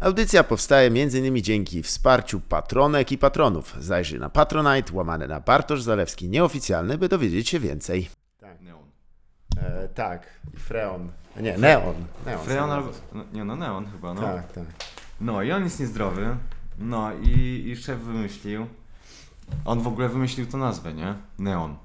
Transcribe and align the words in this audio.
Audycja 0.00 0.44
powstaje 0.44 0.86
m.in. 0.86 1.42
dzięki 1.42 1.82
wsparciu 1.82 2.40
patronek 2.40 3.12
i 3.12 3.18
patronów. 3.18 3.76
Zajrzyj 3.80 4.20
na 4.20 4.28
Patronite, 4.28 4.92
łamane 4.92 5.26
na 5.26 5.40
Bartosz 5.40 5.82
Zalewski 5.82 6.28
nieoficjalny, 6.28 6.98
by 6.98 7.08
dowiedzieć 7.08 7.48
się 7.48 7.60
więcej. 7.60 8.08
Tak, 8.40 8.60
Neon. 8.60 8.84
e, 9.60 9.88
tak. 9.88 10.26
i 10.54 10.56
Freon. 10.56 11.08
Nie, 11.40 11.58
Neon. 11.58 11.94
Neon 12.26 12.44
Freon 12.44 12.70
albo... 12.70 12.90
No, 13.12 13.24
nie 13.32 13.44
no, 13.44 13.56
Neon 13.56 13.86
chyba, 13.92 14.14
no. 14.14 14.20
Tak, 14.20 14.52
tak. 14.52 14.64
No 15.20 15.42
i 15.42 15.52
on 15.52 15.64
jest 15.64 15.80
niezdrowy. 15.80 16.36
No 16.78 17.12
i, 17.22 17.64
i 17.66 17.76
szef 17.76 17.98
wymyślił. 17.98 18.66
On 19.64 19.80
w 19.80 19.86
ogóle 19.86 20.08
wymyślił 20.08 20.46
tą 20.46 20.58
nazwę, 20.58 20.94
nie? 20.94 21.14
Neon. 21.38 21.76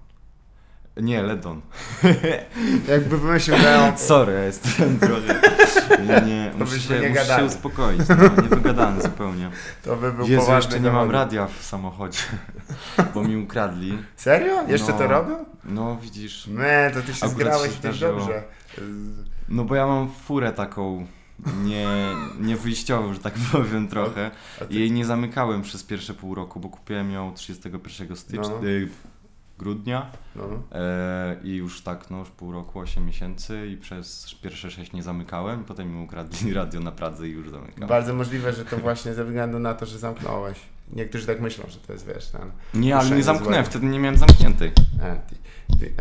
Nie, 0.98 1.22
Ledon. 1.24 1.62
Jakby 2.88 3.18
wymyślił 3.18 3.58
Neon. 3.58 3.98
Sorry, 3.98 4.34
ja 4.34 4.44
jestem 4.44 5.00
trochę... 5.00 5.42
Nie, 6.08 6.22
nie, 6.28 6.52
muszę, 6.60 6.80
się, 6.80 7.00
nie 7.00 7.10
muszę 7.10 7.26
się 7.26 7.46
uspokoić. 7.46 8.02
No, 8.10 8.42
nie 8.44 8.50
wygadany 8.50 9.02
zupełnie. 9.02 9.50
To 9.84 9.96
by 9.96 10.12
był 10.14 10.28
Jezu, 10.28 10.52
jeszcze 10.52 10.80
nie 10.80 10.92
mam 10.92 11.12
radia 11.12 11.48
w 11.48 11.64
samochodzie, 11.64 12.20
bo 13.14 13.24
mi 13.24 13.38
ukradli. 13.38 13.98
Serio? 14.16 14.62
Jeszcze 14.68 14.92
No. 14.92 14.98
to 14.98 15.08
robią? 15.08 15.46
No 15.66 15.98
widzisz. 16.02 16.48
Nie, 16.48 16.92
to 16.94 17.02
ty 17.02 17.14
się 17.14 17.30
zgrałeś 17.30 17.72
się 17.76 17.80
też 17.82 18.00
dobrze. 18.00 18.44
No 19.50 19.64
bo 19.64 19.76
ja 19.76 19.88
mam 19.88 20.12
furę 20.12 20.52
taką 20.52 21.08
nie, 21.64 21.88
nie 22.40 22.56
wyjściową, 22.58 23.14
że 23.14 23.20
tak 23.20 23.34
powiem 23.52 23.88
trochę. 23.88 24.32
Ty- 24.60 24.66
I 24.70 24.76
jej 24.80 24.92
nie 24.92 25.06
zamykałem 25.06 25.62
przez 25.62 25.84
pierwsze 25.84 26.14
pół 26.14 26.36
roku, 26.36 26.60
bo 26.60 26.70
kupiłem 26.70 27.12
ją 27.12 27.34
31 27.34 28.16
stycznia, 28.18 28.50
No. 28.50 28.60
Grudnia 29.64 30.06
No. 30.36 30.44
e, 30.72 31.36
i 31.44 31.56
już 31.56 31.82
tak, 31.82 32.10
no 32.12 32.20
już 32.20 32.30
pół 32.30 32.52
roku, 32.52 32.80
8 32.80 33.06
miesięcy 33.06 33.68
i 33.68 33.78
przez 33.78 34.36
pierwsze 34.42 34.72
6 34.72 34.94
nie 34.94 35.04
zamykałem 35.04 35.62
i 35.62 35.64
potem 35.64 35.96
mi 35.96 36.04
ukradli 36.04 36.54
radio 36.64 36.80
na 36.80 36.92
Pradze 36.92 37.28
i 37.28 37.32
już 37.32 37.50
zamykałem. 37.50 37.90
Bardzo 37.90 38.14
możliwe, 38.14 38.54
że 38.54 38.66
to 38.66 38.78
właśnie 38.78 39.14
ze 39.14 39.26
względu 39.26 39.60
na 39.60 39.74
to, 39.74 39.86
że 39.86 40.00
zamknąłeś. 40.00 40.60
Niektórzy 40.94 41.26
tak 41.28 41.42
myślą, 41.42 41.66
że 41.70 41.80
to 41.80 41.94
jest, 41.94 42.08
wiesz, 42.08 42.28
ten... 42.28 42.52
Nie, 42.74 42.98
ale 42.98 43.10
nie 43.12 43.24
zamknąłem, 43.24 43.54
złego. 43.54 43.70
wtedy 43.70 43.86
nie 43.86 44.00
miałem 44.00 44.18
zamkniętej. 44.18 44.72
A, 45.04 45.16
ty, 45.16 45.36
ty, 45.36 45.43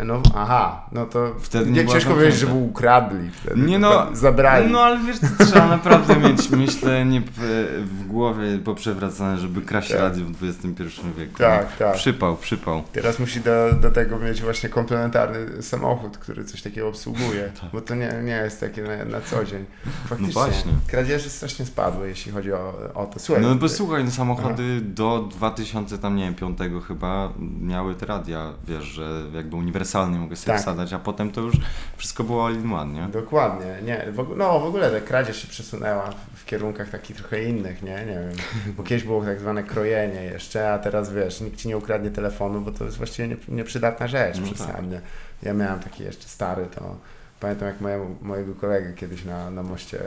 no, 0.05 0.23
aha, 0.35 0.87
no 0.93 1.07
to 1.07 1.35
Wtedy 1.41 1.71
nie 1.71 1.87
ciężko 1.87 2.11
powiedzieć, 2.11 2.41
że 2.41 2.47
ukradli 2.47 3.31
wtedy. 3.31 3.61
Nie 3.61 3.79
no, 3.79 4.07
zabrali. 4.13 4.73
No 4.73 4.81
ale 4.81 4.99
wiesz, 4.99 5.19
to 5.39 5.45
trzeba 5.45 5.67
naprawdę 5.67 6.17
mieć 6.17 6.51
myślenie 6.51 7.21
w, 7.21 7.39
w 7.87 8.07
głowie 8.07 8.59
poprzewracane, 8.59 9.39
żeby 9.39 9.63
kraść 9.63 9.91
Tak. 9.91 9.99
radio 10.01 10.25
w 10.25 10.45
XXI 10.45 10.83
wieku. 11.19 11.39
Tak, 11.39 11.77
tak. 11.77 11.95
Przypał, 11.95 12.37
przypał. 12.37 12.83
Teraz 12.93 13.19
musi 13.19 13.41
do, 13.41 13.73
do 13.81 13.91
tego 13.91 14.19
mieć 14.19 14.43
właśnie 14.43 14.69
komplementarny 14.69 15.63
samochód, 15.63 16.19
który 16.19 16.45
coś 16.45 16.63
takiego 16.63 16.89
obsługuje, 16.89 17.53
bo 17.73 17.81
to 17.81 17.95
nie, 17.95 18.13
nie 18.25 18.33
jest 18.33 18.61
takie 18.61 18.83
na, 18.83 19.05
na 19.05 19.21
co 19.21 19.45
dzień. 19.45 19.65
Faktycznie, 20.09 20.35
Tak. 20.35 20.35
No 20.35 20.51
właśnie. 20.51 20.73
kradzieży 20.87 21.31
strasznie 21.31 21.67
spadły, 21.67 22.09
jeśli 22.09 22.33
chodzi 22.33 22.53
o, 22.53 22.75
o 22.95 23.07
to. 23.07 23.21
Słuchaj, 23.21 23.45
No 23.45 23.55
bo 23.55 23.69
słuchaj, 23.69 24.05
no 24.05 24.11
samochody 24.11 24.81
do 24.81 25.29
2000 25.31 25.99
tam 25.99 26.17
nie 26.17 26.25
wiem, 26.25 26.35
5 26.35 26.59
chyba 26.89 27.33
miały 27.61 27.95
te 27.95 28.07
radia, 28.07 28.53
wiesz, 28.69 28.85
że 28.85 29.23
jakby 29.35 29.57
uniwersalnie 29.63 30.19
mogę 30.19 30.37
sobie 30.37 30.53
Tak. 30.53 30.63
wsadzać, 30.63 30.93
a 30.93 30.99
potem 30.99 31.31
to 31.31 31.41
już 31.41 31.55
wszystko 31.97 32.25
było 32.25 32.47
all 32.47 32.55
in 32.55 32.73
one, 32.73 32.93
nie? 32.93 33.09
Dokładnie, 33.09 33.79
nie, 33.85 34.07
w, 34.13 34.37
no 34.37 34.61
w 34.61 34.65
ogóle 34.65 34.91
ta 34.91 35.01
kradzież 35.07 35.43
się 35.43 35.49
przesunęła 35.49 36.11
w, 36.35 36.45
kierunkach 36.45 36.89
takich 36.91 37.17
trochę 37.17 37.43
innych, 37.45 37.83
nie, 37.83 37.95
nie 37.95 38.05
wiem, 38.07 38.33
bo 38.77 38.83
kiedyś 38.83 39.05
było 39.05 39.25
tak 39.25 39.41
zwane 39.41 39.63
krojenie 39.63 40.25
jeszcze, 40.25 40.73
a 40.73 40.79
teraz 40.79 41.13
wiesz, 41.13 41.41
nikt 41.41 41.57
ci 41.57 41.69
nie 41.69 41.77
ukradnie 41.77 42.11
telefonu, 42.11 42.61
bo 42.61 42.71
to 42.73 42.85
jest 42.85 42.97
właściwie 42.97 43.29
nie, 43.29 43.37
nieprzydatna 43.49 44.07
rzecz 44.07 44.39
No 44.41 44.47
tak. 44.47 44.55
przesadnie. 44.55 45.01
Ja 45.43 45.55
miałem 45.55 45.81
taki 45.81 46.03
jeszcze 46.05 46.29
stary, 46.29 46.67
to 46.75 46.97
pamiętam 47.41 47.69
jak 47.69 47.77
mojego 48.23 48.55
kolegę 48.55 48.93
kiedyś 48.93 49.25
na, 49.25 49.51
na 49.51 49.63
moście 49.63 49.99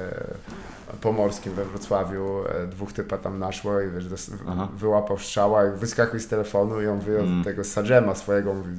pomorskim 1.02 1.54
we 1.54 1.66
Wrocławiu 1.66 2.44
e, 2.64 2.68
dwóch 2.68 2.94
typa 2.94 3.18
tam 3.18 3.40
naszło 3.40 3.82
i 3.82 3.92
wiesz, 3.92 4.08
dos- 4.08 4.32
wyłapał 4.76 5.18
strzała 5.20 5.66
i 5.66 5.72
wyskakuj 5.72 6.20
z 6.20 6.28
telefonu 6.28 6.82
i 6.82 6.88
on 6.88 7.00
wyjął 7.00 7.24
Mm. 7.24 7.44
tego 7.44 7.64
Sadżema 7.64 8.16
swojego, 8.16 8.54
mówi, 8.54 8.70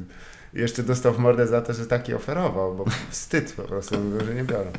jeszcze 0.56 0.82
dostał 0.82 1.12
w 1.14 1.18
mordę 1.18 1.46
za 1.46 1.60
to, 1.60 1.72
że 1.74 1.86
taki 1.86 2.14
oferował, 2.14 2.74
bo 2.74 2.84
wstyd 3.10 3.52
po 3.52 3.62
prostu, 3.62 3.98
mówił, 4.00 4.26
że 4.26 4.34
nie 4.34 4.44
biorą. 4.44 4.70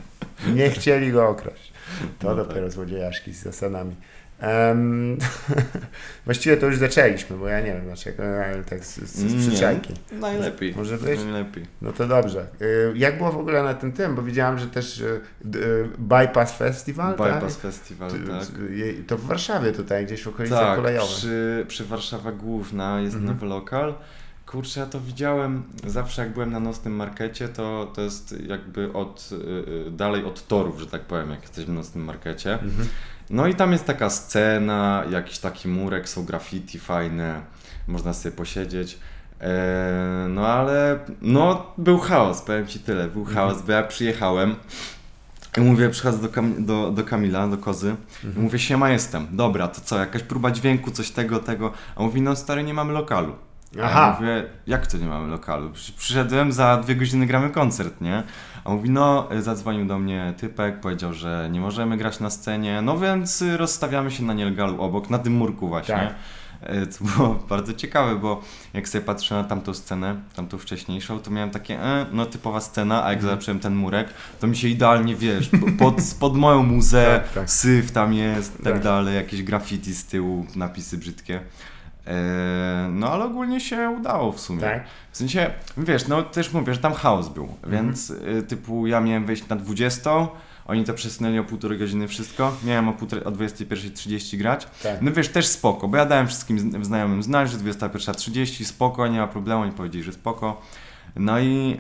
Nie 0.56 0.70
chcieli 0.70 1.12
go 1.12 1.30
okraść. 1.30 1.72
To 2.20 2.28
No 2.30 2.36
dopiero 2.46 2.72
złodziejaszki 2.72 3.34
z 3.34 3.44
zasadami. 3.44 3.96
Em, 4.40 5.18
właściwie 6.26 6.58
to 6.58 6.66
już 6.66 6.78
zaczęliśmy, 6.78 7.38
bo 7.38 7.48
ja 7.48 7.60
nie 7.60 7.66
wiem 7.74 7.82
dlaczego, 7.86 8.24
ale 8.46 8.64
tak 8.64 8.86
z, 8.86 8.96
z, 8.96 9.16
z 9.16 9.34
Nie. 9.34 9.40
przyczajki. 9.52 9.94
Najlepiej. 10.12 10.74
Może 10.76 10.98
być? 10.98 11.20
Najlepiej. 11.24 11.66
No 11.82 11.92
to 11.94 12.08
dobrze. 12.08 12.48
Y, 12.62 12.94
Jak 12.96 13.18
było 13.18 13.32
w 13.32 13.38
ogóle 13.38 13.64
na 13.64 13.74
tym 13.74 13.92
tym? 13.92 14.16
Bo 14.16 14.22
widziałem, 14.22 14.60
że 14.60 14.68
też 14.68 15.00
y, 15.00 15.22
y, 15.56 15.88
Bypass 15.98 16.58
Festiwal, 16.58 17.12
Bypass 17.12 17.54
tak? 17.54 17.62
Festival, 17.62 18.12
Ty- 18.12 18.20
tak. 18.20 18.44
To 19.08 19.18
w 19.18 19.26
Warszawie 19.26 19.72
tutaj, 19.72 20.06
gdzieś 20.06 20.24
w 20.24 20.28
okolicach 20.28 20.60
Tak, 20.60 20.76
kolejowych. 20.76 21.16
przy, 21.16 21.66
przy 21.68 21.86
Warszawa 21.86 22.32
Główna 22.32 23.02
jest 23.02 23.16
Mhm. 23.16 23.34
nowy 23.34 23.46
lokal. 23.46 23.94
Kurczę, 24.48 24.80
ja 24.80 24.86
to 24.86 25.02
widziałem 25.02 25.64
zawsze 25.86 26.22
jak 26.22 26.34
byłem 26.34 26.52
na 26.52 26.60
nocnym 26.60 26.96
markecie, 26.96 27.50
to, 27.50 27.92
to 27.96 28.02
jest 28.02 28.36
jakby 28.48 28.94
od, 28.94 29.30
y, 29.32 29.36
y, 29.88 29.92
dalej 29.92 30.26
od 30.26 30.48
torów, 30.48 30.80
że 30.80 30.88
tak 30.88 31.02
powiem, 31.02 31.32
jak 31.32 31.42
jesteśmy 31.42 31.74
na 31.74 31.80
nocnym 31.80 32.06
markecie. 32.06 32.54
Mhm. 32.54 32.88
No 33.30 33.48
i 33.48 33.56
tam 33.56 33.72
jest 33.72 33.86
taka 33.86 34.10
scena, 34.10 35.04
jakiś 35.10 35.40
taki 35.40 35.68
murek, 35.68 36.10
są 36.10 36.26
graffiti 36.26 36.80
fajne, 36.80 37.42
można 37.88 38.14
sobie 38.14 38.36
posiedzieć. 38.36 38.98
E, 39.42 40.28
no 40.30 40.48
ale 40.48 41.00
no 41.22 41.74
był 41.78 42.00
chaos, 42.00 42.42
powiem 42.42 42.68
Ci 42.68 42.80
tyle, 42.80 43.08
był 43.08 43.26
chaos, 43.26 43.62
bo 43.62 43.72
ja 43.72 43.84
przyjechałem 43.84 44.56
i 45.58 45.62
mówię, 45.62 45.90
przychodzę 45.90 46.18
do, 46.22 46.30
Kam- 46.30 46.66
do, 46.66 46.92
do 46.92 47.04
Kamila, 47.04 47.48
do 47.48 47.58
Kozy 47.58 47.96
i 48.38 48.40
mówię, 48.40 48.60
siema 48.60 48.90
jestem, 48.90 49.28
dobra, 49.32 49.68
to 49.68 49.82
co, 49.82 50.00
jakaś 50.00 50.24
próba 50.24 50.52
dźwięku, 50.52 50.92
coś 50.92 51.12
tego, 51.12 51.40
tego, 51.40 51.74
a 51.96 52.00
on 52.00 52.06
mówi, 52.06 52.22
no 52.22 52.36
stary, 52.36 52.64
nie 52.64 52.74
mamy 52.74 52.94
lokalu. 52.94 53.34
Aha. 53.84 54.08
ja 54.08 54.20
mówię, 54.22 54.44
jak 54.68 54.88
to 54.88 54.98
nie 54.98 55.06
mamy 55.06 55.28
lokalu? 55.28 55.70
Przecież 55.72 55.92
Przyszedłem, 55.96 56.52
za 56.52 56.78
dwie 56.78 56.96
godziny 56.96 57.26
gramy 57.28 57.50
koncert, 57.50 58.02
nie? 58.02 58.24
A 58.64 58.70
mówi, 58.70 58.90
no, 58.90 59.28
y, 59.34 59.42
zadzwonił 59.42 59.86
do 59.86 60.00
mnie 60.00 60.34
typek, 60.38 60.80
powiedział, 60.80 61.14
że 61.14 61.50
nie 61.52 61.60
możemy 61.62 61.98
grać 61.98 62.20
na 62.20 62.30
scenie, 62.30 62.82
no 62.82 62.98
więc 63.00 63.42
y, 63.42 63.58
rozstawiamy 63.58 64.12
się 64.12 64.24
na 64.24 64.34
nielegalu 64.34 64.82
obok, 64.82 65.10
na 65.10 65.20
tym 65.20 65.34
murku 65.34 65.68
właśnie. 65.68 65.96
Tak. 65.96 66.14
Y, 66.76 66.88
Co 66.88 67.04
było 67.04 67.36
bardzo 67.50 67.74
ciekawe, 67.74 68.16
bo 68.16 68.42
jak 68.74 68.90
sobie 68.90 69.06
patrzę 69.06 69.36
na 69.36 69.44
tamtą 69.44 69.74
scenę, 69.74 70.16
tamtą 70.36 70.58
wcześniejszą, 70.58 71.20
to 71.20 71.32
miałem 71.32 71.50
takie, 71.50 71.84
e, 71.84 72.06
no 72.12 72.26
typowa 72.26 72.62
scena, 72.62 73.04
a 73.06 73.10
jak 73.10 73.18
Mhm. 73.18 73.32
zobaczyłem 73.32 73.60
ten 73.60 73.76
murek, 73.76 74.08
to 74.40 74.48
mi 74.48 74.56
się 74.56 74.68
idealnie, 74.68 75.16
wiesz, 75.16 75.50
pod, 75.80 75.96
pod 76.20 76.38
moją 76.38 76.64
muzę, 76.64 77.22
Tak, 77.24 77.34
tak. 77.34 77.50
syf 77.52 77.92
tam 77.92 78.14
jest, 78.14 78.58
tak, 78.64 78.74
Tak. 78.74 78.84
dalej, 78.84 79.16
jakieś 79.16 79.44
graffiti 79.44 79.94
z 79.94 80.06
tyłu, 80.06 80.46
napisy 80.56 80.98
brzydkie. 80.98 81.42
E, 82.08 82.88
No 82.92 83.10
ale 83.12 83.26
ogólnie 83.26 83.60
się 83.60 83.90
udało 84.00 84.32
w 84.32 84.40
sumie. 84.40 84.62
Tak? 84.62 84.84
W 85.12 85.18
sensie, 85.18 85.50
wiesz, 85.78 86.08
no 86.08 86.24
też 86.24 86.54
mówię, 86.54 86.74
że 86.74 86.80
tam 86.80 86.94
chaos 86.94 87.30
był, 87.30 87.44
Mhm. 87.64 87.72
więc 87.86 88.10
y, 88.10 88.44
typu 88.48 88.88
ja 88.88 89.02
miałem 89.02 89.26
wejść 89.26 89.48
na 89.48 89.56
20, 89.56 90.12
oni 90.66 90.84
to 90.84 90.94
przesunęli 90.94 91.40
o 91.40 91.44
półtorej 91.44 91.80
godziny 91.80 92.08
wszystko, 92.08 92.52
miałem 92.64 92.90
o, 92.90 92.94
półtorej, 92.94 93.26
o 93.26 93.32
21.30 93.32 94.38
grać. 94.38 94.68
Tak. 94.84 95.02
No 95.02 95.12
wiesz, 95.12 95.30
też 95.30 95.48
spoko, 95.48 95.88
bo 95.88 95.98
ja 95.98 96.06
dałem 96.06 96.28
wszystkim 96.28 96.58
zn- 96.60 96.84
znajomym 96.86 97.24
znać, 97.24 97.52
że 97.52 97.58
21.30 97.58 98.66
spoko, 98.66 99.08
nie 99.08 99.20
ma 99.20 99.28
problemu, 99.28 99.62
oni 99.62 99.72
powiedzieli, 99.72 100.04
że 100.04 100.14
spoko. 100.14 100.62
No 101.20 101.40
i 101.40 101.78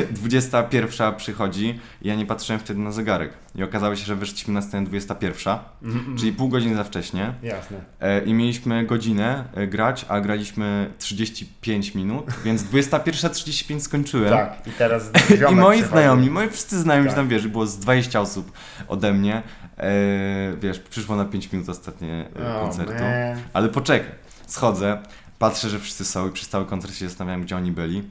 y, 0.00 0.12
21 0.20 1.14
przychodzi 1.14 1.80
i 2.02 2.08
ja 2.08 2.14
nie 2.14 2.26
patrzyłem 2.26 2.60
wtedy 2.60 2.80
na 2.80 2.92
zegarek. 2.92 3.30
I 3.54 3.62
okazało 3.62 3.96
się, 3.96 4.04
że 4.04 4.16
wyszliśmy 4.16 4.54
na 4.54 4.62
scenę 4.62 4.86
21, 4.86 5.58
Mhm, 5.82 6.16
czyli 6.18 6.32
pół 6.32 6.48
godziny 6.48 6.76
za 6.76 6.84
wcześnie. 6.84 7.32
Jasne. 7.42 7.76
E, 8.00 8.20
I 8.24 8.34
mieliśmy 8.34 8.86
godzinę 8.86 9.44
e, 9.54 9.66
grać, 9.66 10.06
a 10.08 10.20
graliśmy 10.20 10.90
35 10.98 11.94
minut, 11.94 12.26
więc 12.44 12.62
21.35 12.62 13.80
skończyłem. 13.80 14.30
Tak, 14.30 14.66
i 14.66 14.70
teraz 14.70 15.10
I 15.52 15.54
moi 15.54 15.82
znajomi, 15.82 16.30
moi 16.30 16.48
wszyscy 16.48 16.78
znajomi, 16.80 17.06
Tak. 17.06 17.16
tam 17.16 17.28
wiesz, 17.28 17.48
było 17.48 17.66
z 17.66 17.78
20 17.78 18.20
osób 18.20 18.52
ode 18.88 19.12
mnie. 19.12 19.42
E, 19.78 19.92
wiesz, 20.60 20.78
przyszło 20.78 21.16
na 21.16 21.24
5 21.24 21.52
minut 21.52 21.68
ostatnie 21.68 22.28
e, 22.40 22.56
O, 22.56 22.60
koncertu. 22.60 22.92
man. 22.92 23.02
Ale 23.52 23.68
poczekaj, 23.68 24.10
schodzę, 24.46 24.98
patrzę, 25.38 25.68
że 25.68 25.78
wszyscy 25.78 26.04
są 26.04 26.28
i 26.28 26.32
przez 26.32 26.48
cały 26.48 26.66
koncert 26.66 26.94
się 26.94 27.08
zastanawiałem, 27.08 27.42
gdzie 27.42 27.56
oni 27.56 27.72
byli. 27.72 28.02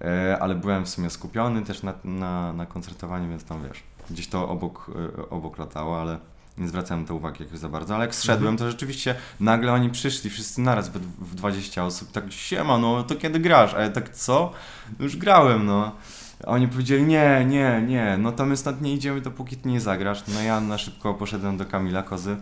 E, 0.00 0.38
ale 0.40 0.54
byłem 0.54 0.84
w 0.84 0.88
sumie 0.88 1.10
skupiony 1.10 1.62
też 1.62 1.82
na, 1.82 1.94
na, 2.04 2.52
na 2.52 2.66
koncertowaniu, 2.66 3.28
więc 3.28 3.44
tam 3.44 3.62
wiesz, 3.68 3.82
gdzieś 4.10 4.28
to 4.28 4.48
obok, 4.48 4.90
e, 5.18 5.30
obok 5.30 5.58
latało, 5.58 6.00
ale 6.00 6.18
nie 6.58 6.68
zwracałem 6.68 7.04
to 7.04 7.14
uwagi 7.14 7.44
jakoś 7.44 7.58
za 7.58 7.68
bardzo. 7.68 7.94
Ale 7.94 8.04
jak 8.04 8.14
zszedłem, 8.14 8.56
to 8.56 8.70
rzeczywiście 8.70 9.14
nagle 9.40 9.72
oni 9.72 9.90
przyszli, 9.90 10.30
wszyscy 10.30 10.60
naraz 10.60 10.88
w, 10.88 10.98
w 11.30 11.34
20 11.34 11.84
osób, 11.84 12.12
tak 12.12 12.32
siema, 12.32 12.78
no 12.78 13.02
to 13.02 13.16
kiedy 13.16 13.40
grasz? 13.40 13.74
A 13.74 13.80
ja 13.80 13.90
tak, 13.90 14.08
co? 14.08 14.52
Już 15.00 15.16
grałem, 15.16 15.66
no. 15.66 15.92
A 16.46 16.46
oni 16.46 16.68
powiedzieli, 16.68 17.02
nie, 17.02 17.44
nie, 17.48 17.84
nie, 17.86 18.16
no 18.18 18.32
to 18.32 18.46
my 18.46 18.56
stąd 18.56 18.82
nie 18.82 18.94
idziemy, 18.94 19.20
dopóki 19.20 19.56
ty 19.56 19.68
nie 19.68 19.80
zagrasz. 19.80 20.22
No 20.34 20.42
ja 20.42 20.60
na 20.60 20.78
szybko 20.78 21.14
poszedłem 21.14 21.56
do 21.56 21.66
Kamila 21.66 22.02
Kozy 22.02 22.36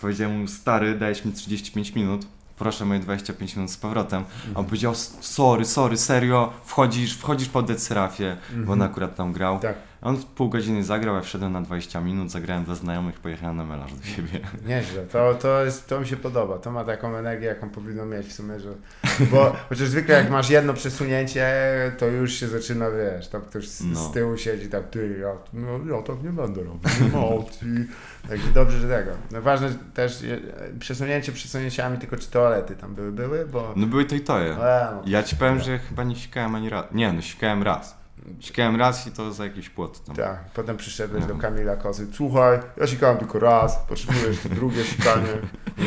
powiedziałem 0.00 0.40
mu, 0.40 0.48
stary, 0.48 0.98
dajesz 0.98 1.24
mi 1.24 1.32
35 1.32 1.94
minut, 1.94 2.26
proszę 2.60 2.84
moje 2.84 3.00
25 3.00 3.56
minut 3.56 3.70
z 3.70 3.76
powrotem. 3.76 4.24
A 4.54 4.58
on 4.58 4.64
powiedział, 4.64 4.94
sorry, 5.20 5.64
sorry, 5.64 5.96
serio, 5.96 6.52
wchodzisz, 6.64 7.16
wchodzisz 7.16 7.48
po 7.48 7.62
Dead 7.62 7.82
Serafie, 7.82 8.36
bo 8.56 8.72
on 8.72 8.82
akurat 8.82 9.16
tam 9.16 9.32
grał. 9.32 9.60
Tak. 9.60 9.76
On 10.02 10.16
w 10.16 10.24
pół 10.26 10.48
godziny 10.48 10.84
zagrał, 10.84 11.14
ja 11.14 11.20
wszedłem 11.20 11.52
na 11.52 11.60
20 11.62 12.00
minut, 12.00 12.30
zagrałem 12.30 12.64
dla 12.64 12.74
znajomych, 12.74 13.20
pojechałem 13.20 13.56
na 13.56 13.64
melarz 13.64 13.92
do 13.94 14.04
siebie. 14.04 14.40
Nieźle, 14.68 15.02
to, 15.02 15.34
to, 15.34 15.64
jest, 15.64 15.88
to 15.88 16.00
mi 16.00 16.06
się 16.06 16.16
podoba. 16.16 16.58
To 16.58 16.70
ma 16.72 16.84
taką 16.84 17.16
energię, 17.16 17.46
jaką 17.46 17.70
powinno 17.70 18.06
mieć 18.06 18.26
w 18.26 18.32
sumie, 18.32 18.60
że. 18.60 18.70
Bo 19.30 19.52
chociaż 19.68 19.88
zwykle 19.88 20.14
jak 20.14 20.30
masz 20.30 20.50
jedno 20.50 20.74
przesunięcie, 20.74 21.52
to 21.98 22.06
już 22.06 22.32
się 22.32 22.48
zaczyna, 22.48 22.86
wiesz, 22.90 23.28
tam 23.28 23.42
ktoś 23.42 23.68
z, 23.68 23.84
No. 23.84 24.00
z 24.00 24.12
tyłu 24.12 24.36
siedzi, 24.36 24.68
tak, 24.68 24.90
ty, 24.90 25.18
ja, 25.20 25.32
no, 25.52 25.96
ja 25.96 26.02
tak 26.02 26.22
nie 26.22 26.30
będę 26.30 26.62
robił. 26.62 26.80
No, 27.12 27.44
ty. 27.60 27.86
Także 28.28 28.48
dobrze, 28.54 28.78
że 28.78 28.88
tego. 28.88 29.10
No, 29.30 29.42
ważne 29.42 29.68
też 29.94 30.24
przesunięcie 30.78 31.32
przesunięciami, 31.32 31.98
tylko 31.98 32.16
czy 32.16 32.30
toalety 32.30 32.76
tam 32.76 32.94
były, 32.94 33.12
były, 33.12 33.46
bo. 33.46 33.72
No 33.76 33.86
były 33.86 34.04
to 34.04 34.14
i 34.14 34.20
toje. 34.20 34.52
E, 34.52 34.88
no. 34.94 35.02
Ja 35.06 35.22
ci 35.22 35.36
powiem, 35.36 35.60
że 35.60 35.78
chyba 35.78 36.04
nie 36.04 36.16
sikałem 36.16 36.54
ani 36.54 36.68
raz. 36.70 36.84
Nie, 36.92 37.12
no 37.12 37.22
sikałem 37.22 37.62
raz. 37.62 37.99
Sikałem 38.40 38.76
raz 38.76 39.06
i 39.06 39.10
to 39.10 39.32
za 39.32 39.44
jakiś 39.44 39.70
płot 39.70 40.04
tam. 40.04 40.16
Tak, 40.16 40.44
potem 40.54 40.76
przyszedłeś 40.76 41.22
No. 41.22 41.34
do 41.34 41.40
Kamila 41.40 41.76
Kozy. 41.76 42.06
Słuchaj, 42.12 42.58
ja 42.76 42.86
sikałem 42.86 43.18
tylko 43.18 43.38
raz, 43.38 43.76
potrzebujesz 43.88 44.36
drugie 44.56 44.84
sikanie. 44.84 45.26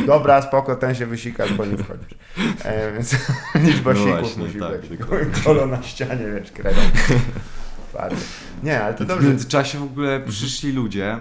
Dobra, 0.07 0.41
spoko, 0.41 0.75
ten 0.75 0.95
się 0.95 1.06
wysikasz, 1.06 1.53
bo 1.53 1.65
nie 1.65 1.77
wchodzisz. 1.77 2.15
E, 2.63 2.94
więc 2.94 3.15
liczba 3.68 3.94
No 3.94 4.00
sików 4.00 4.19
właśnie, 4.19 4.44
musi 4.44 4.59
tak, 4.59 4.81
być. 4.81 5.00
dokładnie. 5.00 5.31
Kolo 5.45 5.65
na 5.65 5.83
ścianie, 5.83 6.25
wiesz, 6.39 6.51
kredą. 6.51 6.81
Nie, 8.63 8.83
ale 8.83 8.94
to 8.94 9.03
W 9.03 9.07
dobrze. 9.07 9.27
międzyczasie 9.27 9.80
w 9.80 9.83
ogóle 9.83 10.19
przyszli 10.19 10.71
ludzie 10.71 11.18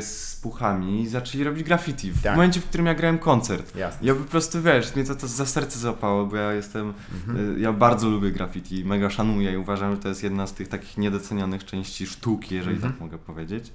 z 0.00 0.36
puchami 0.42 1.02
i 1.02 1.08
zaczęli 1.08 1.44
robić 1.44 1.62
graffiti. 1.64 2.10
W 2.10 2.22
Tak. 2.22 2.32
momencie, 2.32 2.60
w 2.60 2.64
którym 2.64 2.86
ja 2.86 2.94
grałem 2.94 3.18
koncert. 3.18 3.76
Jasne. 3.76 4.06
Ja 4.06 4.14
po 4.14 4.24
prostu, 4.24 4.62
wiesz, 4.62 4.94
mnie 4.96 5.04
to, 5.04 5.14
to 5.14 5.28
za 5.28 5.46
serce 5.46 5.78
zapało, 5.78 6.26
bo 6.26 6.36
ja 6.36 6.52
jestem, 6.52 6.92
Mhm. 7.14 7.56
y, 7.56 7.60
ja 7.60 7.72
bardzo 7.72 8.08
lubię 8.08 8.30
graffiti, 8.30 8.84
mega 8.84 9.10
szanuję 9.10 9.52
i 9.52 9.56
uważam, 9.56 9.92
że 9.92 9.98
to 10.02 10.08
jest 10.08 10.22
jedna 10.22 10.46
z 10.46 10.52
tych 10.54 10.68
takich 10.68 10.98
niedocenianych 10.98 11.64
części 11.64 12.06
sztuki, 12.06 12.54
jeżeli 12.54 12.74
Mhm. 12.76 12.92
tak 12.92 13.00
mogę 13.00 13.18
powiedzieć. 13.18 13.72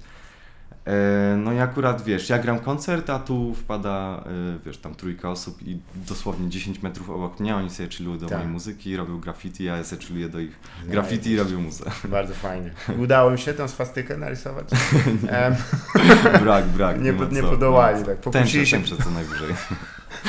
E, 0.86 1.36
No 1.36 1.52
i 1.52 1.58
akurat, 1.58 2.04
wiesz, 2.04 2.28
ja 2.30 2.38
gram 2.38 2.58
koncert, 2.58 3.10
a 3.10 3.18
tu 3.18 3.54
wpada, 3.54 4.24
y, 4.56 4.64
wiesz, 4.66 4.78
tam 4.78 4.94
trójka 4.94 5.30
osób 5.30 5.62
i 5.62 5.78
dosłownie 5.94 6.48
10 6.48 6.82
metrów 6.82 7.10
obok 7.10 7.40
mnie, 7.40 7.56
oni 7.56 7.70
sobie 7.70 7.88
chillują 7.88 8.18
do 8.18 8.26
Tak. 8.26 8.38
mojej 8.38 8.52
muzyki, 8.52 8.96
robią 8.96 9.20
graffiti, 9.20 9.64
ja 9.64 9.84
sobie 9.84 10.02
chilluję 10.02 10.28
do 10.28 10.40
ich 10.40 10.58
graffiti 10.88 11.30
i 11.30 11.36
robię 11.36 11.56
muzę. 11.56 11.84
Bardzo 12.08 12.34
fajnie. 12.34 12.70
Udało 12.98 13.30
mi 13.30 13.38
się 13.38 13.54
tą 13.54 13.68
swastykę 13.68 14.16
narysować? 14.16 14.68
Em, 15.28 15.54
Brak, 16.44 16.64
brak. 16.66 17.00
nie, 17.02 17.12
nie 17.12 17.42
co, 17.42 17.48
podołali, 17.50 18.00
ma 18.00 18.06
tak. 18.06 18.16
Pokłócili 18.18 18.66
się, 18.66 18.76
tęczę 18.76 18.96
co 19.04 19.10
najwyżej. 19.10 19.54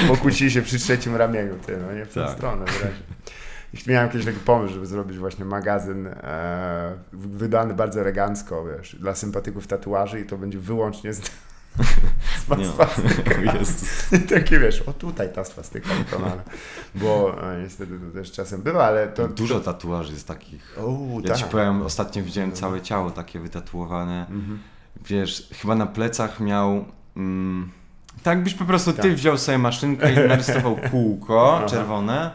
pokłócili 0.08 0.52
się 0.52 0.62
przy 0.62 0.80
trzecim 0.80 1.16
ramieniu, 1.16 1.54
ty, 1.66 1.78
no 1.88 1.94
nie 1.94 2.06
w 2.06 2.14
tę 2.14 2.26
Tak. 2.26 2.38
stronę. 2.38 2.66
I 3.74 3.90
miałem 3.90 4.10
kiedyś 4.10 4.26
taki 4.26 4.40
pomysł, 4.40 4.74
żeby 4.74 4.86
zrobić 4.86 5.18
właśnie 5.18 5.46
magazyn 5.46 6.08
e, 6.08 6.98
wydany 7.14 7.74
bardzo 7.74 8.02
elegancko, 8.02 8.66
wiesz, 8.66 8.96
dla 9.00 9.16
sympatyków 9.16 9.68
tatuaży 9.68 10.20
i 10.20 10.26
to 10.26 10.38
będzie 10.38 10.60
wyłącznie 10.60 11.14
z, 11.14 11.22
z. 13.64 14.14
I 14.14 14.20
takie 14.20 14.60
wiesz, 14.60 14.82
o 14.82 14.94
tutaj 14.94 15.34
ta 15.34 15.46
swastyka 15.46 15.90
wykonana. 15.94 16.44
Bo 16.96 17.36
e, 17.54 17.62
niestety 17.62 18.00
to 18.00 18.20
też 18.20 18.32
czasem 18.32 18.62
bywa, 18.62 18.86
ale 18.86 19.08
to... 19.08 19.28
Dużo 19.28 19.60
tatuaży 19.60 20.14
jest 20.14 20.28
takich. 20.28 20.78
O, 20.80 20.98
Ja 21.24 21.28
tak. 21.28 21.38
ci 21.38 21.44
powiem, 21.44 21.82
ostatnio 21.82 22.24
widziałem 22.24 22.52
całe 22.52 22.82
ciało 22.82 23.12
takie 23.12 23.40
wytatuowane. 23.40 24.26
Mhm. 24.30 24.60
Wiesz, 25.06 25.50
chyba 25.62 25.76
na 25.76 25.86
plecach 25.86 26.40
miał. 26.40 26.86
Mm, 27.18 27.72
tak 28.24 28.44
byś 28.44 28.54
po 28.54 28.66
prostu 28.66 28.94
ty 28.94 29.02
Tak. 29.02 29.14
wziął 29.14 29.38
sobie 29.38 29.58
maszynkę 29.58 30.14
i 30.14 30.16
narysował 30.28 30.78
kółko 30.92 31.62
czerwone. 31.70 32.32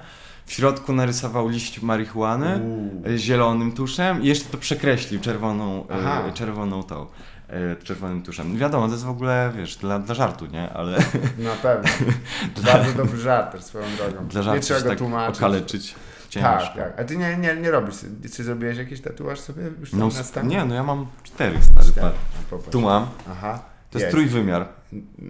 W 0.53 0.55
środku 0.55 0.93
narysował 0.93 1.49
liść 1.49 1.83
marihuany 1.83 2.61
Uuu. 2.63 3.03
zielonym 3.17 3.73
tuszem 3.73 4.23
i 4.23 4.27
jeszcze 4.27 4.49
to 4.49 4.59
przekreślił 4.59 5.21
czerwoną, 5.21 5.87
Aha. 5.91 6.23
e, 6.29 6.33
czerwoną 6.33 6.83
tą. 6.83 7.07
e, 7.49 7.77
Czerwonym 7.77 8.23
tuszem. 8.23 8.57
Wiadomo, 8.59 8.87
to 8.87 8.93
jest 8.93 9.05
w 9.05 9.09
ogóle, 9.09 9.53
wiesz, 9.57 9.77
dla, 9.77 9.99
dla 9.99 10.15
żartu, 10.15 10.47
nie? 10.47 10.71
Ale 10.73 10.99
Na 11.39 11.51
pewno. 11.63 11.91
Bardzo 12.73 12.93
dobry 12.93 13.19
żart 13.21 13.65
swoją 13.65 13.85
drogą. 13.97 14.27
dla 14.29 14.41
nie 14.41 14.45
żartu 14.45 14.61
trzeba 14.63 14.79
się 14.81 14.85
go 14.85 14.91
tak 14.91 14.99
tłumaczyć. 14.99 15.37
okaleczyć. 15.37 15.95
Ciężko. 16.29 16.49
Tak, 16.51 16.75
tak. 16.77 17.01
A 17.01 17.05
ty 17.05 17.17
nie, 17.17 17.37
nie, 17.37 17.57
nie 17.57 17.71
robisz. 17.71 17.95
Czy 18.37 18.45
zrobiłeś 18.45 18.79
jakiś 18.79 19.01
tatuaż 19.01 19.41
sobie 19.41 19.63
już 19.81 19.93
No, 19.93 20.05
na 20.07 20.11
stan? 20.23 20.49
nie, 20.49 20.65
no 20.65 20.75
ja 20.75 20.83
mam 20.83 21.07
cztery 21.23 21.59
stary 21.63 21.87
Cztery. 21.93 22.11
popatrz. 22.51 22.71
Tu 22.71 22.81
mam. 22.81 23.07
Aha. 23.31 23.59
To 23.93 23.99
jest 23.99 24.11
trójwymiar. 24.11 24.67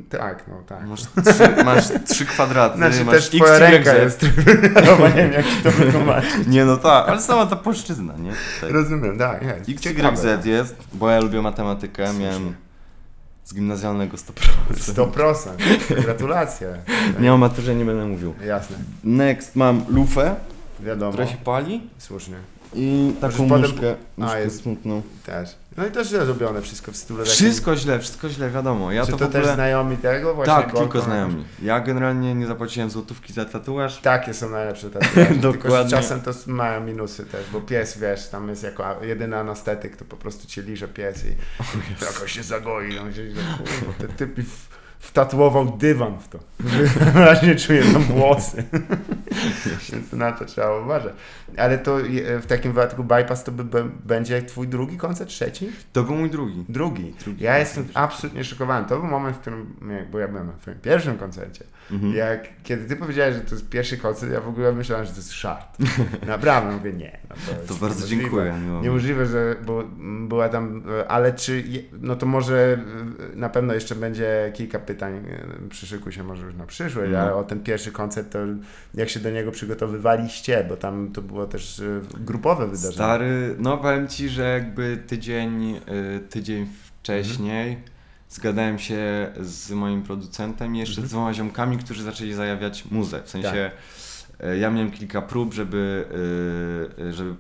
Tak, 0.09 0.45
no 0.49 0.63
tak. 0.69 0.87
Masz 0.87 1.01
trzy, 1.03 1.65
masz 1.65 1.85
trzy 2.09 2.27
kwadraty, 2.27 2.77
Znaczy 2.77 3.05
masz 3.05 3.15
też 3.15 3.27
x, 3.27 3.37
twoja 3.37 3.57
y, 3.57 3.59
ręka 3.59 3.95
jest 3.95 4.21
trójwymiarowa, 4.21 5.09
nie 5.09 5.15
wiem 5.15 5.33
jak 5.33 5.45
to 5.63 5.71
wytłumaczyć. 5.71 6.47
Nie 6.57 6.65
no 6.65 6.77
tak, 6.77 7.09
ale 7.09 7.21
sama 7.23 7.47
ta 7.47 7.57
płaszczyzna, 7.57 8.15
nie? 8.17 8.33
Tak. 8.61 8.71
Rozumiem, 8.71 9.19
tak, 9.19 9.43
jest. 9.43 9.69
X. 9.69 9.87
Y, 9.87 10.17
Z 10.43 10.45
jest, 10.47 10.77
bo 10.93 11.11
ja 11.11 11.21
lubię 11.21 11.43
matematykę, 11.43 12.07
Słusznie. 12.07 12.25
miałem 12.27 12.55
z 13.45 13.55
gimnazjalnego 13.55 14.17
100%. 14.17 14.23
100%. 14.75 16.03
Gratulacje. 16.05 16.77
Nie 17.21 17.35
o 17.35 17.39
maturze 17.39 17.75
nie 17.75 17.85
będę 17.85 18.05
mówił. 18.07 18.35
Jasne. 18.47 18.77
Next 19.05 19.57
mam 19.57 19.85
lufę, 19.89 20.35
Wiadomo. 20.81 21.13
która 21.13 21.27
się 21.27 21.37
pali 21.37 21.91
Słusznie. 21.99 22.37
i 22.75 23.13
taką 23.21 23.49
potem- 23.49 23.61
muszkę, 23.71 23.95
muszkę 24.17 24.41
jest- 24.41 24.63
smutną. 24.63 25.03
Też. 25.27 25.51
No 25.77 25.87
i 25.87 25.91
to 25.91 26.05
źle 26.05 26.27
zrobione 26.27 26.63
wszystko 26.63 26.93
w 26.93 26.97
stylu 26.97 27.25
Wszystko 27.25 27.77
źle, 27.77 27.99
wszystko 27.99 28.29
źle, 28.29 28.51
wiadomo. 28.51 28.93
Ja 28.93 29.07
Czy 29.07 29.13
to, 29.13 29.19
to, 29.19 29.25
w 29.25 29.29
ogóle... 29.29 29.45
też 29.45 29.55
znajomi 29.55 29.97
tego? 29.97 30.35
Właśnie 30.35 30.55
Tak, 30.55 30.73
tylko 30.73 31.01
znajomi. 31.01 31.45
Ja 31.63 31.81
generalnie 31.81 32.35
nie 32.35 32.47
zapłaciłem 32.47 32.91
złotówki 32.91 33.33
za 33.33 33.45
tatuaż. 33.45 34.01
Takie 34.01 34.35
są 34.35 34.51
najlepsze 34.51 34.91
tatuaże. 34.91 35.27
Tylko, 35.35 35.51
że 35.51 35.59
Dokładnie. 35.59 35.91
czasem 35.91 36.21
to 36.21 36.31
mają 36.47 36.81
minusy 36.81 37.27
też, 37.27 37.51
bo 37.53 37.61
pies, 37.61 37.99
wiesz, 37.99 38.29
tam 38.29 38.49
jest 38.49 38.63
jako 38.63 39.05
jedyny 39.05 39.37
anestetyk, 39.37 39.97
to 39.97 40.05
po 40.05 40.17
prostu 40.17 40.47
cię 40.47 40.63
liże 40.63 40.89
pies 40.89 41.25
i 41.25 41.35
jakoś 42.05 42.33
się 42.33 42.43
zagoi. 42.43 42.93
Się, 42.93 43.01
no, 43.35 43.59
kurwa, 43.59 43.93
ten 43.99 44.09
typ 44.17 44.41
w, 44.41 44.72
wtatuował 45.03 45.77
dywan 45.79 46.19
w 46.19 46.29
to. 46.29 46.39
Wyraźnie 47.15 47.57
czuję 47.57 47.83
tam 47.93 48.03
włosy. 48.03 48.65
Więc 49.93 50.13
na 50.13 50.33
to 50.33 50.45
trzeba 50.45 50.79
uważać. 50.81 51.13
Ale 51.57 51.79
to 51.79 51.97
w 52.41 52.47
takim 52.47 52.73
wypadku 52.73 53.05
bypass 53.05 53.45
to 53.45 53.53
by, 53.53 53.85
będzie 54.05 54.43
twój 54.43 54.69
drugi 54.69 54.97
koncert, 54.97 55.31
trzeci? 55.31 55.71
To 55.93 56.03
był 56.03 56.15
mój 56.15 56.31
drugi. 56.31 56.65
Drugi. 56.69 57.15
Drugi 57.25 57.45
Ja 57.45 57.59
jestem 57.59 57.89
absolutnie 57.95 58.45
szokowany. 58.45 58.89
To 58.89 58.97
był 58.99 59.07
moment, 59.07 59.37
w 59.37 59.41
którym, 59.41 59.77
bo 60.13 60.19
ja 60.19 60.29
byłem 60.29 60.47
na 60.47 60.53
twoim 60.53 60.79
pierwszym 60.79 61.19
koncercie. 61.19 61.65
Mhm. 61.91 62.15
Jak, 62.15 62.49
kiedy 62.63 62.85
ty 62.85 62.97
powiedziałeś, 62.97 63.35
że 63.35 63.41
to 63.41 63.55
jest 63.55 63.69
pierwszy 63.69 63.99
koncert, 63.99 64.33
ja 64.33 64.41
w 64.41 64.49
ogóle 64.49 64.73
myślałem, 64.73 65.07
że 65.07 65.11
to 65.11 65.17
jest 65.17 65.33
żart. 65.33 65.79
Naprawdę, 66.27 66.73
mówię, 66.77 66.93
nie. 66.93 67.19
No 67.31 67.37
to, 67.47 67.53
jest 67.53 67.69
To 67.69 67.75
bardzo 67.75 67.95
niemożliwe. 67.95 68.23
dziękuję. 68.23 68.53
Miło 68.53 68.79
mi. 68.79 68.83
Niemożliwe, 68.85 69.27
że 69.27 69.57
bo 69.67 69.85
była 70.29 70.49
tam, 70.49 70.83
ale 71.09 71.33
czy, 71.33 71.65
no 72.01 72.17
to 72.17 72.27
może 72.27 72.79
e, 73.35 73.37
na 73.37 73.49
pewno 73.49 73.75
jeszcze 73.75 73.95
będzie 73.95 74.53
kilka 74.55 74.79
pytań, 74.79 74.92
e, 75.01 75.69
przyszykuj 75.71 76.13
się 76.13 76.23
może 76.25 76.47
już 76.47 76.55
na 76.55 76.67
przyszłość, 76.67 77.13
No. 77.13 77.19
ale 77.19 77.35
o 77.35 77.45
ten 77.45 77.61
pierwszy 77.61 77.93
koncert, 77.93 78.33
to 78.33 78.39
jak 78.95 79.09
się 79.09 79.21
do 79.21 79.31
niego 79.31 79.53
przygotowywaliście, 79.53 80.65
bo 80.69 80.77
tam 80.77 81.13
to 81.13 81.23
było 81.23 81.47
też 81.47 81.81
e, 81.81 82.01
grupowe 82.21 82.67
wydarzenie. 82.67 82.93
Stary, 82.95 83.57
no 83.59 83.79
powiem 83.79 84.09
ci, 84.09 84.29
że 84.29 84.43
jakby 84.43 84.99
tydzień, 85.07 85.77
y, 85.77 85.81
tydzień 86.31 86.67
wcześniej 87.03 87.79
zgadałem 88.29 88.79
się 88.79 89.33
z 89.41 89.71
moim 89.71 90.03
producentem 90.03 90.77
i 90.77 90.79
jeszcze 90.79 90.93
Mhm. 90.95 91.09
z 91.09 91.11
dwoma 91.11 91.35
ziomkami, 91.35 91.79
którzy 91.79 92.03
zaczęli 92.03 92.33
zajawiać 92.33 92.85
muzę. 92.91 93.23
W 93.25 93.31
sensie 93.31 93.67
y, 93.67 93.71
ja 94.61 94.71
miałem 94.71 94.91
kilka 94.91 95.23
prób, 95.23 95.55
żeby, 95.55 96.05
y, 96.99 97.03
y, 97.03 97.13
żeby 97.13 97.35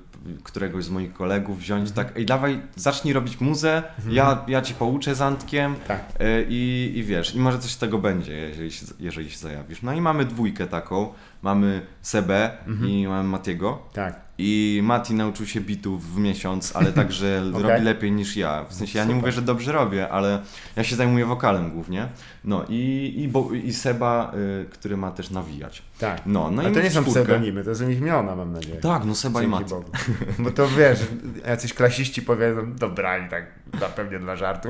któregoś 0.45 0.85
z 0.85 0.91
moich 0.91 1.13
kolegów 1.13 1.59
wziąć 1.59 1.89
Mhm. 1.91 2.07
tak, 2.07 2.17
ej 2.19 2.27
dawaj, 2.27 2.61
zacznij 2.77 3.13
robić 3.15 3.41
muzę, 3.41 3.83
ja, 4.11 4.45
ja 4.49 4.63
ci 4.63 4.75
pouczę 4.75 5.15
z 5.15 5.21
Antkiem 5.21 5.75
Tak. 5.89 6.05
i, 6.49 6.93
i 6.97 7.03
wiesz, 7.05 7.35
i 7.35 7.39
może 7.41 7.59
coś 7.59 7.71
z 7.71 7.79
tego 7.79 7.99
będzie, 7.99 8.33
jeżeli 8.33 8.73
się, 8.73 8.87
jeżeli 9.01 9.31
się 9.31 9.39
zajawisz. 9.39 9.83
No 9.83 9.93
i 9.93 10.01
mamy 10.01 10.25
dwójkę 10.25 10.67
taką, 10.67 11.13
mamy 11.43 11.87
Sebę 12.03 12.51
Mhm. 12.67 12.91
i 12.91 13.07
mamy 13.07 13.29
Matiego. 13.29 13.83
Tak. 13.93 14.21
I 14.39 14.81
Mati 14.83 15.15
nauczył 15.15 15.47
się 15.47 15.61
bitów 15.61 16.15
w 16.15 16.19
miesiąc, 16.19 16.77
ale 16.77 16.93
także 17.03 17.43
Okej. 17.55 17.63
robi 17.63 17.85
lepiej 17.85 18.13
niż 18.13 18.37
ja. 18.37 18.65
W 18.69 18.75
sensie 18.75 18.99
ja 18.99 19.05
nie 19.05 19.15
mówię, 19.15 19.33
że 19.33 19.43
dobrze 19.43 19.73
robię, 19.73 20.09
ale 20.09 20.43
ja 20.77 20.85
się 20.85 20.97
zajmuję 20.97 21.27
wokalem 21.27 21.71
głównie. 21.71 22.09
No 22.45 22.65
i, 22.69 23.15
i, 23.19 23.29
bo, 23.29 23.49
i 23.53 23.73
Seba, 23.73 24.33
y, 24.63 24.71
który 24.71 24.97
ma 24.97 25.11
też 25.11 25.31
nawijać. 25.31 25.83
Tak. 25.99 26.23
No, 26.27 26.51
no 26.51 26.63
A 26.63 26.69
i 26.69 26.73
to 26.73 26.81
nie 26.81 26.91
są 26.91 27.03
czwórkę. 27.03 27.23
pseudonimy, 27.25 27.65
to 27.65 27.75
są 27.75 27.89
ich 27.89 27.99
imiona, 27.99 28.37
mam 28.37 28.53
nadzieję. 28.53 28.81
Tak, 28.81 29.05
no 29.05 29.15
Seba 29.15 29.41
i 29.41 29.43
Dzięki 29.43 29.51
Mati. 29.61 29.71
Bogu. 29.75 29.91
Bo 30.39 30.51
to 30.51 30.69
wiesz, 30.69 31.01
jacyś 31.47 31.75
klasiści 31.75 32.23
powiedzą, 32.23 32.73
dobra, 32.73 33.19
i 33.27 33.29
tak 33.31 33.47
na 33.81 33.87
pewnie 33.89 34.19
dla 34.19 34.37
żartu. 34.37 34.69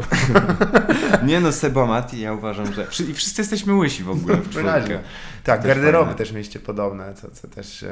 Nie 1.26 1.40
no, 1.40 1.52
Seba, 1.52 1.86
Mati, 1.86 2.20
ja 2.20 2.32
uważam, 2.32 2.72
że... 2.72 2.86
I 3.10 3.14
wszyscy 3.14 3.40
jesteśmy 3.42 3.74
łysi 3.74 4.02
w 4.02 4.10
ogóle 4.10 4.36
w 4.36 4.48
czwórkę. 4.50 5.00
Tak, 5.44 5.60
Też 5.62 5.68
garderoby 5.68 6.04
fajne. 6.04 6.18
też 6.18 6.32
mieliście 6.32 6.60
podobne, 6.62 7.14
co, 7.14 7.30
co 7.30 7.48
też, 7.48 7.84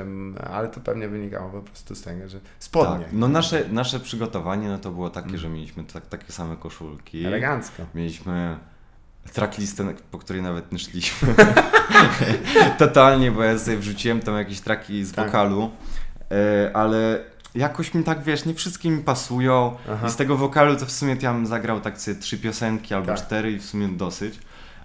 ale 0.52 0.68
to 0.68 0.80
pewnie 0.80 1.08
wynikało 1.08 1.50
po 1.50 1.60
prostu 1.62 1.94
z 1.94 2.02
tego, 2.02 2.28
że 2.28 2.40
spodnie. 2.58 3.04
Tak, 3.04 3.12
no 3.12 3.28
nasze, 3.28 3.64
nasze 3.68 4.00
przygotowanie 4.00 4.68
no 4.68 4.78
to 4.78 4.90
było 4.90 5.10
takie, 5.10 5.28
Mm. 5.28 5.38
że 5.40 5.48
mieliśmy 5.48 5.84
tak, 5.84 6.06
takie 6.06 6.32
same 6.32 6.56
koszulki. 6.56 7.24
Elegancko. 7.24 7.82
Mieliśmy 7.94 8.58
tracklistę, 9.32 9.94
po 10.10 10.18
której 10.18 10.42
nawet 10.42 10.72
nie 10.72 10.78
szliśmy. 10.78 11.34
Totalnie, 12.78 13.30
bo 13.32 13.42
ja 13.42 13.58
sobie 13.58 13.76
wrzuciłem 13.76 14.20
tam 14.20 14.36
jakieś 14.36 14.60
traki 14.60 15.04
z 15.04 15.12
Tak. 15.12 15.26
wokalu, 15.26 15.70
e, 16.30 16.70
ale 16.76 17.24
jakoś 17.54 17.94
mi 17.94 18.04
tak, 18.04 18.22
wiesz, 18.22 18.44
nie 18.44 18.54
wszystkie 18.54 18.90
mi 18.90 19.02
pasują 19.02 19.76
Aha. 19.92 20.06
i 20.06 20.10
z 20.10 20.16
tego 20.16 20.36
wokalu 20.36 20.76
to 20.76 20.86
w 20.86 20.90
sumie 20.90 21.16
ja 21.22 21.32
bym 21.32 21.46
zagrał 21.46 21.80
tak 21.80 22.00
sobie 22.00 22.16
trzy 22.20 22.38
piosenki 22.38 22.94
albo 22.94 23.06
Tak. 23.06 23.16
cztery 23.26 23.52
i 23.52 23.58
w 23.58 23.64
sumie 23.64 23.88
dosyć. 23.88 24.38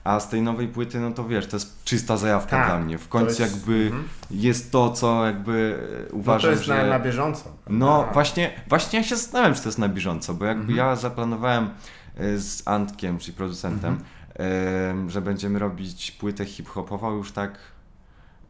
A 0.06 0.20
z 0.20 0.30
tej 0.30 0.42
nowej 0.42 0.68
płyty, 0.68 1.00
no 1.00 1.12
to 1.12 1.24
wiesz, 1.28 1.48
to 1.48 1.56
jest 1.56 1.84
czysta 1.84 2.18
zajawka 2.18 2.58
Tak, 2.58 2.68
dla 2.68 2.80
mnie. 2.80 2.98
W 2.98 3.08
końcu 3.08 3.42
jest- 3.42 3.56
jakby 3.56 3.86
mhm. 3.86 4.04
jest 4.32 4.72
to, 4.72 4.90
co 4.92 5.26
jakby 5.26 5.80
e, 6.00 6.14
No 6.14 6.18
uważam, 6.20 6.42
to 6.42 6.52
jest 6.52 6.64
że... 6.64 6.78
na, 6.78 6.86
na 6.86 7.00
bieżąco. 7.00 7.44
No 7.70 8.08
właśnie, 8.14 8.52
właśnie 8.70 9.00
ja 9.00 9.06
się 9.06 9.16
zastanawiam, 9.16 9.54
czy 9.56 9.62
to 9.62 9.68
jest 9.70 9.78
na 9.80 9.90
bieżąco, 9.90 10.34
bo 10.34 10.46
jakby 10.46 10.62
Mhm. 10.74 10.78
ja 10.78 10.96
zaplanowałem 10.96 11.70
e, 12.18 12.38
z 12.38 12.68
Antkiem, 12.68 13.18
czyli 13.20 13.38
producentem, 13.38 13.94
Mhm. 14.40 15.08
e, 15.08 15.10
że 15.10 15.22
będziemy 15.22 15.60
robić 15.60 16.12
płytę 16.12 16.46
hip-hopową 16.46 17.18
już 17.18 17.32
tak 17.32 17.58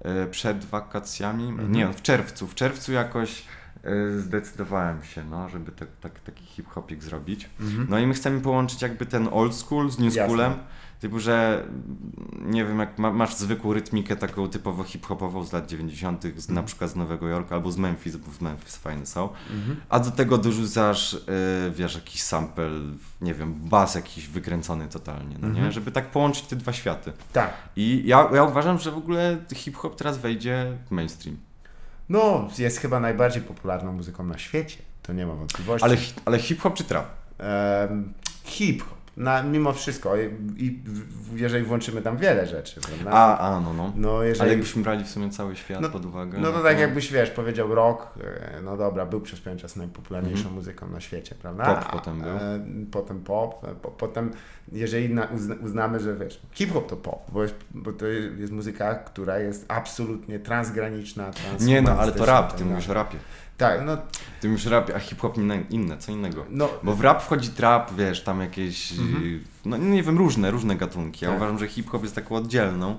e, 0.02 0.28
przed 0.28 0.66
wakacjami. 0.66 1.44
Mhm. 1.50 1.72
Nie, 1.72 1.88
w 1.94 2.02
czerwcu. 2.02 2.48
W 2.48 2.56
czerwcu 2.56 2.92
jakoś 2.94 3.44
e, 3.84 4.20
zdecydowałem 4.20 5.04
się, 5.04 5.24
no, 5.24 5.50
żeby 5.50 5.72
tak, 5.72 5.88
tak, 6.02 6.20
taki 6.20 6.46
hip-hopik 6.46 7.04
zrobić. 7.04 7.50
Mhm. 7.60 7.88
No 7.90 8.00
i 8.00 8.08
my 8.08 8.14
chcemy 8.14 8.42
połączyć 8.42 8.82
jakby 8.82 9.06
ten 9.06 9.30
old 9.32 9.56
school 9.56 9.90
z 9.90 10.00
new 10.00 10.16
Jasne. 10.16 10.34
Typu, 11.06 11.20
że 11.20 11.64
nie 12.42 12.66
wiem, 12.66 12.80
jak 12.80 13.00
ma, 13.00 13.12
masz 13.12 13.36
zwykłą 13.36 13.74
rytmikę 13.74 14.16
taką 14.16 14.50
typowo 14.50 14.84
hip-hopową 14.84 15.44
z 15.44 15.54
lat 15.54 15.68
90., 15.68 16.24
z, 16.36 16.48
na 16.48 16.52
Mhm. 16.52 16.66
przykład 16.66 16.92
z 16.92 16.96
Nowego 16.96 17.28
Jorku 17.28 17.54
albo 17.54 17.72
z 17.72 17.78
Memphis, 17.78 18.16
bo 18.16 18.32
w 18.32 18.42
Memphis 18.42 18.76
fajne 18.76 19.06
są. 19.06 19.30
Mhm. 19.54 19.82
A 19.90 20.00
do 20.00 20.12
tego 20.12 20.38
dorzucasz, 20.38 21.14
yy, 21.14 21.72
wiesz, 21.72 21.96
jakiś 21.96 22.22
sample, 22.24 22.70
nie 23.22 23.34
wiem, 23.34 23.54
bas 23.54 23.96
jakiś 23.96 24.28
wykręcony 24.28 24.88
totalnie, 24.88 25.36
no 25.42 25.48
nie? 25.48 25.54
Mhm. 25.54 25.72
Żeby 25.72 25.92
tak 25.92 26.12
połączyć 26.12 26.44
te 26.46 26.56
dwa 26.56 26.74
światy. 26.74 27.14
Tak. 27.34 27.54
I 27.76 28.04
ja, 28.06 28.30
ja 28.34 28.44
uważam, 28.44 28.80
że 28.80 28.92
w 28.92 28.98
ogóle 28.98 29.38
hip-hop 29.56 29.96
teraz 29.96 30.18
wejdzie 30.18 30.78
w 30.88 30.92
mainstream. 30.92 31.38
No, 32.10 32.48
jest 32.58 32.78
chyba 32.80 33.00
najbardziej 33.00 33.42
popularną 33.42 33.94
muzyką 33.94 34.24
na 34.26 34.38
świecie. 34.38 34.78
To 35.04 35.14
nie 35.14 35.26
ma 35.26 35.34
wątpliwości. 35.34 35.86
Ale, 35.86 35.98
ale 36.26 36.40
hip-hop 36.40 36.74
czy 36.74 36.84
trap? 36.84 37.06
Em, 37.38 38.14
hip-hop. 38.44 38.95
Na, 39.18 39.44
mimo 39.44 39.74
wszystko. 39.74 40.18
I, 40.18 40.30
i 40.58 40.84
jeżeli 41.36 41.66
włączymy 41.66 42.02
tam 42.02 42.18
wiele 42.18 42.48
rzeczy, 42.48 42.82
prawda? 42.82 43.12
A, 43.12 43.38
a, 43.38 43.60
no, 43.62 43.74
no. 43.74 43.94
no, 43.96 44.24
jeżeli, 44.24 44.42
Ale 44.42 44.50
jakbyśmy 44.52 44.84
brali 44.84 45.04
w 45.04 45.10
sumie 45.10 45.30
cały 45.30 45.56
świat 45.56 45.82
No- 45.82 45.90
pod 45.90 46.06
uwagę. 46.06 46.38
No 46.40 46.52
to 46.52 46.64
tak 46.64 46.80
jakbyś, 46.80 47.12
wiesz, 47.12 47.30
powiedział 47.32 47.76
rock, 47.76 48.08
e, 48.24 48.62
no 48.64 48.78
dobra, 48.78 49.06
był 49.06 49.22
przez 49.22 49.40
pewien 49.40 49.60
czas 49.60 49.76
najpopularniejszą 49.76 50.38
Mhm. 50.40 50.56
muzyką 50.56 50.88
na 50.88 51.00
świecie, 51.02 51.36
prawda? 51.42 51.66
Pop 51.66 51.86
A- 51.88 51.92
potem 51.92 52.22
był. 52.22 52.30
e, 52.30 52.60
Potem 52.92 53.20
pop, 53.24 53.64
e, 53.68 53.76
po, 53.76 53.92
potem 53.92 54.32
jeżeli 54.72 55.14
na, 55.14 55.26
uzna, 55.26 55.56
uznamy, 55.64 56.00
że 56.00 56.16
wiesz, 56.16 56.42
hip-hop 56.52 56.88
to 56.90 56.96
pop, 56.98 57.32
bo, 57.32 57.44
jest, 57.44 57.56
bo 57.72 57.94
to 57.94 58.06
jest 58.38 58.54
muzyka, 58.54 58.96
która 58.96 59.40
jest 59.40 59.66
absolutnie 59.68 60.40
transgraniczna, 60.40 61.32
Nie 61.60 61.82
no, 61.82 61.92
ale 61.92 62.12
to 62.12 62.26
rap, 62.26 62.54
ty 62.54 62.66
mówisz 62.66 62.90
o 62.90 62.94
rapie. 62.94 63.18
Tak, 63.58 63.82
no, 63.86 63.98
Ty 64.42 64.50
mówisz 64.50 64.68
o 64.68 64.70
rapie, 64.70 64.96
a 64.96 65.00
hip-hop 65.00 65.38
inne, 65.38 65.64
inne, 65.70 65.98
co 65.98 66.12
innego. 66.12 66.46
no 66.50 66.70
Bo 66.84 66.96
w 66.96 67.02
rap 67.02 67.24
wchodzi 67.24 67.50
trap, 67.50 67.94
wiesz, 67.98 68.24
tam 68.24 68.42
jakieś, 68.42 68.92
Mhm. 68.92 69.44
no 69.66 69.78
nie 69.78 70.04
wiem, 70.04 70.18
różne, 70.18 70.52
różne 70.52 70.76
gatunki. 70.76 71.26
Ja 71.26 71.32
Tak. 71.32 71.38
uważam, 71.38 71.60
że 71.60 71.68
hip-hop 71.68 72.04
jest 72.04 72.16
taką 72.16 72.36
oddzielną. 72.36 72.98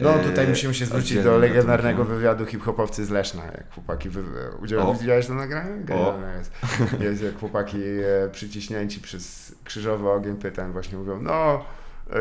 No 0.00 0.14
e, 0.14 0.24
tutaj 0.24 0.48
musimy 0.48 0.74
się 0.74 0.86
zwrócić 0.86 1.22
do 1.24 1.38
legendarnego 1.38 1.98
gatunkiem. 1.98 2.16
wywiadu 2.16 2.46
hip-hopowcy 2.46 3.04
z 3.04 3.10
Leszna, 3.10 3.44
jak 3.44 3.72
chłopaki 3.74 4.08
wy... 4.08 4.22
udzielali, 4.62 4.88
O. 4.90 4.94
widziałeś 4.94 5.26
to 5.26 5.34
nagranie? 5.34 5.84
Genialne 5.84 6.38
jest. 6.38 6.52
jest. 7.00 7.22
jak 7.22 7.38
chłopaki 7.38 7.78
e, 8.24 8.28
przyciśnięci 8.32 9.00
przez 9.00 9.54
krzyżowy 9.64 10.10
ogień 10.10 10.36
pytań 10.36 10.72
właśnie 10.72 10.98
mówią, 10.98 11.22
no 11.22 11.64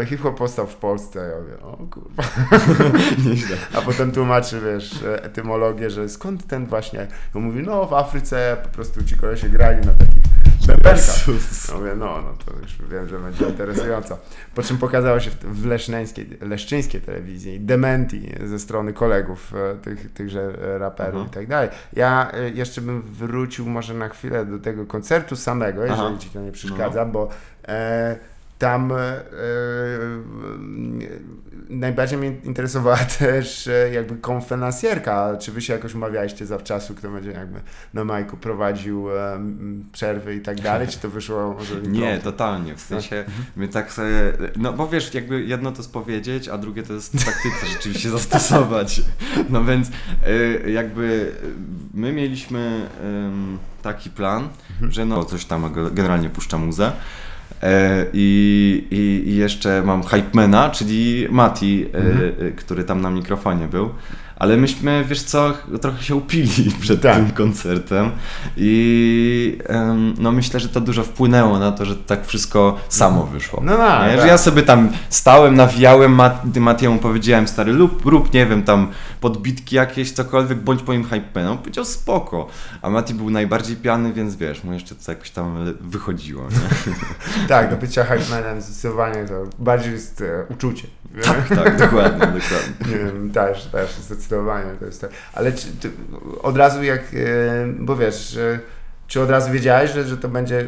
hip-hop 0.06 0.38
powstał 0.38 0.68
w 0.68 0.76
Polsce, 0.76 1.20
ja 1.20 1.42
mówię, 1.42 1.60
o 1.62 1.78
kurwa. 1.92 2.24
Nieźle. 3.26 3.58
A 3.74 3.82
potem 3.82 4.12
tłumaczy, 4.12 4.62
wiesz, 4.62 5.04
e, 5.04 5.24
etymologię, 5.24 5.90
że 5.90 6.10
skąd 6.10 6.48
ten 6.48 6.66
właśnie, 6.66 7.08
on 7.34 7.44
mówi, 7.44 7.64
no 7.64 7.86
w 7.86 7.94
Afryce 7.94 8.58
po 8.64 8.70
prostu 8.70 9.04
ci 9.04 9.18
kolesie 9.18 9.50
grali 9.50 9.86
na 9.86 9.94
takich 9.94 10.24
bębenkach. 10.68 11.28
Ja 11.70 11.76
mówię, 11.76 11.96
no, 11.96 12.22
no 12.22 12.34
to 12.46 12.60
już 12.62 12.90
wiem, 12.92 13.08
że 13.08 13.20
będzie 13.20 13.46
interesująco. 13.46 14.18
Po 14.56 14.64
czym 14.64 14.78
pokazało 14.78 15.20
się 15.20 15.32
w, 15.42 15.66
leszneńskiej, 15.66 16.38
leszczyńskiej 16.42 17.02
telewizji 17.02 17.60
dementi 17.60 18.36
ze 18.44 18.60
strony 18.60 18.94
kolegów 18.94 19.54
e, 19.56 19.76
tych, 19.76 20.14
tychże 20.14 20.42
e, 20.42 20.78
raperów 20.78 21.22
Aha. 21.22 21.30
i 21.32 21.34
tak 21.34 21.48
dalej. 21.48 21.70
Ja 21.94 22.32
e, 22.34 22.50
jeszcze 22.50 22.82
bym 22.82 23.02
wrócił 23.02 23.70
może 23.70 23.94
na 23.94 24.10
chwilę 24.10 24.46
do 24.46 24.60
tego 24.60 24.86
koncertu 24.86 25.36
samego, 25.36 25.82
jeżeli 25.82 26.02
Aha. 26.02 26.18
ci 26.20 26.30
to 26.30 26.42
nie 26.42 26.52
przeszkadza, 26.52 27.06
bo 27.06 27.30
e, 27.68 28.33
tam 28.64 28.92
e, 28.92 28.96
e, 28.96 29.22
najbardziej 31.70 32.18
mnie 32.18 32.34
interesowała 32.44 32.98
też 33.20 33.68
e, 33.68 33.94
jakby 33.94 34.16
konfenasjerka. 34.16 35.38
Czy 35.38 35.52
wy 35.52 35.62
się 35.62 35.74
jakoś 35.74 35.96
umawialiście 35.96 36.46
zawczasu, 36.46 36.96
kto 36.96 37.10
będzie 37.10 37.32
jakby 37.32 37.62
na 37.94 38.04
majku 38.04 38.38
prowadził 38.38 39.08
przerwy 39.92 40.36
i 40.36 40.42
tak 40.42 40.62
dalej? 40.62 40.88
Czy 40.88 41.00
to 41.00 41.10
wyszło 41.10 41.54
może 41.54 41.82
Nie, 41.82 42.18
totalnie. 42.18 42.76
W 42.76 42.82
sensie 42.82 43.26
my 43.56 43.68
tak 43.68 43.92
sobie. 43.92 44.34
No 44.56 44.74
bo 44.74 44.88
wiesz, 44.88 45.14
jakby 45.14 45.44
jedno 45.44 45.72
to 45.72 45.78
jest 45.78 45.94
powiedzieć, 45.94 46.48
a 46.48 46.58
drugie 46.58 46.84
to 46.84 46.94
jest 46.94 47.20
w 47.20 47.24
praktyce 47.24 47.66
rzeczywiście 47.74 48.10
zastosować. 48.20 49.02
No 49.50 49.64
więc 49.64 49.92
jakby 50.66 51.32
my 51.94 52.14
mieliśmy 52.14 52.90
taki 53.82 54.10
plan, 54.10 54.50
że 54.82 55.06
no 55.06 55.26
coś 55.26 55.46
tam 55.46 55.74
generalnie 55.94 56.30
puszcza 56.30 56.58
muzę. 56.58 56.92
E, 57.64 58.06
I, 58.14 58.88
i, 58.92 59.30
I 59.30 59.36
jeszcze 59.36 59.82
mam 59.86 60.04
Hypemana, 60.04 60.70
czyli 60.70 61.28
Mati, 61.30 61.86
e, 61.94 61.98
Mhm. 61.98 62.34
e, 62.48 62.52
który 62.52 62.84
tam 62.84 63.02
na 63.02 63.10
mikrofonie 63.10 63.68
był. 63.68 63.90
Ale 64.36 64.58
myśmy, 64.58 65.06
wiesz 65.10 65.24
co, 65.24 65.54
trochę 65.82 66.04
się 66.04 66.16
upili 66.16 66.72
przed 66.82 67.02
Tak. 67.02 67.16
tym 67.16 67.32
koncertem 67.32 68.12
i 68.58 69.58
no 70.20 70.32
myślę, 70.32 70.60
że 70.60 70.70
to 70.70 70.82
dużo 70.82 71.04
wpłynęło 71.04 71.60
na 71.60 71.72
to, 71.72 71.86
że 71.86 71.96
tak 71.96 72.26
wszystko 72.28 72.78
samo 72.90 73.24
wyszło. 73.26 73.62
No 73.64 73.78
tak, 73.78 74.06
nie? 74.08 74.12
Że 74.12 74.18
tak. 74.18 74.28
ja 74.28 74.38
sobie 74.38 74.62
tam 74.62 74.90
stałem, 75.10 75.56
nawijałem, 75.56 76.12
Mat- 76.16 76.58
Matiemu 76.60 77.00
powiedziałem, 77.00 77.48
stary, 77.48 77.74
lub 77.74 78.06
rób, 78.06 78.34
nie 78.34 78.46
wiem, 78.46 78.64
tam 78.64 78.88
podbitki 79.22 79.76
jakieś, 79.76 80.12
cokolwiek, 80.12 80.58
bądź 80.58 80.88
moim 80.88 81.04
hype'em. 81.04 81.58
Powiedział 81.58 81.86
spoko, 81.86 82.48
a 82.82 82.90
Mati 82.90 83.14
był 83.14 83.30
najbardziej 83.30 83.76
piany, 83.76 84.14
więc 84.14 84.36
wiesz, 84.36 84.64
mu 84.64 84.74
jeszcze 84.74 84.96
to 84.96 85.12
jakoś 85.12 85.30
tam 85.32 85.76
wychodziło? 85.82 86.44
Tak, 87.48 87.70
do 87.70 87.76
bycia 87.78 88.04
hypemanem 88.04 88.62
zdecydowanie 88.62 89.26
to 89.26 89.44
bardziej 89.60 89.92
jest 89.92 90.22
e, 90.22 90.46
uczucie. 90.54 90.88
tak, 91.24 91.50
tak, 91.50 91.78
dokładnie, 91.78 92.20
dokładnie. 92.20 92.92
Nie 92.92 92.98
wiem, 92.98 93.32
też, 93.32 93.66
też, 93.66 93.92
zdecydowanie 93.92 94.23
to 94.30 94.86
jest 94.86 95.02
tak. 95.02 95.10
Ale 95.34 95.52
czy, 95.52 95.68
ty, 95.68 95.90
od 96.44 96.58
razu 96.58 96.84
jak, 96.84 97.00
e, 97.02 97.08
bo 97.80 97.96
wiesz, 97.96 98.30
że, 98.30 98.60
czy 99.08 99.22
od 99.22 99.30
razu 99.30 99.52
wiedziałeś, 99.52 99.92
że, 99.92 100.04
że 100.04 100.18
to 100.18 100.30
będzie, 100.30 100.68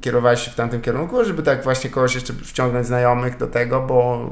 kierowałeś 0.00 0.40
się 0.40 0.50
w 0.50 0.54
tamtym 0.54 0.80
kierunku, 0.80 1.24
żeby 1.24 1.42
tak 1.42 1.64
właśnie 1.64 1.90
kogoś 1.90 2.14
jeszcze 2.14 2.32
wciągnąć 2.32 2.86
znajomych 2.86 3.36
do 3.36 3.46
tego, 3.46 3.80
bo, 3.82 4.30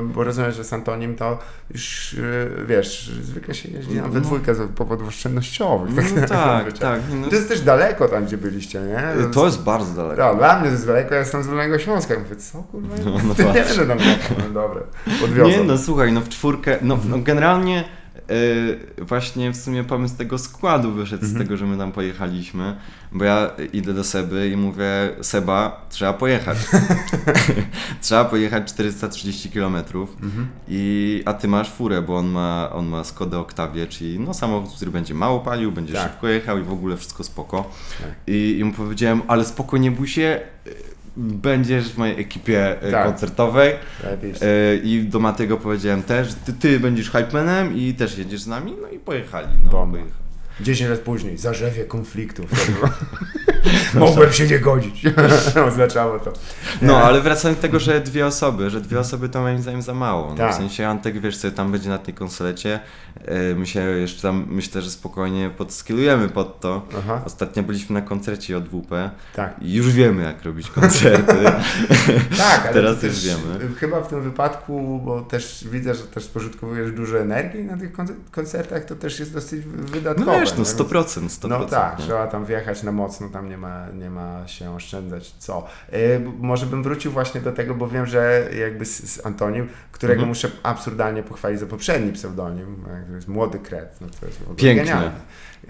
e, 0.00 0.02
bo 0.14 0.24
rozumiem, 0.24 0.52
że 0.52 0.64
z 0.64 0.72
Antonim 0.72 1.16
to 1.16 1.38
już, 1.70 2.14
e, 2.62 2.64
wiesz, 2.66 3.08
zwykle 3.22 3.54
się 3.54 3.70
jeździ 3.70 3.94
na 3.96 4.02
we 4.08 4.14
No. 4.14 4.20
dwójkę 4.20 4.54
z 4.54 4.70
powodów 4.76 5.08
oszczędnościowych. 5.08 5.94
No 6.14 6.20
tak, 6.26 6.28
zazwyczaj. 6.28 6.80
tak. 6.80 7.00
No, 7.20 7.28
To 7.28 7.34
jest 7.34 7.48
też 7.48 7.60
daleko 7.60 8.08
tam, 8.08 8.24
gdzie 8.24 8.38
byliście, 8.38 8.80
nie? 8.80 9.02
to 9.32 9.46
jest 9.46 9.62
bardzo 9.62 9.94
daleko. 10.02 10.22
Tak, 10.22 10.36
dla 10.38 10.54
mnie 10.58 10.66
to 10.66 10.72
jest 10.72 10.86
daleko, 10.86 11.14
ja 11.14 11.20
jestem 11.20 11.42
z 11.42 11.46
Dolnego 11.46 11.78
Śląska. 11.78 12.14
Mówię, 12.18 12.36
co 12.36 12.58
kurwa? 12.62 12.94
No, 13.04 13.10
no 13.10 13.34
nie 13.38 13.60
patrz. 13.60 13.78
będę 13.78 13.96
tam 13.96 14.06
jechał. 14.08 14.36
No 14.48 14.50
dobra, 14.62 14.82
podwiozę. 15.20 15.50
Nie, 15.58 15.64
no 15.64 15.78
słuchaj, 15.78 16.12
no 16.12 16.20
w 16.20 16.28
czwórkę, 16.28 16.78
no, 16.82 16.98
no 17.08 17.18
generalnie 17.18 17.84
y, 18.30 19.04
właśnie 19.04 19.52
w 19.52 19.56
sumie 19.56 19.84
pomysł 19.84 20.16
tego 20.16 20.38
składu 20.38 20.92
wyszedł 20.92 21.24
z 21.24 21.28
Mhm. 21.28 21.44
tego, 21.46 21.56
że 21.56 21.66
my 21.66 21.76
tam 21.78 21.92
pojechaliśmy, 21.92 22.76
bo 23.12 23.24
ja 23.24 23.50
idę 23.72 23.94
do 23.94 24.04
Seby 24.04 24.50
i 24.52 24.56
mówię, 24.56 24.84
Seba, 25.22 25.86
trzeba 25.90 26.12
pojechać. 26.12 26.58
trzeba 28.02 28.24
pojechać 28.24 28.68
430 28.68 29.50
km 29.50 29.74
Mhm. 29.76 30.46
i, 30.68 31.22
a 31.26 31.32
ty 31.34 31.48
masz 31.48 31.70
furę, 31.70 32.02
bo 32.02 32.16
on 32.16 32.26
ma, 32.28 32.70
on 32.72 32.86
ma 32.86 33.04
Skodę 33.04 33.38
Octavia, 33.38 33.86
czyli 33.86 34.20
no 34.20 34.34
samochód, 34.34 34.76
który 34.76 34.90
będzie 34.90 35.14
mało 35.14 35.40
palił, 35.40 35.72
będzie 35.72 35.92
Tak. 35.94 36.10
szybko 36.10 36.28
jechał 36.28 36.58
i 36.58 36.62
w 36.62 36.72
ogóle 36.72 36.96
wszystko 36.96 37.24
spoko. 37.24 37.70
Tak. 38.02 38.10
I, 38.26 38.56
I 38.60 38.64
mu 38.64 38.72
powiedziałem, 38.72 39.22
ale 39.28 39.44
spoko, 39.44 39.76
nie 39.76 39.90
bój 39.90 40.08
się, 40.08 40.40
będziesz 41.16 41.92
w 41.92 41.98
mojej 41.98 42.20
ekipie 42.20 42.88
y, 42.88 42.90
Tak. 42.90 43.06
koncertowej. 43.06 43.72
E, 44.42 44.76
I 44.76 45.02
do 45.02 45.20
Matego 45.20 45.56
powiedziałem 45.56 46.02
też, 46.02 46.34
ty, 46.34 46.52
ty 46.52 46.80
będziesz 46.80 47.10
hypemanem 47.10 47.76
i 47.76 47.94
też 47.94 48.18
jedziesz 48.18 48.40
z 48.42 48.46
nami, 48.46 48.74
no 48.82 48.88
i 48.88 48.98
pojechali. 48.98 49.48
No, 49.64 49.70
Bomba. 49.70 49.98
pojechali. 49.98 50.20
10 50.60 50.90
lat 50.90 50.98
później, 51.00 51.38
zarzewie 51.38 51.84
konfliktów. 51.84 52.50
Było. 52.70 54.06
Mogłem 54.06 54.32
się 54.32 54.46
nie 54.46 54.58
godzić. 54.58 55.02
Oznaczało 55.68 56.18
to. 56.18 56.32
no 56.82 56.96
ale 56.98 57.20
wracając 57.20 57.58
do 57.58 57.62
tego, 57.62 57.78
że 57.80 58.00
dwie 58.00 58.26
osoby, 58.26 58.70
że 58.70 58.80
dwie 58.80 58.98
osoby 59.00 59.28
to 59.28 59.40
moim 59.40 59.62
zdaniem 59.62 59.82
za 59.82 59.94
mało. 59.94 60.28
No, 60.30 60.36
Tak. 60.36 60.52
W 60.52 60.56
sensie 60.56 60.88
Antek, 60.88 61.20
wiesz, 61.20 61.36
sobie 61.36 61.52
tam 61.52 61.72
będzie 61.72 61.88
na 61.88 61.98
tej 61.98 62.14
konsolecie, 62.14 62.80
e, 63.24 63.54
my 63.54 63.66
się 63.66 63.80
jeszcze 63.80 64.22
tam, 64.22 64.46
myślę, 64.48 64.82
że 64.82 64.90
spokojnie 64.90 65.50
podskillujemy 65.58 66.28
pod 66.28 66.60
to. 66.60 66.86
Aha, 66.98 67.22
Ostatnio 67.26 67.62
byliśmy 67.62 67.94
na 67.94 68.02
koncercie 68.02 68.56
od 68.58 68.64
WP 68.68 69.10
tak. 69.34 69.54
i 69.62 69.74
już 69.74 69.92
wiemy, 69.92 70.22
jak 70.22 70.42
robić 70.44 70.70
koncerty. 70.70 71.34
Tak, 72.38 72.60
ale 72.64 72.72
Teraz 72.74 73.02
już 73.02 73.14
też 73.14 73.24
wiemy. 73.26 73.74
Chyba 73.74 74.00
w 74.00 74.08
tym 74.08 74.22
wypadku, 74.22 75.00
bo 75.04 75.20
też 75.20 75.64
widzę, 75.72 75.94
że 75.94 76.02
też 76.02 76.24
spożytkowujesz 76.24 76.92
dużo 76.92 77.18
energii 77.20 77.64
na 77.64 77.76
tych 77.76 77.92
koncer- 77.96 78.14
koncertach, 78.30 78.84
to 78.84 78.96
też 78.96 79.20
jest 79.20 79.32
dosyć 79.32 79.62
No 79.76 79.82
wydatkowe. 79.88 80.40
wiesz, 80.40 80.49
no 80.58 80.58
nie? 80.64 80.70
100%, 80.70 81.04
100%. 81.28 81.48
No 81.48 81.64
tak, 81.64 81.98
nie? 81.98 82.04
trzeba 82.04 82.26
tam 82.26 82.44
wjechać 82.44 82.82
na 82.82 82.92
mocno, 82.92 83.28
tam 83.28 83.48
nie 83.48 83.58
ma, 83.58 83.86
nie 83.94 84.10
ma 84.10 84.48
się 84.48 84.70
oszczędzać 84.74 85.34
co. 85.38 85.66
Yy, 85.92 85.98
może 86.38 86.66
bym 86.66 86.82
wrócił 86.82 87.12
właśnie 87.12 87.40
do 87.40 87.52
tego, 87.52 87.74
bo 87.74 87.88
wiem, 87.88 88.06
że 88.06 88.48
jakby 88.60 88.84
z, 88.84 89.10
z 89.14 89.26
Antonim, 89.26 89.68
którego 89.92 90.14
Mhm. 90.20 90.28
muszę 90.28 90.50
absurdalnie 90.62 91.22
pochwalić 91.22 91.60
za 91.60 91.66
poprzedni 91.66 92.12
pseudonim, 92.12 92.84
e, 92.90 93.00
który 93.02 93.16
jest 93.16 93.28
Młody 93.28 93.58
Kret, 93.58 93.96
no 94.00 94.06
to 94.20 94.26
jest 94.26 94.38
w 94.38 94.42
ogóle 94.42 94.56
Piękny. 94.56 95.10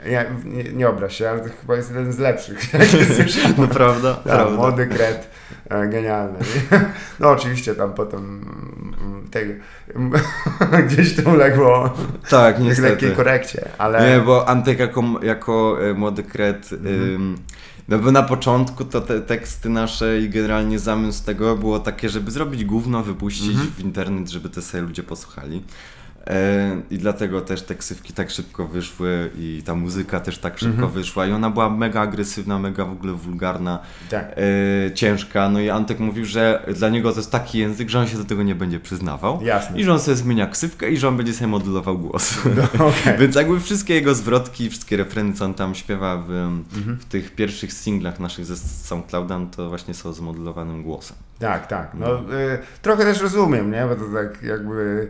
Ja, 0.06 0.24
nie, 0.44 0.64
nie 0.64 0.88
obraź 0.88 1.16
się, 1.16 1.30
ale 1.30 1.40
to 1.40 1.48
chyba 1.60 1.76
jest 1.76 1.90
jeden 1.90 2.12
z 2.12 2.18
lepszych. 2.18 2.58
No 3.58 3.68
prawda, 3.68 4.14
Tak, 4.14 4.22
prawda. 4.22 4.56
młody 4.56 4.86
kret, 4.86 5.28
e, 5.70 5.86
genialny. 5.88 6.38
No 7.20 7.30
oczywiście 7.30 7.74
tam 7.74 7.92
potem 7.94 8.44
tego, 9.30 9.52
gdzieś 10.86 11.16
to 11.16 11.30
uległo 11.30 11.94
Tak, 12.30 12.56
w 12.56 12.60
lekkiej 12.64 12.68
niestety. 12.68 13.10
korekcie, 13.16 13.68
ale... 13.78 14.10
Nie, 14.10 14.20
bo 14.24 14.48
Antek 14.48 14.78
jako, 14.78 15.02
jako 15.22 15.78
e, 15.90 15.94
młody 15.94 16.22
kret, 16.22 16.70
ym, 16.72 17.36
no 17.88 17.98
bo 17.98 18.12
na 18.12 18.22
początku 18.22 18.84
to 18.84 19.00
te 19.00 19.20
teksty 19.20 19.68
nasze 19.68 20.20
i 20.20 20.28
generalnie 20.28 20.78
zamysł 20.78 21.24
tego 21.24 21.56
było 21.56 21.78
takie, 21.78 22.08
żeby 22.08 22.30
zrobić 22.30 22.64
gówno, 22.64 23.02
wypuścić 23.02 23.50
Mhm. 23.50 23.70
w 23.76 23.80
internet, 23.80 24.28
żeby 24.28 24.48
te 24.48 24.62
sobie 24.62 24.82
ludzie 24.82 25.02
posłuchali. 25.02 25.62
E, 26.26 26.80
I 26.90 26.98
dlatego 26.98 27.40
też 27.40 27.62
te 27.62 27.74
ksywki 27.74 28.12
tak 28.12 28.30
szybko 28.30 28.66
wyszły 28.66 29.30
i 29.38 29.62
ta 29.64 29.74
muzyka 29.74 30.20
też 30.20 30.38
tak 30.38 30.58
szybko 30.58 30.74
Mhm. 30.74 30.92
wyszła 30.92 31.26
i 31.26 31.32
ona 31.32 31.50
była 31.50 31.70
mega 31.70 32.00
agresywna, 32.00 32.58
mega 32.58 32.84
w 32.84 32.92
ogóle 32.92 33.12
wulgarna, 33.12 33.78
Tak. 34.10 34.34
e, 34.86 34.94
ciężka. 34.94 35.48
No 35.48 35.60
i 35.60 35.70
Antek 35.70 35.98
mówił, 36.00 36.24
że 36.24 36.66
dla 36.76 36.88
niego 36.88 37.10
to 37.12 37.16
jest 37.18 37.30
taki 37.32 37.58
język, 37.58 37.88
że 37.88 37.98
on 38.00 38.06
się 38.08 38.18
do 38.18 38.24
tego 38.24 38.42
nie 38.42 38.54
będzie 38.54 38.80
przyznawał. 38.80 39.42
Jasne. 39.42 39.80
I 39.80 39.84
że 39.84 39.92
on 39.92 40.00
sobie 40.00 40.16
zmienia 40.16 40.46
ksywkę 40.46 40.90
i 40.90 40.96
że 40.96 41.08
on 41.08 41.16
będzie 41.16 41.32
sobie 41.34 41.48
modulował 41.48 41.98
głos. 41.98 42.38
No, 42.78 42.86
okej. 42.86 43.18
Więc 43.20 43.34
jakby 43.36 43.60
wszystkie 43.60 43.94
jego 43.94 44.14
zwrotki, 44.14 44.70
wszystkie 44.70 44.96
refreny, 44.96 45.32
co 45.32 45.44
on 45.44 45.54
tam 45.54 45.74
śpiewa 45.74 46.16
w, 46.16 46.30
Mhm. 46.30 46.96
w 47.00 47.04
tych 47.04 47.34
pierwszych 47.34 47.72
singlach 47.72 48.20
naszych 48.20 48.44
ze 48.46 48.56
SoundClouda, 48.56 49.38
no 49.38 49.46
to 49.56 49.68
właśnie 49.68 49.94
są 49.94 50.12
z 50.12 50.20
modulowanym 50.20 50.82
głosem. 50.82 51.16
Tak, 51.38 51.66
tak. 51.66 51.90
No, 51.94 52.14
y, 52.20 52.22
trochę 52.82 53.04
też 53.04 53.20
rozumiem, 53.22 53.70
nie? 53.70 53.86
Bo 53.88 53.94
to 53.96 54.02
tak 54.14 54.42
jakby... 54.42 55.08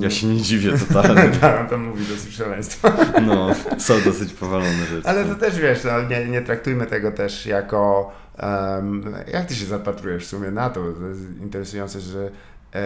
Ja 0.00 0.10
się 0.10 0.26
nie 0.26 0.40
dziwię 0.40 0.72
totalnie. 0.78 1.30
tak, 1.40 1.68
tam 1.70 1.84
mówi 1.84 2.04
dosyć 2.06 2.34
szaleństwa. 2.34 2.92
No, 3.26 3.48
są 3.78 3.94
dosyć 4.04 4.32
powalone 4.32 4.86
rzeczy. 4.86 5.08
Ale 5.08 5.24
to 5.24 5.34
też 5.34 5.58
wiesz, 5.60 5.84
no, 5.84 6.02
nie, 6.02 6.26
nie 6.26 6.42
traktujmy 6.42 6.86
tego 6.86 7.12
też 7.12 7.46
jako. 7.46 8.12
em, 8.38 9.14
jak 9.32 9.46
ty 9.46 9.54
się 9.54 9.66
zapatrujesz 9.66 10.24
w 10.24 10.28
sumie 10.28 10.50
na 10.50 10.70
to? 10.70 10.80
To 10.92 11.06
jest 11.06 11.20
interesujące, 11.40 12.00
że 12.00 12.30
e, 12.74 12.80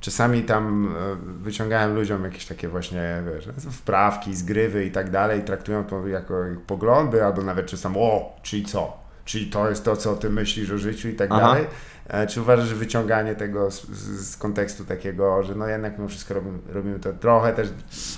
czasami 0.00 0.42
tam 0.42 0.94
e, 0.96 1.16
wyciągałem 1.42 1.94
ludziom 1.94 2.24
jakieś 2.24 2.46
takie 2.46 2.68
właśnie 2.68 3.22
wiesz, 3.34 3.48
wprawki, 3.70 4.34
zgrywy 4.36 4.84
i 4.84 4.90
tak 4.90 5.10
dalej, 5.10 5.42
traktują 5.42 5.84
to 5.84 6.06
jako 6.06 6.46
ich 6.46 6.60
poglądy, 6.60 7.24
albo 7.24 7.42
nawet 7.42 7.66
czasem, 7.66 7.92
o, 7.96 8.36
czyli 8.42 8.64
co? 8.64 9.02
Czyli 9.24 9.46
to 9.46 9.68
jest 9.68 9.84
to, 9.84 9.96
co 9.96 10.16
ty 10.16 10.30
myślisz 10.30 10.70
o 10.70 10.78
życiu 10.78 11.08
i 11.08 11.14
tak 11.14 11.28
Aha. 11.32 11.40
dalej. 11.40 11.66
E, 12.12 12.26
Czy 12.26 12.40
uważasz, 12.40 12.68
że 12.68 12.74
wyciąganie 12.74 13.34
tego 13.34 13.70
z, 13.70 13.88
z, 13.88 14.30
z 14.30 14.36
kontekstu 14.36 14.84
takiego, 14.84 15.42
że 15.42 15.54
no 15.54 15.66
jednak 15.66 15.98
mimo 15.98 16.08
wszystko 16.08 16.34
robimy, 16.34 16.58
robimy 16.72 16.98
to 17.00 17.12
trochę 17.12 17.52
też. 17.52 17.68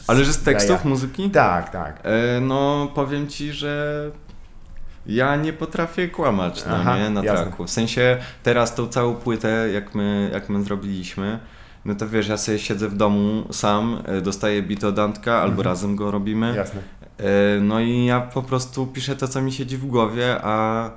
Ale 0.07 0.25
że 0.25 0.33
z 0.33 0.43
tekstów 0.43 0.77
daje- 0.77 0.89
muzyki? 0.89 1.31
Tak, 1.31 1.71
tak. 1.71 2.01
E, 2.03 2.41
no, 2.41 2.89
powiem 2.95 3.29
ci, 3.29 3.53
że 3.53 4.11
ja 5.07 5.37
nie 5.37 5.53
potrafię 5.53 6.09
kłamać 6.09 6.65
no, 6.67 6.75
Aha, 6.77 6.99
nie, 6.99 7.11
na 7.11 7.23
jasne. 7.25 7.45
traku. 7.47 7.65
W 7.67 7.71
sensie 7.71 8.17
teraz 8.43 8.75
tą 8.75 8.89
całą 8.89 9.15
płytę, 9.15 9.69
jak 9.73 9.95
my, 9.95 10.31
jak 10.33 10.49
my 10.49 10.63
zrobiliśmy, 10.65 11.39
no 11.85 11.95
to 11.95 12.09
wiesz, 12.09 12.29
ja 12.29 12.37
sobie 12.37 12.59
siedzę 12.59 12.89
w 12.89 12.97
domu 12.97 13.45
sam, 13.53 14.03
e, 14.07 14.21
dostaję 14.21 14.63
beat 14.63 14.85
od 14.85 14.99
Antka, 14.99 15.33
albo 15.35 15.49
Mhm. 15.57 15.65
razem 15.65 15.97
go 15.97 16.11
robimy. 16.11 16.55
Jasne. 16.57 16.81
E, 17.19 17.61
No 17.61 17.81
i 17.81 18.05
ja 18.05 18.21
po 18.21 18.43
prostu 18.43 18.87
piszę 18.87 19.17
to, 19.17 19.29
co 19.29 19.43
mi 19.43 19.53
siedzi 19.53 19.77
w 19.77 19.87
głowie, 19.87 20.37
a 20.43 20.91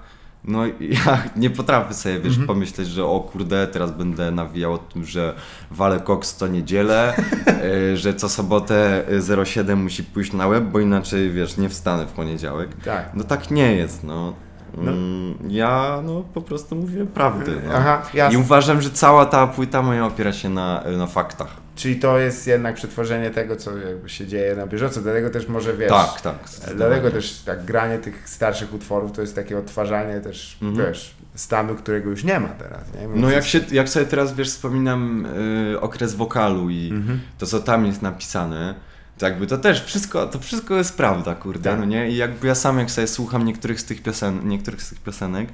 no 0.43 0.65
ja 1.05 1.23
nie 1.35 1.49
potrafię 1.49 1.93
sobie, 1.93 2.19
wiesz, 2.19 2.27
Mhm. 2.27 2.47
pomyśleć, 2.47 2.87
że 2.87 3.05
o 3.05 3.19
kurde, 3.19 3.67
teraz 3.67 3.91
będę 3.91 4.31
nawijał 4.31 4.73
o 4.73 4.77
tym, 4.77 5.05
że 5.05 5.33
walę 5.71 5.99
koks 5.99 6.35
co 6.35 6.47
niedzielę, 6.47 7.13
e, 7.93 7.97
że 7.97 8.13
co 8.13 8.29
sobotę 8.29 9.03
e, 9.39 9.45
07 9.45 9.83
musi 9.83 10.03
pójść 10.03 10.33
na 10.33 10.47
web, 10.47 10.63
bo 10.63 10.79
inaczej, 10.79 11.31
wiesz, 11.31 11.57
nie 11.57 11.69
wstanę 11.69 12.05
w 12.05 12.11
poniedziałek. 12.11 12.69
Tak. 12.85 13.11
No 13.13 13.23
tak 13.23 13.51
nie 13.51 13.75
jest, 13.75 14.03
no. 14.03 14.33
No. 14.77 14.91
Mm, 14.91 15.37
Ja, 15.47 16.01
no, 16.05 16.23
po 16.33 16.41
prostu 16.41 16.75
mówię 16.75 17.05
prawdę. 17.05 17.51
No. 17.67 17.73
Aha, 17.75 18.01
I 18.31 18.37
uważam, 18.37 18.81
że 18.81 18.89
cała 18.89 19.25
ta 19.25 19.47
płyta 19.47 19.81
moja 19.81 20.05
opiera 20.05 20.33
się 20.33 20.49
na, 20.49 20.83
na 20.97 21.07
faktach. 21.07 21.66
Czyli 21.77 21.95
to 21.95 22.19
jest 22.19 22.47
jednak 22.47 22.75
przetworzenie 22.75 23.29
tego, 23.31 23.55
co 23.55 23.77
jakby 23.77 24.09
się 24.09 24.27
dzieje 24.27 24.55
na 24.55 24.67
bieżąco. 24.67 25.01
Dlatego 25.01 25.29
też 25.29 25.47
może 25.47 25.77
wiesz. 25.77 25.89
Tak, 25.89 26.21
tak. 26.21 26.35
Dlatego 26.75 27.11
też 27.11 27.41
tak 27.45 27.65
granie 27.65 27.97
tych 27.97 28.29
starszych 28.29 28.73
utworów 28.73 29.11
to 29.11 29.21
jest 29.21 29.35
takie 29.35 29.57
odtwarzanie 29.57 30.19
też, 30.21 30.57
Mhm. 30.61 30.87
wiesz, 30.87 31.15
stanu, 31.35 31.75
którego 31.75 32.09
już 32.09 32.23
nie 32.23 32.39
ma 32.39 32.47
teraz. 32.47 32.81
Nie? 33.01 33.07
No 33.21 33.29
jak, 33.31 33.45
się, 33.45 33.59
jak 33.71 33.89
sobie 33.89 34.05
teraz, 34.05 34.35
wiesz, 34.35 34.49
wspominam 34.49 35.25
y, 35.73 35.79
okres 35.81 36.15
wokalu 36.15 36.69
i 36.69 36.89
Mhm. 36.93 37.19
to, 37.37 37.45
co 37.45 37.59
tam 37.59 37.85
jest 37.85 38.01
napisane, 38.01 38.75
to 39.17 39.25
jakby 39.25 39.47
to 39.47 39.57
też 39.57 39.83
wszystko, 39.85 40.27
to 40.27 40.39
wszystko 40.39 40.75
jest 40.75 40.97
prawda, 40.97 41.35
kurde, 41.35 41.69
Tak. 41.69 41.79
no 41.79 41.85
nie? 41.85 42.09
I 42.09 42.15
jakby 42.15 42.47
ja 42.47 42.55
sam, 42.55 42.79
jak 42.79 42.91
sobie 42.91 43.07
słucham 43.07 43.45
niektórych 43.45 43.79
z 43.81 43.85
tych 43.85 44.03
piosen, 44.03 44.47
niektórych 44.47 44.81
z 44.81 44.89
tych 44.89 44.99
piosenek, 45.01 45.49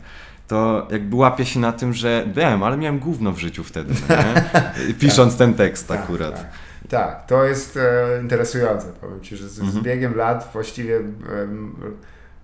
to 0.48 0.88
jakby 0.92 1.16
łapię 1.16 1.46
się 1.46 1.60
na 1.60 1.72
tym, 1.72 1.94
że 1.94 2.26
wiem, 2.36 2.64
ale 2.64 2.78
miałem 2.78 3.00
gówno 3.00 3.32
w 3.32 3.38
życiu 3.40 3.64
wtedy, 3.64 3.94
no? 4.10 4.16
Pisząc 5.00 5.38
ten 5.38 5.54
tekst 5.54 5.88
Tak, 5.88 6.00
akurat. 6.00 6.36
Tak, 6.36 6.50
tak, 6.90 7.26
to 7.28 7.44
jest 7.46 7.78
e, 7.78 8.22
interesujące. 8.22 8.88
Powiem 9.02 9.22
Ci, 9.22 9.38
że 9.38 9.50
z, 9.50 9.54
z 9.54 9.60
Mhm. 9.60 9.84
biegiem 9.84 10.16
lat 10.16 10.50
właściwie, 10.54 10.96
em, 10.98 11.76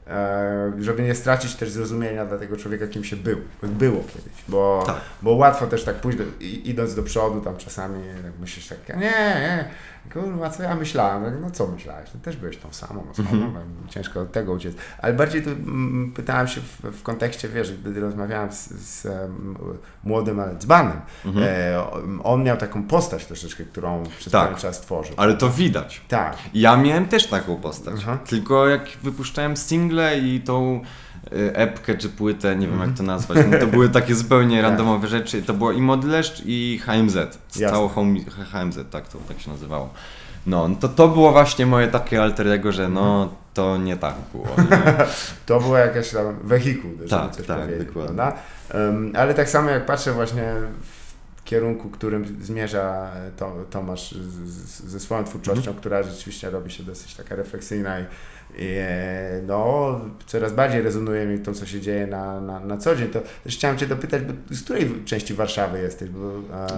e, 0.08 0.72
żeby 0.80 1.04
nie 1.04 1.16
stracić 1.16 1.56
też 1.56 1.70
zrozumienia 1.72 2.26
dla 2.26 2.38
tego 2.38 2.58
człowieka, 2.58 2.88
kim 2.88 3.04
się 3.04 3.16
był, 3.16 3.38
było 3.64 4.04
kiedyś. 4.04 4.34
Bo, 4.48 4.84
Tak. 4.88 4.96
bo 5.22 5.32
łatwo 5.32 5.68
też 5.68 5.84
tak 5.84 5.96
pójść, 5.96 6.18
do, 6.18 6.24
idąc 6.64 6.96
do 6.96 7.04
przodu, 7.04 7.42
tam 7.42 7.58
czasami 7.58 8.04
tak 8.24 8.32
myślisz 8.42 8.68
tak, 8.68 8.90
nie, 8.90 8.96
nie, 9.00 9.66
kurwa, 10.14 10.50
co 10.50 10.64
ja 10.64 10.76
myślałem? 10.76 11.24
Tak, 11.24 11.42
No 11.42 11.52
co 11.52 11.68
myślałeś? 11.68 12.10
No 12.16 12.20
też 12.24 12.36
byłeś 12.38 12.58
tą 12.58 12.74
samą 12.74 13.06
osobą, 13.12 13.30
Mhm. 13.30 13.54
tam 13.54 13.64
ciężko 13.90 14.22
od 14.22 14.32
tego 14.32 14.54
uciec. 14.54 14.76
Ale 15.02 15.14
bardziej 15.14 15.44
tu 15.44 15.50
mm, 15.50 16.12
pytałem 16.16 16.48
się 16.48 16.62
w, 16.62 16.82
w 16.98 17.04
kontekście, 17.04 17.50
wiesz, 17.50 17.74
gdy 17.78 18.00
rozmawiałem 18.00 18.52
z, 18.52 18.68
z 18.70 19.08
młodym, 20.04 20.40
ale 20.40 20.56
dzbanem, 20.56 21.02
Mhm. 21.26 21.46
E, 21.50 21.84
on 22.24 22.44
miał 22.44 22.58
taką 22.58 22.84
postać 22.84 23.26
troszeczkę, 23.26 23.64
którą 23.64 24.04
przez 24.20 24.34
Tak. 24.34 24.44
pewien 24.48 24.60
czas 24.62 24.82
tworzył. 24.82 25.14
Ale 25.18 25.34
to 25.38 25.50
widać. 25.50 26.02
Tak. 26.08 26.38
Ja 26.54 26.78
miałem 26.78 27.06
też 27.06 27.28
taką 27.28 27.56
postać. 27.56 27.96
Aha. 27.98 28.18
Tylko 28.30 28.68
jak 28.68 28.82
wypuszczałem 29.04 29.58
single 29.58 30.20
i 30.20 30.42
tą 30.42 30.82
epkę 31.54 31.98
czy 31.98 32.10
płytę, 32.10 32.56
nie 32.56 32.68
wiem 32.68 32.80
jak 32.80 32.94
to 32.98 33.04
nazwać, 33.04 33.38
no 33.52 33.58
to 33.60 33.68
były 33.68 33.90
takie 33.90 34.16
zupełnie 34.16 34.56
Tak. 34.62 34.64
randomowe 34.70 35.08
rzeczy. 35.08 35.42
To 35.42 35.54
było 35.54 35.72
i 35.72 35.82
Modleszcz 35.82 36.42
i 36.46 36.80
HMZ. 36.86 37.18
Cało 37.70 37.88
home, 37.90 38.20
HMZ, 38.52 38.80
tak 38.92 39.08
to 39.08 39.18
tak 39.28 39.40
się 39.40 39.52
nazywało. 39.52 39.90
No, 40.46 40.68
no 40.68 40.76
to, 40.76 40.90
to 40.90 41.08
było 41.08 41.32
właśnie 41.32 41.66
moje 41.66 41.88
takie 41.88 42.22
alter 42.24 42.48
ego, 42.48 42.72
że 42.72 42.90
no 42.90 43.22
Mhm. 43.24 43.30
to 43.54 43.78
nie 43.78 43.98
tak 43.98 44.16
było. 44.32 44.46
Nie? 44.72 44.94
To 45.46 45.60
była 45.60 45.80
jakaś 45.80 46.10
tam 46.12 46.36
wehikuł, 46.44 46.92
żeby 46.98 47.10
Tak, 47.10 47.32
coś 47.36 47.48
tak, 47.48 47.60
powiedzieć, 47.62 47.88
dokładnie. 47.88 48.24
Em, 48.70 49.12
ale 49.18 49.34
tak 49.34 49.50
samo 49.50 49.70
jak 49.70 49.86
patrzę 49.86 50.12
właśnie 50.14 50.54
w 51.36 51.44
kierunku, 51.44 51.90
którym 51.90 52.38
zmierza 52.42 53.12
to, 53.38 53.56
Tomasz 53.70 54.12
z, 54.12 54.50
z, 54.50 54.84
ze 54.84 55.00
swoją 55.00 55.24
twórczością, 55.24 55.60
Mhm. 55.60 55.78
która 55.78 56.04
rzeczywiście 56.04 56.50
robi 56.50 56.72
się 56.72 56.84
dosyć 56.84 57.16
taka 57.16 57.36
refleksyjna 57.36 58.00
i, 58.00 58.04
e, 58.04 58.06
no, 59.48 60.00
coraz 60.26 60.54
bardziej 60.54 60.82
rezonuje 60.82 61.26
mi 61.26 61.40
to, 61.40 61.54
co 61.54 61.66
się 61.66 61.82
dzieje 61.82 62.08
na, 62.08 62.42
na, 62.42 62.60
na 62.60 62.78
co 62.78 62.96
dzień. 62.96 63.08
To 63.10 63.20
też 63.44 63.56
chciałem 63.56 63.78
Cię 63.78 63.88
dopytać, 63.88 64.22
bo 64.24 64.34
z 64.56 64.64
której 64.64 65.04
części 65.06 65.34
Warszawy 65.34 65.80
jesteś? 65.82 66.10
Bo, 66.10 66.30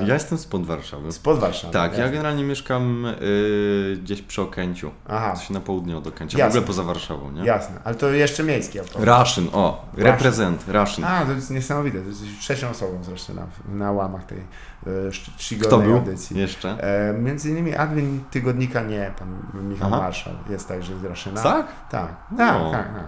e, 0.01 0.07
Ja 0.07 0.13
jestem 0.13 0.38
spod 0.38 0.65
Warszawy. 0.65 1.12
Spod 1.12 1.39
Warszawy. 1.39 1.73
Tak, 1.73 1.91
ja 1.93 1.97
jasne. 1.99 2.12
generalnie 2.13 2.43
mieszkam 2.43 3.05
y, 3.05 3.97
gdzieś 4.03 4.21
przy 4.21 4.41
Okęciu. 4.41 4.91
Aha, 5.07 5.34
Coś 5.36 5.49
na 5.49 5.60
południe 5.60 5.97
od 5.97 6.07
Okęcia, 6.07 6.36
w 6.38 6.39
Jasne. 6.39 6.49
ogóle 6.60 6.67
poza 6.67 6.84
Warszawą, 6.84 7.31
nie? 7.31 7.45
jasne, 7.45 7.75
ale 7.84 7.95
to 7.95 8.10
jeszcze 8.12 8.43
miejski 8.43 8.79
autobus. 8.79 9.03
Raszyn, 9.03 9.47
o, 9.53 9.86
reprezent, 9.97 10.63
Raszyn. 10.67 11.03
A, 11.05 11.25
to 11.25 11.31
jest 11.31 11.51
niesamowite. 11.51 12.01
To 12.01 12.07
jest 12.07 12.21
trzecią 12.39 12.69
osobą 12.69 13.03
zresztą 13.03 13.34
na, 13.34 13.47
na 13.75 13.91
łamach 13.91 14.25
tej 14.25 14.38
e, 14.87 15.07
sz- 15.07 15.23
Kto 15.29 15.37
czcigodnej 15.39 15.87
był 15.87 15.97
audycji. 15.97 16.39
jeszcze? 16.39 16.69
E, 17.09 17.13
między 17.13 17.49
innymi 17.49 17.75
admin 17.75 18.23
tygodnika 18.31 18.81
nie, 18.81 19.11
pan 19.19 19.35
Michał 19.69 19.87
Aha. 19.93 19.97
Marszał 20.03 20.33
jest 20.49 20.67
także 20.67 20.97
z 20.99 21.03
Raszyna. 21.03 21.41
Tak? 21.43 21.67
Tak, 21.89 22.07
tak, 22.37 22.59
No. 22.59 22.71
tak. 22.71 22.93
tak. 22.93 23.03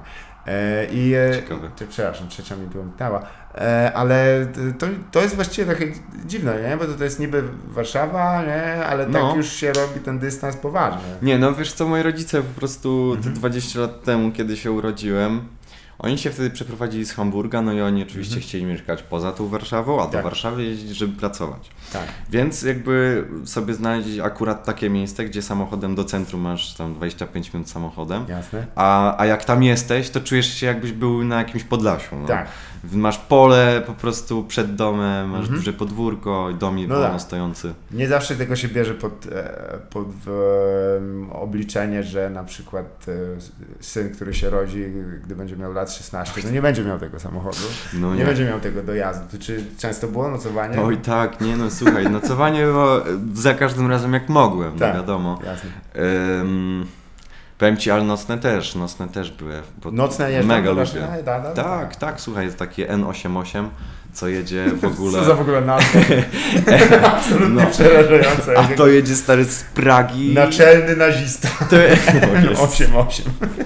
E, 0.47 0.85
I 0.85 1.13
e, 1.15 1.35
Ciekawe. 1.35 1.69
przepraszam, 1.89 2.27
trzecia 2.27 2.55
mi 2.55 2.67
była 2.67 2.85
dała. 2.97 3.21
E, 3.55 3.91
ale 3.95 4.47
to, 4.79 4.85
to 5.11 5.21
jest 5.21 5.35
właściwie 5.35 5.73
takie 5.73 5.91
dziwne, 6.25 6.61
nie? 6.69 6.77
Bo 6.77 6.85
to, 6.85 6.93
to 6.93 7.03
jest 7.03 7.19
niby 7.19 7.43
Warszawa, 7.67 8.43
nie? 8.45 8.85
Ale 8.85 9.07
No. 9.07 9.27
tak 9.27 9.37
już 9.37 9.49
się 9.51 9.73
robi 9.73 9.99
ten 9.99 10.19
dystans 10.19 10.55
poważny. 10.55 11.01
Nie, 11.21 11.37
no 11.39 11.53
wiesz 11.53 11.73
co, 11.73 11.87
moi 11.87 12.03
rodzice 12.03 12.41
po 12.41 12.59
prostu 12.59 13.11
te 13.11 13.17
Mhm. 13.17 13.35
20 13.35 13.79
lat 13.79 14.03
temu, 14.03 14.31
kiedy 14.31 14.57
się 14.57 14.71
urodziłem, 14.71 15.41
oni 16.03 16.17
się 16.17 16.29
wtedy 16.31 16.49
przeprowadzili 16.49 17.05
z 17.05 17.11
Hamburga, 17.13 17.61
no 17.61 17.73
i 17.73 17.81
oni 17.81 18.03
oczywiście 18.03 18.33
Mhm. 18.35 18.47
chcieli 18.49 18.65
mieszkać 18.65 19.03
poza 19.03 19.31
tą 19.31 19.47
Warszawą, 19.47 20.01
a 20.01 20.05
do 20.05 20.11
Tak. 20.11 20.23
Warszawy 20.23 20.63
jeździć, 20.63 20.89
żeby 20.97 21.17
pracować. 21.19 21.69
Tak. 21.93 22.03
Więc 22.29 22.61
jakby 22.61 23.25
sobie 23.45 23.73
znaleźć 23.73 24.19
akurat 24.19 24.65
takie 24.65 24.89
miejsce, 24.89 25.25
gdzie 25.25 25.41
samochodem 25.41 25.95
do 25.95 26.03
centrum 26.03 26.41
masz 26.41 26.73
tam 26.73 26.93
25 26.93 27.53
minut 27.53 27.69
samochodem, 27.69 28.25
Jasne. 28.29 28.65
a, 28.75 29.17
a 29.21 29.25
jak 29.25 29.45
tam 29.45 29.63
jesteś, 29.63 30.09
to 30.09 30.19
czujesz 30.21 30.53
się 30.53 30.65
jakbyś 30.65 30.91
był 30.91 31.23
na 31.23 31.37
jakimś 31.37 31.63
Podlasiu. 31.63 32.15
No. 32.21 32.27
Tak. 32.27 32.47
Masz 32.91 33.17
pole 33.17 33.81
po 33.87 33.93
prostu 33.93 34.43
przed 34.43 34.75
domem, 34.75 35.29
masz 35.29 35.39
Mhm. 35.41 35.59
duże 35.59 35.73
podwórko 35.73 36.49
i 36.49 36.55
dom 36.55 36.75
No 36.87 36.95
wolno 36.95 37.09
tak. 37.11 37.21
stojący. 37.21 37.73
Nie 37.91 38.07
zawsze 38.07 38.35
tego 38.35 38.55
się 38.55 38.67
bierze 38.67 38.93
pod, 38.93 39.25
e, 39.31 39.79
pod 39.89 40.07
obliczenie, 41.31 42.03
że 42.03 42.29
na 42.29 42.43
przykład 42.43 43.05
e, 43.07 43.13
syn, 43.83 44.09
który 44.09 44.33
się 44.33 44.49
rodzi, 44.49 44.85
gdy 45.23 45.35
będzie 45.35 45.55
miał 45.57 45.73
lat 45.73 45.91
16, 45.91 46.41
no 46.45 46.51
nie 46.51 46.61
będzie 46.61 46.83
miał 46.83 46.99
tego 46.99 47.19
samochodu, 47.19 47.57
No 47.93 48.11
nie, 48.13 48.19
nie. 48.19 48.25
będzie 48.25 48.45
miał 48.45 48.59
tego 48.59 48.83
dojazdu. 48.83 49.25
To 49.37 49.43
Czy 49.43 49.65
często 49.79 50.07
było 50.07 50.29
nocowanie? 50.31 50.81
Oj 50.81 50.97
tak, 50.97 51.41
nie 51.41 51.57
no 51.57 51.71
słuchaj, 51.71 52.09
nocowanie 52.09 52.61
było 52.65 53.01
za 53.33 53.53
każdym 53.53 53.87
razem 53.89 54.13
jak 54.13 54.29
mogłem, 54.29 54.79
Tak. 54.79 54.93
no 54.93 54.99
wiadomo. 55.01 55.39
Jasne. 55.45 55.69
Ym, 56.41 56.85
powiem 57.63 57.77
Ci, 57.77 57.91
ale 57.91 58.03
nocne 58.03 58.37
też, 58.37 58.75
nocne 58.75 59.07
też 59.09 59.31
były. 59.31 59.61
Nocne 59.91 60.31
jeżdżą 60.31 60.47
Mega 60.47 60.69
lubię. 60.71 60.85
Da, 61.25 61.39
da, 61.39 61.53
da. 61.53 61.63
Tak, 61.63 61.95
tak, 61.95 62.21
słuchaj, 62.21 62.45
jest 62.45 62.57
takie 62.57 62.87
N88, 62.87 63.67
co 64.13 64.27
jedzie 64.27 64.65
w 64.81 64.85
ogóle... 64.85 65.11
Co 65.19 65.23
za 65.25 65.35
w 65.35 65.41
ogóle 65.41 65.61
nazwa? 65.61 65.99
Absolutnie 67.15 67.63
No. 67.63 67.69
przerażające. 67.71 68.57
A 68.57 68.63
to 68.63 68.87
jedzie 68.87 69.15
stary 69.15 69.45
z 69.45 69.63
Pragi. 69.63 70.33
Naczelny 70.33 70.95
nazista. 70.95 71.47
To 71.69 71.75
jest... 71.75 72.07
8-8 72.07 73.21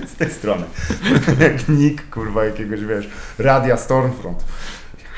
z 0.08 0.16
tej 0.16 0.32
strony. 0.32 0.64
Jak 1.40 1.70
nick, 1.70 2.10
kurwa, 2.10 2.46
jakiegoś, 2.46 2.80
wiesz, 2.86 3.10
radia 3.40 3.78
Stormfront. 3.78 4.44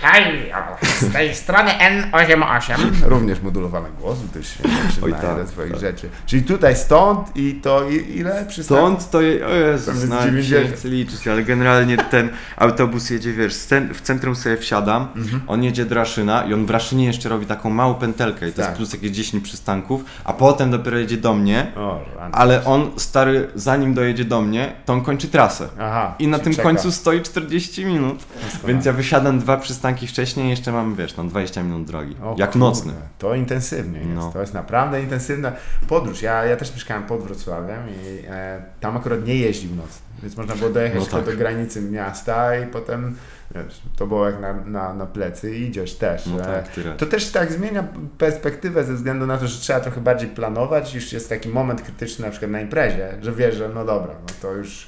Hej, 0.02 0.52
z 1.00 1.14
tej 1.14 1.36
strony 1.44 1.72
N88. 1.72 2.76
Również 3.04 3.42
modulowany 3.42 3.90
głos, 4.02 4.18
też 4.34 4.48
się 4.48 4.64
tak, 5.12 5.36
do 5.36 5.48
swoich 5.48 5.72
tak. 5.72 5.80
rzeczy. 5.80 6.10
Czyli 6.26 6.44
tutaj 6.44 6.76
stąd 6.76 7.36
i 7.36 7.54
to 7.64 7.90
i, 7.90 8.18
ile 8.18 8.46
przystanków? 8.46 8.88
Stąd 9.04 9.12
to 9.12 9.22
je... 9.22 9.48
O 9.48 9.50
Jezus, 9.50 9.96
jest 9.96 10.08
nawet 10.10 10.26
się 10.26 10.30
90. 10.32 10.66
nie 10.72 10.78
chcę 10.78 10.88
liczyć, 10.90 11.28
ale 11.28 11.44
generalnie 11.44 11.98
ten 11.98 12.30
autobus 12.58 13.10
jedzie, 13.10 13.34
wiesz, 13.34 13.54
w 13.94 14.02
centrum 14.02 14.36
sobie 14.36 14.58
wsiadam, 14.58 15.08
Mhm. 15.16 15.42
on 15.48 15.64
jedzie 15.64 15.86
do 15.86 15.96
Raszyna 15.96 16.44
i 16.44 16.54
on 16.54 16.66
w 16.66 16.70
Raszynie 16.70 17.06
jeszcze 17.06 17.30
robi 17.30 17.46
taką 17.46 17.70
małą 17.70 17.94
pętelkę 17.94 18.48
i 18.48 18.52
to 18.52 18.58
Tak. 18.58 18.66
jest 18.66 18.78
plus 18.78 18.94
jakieś 18.94 19.12
10 19.12 19.44
przystanków, 19.44 20.04
a 20.24 20.34
potem 20.34 20.72
dopiero 20.72 20.98
jedzie 20.98 21.18
do 21.18 21.34
mnie, 21.34 21.72
O, 21.76 22.00
ale 22.32 22.66
on, 22.66 22.92
stary, 22.98 23.48
zanim 23.56 23.94
dojedzie 23.94 24.26
do 24.26 24.42
mnie, 24.42 24.74
to 24.86 24.94
on 24.94 25.02
kończy 25.02 25.28
trasę. 25.28 25.68
Aha. 25.80 26.16
I 26.20 26.28
na 26.28 26.40
tym 26.40 26.52
czeka. 26.54 26.64
końcu 26.64 26.92
stoi 26.92 27.22
40 27.22 27.86
minut. 27.86 28.26
Więc 28.68 28.86
ja 28.86 28.94
wysiadam 28.94 29.40
dwa 29.40 29.58
przystanki 29.58 29.89
wcześniej 29.98 30.48
i 30.48 30.50
jeszcze 30.50 30.72
mam, 30.72 30.96
wiesz, 30.96 31.18
no 31.18 31.24
20 31.24 31.64
minut 31.64 31.88
drogi. 31.88 32.16
O 32.24 32.36
jak 32.38 32.52
kurde, 32.52 32.66
nocny. 32.66 32.94
To 33.18 33.36
intensywnie 33.36 34.00
jest. 34.00 34.12
No. 34.16 34.32
To 34.32 34.42
jest 34.42 34.54
naprawdę 34.54 35.02
intensywna 35.02 35.52
podróż. 35.88 36.22
Ja, 36.22 36.46
ja 36.46 36.56
też 36.58 36.74
mieszkałem 36.74 37.04
pod 37.04 37.24
Wrocławiem 37.24 37.80
i 37.90 38.26
e, 38.30 38.62
tam 38.80 38.98
akurat 38.98 39.26
nie 39.26 39.36
jeździł 39.36 39.76
noc. 39.76 40.00
Więc 40.24 40.38
można 40.38 40.56
było 40.56 40.70
dojechać 40.70 41.00
No 41.00 41.18
tak. 41.18 41.26
do 41.26 41.38
granicy 41.38 41.82
miasta 41.82 42.56
i 42.58 42.68
potem 42.68 43.16
wiesz, 43.56 43.82
to 43.98 44.08
było 44.08 44.26
jak 44.26 44.42
na, 44.42 44.54
na, 44.54 44.94
na 44.94 45.06
plecy 45.06 45.56
i 45.58 45.62
idziesz 45.64 45.96
też. 45.96 46.26
No 46.26 46.38
tak. 46.38 46.66
To 46.98 47.06
też 47.06 47.32
tak 47.32 47.52
zmienia 47.52 47.84
perspektywę 48.18 48.84
ze 48.84 48.94
względu 48.94 49.26
na 49.28 49.38
to, 49.38 49.48
że 49.48 49.60
trzeba 49.60 49.80
trochę 49.80 50.02
bardziej 50.02 50.30
planować. 50.30 50.96
Już 50.96 51.14
jest 51.14 51.30
taki 51.30 51.50
moment 51.50 51.82
krytyczny 51.82 52.26
na 52.26 52.32
przykład 52.32 52.52
na 52.52 52.62
imprezie, 52.62 53.10
że 53.22 53.32
wiesz, 53.32 53.56
że 53.56 53.70
no 53.70 53.86
dobra, 53.86 54.14
no 54.22 54.34
to 54.42 54.54
już 54.54 54.88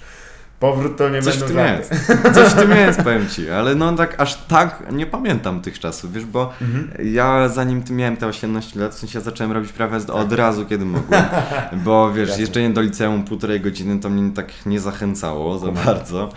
powrót 0.61 0.97
to 0.97 1.09
nie 1.09 1.21
Coś 1.21 1.37
będą 1.37 1.53
żarty. 1.55 1.77
jest. 1.93 2.07
Coś 2.35 2.47
w 2.47 2.53
tym 2.55 2.71
jest, 2.71 3.01
powiem 3.01 3.27
ci. 3.29 3.49
Ale 3.49 3.75
no 3.75 3.93
tak, 3.95 4.21
aż 4.21 4.35
tak 4.35 4.83
nie 4.91 5.05
pamiętam 5.05 5.61
tych 5.61 5.79
czasów, 5.79 6.13
wiesz, 6.13 6.25
bo 6.25 6.53
Mhm. 6.61 6.91
ja 7.13 7.49
zanim 7.49 7.83
ty 7.83 7.93
miałem 7.93 8.17
te 8.17 8.27
18 8.27 8.79
lat, 8.79 8.95
w 8.95 8.99
sensie 8.99 9.21
zacząłem 9.21 9.51
robić 9.51 9.71
prawo 9.71 9.93
jazdy 9.93 10.13
od 10.13 10.33
razu, 10.33 10.65
kiedy 10.65 10.85
mogłem. 10.85 11.23
Bo 11.73 12.11
wiesz, 12.13 12.37
jeżdżenie 12.37 12.69
do 12.69 12.81
liceum 12.81 13.23
półtorej 13.23 13.61
godziny 13.61 13.99
to 13.99 14.09
mnie 14.09 14.31
tak 14.33 14.65
nie 14.65 14.79
zachęcało 14.79 15.59
za 15.59 15.71
bardzo. 15.71 16.29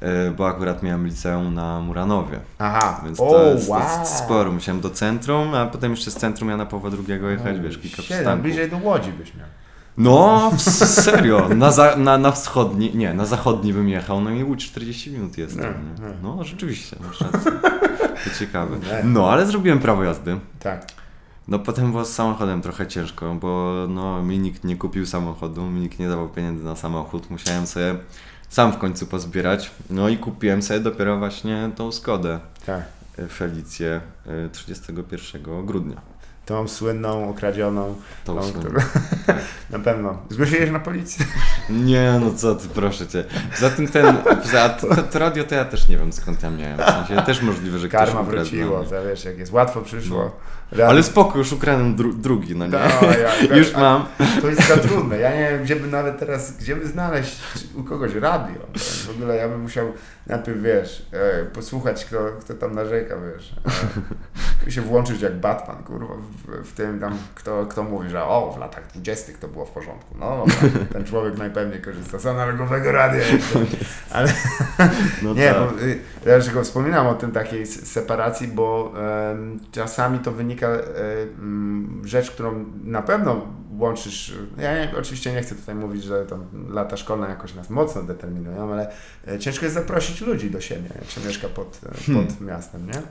e, 0.00 0.30
Bo 0.30 0.48
akurat 0.48 0.82
miałem 0.82 1.06
liceum 1.06 1.54
na 1.54 1.80
Muranowie, 1.80 2.38
Aha, 2.58 3.00
więc 3.04 3.18
to 3.18 3.44
jest 3.52 3.68
wow. 3.68 3.80
dosyć 3.80 4.08
sporo. 4.16 4.52
Musiałem 4.52 4.80
do 4.80 4.90
centrum, 4.90 5.54
a 5.54 5.66
potem 5.66 5.90
jeszcze 5.90 6.10
z 6.10 6.14
centrum 6.16 6.48
Jana 6.50 6.66
Pawła 6.66 6.90
II 7.08 7.20
jechać, 7.30 7.60
wiesz, 7.60 7.78
kilka 7.78 8.02
przystanków. 8.02 8.42
bliżej 8.42 8.70
do 8.70 8.76
Łodzi 8.76 9.12
byś 9.12 9.34
miał. 9.34 9.46
No, 9.98 10.50
s- 10.54 10.94
serio, 11.04 11.48
na, 11.48 11.70
za, 11.72 11.96
na, 11.96 12.18
na 12.18 12.32
wschodni, 12.32 12.90
nie, 12.96 13.14
na 13.14 13.26
zachodni 13.26 13.72
bym 13.72 13.88
jechał, 13.88 14.20
no 14.20 14.30
i 14.30 14.44
Łódź 14.44 14.66
40 14.70 15.10
minut 15.10 15.38
jest 15.38 15.56
tam, 15.60 15.74
No, 16.00 16.08
nie? 16.08 16.14
no. 16.22 16.36
No, 16.36 16.44
rzeczywiście, 16.44 16.96
masz 17.06 17.20
rację. 17.20 17.52
To 18.24 18.30
ciekawe. 18.38 18.76
Nie. 18.78 19.04
No, 19.04 19.30
ale 19.30 19.46
zrobiłem 19.46 19.78
prawo 19.78 20.04
jazdy. 20.04 20.38
Tak. 20.60 20.86
No 21.48 21.58
potem 21.58 21.90
było 21.90 22.04
z 22.04 22.12
samochodem 22.12 22.62
trochę 22.62 22.86
ciężko, 22.86 23.34
bo 23.34 23.74
no 23.88 24.22
mi 24.22 24.38
nikt 24.38 24.64
nie 24.64 24.76
kupił 24.76 25.06
samochodu, 25.06 25.62
mi 25.62 25.80
nikt 25.80 25.98
nie 25.98 26.08
dawał 26.08 26.28
pieniędzy 26.28 26.64
na 26.64 26.76
samochód, 26.76 27.30
musiałem 27.30 27.66
sobie 27.66 27.94
sam 28.48 28.72
w 28.72 28.78
końcu 28.78 29.06
pozbierać. 29.06 29.70
No 29.90 30.08
i 30.08 30.18
kupiłem 30.18 30.62
sobie 30.62 30.80
dopiero 30.80 31.18
właśnie 31.18 31.70
tą 31.76 31.92
Skodę 31.92 32.40
Tak. 32.66 32.82
e, 33.18 33.26
Felicję 33.28 34.00
e, 34.26 34.48
31 34.48 35.66
grudnia. 35.66 36.00
Tą 36.50 36.68
słynną, 36.68 37.30
okradzioną. 37.30 37.94
Tą 38.24 38.34
tą, 38.36 38.42
słynną. 38.42 38.60
którą- 38.60 38.80
na 39.70 39.78
pewno. 39.78 40.18
Zgłosiłeś 40.30 40.70
na 40.70 40.80
policję? 40.80 41.26
Nie, 41.70 42.20
no 42.24 42.30
co 42.36 42.54
ty, 42.54 42.68
proszę 42.68 43.06
cię. 43.06 43.24
Poza 43.54 43.70
tym 43.70 43.88
ten, 43.88 44.16
poza, 44.42 44.68
to, 44.68 44.86
to 45.02 45.18
radio 45.18 45.44
to 45.44 45.54
ja 45.54 45.64
też 45.64 45.88
nie 45.88 45.96
wiem 45.98 46.12
skąd 46.12 46.42
ja 46.42 46.50
miałem. 46.50 46.78
W 46.78 46.82
sensie 47.08 47.22
też 47.26 47.42
możliwe, 47.42 47.78
że 47.78 47.88
ktoś 47.88 48.00
Karma 48.00 48.22
wróciło, 48.22 48.84
to 48.84 48.90
wiesz, 49.08 49.24
jak 49.24 49.38
jest 49.38 49.52
łatwo 49.52 49.80
przyszło. 49.80 50.36
No. 50.78 50.84
Ale 50.84 51.02
spoko, 51.02 51.38
już 51.38 51.52
ukradłem 51.52 51.96
dru, 51.96 52.12
drugi, 52.12 52.56
no 52.56 52.66
nie? 52.66 52.72
No, 52.72 53.08
ja- 53.10 53.56
Już 53.58 53.72
mam. 53.74 54.06
To 54.40 54.48
jest 54.48 54.68
za 54.68 54.76
trudne. 54.76 55.18
Ja 55.18 55.30
nie 55.36 55.50
wiem, 55.50 55.62
gdzie 55.64 55.76
by 55.76 55.86
nawet 55.88 56.18
teraz, 56.18 56.52
gdzie 56.56 56.76
by 56.76 56.86
znaleźć 56.86 57.36
u 57.74 57.84
kogoś 57.84 58.14
radio. 58.14 58.60
W 59.06 59.10
ogóle 59.10 59.36
ja 59.36 59.48
bym 59.48 59.60
musiał 59.60 59.92
najpierw, 60.26 60.62
wiesz, 60.62 61.06
e, 61.12 61.44
posłuchać, 61.44 62.04
kto, 62.04 62.18
kto 62.40 62.54
tam 62.54 62.74
narzeka, 62.74 63.14
wiesz. 63.34 63.54
Się 64.68 64.80
włączyć 64.80 65.22
jak 65.22 65.40
Batman, 65.40 65.82
kurwa, 65.82 66.14
w, 66.14 66.68
w 66.68 66.72
tym 66.72 67.00
tam, 67.00 67.18
kto, 67.34 67.66
kto 67.66 67.82
mówi, 67.82 68.10
że 68.10 68.24
o, 68.24 68.52
w 68.56 68.58
latach 68.58 68.86
dwudziestych 68.86 69.38
to 69.38 69.48
było 69.48 69.64
w 69.64 69.70
porządku. 69.70 70.14
No, 70.18 70.44
ten 70.92 71.04
człowiek 71.04 71.38
najpewniej 71.38 71.82
korzysta 71.82 72.18
z 72.18 72.26
analogowego 72.26 72.92
radia. 72.92 73.20
Ale 74.12 74.32
No 75.22 75.34
nie, 75.34 75.48
tak. 75.48 75.58
bo 75.58 75.82
y, 75.82 75.98
ja 76.26 76.36
dlaczego 76.36 76.62
wspominam 76.62 77.06
o 77.06 77.14
tym 77.14 77.32
takiej 77.32 77.66
separacji, 77.66 78.48
bo 78.48 78.92
czasami 79.72 80.18
to 80.18 80.32
wynika 80.32 80.66
e, 80.66 80.82
rzecz, 82.04 82.30
którą 82.30 82.64
na 82.84 83.02
pewno 83.02 83.46
łączysz. 83.80 84.32
Ja 84.58 84.74
nie, 84.74 84.92
oczywiście 84.98 85.32
nie 85.32 85.42
chcę 85.42 85.54
tutaj 85.54 85.74
mówić, 85.74 86.04
że 86.04 86.24
tam 86.26 86.44
lata 86.70 86.96
szkolne 86.96 87.28
jakoś 87.28 87.54
nas 87.54 87.70
mocno 87.70 88.02
determinują, 88.02 88.72
ale 88.72 88.90
e, 89.28 89.38
ciężko 89.38 89.64
jest 89.64 89.74
zaprosić 89.74 90.20
ludzi 90.20 90.50
do 90.50 90.60
siebie, 90.60 90.88
jak 91.00 91.10
się 91.10 91.20
mieszka 91.26 91.48
pod, 91.48 91.80
e, 91.86 92.04
Hmm. 92.06 92.26
pod 92.26 92.40
miastem, 92.40 92.86
nie? 92.86 93.02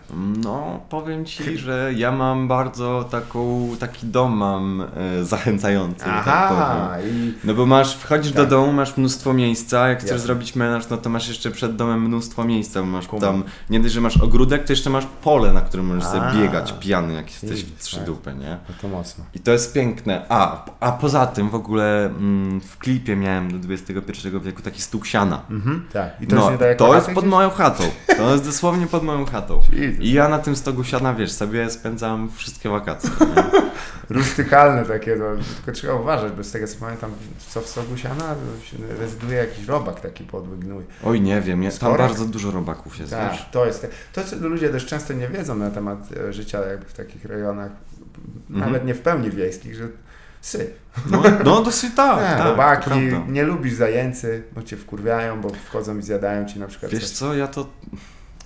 No, 0.44 0.80
powiem 0.90 1.26
ci, 1.26 1.58
że 1.58 1.92
ja 1.96 2.12
mam 2.12 2.48
bardzo 2.48 3.06
taką, 3.12 3.70
taki 3.80 4.08
dom 4.08 4.38
mam 4.38 4.84
e, 5.22 5.26
zachęcający, 5.26 6.06
tak. 6.06 6.24
Aha, 6.28 6.98
i 7.12 7.34
No 7.44 7.54
bo 7.54 7.66
masz, 7.66 7.96
wchodzisz 7.98 8.32
do 8.32 8.42
Tak. 8.42 8.50
domu, 8.50 8.72
masz 8.74 8.98
mnóstwo 8.98 9.34
miejsca, 9.34 9.88
jak 9.90 10.00
chcesz 10.00 10.12
Jasne. 10.12 10.26
zrobić 10.26 10.56
menaż, 10.56 10.90
no 10.90 10.98
to 10.98 11.10
masz 11.10 11.28
jeszcze 11.28 11.52
przed 11.52 11.76
domem 11.76 12.02
mnóstwo 12.04 12.44
miejsca, 12.46 12.80
bo 12.80 12.86
masz 12.86 13.08
Kumam. 13.08 13.22
tam, 13.22 13.44
nie 13.70 13.80
dość, 13.80 13.94
że 13.94 14.02
masz 14.02 14.18
ogródek, 14.18 14.64
to 14.66 14.74
jeszcze 14.74 14.90
masz 14.90 15.06
pole, 15.24 15.54
na 15.54 15.62
którym 15.62 15.86
możesz 15.86 16.04
sobie 16.04 16.22
A. 16.22 16.34
biegać 16.36 16.74
pijany, 16.80 17.14
jak 17.14 17.32
jesteś 17.32 17.64
w 17.64 17.80
trzy 17.84 18.00
dupy, 18.00 18.34
nie? 18.34 18.58
no 18.70 18.76
to 18.82 18.88
mocno. 18.88 19.24
I 19.34 19.40
to 19.40 19.52
jest 19.52 19.74
piękne. 19.74 20.26
A, 20.30 20.59
a 20.80 20.92
poza 20.92 21.26
tym 21.28 21.50
w 21.50 21.56
ogóle 21.56 22.06
mm, 22.06 22.62
w 22.62 22.78
klipie 22.78 23.16
miałem 23.16 23.62
do 23.62 23.74
XXI 23.74 24.30
wieku 24.44 24.62
taki 24.62 24.82
stół 24.82 25.06
siana. 25.06 25.42
Mhm, 25.50 25.86
tak. 25.94 26.22
I 26.22 26.28
to 26.28 26.36
no, 26.36 26.42
jest 26.42 26.52
niedaleko 26.52 26.88
to 26.88 26.96
jest 26.96 27.10
pod 27.12 27.26
moją 27.26 27.50
chatą. 27.50 27.84
To 28.18 28.32
jest 28.32 28.46
dosłownie 28.52 28.88
pod 28.88 29.04
moją 29.04 29.26
chatą. 29.26 29.62
Jesus. 29.72 30.00
I 30.00 30.14
ja 30.14 30.30
na 30.30 30.40
tym 30.40 30.56
stogu 30.56 30.84
siana, 30.84 31.14
wiesz, 31.14 31.32
sobie 31.32 31.70
spędzam 31.70 32.30
wszystkie 32.36 32.70
wakacje. 32.70 33.10
Rustykalne 34.10 34.86
takie, 34.86 35.16
no, 35.16 35.26
tylko 35.56 35.72
trzeba 35.72 35.94
uważać, 35.94 36.32
bo 36.32 36.44
z 36.44 36.52
tego 36.52 36.68
co 36.68 36.80
pamiętam, 36.80 37.12
co 37.48 37.62
w 37.62 37.68
sogu 37.68 37.98
siana 37.98 38.36
się 38.64 38.78
rezyduje 39.00 39.38
jakiś 39.38 39.68
robak 39.68 40.00
taki 40.00 40.24
podły 40.24 40.58
gnój. 40.58 40.84
Oj, 41.04 41.22
nie 41.22 41.42
wiem, 41.42 41.64
jest, 41.64 41.80
tam 41.80 41.98
bardzo 41.98 42.26
dużo 42.26 42.52
robaków 42.52 42.98
wiesz. 42.98 43.10
Tak, 43.10 43.34
to 43.52 43.66
jest. 43.66 43.88
To, 44.14 44.24
co 44.24 44.36
ludzie 44.36 44.70
też 44.70 44.86
często 44.86 45.14
nie 45.14 45.28
wiedzą 45.28 45.56
na 45.56 45.72
temat 45.72 46.00
e, 46.30 46.34
życia 46.34 46.66
jakby 46.66 46.86
w 46.86 46.94
takich 46.94 47.26
rejonach, 47.26 47.72
Mhm. 48.50 48.66
nawet 48.66 48.86
nie 48.86 48.94
w 48.94 49.02
pełni 49.02 49.32
wiejskich, 49.32 49.76
że 49.76 49.88
syf. 50.42 50.68
No, 51.12 51.24
no 51.46 51.62
dosyć 51.62 51.96
tak, 51.96 52.20
tak, 52.20 52.46
robaki, 52.46 52.90
nie 53.28 53.44
lubisz 53.44 53.74
zajęcy, 53.74 54.44
bo 54.52 54.64
cię 54.64 54.78
wkurwiają, 54.78 55.42
bo 55.42 55.50
wchodzą 55.50 55.98
i 55.98 56.02
zjadają 56.02 56.46
ci 56.46 56.60
na 56.60 56.68
przykład 56.68 56.92
Wiesz 56.92 57.10
coś. 57.10 57.18
co, 57.18 57.34
ja 57.36 57.48
to... 57.48 57.68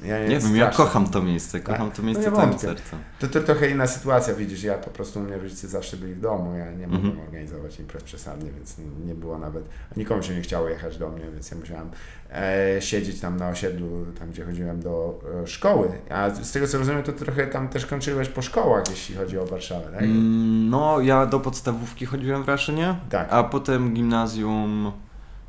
Ja 0.04 0.28
Nie 0.28 0.39
wiem, 0.39 0.56
ja 0.56 0.70
kocham 0.70 1.08
to 1.10 1.22
miejsce, 1.22 1.60
kocham 1.60 1.88
Tak? 1.88 1.96
to 1.96 2.02
No 2.02 2.06
miejsce 2.08 2.30
nie 2.32 2.36
całym 2.38 2.60
sercem. 2.60 3.00
To, 3.20 3.28
to 3.28 3.42
trochę 3.42 3.70
inna 3.70 3.88
sytuacja, 3.88 4.34
widzisz, 4.34 4.63
ja 4.63 4.74
po 4.78 4.89
prostu, 4.89 5.20
u 5.20 5.24
mnie 5.24 5.38
rodzice 5.38 5.68
zawsze 5.68 5.98
byli 5.98 6.13
w 6.13 6.22
domu, 6.22 6.56
ja 6.56 6.72
nie 6.72 6.88
mogłem 6.88 7.06
Mhm. 7.12 7.26
organizować 7.28 7.80
imprez 7.80 8.04
przesadnie, 8.04 8.52
więc 8.52 8.78
nie, 8.78 8.86
nie 9.06 9.16
było 9.16 9.38
nawet, 9.38 9.70
nikomu 9.98 10.24
się 10.24 10.36
nie 10.36 10.42
chciało 10.42 10.70
jechać 10.70 10.98
do 10.98 11.10
mnie, 11.10 11.26
więc 11.34 11.52
ja 11.52 11.58
musiałem 11.58 11.89
e, 12.32 12.82
siedzieć 12.82 13.20
tam 13.20 13.38
na 13.38 13.50
osiedlu, 13.50 14.06
tam 14.20 14.30
gdzie 14.30 14.46
chodziłem 14.46 14.82
do 14.82 15.20
e, 15.44 15.48
szkoły, 15.48 15.88
a 16.10 16.30
z 16.30 16.52
tego 16.52 16.68
co 16.68 16.78
rozumiem, 16.78 17.04
to 17.04 17.12
trochę 17.13 17.48
tam 17.48 17.70
też 17.70 17.86
kończyłeś 17.86 18.30
po 18.30 18.42
szkołach, 18.42 18.84
jeśli 18.89 19.16
chodzi 19.16 19.39
o 19.39 19.46
Warszawę, 19.46 19.86
tak? 19.92 20.02
Mm, 20.04 20.70
No, 20.70 21.02
ja 21.02 21.26
do 21.26 21.39
podstawówki 21.39 22.06
chodziłem 22.06 22.44
w 22.44 22.48
Raszynie, 22.48 22.96
Tak. 23.10 23.28
a 23.34 23.44
potem 23.44 23.94
gimnazjum, 23.94 24.92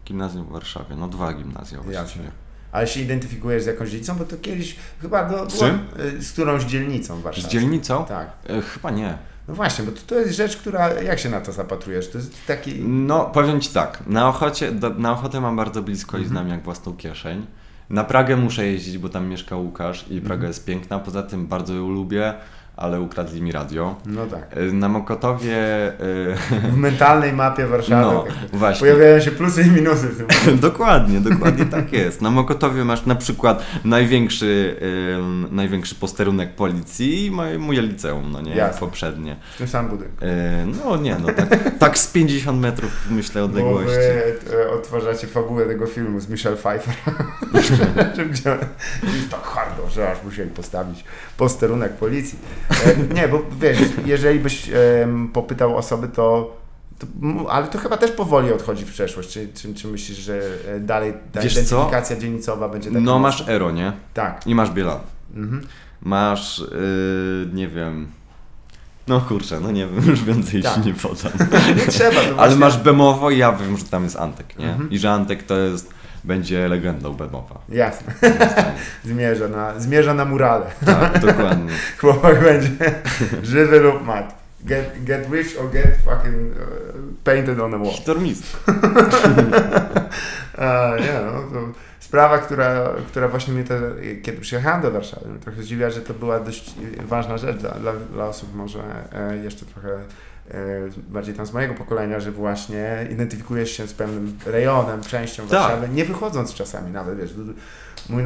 gimnazjum 0.07 0.45
w 0.45 0.53
Warszawie, 0.53 0.97
no 0.97 1.09
dwa 1.09 1.33
gimnazja 1.33 1.79
właściwie. 1.81 2.25
Jasne. 2.25 2.44
Ale 2.75 2.87
się 2.87 3.01
identyfikujesz 3.01 3.63
z 3.63 3.67
jakąś 3.67 3.91
dzielnicą, 3.91 4.15
bo 4.17 4.25
to 4.25 4.37
kiedyś 4.37 4.77
chyba 5.03 5.25
do, 5.25 5.51
Z 5.51 5.59
czym? 5.59 5.79
z 6.19 6.33
którąś 6.33 6.65
dzielnicą 6.65 7.21
w 7.21 7.41
Z 7.41 7.49
dzielnicą? 7.49 8.05
Tak. 8.05 8.31
E, 8.49 8.61
chyba 8.61 8.91
nie. 8.91 9.19
No 9.49 9.55
właśnie, 9.55 9.85
bo 9.85 9.93
to, 9.93 10.01
to 10.07 10.15
jest 10.15 10.37
rzecz, 10.37 10.57
która, 10.57 10.89
jak 10.89 11.19
się 11.19 11.31
na 11.31 11.41
to 11.41 11.53
zapatrujesz? 11.53 12.11
To 12.11 12.19
jest 12.19 12.47
taki... 12.47 12.75
No, 12.85 13.25
powiem 13.25 13.61
Ci 13.61 13.71
tak, 13.71 14.03
na, 14.07 14.29
Ochocie, 14.29 14.73
do, 14.73 14.91
na 14.91 15.13
Ochotę 15.13 15.41
mam 15.41 15.57
bardzo 15.57 15.83
blisko 15.83 16.19
i 16.19 16.25
znam 16.25 16.49
jak 16.49 16.63
własną 16.63 16.97
kieszeń. 16.97 17.47
Na 17.91 18.05
Pragę 18.05 18.37
muszę 18.37 18.67
jeździć, 18.67 18.99
bo 18.99 19.09
tam 19.09 19.29
mieszka 19.29 19.57
Łukasz 19.57 20.05
i 20.11 20.21
Praga 20.21 20.49
jest 20.49 20.65
piękna, 20.65 20.99
poza 20.99 21.23
tym 21.23 21.47
bardzo 21.47 21.75
ją 21.75 21.91
lubię, 21.91 22.35
ale 22.77 23.01
ukradli 23.01 23.43
mi 23.43 23.53
radio. 23.53 23.97
No 24.07 24.27
tak. 24.27 24.43
E, 24.57 24.61
Na 24.73 24.89
Mokotowie... 24.89 25.57
e, 25.57 25.95
W 26.71 26.77
mentalnej 26.77 27.33
mapie 27.33 27.67
Warszawy 27.67 28.15
No, 28.15 28.23
tak, 28.23 28.59
właśnie. 28.59 28.81
pojawiają 28.81 29.21
się 29.21 29.31
plusy 29.31 29.63
i 29.63 29.71
minusy 29.71 30.09
w 30.09 30.17
tym. 30.27 30.59
Dokładnie, 30.59 31.21
dokładnie 31.21 31.65
tak 31.67 31.93
jest. 31.93 32.23
Na 32.23 32.31
Mokotowie 32.31 32.85
masz 32.85 33.07
na 33.07 33.15
przykład 33.15 33.65
największy, 33.85 34.77
ym, 35.17 35.49
największy 35.51 35.95
posterunek 35.95 36.55
policji 36.55 37.27
i 37.27 37.31
moje, 37.59 37.83
liceum, 37.83 38.33
no 38.33 38.41
nie, 38.41 38.55
Jasne. 38.57 38.81
poprzednie. 38.81 39.37
W 39.55 39.59
tym 39.59 39.69
samym 39.69 39.91
budynku. 39.91 40.15
E, 40.25 40.67
no 40.85 40.97
nie, 40.97 41.17
no 41.27 41.33
tak, 41.33 41.79
tak 41.79 41.99
z 41.99 42.07
50 42.13 42.61
metrów 42.61 43.07
myślę 43.11 43.41
Bo 43.41 43.47
odległości. 43.47 43.89
wy 43.91 44.57
e, 44.57 44.71
odtwarzacie 44.71 45.27
fabułę 45.27 45.67
tego 45.67 45.87
filmu 45.87 46.21
z 46.21 46.29
Michelle 46.29 46.57
Pfeiffer. 46.57 46.95
Jest 49.03 49.31
tak 49.31 49.43
hardo, 49.43 49.91
że 49.91 50.13
aż 50.13 50.23
musieli 50.25 50.51
postawić 50.51 51.05
posterunek 51.37 51.93
policji. 51.93 52.39
E, 52.71 53.15
nie, 53.15 53.29
bo 53.29 53.43
wiesz, 53.61 53.79
jeżeli 54.05 54.41
byś 54.41 54.71
popytał 55.33 55.77
osoby, 55.77 56.09
to, 56.09 56.57
to 56.99 57.07
ale 57.51 57.67
to 57.67 57.79
chyba 57.79 57.97
też 57.97 58.11
powoli 58.11 58.53
odchodzi 58.53 58.85
w 58.85 58.93
przeszłość. 58.93 59.29
Czy, 59.29 59.49
czy, 59.55 59.75
czy 59.75 59.89
myślisz, 59.89 60.19
że 60.19 60.41
e, 60.69 60.81
dalej 60.81 61.13
ta 61.33 61.41
Wiesz 61.41 61.55
co? 61.55 61.61
identyfikacja 61.61 62.17
dzielnicowa 62.17 62.69
będzie 62.69 62.89
taka 62.91 63.01
No 63.01 63.19
masz 63.19 63.49
Ero, 63.49 63.71
nie? 63.71 63.93
Tak. 64.15 64.47
I 64.47 64.55
masz 64.55 64.71
Bielan. 64.71 64.99
Mhm. 65.35 65.63
Masz, 66.03 66.59
yy, 66.59 67.49
nie 67.53 67.69
wiem... 67.69 68.09
No 69.09 69.21
kurczę, 69.21 69.61
no 69.61 69.71
nie 69.73 69.87
wiem, 69.87 70.07
już 70.11 70.25
więcej 70.25 70.63
Tak. 70.63 70.75
ci 70.75 70.81
nie 70.81 70.95
podam. 70.95 71.33
Nie 71.77 71.87
trzeba. 71.87 72.21
Ale 72.21 72.35
właśnie- 72.35 72.57
masz 72.57 72.79
Bemowo 72.79 73.31
i 73.31 73.39
ja 73.39 73.53
wiem, 73.53 73.77
że 73.77 73.85
tam 73.85 74.05
jest 74.05 74.17
Antek, 74.17 74.59
nie? 74.59 74.71
Mhm. 74.71 74.91
I 74.91 74.99
że 74.99 75.11
Antek 75.13 75.43
to 75.43 75.57
jest, 75.59 75.94
będzie 76.25 76.69
legendą 76.69 77.15
Bemowa. 77.15 77.61
Jasne. 77.69 78.15
Zmierza 79.05 79.49
na, 79.49 79.81
zmierza 79.81 80.15
na 80.15 80.25
murale. 80.25 80.67
Tak, 80.87 81.19
dokładnie. 81.19 81.73
Chłopak 82.01 82.43
będzie 82.43 82.71
żywy 83.43 83.81
lub 83.81 84.07
martwy. 84.07 84.45
Get, 84.65 85.05
get 85.05 85.33
rich 85.33 85.61
or 85.61 85.71
get 85.71 85.97
fucking 86.05 86.53
uh, 86.53 86.65
painted 87.25 87.61
on 87.61 87.71
the 87.71 87.79
wall. 87.79 87.93
Nie, 91.01 91.21
no, 91.27 91.33
to 91.33 91.79
sprawa, 92.15 92.39
która, 92.39 92.91
która 93.07 93.29
właśnie 93.29 93.55
mnie 93.55 93.65
te, 93.65 93.81
kiedy 94.23 94.41
przyjechałem 94.41 94.83
do 94.83 94.91
Warszawy, 94.91 95.39
trochę 95.41 95.63
zdziwiła, 95.63 95.91
że 95.91 96.01
to 96.01 96.15
była 96.15 96.41
dość 96.41 96.75
ważna 97.01 97.39
rzecz 97.39 97.57
dla, 97.57 97.71
dla, 97.71 97.93
dla 97.93 98.27
osób 98.27 98.55
może 98.55 98.81
e, 99.13 99.37
jeszcze 99.37 99.67
trochę 99.67 99.89
e, 99.89 100.05
bardziej 101.09 101.35
tam 101.35 101.47
z 101.47 101.53
mojego 101.53 101.75
pokolenia, 101.75 102.21
że 102.21 102.33
właśnie 102.33 103.09
identyfikujesz 103.11 103.71
się 103.71 103.87
z 103.87 103.93
pewnym 103.93 104.39
rejonem, 104.47 105.03
częścią 105.03 105.43
Tak. 105.43 105.51
Warszawy, 105.51 105.89
nie 105.89 106.05
wychodząc 106.05 106.55
czasami 106.55 106.91
nawet, 106.91 107.19
wiesz, 107.19 107.35
mój 108.09 108.23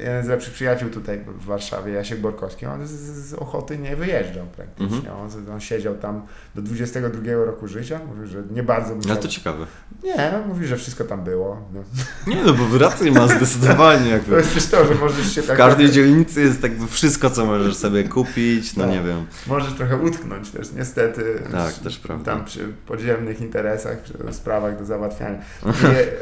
jeden 0.00 0.24
z 0.24 0.28
lepszych 0.28 0.54
przyjaciół 0.54 0.90
tutaj 0.90 1.20
w 1.40 1.44
Warszawie, 1.44 1.92
Jasiek 1.92 2.20
Borkowski, 2.20 2.66
on 2.66 2.86
z, 2.86 2.90
z 2.90 3.34
Ochoty 3.34 3.78
nie 3.78 3.96
wyjeżdżał 3.96 4.46
praktycznie, 4.56 4.96
Mhm. 5.10 5.16
on, 5.46 5.54
on 5.54 5.60
siedział 5.60 5.94
tam 5.94 6.22
do 6.54 6.62
22 6.62 7.32
roku 7.46 7.68
życia, 7.68 8.00
mówił, 8.08 8.26
że 8.26 8.42
nie 8.50 8.62
bardzo 8.62 8.94
musiał... 8.94 9.16
to 9.16 9.28
ciekawe. 9.28 9.66
Nie, 10.04 10.32
mówi, 10.48 10.66
że 10.66 10.76
wszystko 10.76 11.04
tam 11.04 11.24
było. 11.24 11.68
No. 11.74 11.80
Nie 12.34 12.42
no, 12.44 12.52
bo 12.54 12.78
raczej 12.78 13.12
ma 13.12 13.28
zdecydowanie 13.28 14.04
To 14.10 14.10
jakby. 14.10 14.36
jest 14.36 14.54
też 14.54 14.66
to, 14.66 14.86
że 14.86 14.94
możesz 14.94 15.34
się 15.34 15.42
W 15.42 15.46
tak... 15.46 15.56
każdej 15.56 15.90
dzielnicy 15.90 16.40
jest 16.40 16.62
jakby 16.62 16.86
wszystko, 16.86 17.30
co 17.30 17.46
możesz 17.46 17.76
sobie 17.76 18.04
kupić, 18.04 18.76
no 18.76 18.84
Tak. 18.84 18.92
nie 18.92 19.02
wiem. 19.02 19.26
Możesz 19.46 19.74
trochę 19.74 19.96
utknąć 19.96 20.50
też, 20.50 20.72
niestety. 20.72 21.42
Tak, 21.52 21.72
przy- 21.72 21.84
też 21.84 21.98
prawda. 21.98 22.32
Tam 22.36 22.44
przy 22.44 22.68
podziemnych 22.86 23.40
interesach, 23.40 23.98
przy 24.02 24.14
sprawach 24.32 24.78
do 24.78 24.84
załatwiania. 24.84 25.38
I, 25.66 25.72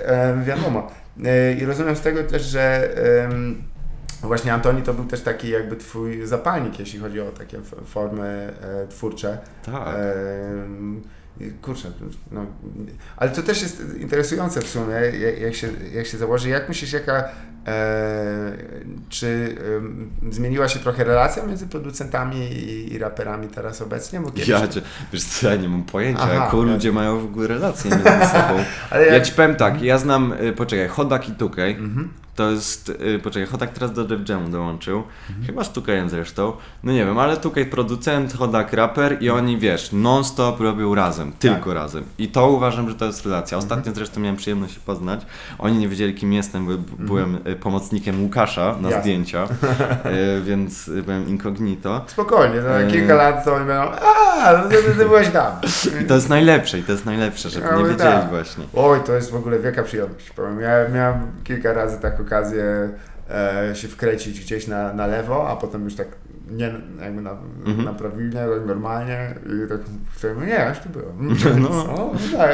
e, 0.04 0.42
wiadomo. 0.46 0.90
E, 1.24 1.52
I 1.52 1.64
rozumiem 1.64 1.96
z 1.96 2.00
tego 2.00 2.22
też, 2.22 2.42
że 2.42 2.94
właśnie 4.22 4.52
Antoni 4.52 4.82
to 4.82 4.94
był 4.94 5.04
też 5.04 5.22
taki 5.22 5.48
jakby 5.48 5.76
twój 5.76 6.26
zapalnik, 6.26 6.78
jeśli 6.78 6.98
chodzi 6.98 7.20
o 7.20 7.30
takie 7.30 7.60
formy 7.84 8.52
e, 8.62 8.86
twórcze. 8.88 9.38
Tak. 9.66 9.96
Kurczę, 11.62 11.90
no, 12.32 12.46
ale 13.16 13.30
to 13.30 13.42
też 13.42 13.62
jest 13.62 13.82
interesujące 14.00 14.60
w 14.60 14.68
sumie, 14.68 14.94
jak, 15.40 15.54
się, 15.54 15.68
jak 15.94 16.06
się 16.06 16.18
założy. 16.18 16.48
Jak 16.48 16.68
myślisz, 16.68 16.92
jaka, 16.92 17.24
e, 17.66 18.52
czy 19.08 19.56
em, 19.76 20.10
zmieniła 20.30 20.68
się 20.68 20.78
trochę 20.78 21.04
relacja 21.04 21.46
między 21.46 21.66
producentami 21.66 22.36
i, 22.36 22.92
i 22.94 22.98
raperami 22.98 23.48
teraz 23.48 23.82
obecnie? 23.82 24.20
Bo 24.20 24.30
kiedyś, 24.30 24.48
Ja 24.48 24.68
cię, 24.68 24.80
wiesz 25.12 25.24
co, 25.24 25.48
ja 25.50 25.56
nie 25.56 25.68
mam 25.68 25.82
pojęcia, 25.82 26.22
Aha, 26.22 26.34
jaką 26.34 26.66
ja- 26.66 26.72
ludzie 26.72 26.92
mają 26.92 27.20
w 27.20 27.24
ogóle 27.24 27.48
relacje 27.48 27.90
między 27.90 28.04
sobą. 28.32 28.64
ale 28.90 29.06
Ja 29.06 29.14
jak, 29.14 29.24
ci 29.26 29.32
powiem 29.32 29.56
tak, 29.56 29.82
ja 29.82 29.98
znam, 29.98 30.32
y, 30.32 30.52
poczekaj, 30.52 30.88
Hodak 30.88 31.28
i 31.28 31.32
Tukej, 31.32 31.72
Mhm. 31.74 32.10
To 32.34 32.50
jest, 32.50 32.88
y, 32.88 33.18
poczekaj, 33.22 33.46
Hodak 33.48 33.72
teraz 33.72 33.92
do 33.92 34.04
Def 34.04 34.28
Jamu 34.28 34.48
dołączył, 34.48 35.02
Mhm. 35.28 35.46
chyba 35.46 35.64
z 35.64 35.72
Tukejem 35.72 36.08
zresztą, 36.10 36.52
no 36.82 36.92
nie 36.92 37.04
wiem, 37.04 37.18
ale 37.18 37.36
Tukej 37.36 37.66
producent, 37.66 38.34
Hodak 38.36 38.72
raper 38.72 39.16
i 39.22 39.30
oni, 39.30 39.58
wiesz, 39.58 39.92
non-stop 39.92 40.60
robią 40.60 40.94
razem, 40.94 41.32
tylko 41.38 41.64
Tak. 41.66 41.74
razem. 41.74 42.04
I 42.18 42.28
to 42.28 42.48
uważam, 42.48 42.88
że 42.88 42.94
to 42.94 43.04
jest 43.04 43.24
relacja. 43.24 43.58
Mhm. 43.58 43.64
Ostatnio 43.72 43.94
zresztą 43.94 44.20
miałem 44.20 44.36
przyjemność 44.36 44.74
się 44.74 44.80
poznać, 44.80 45.20
oni 45.58 45.78
nie 45.78 45.88
wiedzieli 45.88 46.14
kim 46.14 46.32
jestem, 46.32 46.66
bo 46.66 46.72
b- 46.72 46.78
byłem 46.98 47.38
y, 47.46 47.56
pomocnikiem 47.56 48.22
Łukasza 48.22 48.64
na 48.80 48.88
Mhm. 48.88 49.02
Zdjęcia, 49.02 49.44
y, 50.38 50.42
więc 50.42 50.88
y, 50.88 51.02
byłem 51.02 51.28
incognito. 51.28 52.04
Spokojnie, 52.06 52.62
za 52.62 52.68
E. 52.68 52.90
kilka 52.90 53.14
lat 53.14 53.44
to 53.44 53.54
oni 53.54 53.66
będą, 53.66 53.82
a, 53.82 54.52
no 54.62 54.68
ty, 54.68 54.76
ty 54.82 55.04
byłeś 55.04 55.28
tam. 55.28 55.52
I 56.02 56.04
to 56.08 56.14
jest 56.14 56.28
najlepsze, 56.28 56.78
i 56.78 56.82
to 56.82 56.92
jest 56.92 57.06
najlepsze, 57.06 57.50
żeby 57.50 57.66
No 57.66 57.72
nie 57.78 57.82
wiedzieli 57.84 57.98
tak. 57.98 58.28
właśnie. 58.30 58.64
Oj, 58.76 58.98
to 59.06 59.12
jest 59.12 59.30
w 59.30 59.34
ogóle 59.36 59.58
wielka 59.58 59.82
przyjemność. 59.82 60.30
Powiem, 60.30 60.60
ja 60.60 60.88
miałem 60.88 61.20
kilka 61.44 61.72
razy 61.72 61.98
tak 62.00 62.20
okazję 62.26 62.64
e, 63.30 63.70
się 63.76 63.88
wkręcić 63.88 64.40
gdzieś 64.40 64.66
na, 64.66 64.92
na 64.92 65.06
lewo, 65.06 65.48
a 65.50 65.56
potem 65.56 65.84
już 65.84 65.94
tak 65.94 66.08
nie 66.50 66.74
jakby 67.00 67.22
na, 67.22 67.30
Mhm. 67.66 67.84
na 67.84 67.92
prawilnie, 67.92 68.32
tak 68.40 68.66
normalnie 68.66 69.34
i 69.46 69.68
tak 69.68 69.78
sobie 70.20 70.34
mówię, 70.34 70.46
nie, 70.46 70.66
już 70.68 70.78
tu 70.78 70.88
byłem. 70.88 71.36
No. 71.62 71.68
No, 71.68 72.10
no 72.32 72.38
tak, 72.38 72.52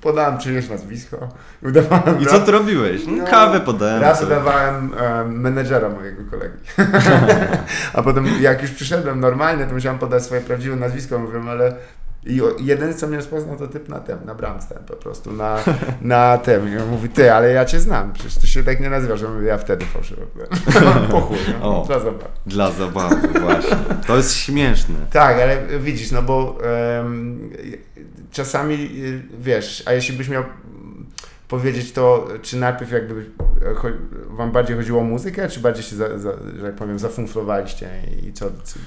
podałem 0.00 0.38
czyjeś 0.38 0.68
nazwisko 0.68 1.28
i 1.62 1.66
udawałem. 1.68 2.20
I 2.20 2.26
co 2.26 2.40
ty 2.40 2.50
robiłeś? 2.52 3.06
No, 3.06 3.12
No, 3.12 3.24
kawę 3.26 3.60
podałem. 3.60 4.02
Raz 4.02 4.18
sobie. 4.20 4.32
udawałem 4.32 4.92
menedżera 5.26 5.88
mojego 5.88 6.22
kolegi. 6.30 6.58
A 7.94 8.02
potem 8.02 8.26
jak 8.40 8.62
już 8.62 8.70
przyszedłem 8.70 9.20
normalnie, 9.20 9.66
to 9.66 9.74
musiałem 9.74 9.98
podać 9.98 10.22
swoje 10.22 10.40
prawdziwe 10.40 10.76
nazwisko, 10.76 11.18
mówiłem, 11.18 11.48
ale 11.48 11.74
i 12.26 12.40
jedyny 12.58 12.94
co 12.94 13.06
mnie 13.06 13.16
rozpoznał 13.16 13.56
to 13.56 13.68
typ 13.68 13.88
na 13.88 14.00
tym, 14.00 14.18
na 14.24 14.34
bramce 14.34 14.80
po 14.86 14.96
prostu, 14.96 15.32
na, 15.32 15.58
na 16.02 16.38
tym. 16.38 16.74
I 16.74 16.78
on 16.78 16.88
mówi, 16.88 17.08
ty, 17.08 17.32
ale 17.32 17.52
ja 17.52 17.64
cię 17.64 17.80
znam, 17.80 18.12
przecież 18.12 18.38
to 18.38 18.46
się 18.46 18.64
tak 18.64 18.80
nie 18.80 18.90
nazywa, 18.90 19.16
że 19.16 19.28
mówię, 19.28 19.46
ja 19.46 19.58
wtedy 19.58 19.84
fałszywy 19.84 20.26
byłem. 20.34 20.48
Po 21.10 21.20
chuj, 21.20 21.36
no, 21.60 21.84
dla 21.86 21.98
zabawy. 21.98 22.24
Dla 22.46 22.70
zabawy, 22.70 23.28
właśnie. 23.40 23.76
To 24.06 24.16
jest 24.16 24.34
śmieszne. 24.34 24.94
Tak, 25.12 25.36
ale 25.40 25.78
widzisz, 25.78 26.10
no 26.10 26.22
bo 26.22 26.58
em, 26.98 27.50
czasami, 28.30 28.90
wiesz, 29.40 29.82
a 29.86 29.92
jeśli 29.92 30.16
byś 30.16 30.28
miał 30.28 30.44
powiedzieć 31.48 31.92
to, 31.92 32.28
czy 32.42 32.56
najpierw 32.56 32.92
jakby 32.92 33.26
wam 34.30 34.52
bardziej 34.52 34.76
chodziło 34.76 35.00
o 35.00 35.04
muzykę, 35.04 35.48
czy 35.48 35.60
bardziej 35.60 35.84
się, 35.84 35.96
za, 35.96 36.18
za, 36.18 36.30
że 36.56 36.62
tak 36.62 36.74
powiem, 36.74 36.98
zafunflowaliście 36.98 37.90
i 38.28 38.32
co, 38.32 38.46
co 38.64 38.78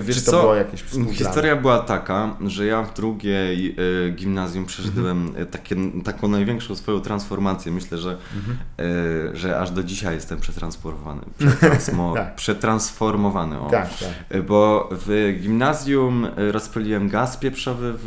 Wiesz 0.00 0.16
czy 0.16 0.24
to 0.24 0.30
co? 0.30 0.40
było 0.40 0.54
jakieś? 0.54 0.84
Historia 1.12 1.56
była 1.56 1.78
taka, 1.78 2.36
że 2.46 2.66
ja 2.66 2.82
w 2.82 2.94
drugiej 2.94 3.76
y, 4.08 4.10
gimnazjum 4.10 4.66
przeżyłem 4.66 5.26
Mhm. 5.26 5.42
y, 5.42 5.46
takie, 5.46 5.76
taką 6.04 6.28
największą 6.28 6.74
swoją 6.74 7.00
transformację. 7.00 7.72
Myślę, 7.72 7.98
że, 7.98 8.16
Mhm. 8.36 8.58
y, 8.80 9.36
że 9.36 9.58
aż 9.60 9.70
do 9.70 9.82
dzisiaj 9.82 10.14
jestem 10.14 10.40
przetransformowany. 10.40 11.20
Przetransmo- 11.40 12.14
Tak. 12.26 12.34
Przetransformowany. 12.34 13.60
O. 13.60 13.70
Tak, 13.70 13.88
tak. 13.98 14.36
Y, 14.36 14.42
Bo 14.42 14.88
w 14.92 15.36
gimnazjum 15.42 16.24
y, 16.38 16.52
rozpyliłem 16.52 17.08
gaz 17.08 17.36
pieprzowy 17.36 17.92
w, 17.96 18.02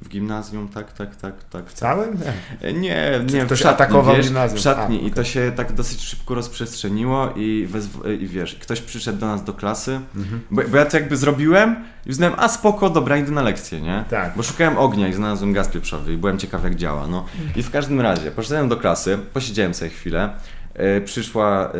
w, 0.00 0.04
w 0.04 0.08
gimnazjum, 0.08 0.68
tak, 0.68 0.92
tak, 0.92 1.16
tak, 1.16 1.44
tak. 1.44 1.66
W 1.70 1.72
całym? 1.72 2.18
Nie. 2.62 2.72
Nie, 2.72 3.20
nie, 3.32 3.44
ktoś 3.44 3.58
w 3.58 3.62
szatni, 3.62 3.84
atakował 3.84 4.16
wiesz, 4.16 4.26
gimnazjum? 4.26 4.58
w 4.58 4.62
szatni 4.62 5.05
i 5.06 5.10
to 5.10 5.24
się 5.24 5.52
tak 5.56 5.72
dosyć 5.72 6.00
szybko 6.02 6.34
rozprzestrzeniło 6.34 7.28
i, 7.36 7.68
wezw- 7.72 8.20
i 8.20 8.26
wiesz, 8.26 8.54
ktoś 8.54 8.80
przyszedł 8.80 9.18
do 9.18 9.26
nas 9.26 9.44
do 9.44 9.52
klasy, 9.52 10.00
Mhm. 10.16 10.40
bo, 10.50 10.62
bo 10.70 10.76
ja 10.76 10.84
to 10.84 10.96
jakby 10.96 11.16
zrobiłem 11.16 11.76
i 12.06 12.10
uznałem, 12.10 12.34
a 12.38 12.48
spoko, 12.48 12.90
dobra, 12.90 13.16
idę 13.16 13.30
na 13.32 13.42
lekcję, 13.42 13.80
nie? 13.80 14.04
Tak. 14.10 14.32
Bo 14.36 14.42
szukałem 14.42 14.78
ognia 14.78 15.08
i 15.08 15.12
znalazłem 15.12 15.52
gaz 15.52 15.68
pieprzowy 15.68 16.12
i 16.12 16.16
byłem 16.16 16.38
ciekaw 16.38 16.64
jak 16.64 16.74
działa, 16.76 17.06
no. 17.06 17.24
I 17.56 17.62
w 17.62 17.70
każdym 17.70 18.00
razie, 18.00 18.30
poszedłem 18.30 18.68
do 18.68 18.76
klasy, 18.76 19.18
posiedziałem 19.32 19.74
sobie 19.74 19.90
chwilę, 19.90 20.30
e, 20.74 21.00
przyszła, 21.00 21.72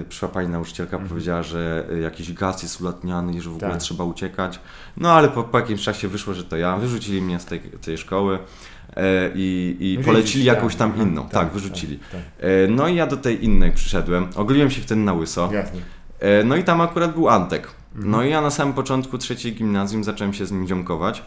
e, 0.00 0.04
przyszła 0.08 0.28
pani 0.28 0.48
nauczycielka, 0.48 0.98
powiedziała, 0.98 1.42
że 1.42 1.86
jakiś 2.02 2.32
gaz 2.32 2.62
jest 2.62 2.80
ulatniany 2.80 3.32
i 3.32 3.40
że 3.40 3.50
w 3.50 3.54
ogóle 3.56 3.70
Tak. 3.70 3.80
trzeba 3.80 4.04
uciekać. 4.04 4.60
No 4.96 5.12
ale 5.12 5.28
po, 5.28 5.44
po 5.44 5.58
jakimś 5.58 5.82
czasie 5.82 6.08
wyszło, 6.08 6.34
że 6.34 6.44
to 6.44 6.56
ja. 6.56 6.76
Wyrzucili 6.76 7.22
mnie 7.22 7.40
z 7.40 7.44
tej, 7.44 7.60
tej 7.60 7.98
szkoły 7.98 8.38
i, 9.34 9.76
i 9.80 9.90
Widzisz, 9.90 10.06
polecili 10.06 10.46
tak, 10.46 10.54
jakąś 10.56 10.74
tam 10.76 10.96
inną. 10.96 11.28
Tak, 11.28 11.52
wyrzucili. 11.52 11.98
Tak, 12.12 12.20
E, 12.40 12.66
no 12.68 12.88
i 12.88 12.94
ja 12.94 13.06
do 13.06 13.16
tej 13.16 13.44
innej 13.44 13.72
przyszedłem. 13.72 14.26
Ogoliłem 14.34 14.70
się 14.70 14.80
wtedy 14.80 15.00
na 15.00 15.12
łyso. 15.12 15.46
tak. 15.46 15.54
Jasne. 15.54 15.80
E, 16.20 16.44
no 16.44 16.56
i 16.56 16.64
tam 16.64 16.80
akurat 16.80 17.12
był 17.14 17.28
Antek. 17.28 17.68
Mhm. 17.94 18.10
No 18.10 18.22
i 18.24 18.30
ja 18.30 18.40
na 18.40 18.50
samym 18.50 18.74
początku 18.74 19.18
trzeciej 19.18 19.52
gimnazjum 19.54 20.04
zacząłem 20.04 20.32
się 20.32 20.46
z 20.46 20.52
nim 20.52 20.68
ziomkować. 20.68 21.22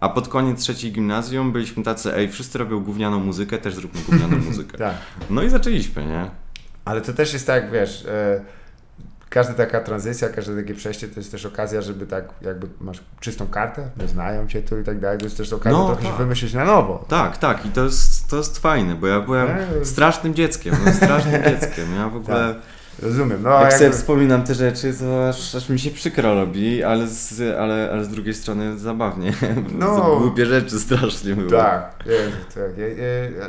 A 0.00 0.08
pod 0.08 0.28
koniec 0.28 0.60
trzeciej 0.60 0.92
gimnazjum 0.92 1.52
byliśmy 1.52 1.82
tacy, 1.82 2.14
ej, 2.14 2.28
wszyscy 2.28 2.58
robią 2.58 2.80
gównianą 2.80 3.20
muzykę, 3.20 3.58
też 3.58 3.74
zróbmy 3.74 4.00
gównianą 4.08 4.36
muzykę. 4.48 4.78
Tak. 4.78 4.94
No 5.30 5.42
i 5.42 5.48
zaczęliśmy, 5.50 6.04
nie? 6.06 6.30
Ale 6.84 7.00
to 7.00 7.12
też 7.12 7.32
jest 7.32 7.46
tak, 7.46 7.70
wiesz, 7.70 8.04
e, 8.08 8.40
każda 9.30 9.54
taka 9.54 9.80
tranzycja, 9.80 10.28
każde 10.28 10.56
takie 10.62 10.74
przejście 10.74 11.08
to 11.08 11.20
jest 11.20 11.30
też 11.32 11.46
okazja, 11.46 11.82
żeby 11.82 12.06
tak 12.06 12.24
jakby 12.40 12.66
masz 12.80 13.00
czystą 13.20 13.46
kartę, 13.46 13.90
nie 13.96 14.08
znają 14.08 14.46
cię 14.46 14.62
tu 14.62 14.80
i 14.80 14.84
tak 14.84 15.00
dalej, 15.00 15.18
to 15.18 15.24
jest 15.24 15.36
też 15.36 15.52
okazja 15.52 15.78
No, 15.78 15.86
trochę 15.86 16.02
się 16.02 16.08
tak. 16.08 16.18
wymyślić 16.18 16.54
na 16.54 16.64
nowo. 16.64 17.04
Tak, 17.08 17.38
tak, 17.38 17.66
i 17.66 17.68
to 17.68 17.84
jest, 17.84 18.28
to 18.28 18.36
jest 18.36 18.58
fajne, 18.58 18.94
bo 18.94 19.06
ja 19.06 19.20
byłem 19.20 19.48
strasznym 19.82 20.34
dzieckiem, 20.34 20.76
no, 20.86 20.92
strasznym 20.92 21.42
dzieckiem. 21.50 21.94
Ja 21.96 22.08
w 22.08 22.16
ogóle, 22.16 22.54
Rozumiem. 23.02 23.42
No, 23.42 23.60
jak 23.60 23.72
sobie 23.74 23.90
wspominam 23.90 24.42
te 24.44 24.54
rzeczy, 24.54 24.94
to 25.00 25.28
aż, 25.28 25.54
aż 25.54 25.68
mi 25.68 25.78
się 25.78 25.90
przykro 25.90 26.34
robi, 26.34 26.82
ale 26.84 27.06
z, 27.06 27.40
ale, 27.58 27.88
ale 27.92 28.04
z 28.04 28.08
drugiej 28.08 28.34
strony 28.34 28.78
zabawnie. 28.78 29.32
No. 29.78 30.16
Głupie 30.20 30.46
rzeczy 30.46 30.80
strasznie 30.80 31.34
były. 31.34 31.50
Tak, 31.50 32.04
Jezu, 32.06 32.36
tak. 32.54 32.64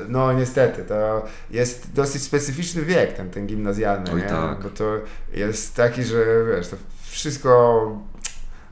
No 0.09 0.33
niestety, 0.33 0.83
to 0.83 1.25
jest 1.51 1.93
dosyć 1.93 2.21
specyficzny 2.23 2.81
wiek 2.81 3.13
ten, 3.13 3.29
ten 3.29 3.47
gimnazjalny, 3.47 4.11
Oj, 4.13 4.21
nie? 4.21 4.27
tak. 4.27 4.63
bo 4.63 4.69
to 4.69 4.93
jest 5.33 5.75
taki, 5.75 6.03
że 6.03 6.15
wiesz, 6.55 6.67
to 6.67 6.75
wszystko, 7.09 7.81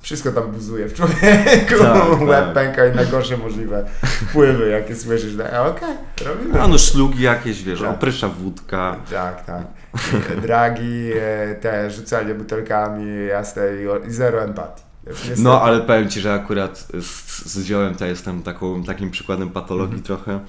wszystko 0.01 0.31
tam 0.31 0.51
buzuje 0.51 0.87
w 0.87 0.93
człowieku, 0.93 1.75
Tak, 1.81 2.21
łeb 2.29 2.45
tak. 2.45 2.53
pęka 2.53 2.85
i 2.85 2.95
najgorsze 2.95 3.37
możliwe 3.37 3.85
wpływy, 4.03 4.69
jakie 4.69 4.95
słyszysz, 4.95 5.33
no, 5.37 5.65
okej, 5.65 5.95
robimy. 6.25 6.61
A 6.61 6.67
no 6.67 6.77
szlugi 6.77 7.23
jakieś, 7.23 7.63
wiesz, 7.63 7.79
Tak. 7.81 7.89
oprysza 7.91 8.27
wódka. 8.27 8.95
Tak, 9.11 9.45
tak. 9.45 9.61
Dragi, 10.41 11.11
e, 11.21 11.55
te 11.55 11.91
rzucanie 11.91 12.33
butelkami, 12.33 13.25
jasne, 13.29 13.61
i, 14.07 14.11
zero 14.11 14.43
empatii. 14.43 14.87
Niestety. 15.07 15.41
No, 15.41 15.61
ale 15.61 15.81
powiem 15.81 16.09
Ci, 16.09 16.19
że 16.21 16.33
akurat 16.33 16.87
z, 17.01 17.45
z 17.45 17.65
ziołem 17.65 17.95
to 17.95 18.05
jestem 18.05 18.43
taką, 18.43 18.83
takim 18.83 19.11
przykładem 19.11 19.49
patologii 19.49 19.97
Mhm. 19.99 20.03
trochę, 20.03 20.39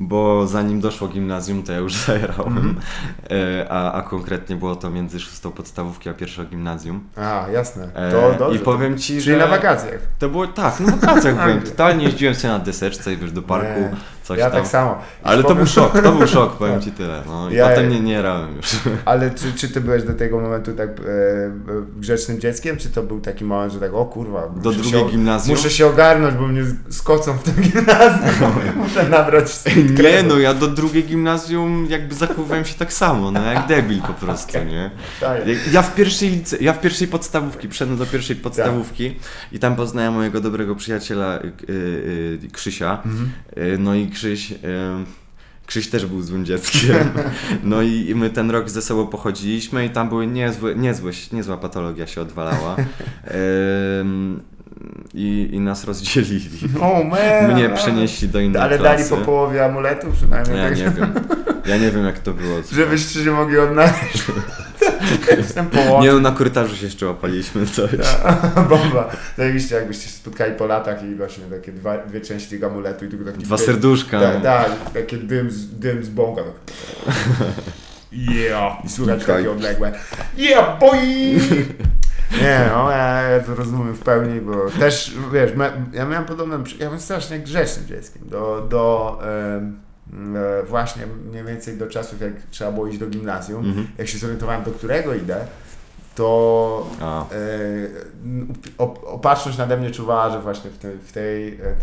bo 0.00 0.46
zanim 0.46 0.80
doszło 0.80 1.08
gimnazjum, 1.08 1.62
to 1.62 1.72
ja 1.72 1.78
już 1.78 1.94
zajerałem, 2.06 2.56
Mhm. 2.56 2.76
e, 3.30 3.66
a, 3.72 3.92
a 3.92 4.02
konkretnie 4.02 4.56
było 4.56 4.76
to 4.76 4.90
między 4.90 5.20
szóstą 5.20 5.50
podstawówki 5.50 6.08
a 6.08 6.14
pierwszą 6.14 6.44
gimnazjum. 6.44 7.04
A, 7.16 7.46
jasne. 7.52 7.88
E, 7.94 8.10
To 8.12 8.34
dobrze. 8.38 8.56
I 8.56 8.58
powiem 8.64 8.98
Ci, 8.98 9.06
Czyli 9.12 9.22
że... 9.22 9.36
na 9.36 9.46
wakacjach. 9.46 10.00
To 10.18 10.28
było 10.28 10.46
tak, 10.46 10.74
w 10.74 11.00
wakacjach 11.00 11.34
byłem, 11.34 11.62
totalnie 11.70 12.04
jeździłem 12.04 12.34
sobie 12.34 12.52
na 12.52 12.58
deseczce 12.58 13.12
i 13.12 13.16
wiesz, 13.16 13.32
do 13.32 13.42
parku, 13.42 13.80
Nie, 13.80 13.96
coś 14.22 14.38
ja 14.38 14.50
tam. 14.50 14.60
tak 14.60 14.68
samo. 14.70 14.98
Ale 15.22 15.42
to 15.44 15.54
był 15.54 15.66
szok, 15.66 16.02
to 16.02 16.12
był 16.12 16.26
szok, 16.26 16.56
powiem 16.56 16.80
Ci 16.84 16.92
tyle. 16.92 17.22
No, 17.26 17.50
I 17.50 17.54
Ja- 17.54 17.68
potem 17.68 17.88
nie, 17.90 18.00
nie 18.00 18.12
jarałem 18.12 18.56
już. 18.56 18.66
Ale 19.04 19.30
czy, 19.30 19.52
czy 19.52 19.68
ty 19.68 19.80
byłeś 19.80 20.02
do 20.02 20.14
tego 20.14 20.40
momentu 20.40 20.72
tak 20.72 20.88
e, 20.88 20.92
grzecznym 21.96 22.40
dzieckiem, 22.40 22.76
czy 22.76 22.88
to 22.90 23.02
był 23.02 23.20
taki 23.20 23.44
moment, 23.44 23.72
że 23.72 23.80
tak, 23.80 23.94
o 23.94 24.04
kurwa, 24.04 24.42
Do 24.56 24.70
muszę 24.70 24.82
drugiej 24.82 25.00
się, 25.00 25.10
gimnazjum? 25.10 25.56
muszę 25.56 25.70
się 25.70 25.86
ogarnąć, 25.86 26.34
bo 26.34 26.46
mnie 26.48 26.62
skocą 26.90 27.32
w 27.32 27.42
tym 27.42 27.54
gimnazjum, 27.54 28.52
muszę 28.82 29.08
nabrać 29.08 29.46
Nie 30.02 30.22
no, 30.22 30.38
ja 30.38 30.54
do 30.54 30.68
drugiej 30.68 31.04
gimnazjum 31.04 31.86
jakby 31.90 32.14
zachowywałem 32.14 32.64
się 32.64 32.74
tak 32.74 32.92
samo, 32.92 33.30
no 33.30 33.42
jak 33.52 33.66
debil 33.66 34.00
po 34.02 34.12
prostu, 34.14 34.58
nie? 34.64 34.90
Tak. 35.20 35.40
Ja- 35.72 35.82
w 35.82 35.94
pierwszej 35.94 36.30
lice, 36.30 36.56
ja 36.60 36.72
w 36.72 36.80
pierwszej 36.80 37.08
podstawówki, 37.08 37.68
przyszedłem 37.68 37.98
do 37.98 38.06
pierwszej 38.06 38.36
podstawówki 38.36 39.16
i 39.52 39.58
tam 39.58 39.76
poznałem 39.76 40.12
mojego 40.14 40.40
dobrego 40.40 40.76
przyjaciela 40.76 41.38
y, 41.38 41.52
y, 41.70 41.72
y, 42.44 42.48
Krzysia. 42.52 43.02
Y, 43.58 43.76
no 43.78 43.94
i 43.94 44.10
Krzyś, 44.12 44.54
Krzyś 45.66 45.90
też 45.90 46.06
był 46.06 46.22
złym 46.22 46.44
dzieckiem. 46.44 46.96
No 47.64 47.82
i, 47.82 48.06
i 48.08 48.14
my 48.14 48.30
ten 48.30 48.50
rok 48.50 48.70
ze 48.70 48.82
sobą 48.82 49.06
pochodziliśmy 49.06 49.86
i 49.86 49.90
tam 49.90 50.08
były 50.08 50.26
niezłe, 50.26 50.74
niezłe, 50.74 51.12
niezła 51.32 51.56
patologia 51.56 52.06
się 52.06 52.20
odwalała. 52.20 52.76
I, 55.14 55.48
I 55.52 55.60
nas 55.60 55.84
rozdzielili. 55.84 56.68
O 56.80 57.04
man! 57.04 57.54
Mnie 57.54 57.70
przenieśli 57.70 58.28
do 58.28 58.40
innej 58.40 58.62
Ale 58.62 58.78
klasy. 58.78 58.96
dali 59.10 59.10
po 59.10 59.26
połowie 59.26 59.64
amuletu 59.64 60.06
przynajmniej, 60.12 60.56
Ja 60.58 60.68
tak, 60.68 60.78
nie 60.78 60.90
wiem. 60.90 61.14
Ja 61.66 61.76
nie 61.76 61.90
wiem 61.90 62.04
jak 62.04 62.18
to 62.18 62.32
było. 62.32 62.56
żebyście 62.72 63.24
się 63.24 63.30
mogli 63.30 63.58
odnaleźć. 63.58 64.24
Jestem 65.38 65.66
połączony. 65.70 66.06
Nie 66.06 66.12
no, 66.12 66.20
na 66.20 66.30
korytarzu 66.30 66.76
się 66.76 66.84
jeszcze 66.84 67.06
łapaliśmy 67.06 67.66
coś. 67.66 67.90
Bomba. 68.70 69.10
Zajebiście, 69.36 69.74
jakbyście 69.74 70.04
się 70.04 70.10
spotkali 70.16 70.54
po 70.54 70.66
latach 70.66 71.02
i 71.04 71.14
właśnie 71.14 71.44
takie 71.44 71.72
dwa, 71.72 71.98
dwie 71.98 72.20
części 72.20 72.50
tego 72.50 72.66
amuletu 72.66 73.04
i 73.04 73.08
tylko 73.08 73.24
taki 73.24 73.38
Dwa 73.44 73.56
dym- 73.56 73.66
serduszka. 73.66 74.20
Tak, 74.20 74.42
tak, 74.42 74.90
takie 74.94 75.16
dym 75.16 75.50
z, 75.50 75.78
dym 75.78 76.04
z 76.04 76.08
bąka. 76.08 76.42
Tak. 76.42 77.14
Yeah! 78.12 78.84
I 78.84 78.88
słychać 78.88 79.24
takie 79.24 79.50
odległe. 79.50 79.92
Yeah, 80.36 80.78
boy! 80.78 80.98
Nie 82.42 82.60
no, 82.72 82.90
ja, 82.90 83.22
ja 83.22 83.40
to 83.40 83.54
rozumiem 83.54 83.94
w 83.94 83.98
pełni, 84.00 84.40
bo 84.40 84.70
też, 84.80 85.14
wiesz, 85.32 85.50
ja 85.92 86.06
miałem 86.06 86.24
podobną, 86.24 86.62
przy- 86.62 86.76
ja 86.78 86.84
byłem 86.86 87.00
strasznie 87.00 87.38
grzecznym 87.38 87.86
dzieckiem, 87.86 88.22
do, 88.28 88.66
do 88.70 89.18
właśnie 90.68 91.02
mniej 91.30 91.44
więcej 91.44 91.76
do 91.76 91.86
czasów, 91.86 92.20
jak 92.20 92.32
trzeba 92.50 92.72
było 92.72 92.86
iść 92.86 92.98
do 92.98 93.06
gimnazjum, 93.06 93.64
Mhm. 93.66 93.86
jak 93.98 94.08
się 94.08 94.18
zorientowałem, 94.18 94.62
do 94.64 94.70
którego 94.70 95.14
idę, 95.14 95.36
to 96.14 96.90
e, 97.00 97.34
op- 98.78 99.04
opatrzność 99.06 99.58
nade 99.58 99.76
mnie 99.76 99.90
czuwała, 99.90 100.30
że 100.30 100.40
właśnie 100.40 100.70
w 100.70 100.78
tej, 100.78 100.98
w 100.98 101.12
tej, 101.12 101.48
e, 101.54 101.64
e, 101.64 101.74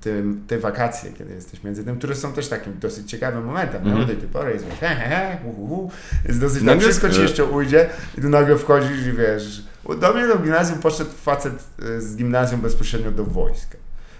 tym, 0.00 0.44
te 0.48 0.58
wakacje, 0.58 1.12
kiedy 1.12 1.34
jesteś 1.34 1.64
między 1.64 1.84
tym, 1.84 1.98
które 1.98 2.14
są 2.14 2.32
też 2.32 2.48
takim 2.48 2.78
dosyć 2.78 3.10
ciekawym 3.10 3.44
momentem, 3.44 3.82
Mhm. 3.82 3.98
no, 4.00 4.06
do 4.06 4.20
tej 4.20 4.28
pory 4.28 4.52
jest 4.52 4.66
he, 4.80 4.88
he, 4.88 4.94
he, 5.08 5.38
hu, 5.44 5.52
hu, 5.66 5.90
jest 6.28 6.40
dosyć, 6.40 6.62
No 6.62 6.72
tak, 6.72 6.80
wszystko 6.80 7.10
ci 7.10 7.20
jeszcze 7.22 7.44
ujdzie 7.44 7.88
i 8.18 8.20
tu 8.20 8.28
nagle 8.28 8.58
wchodzisz 8.58 9.06
i 9.06 9.12
wiesz, 9.12 9.62
do 10.00 10.12
mnie 10.14 10.26
do 10.26 10.38
gimnazjum 10.38 10.78
poszedł 10.78 11.10
facet 11.10 11.54
e, 11.82 12.00
z 12.00 12.16
gimnazjum 12.16 12.60
bezpośrednio 12.60 13.10
do 13.10 13.24
wojska, 13.24 13.78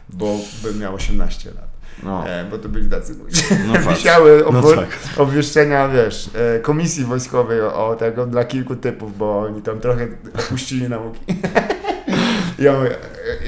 bo 0.09 0.37
miał 0.81 0.95
18 0.95 1.51
lat. 1.51 1.70
No, 2.03 2.27
E, 2.29 2.45
bo 2.45 2.59
to 2.59 2.69
byli 2.69 2.91
tacy 2.91 3.15
ludzie. 3.15 3.43
no. 3.67 3.73
Wisiały 3.95 4.43
No 4.53 4.61
obwo- 4.61 4.77
tak. 4.77 4.89
obwieszczenia, 5.17 5.89
wiesz, 5.89 6.31
e, 6.57 6.59
komisji 6.61 7.05
wojskowej 7.05 7.61
o, 7.63 7.89
o 7.89 7.97
tego 7.97 8.27
dla 8.27 8.45
kilku 8.45 8.77
typów, 8.77 9.19
bo 9.19 9.41
oni 9.41 9.63
tam 9.63 9.81
trochę 9.81 10.09
opuścili 10.39 10.89
nauki. 10.89 11.21
On, 12.61 12.87
e, 12.87 12.91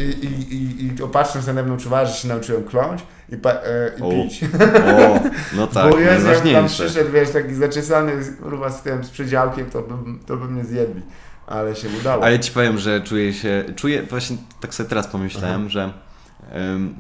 i, 0.03 0.25
i, 0.25 0.55
i, 0.55 0.87
i 0.99 1.03
opatrzność 1.03 1.47
nade 1.47 1.63
mną 1.63 1.77
czuwała, 1.77 2.05
że 2.07 2.15
się 2.15 2.29
nauczyłem 2.29 2.65
kląć 2.65 3.03
i, 3.33 3.37
pa, 3.37 3.51
e, 3.51 3.91
i 3.99 4.03
O, 4.03 4.11
pić. 4.11 4.45
O, 4.45 5.21
no 5.57 5.67
tak, 5.75 5.91
bo 5.91 5.99
Jezu, 5.99 6.29
jak 6.29 6.43
tam 6.53 6.67
przyszedł, 6.69 7.13
wiesz, 7.13 7.31
taki 7.31 7.55
zaczesany 7.55 8.13
kurwa 8.43 8.71
z 8.71 8.83
tym, 8.83 9.05
z 9.05 9.11
przedziałkiem, 9.11 9.71
to 9.71 9.83
by, 9.83 9.95
to 10.27 10.37
by 10.37 10.45
mnie 10.49 10.65
zjedli. 10.65 11.03
Ale 11.47 11.77
się 11.77 11.89
udało. 12.01 12.25
Ale 12.25 12.41
ci 12.41 12.53
powiem, 12.53 12.79
że 12.79 13.01
czuję 13.01 13.33
się, 13.33 13.65
czuję, 13.77 14.03
właśnie 14.03 14.37
tak 14.61 14.75
sobie 14.75 14.89
teraz 14.89 15.07
pomyślałem, 15.07 15.69
że 15.69 15.83
em, 15.85 15.93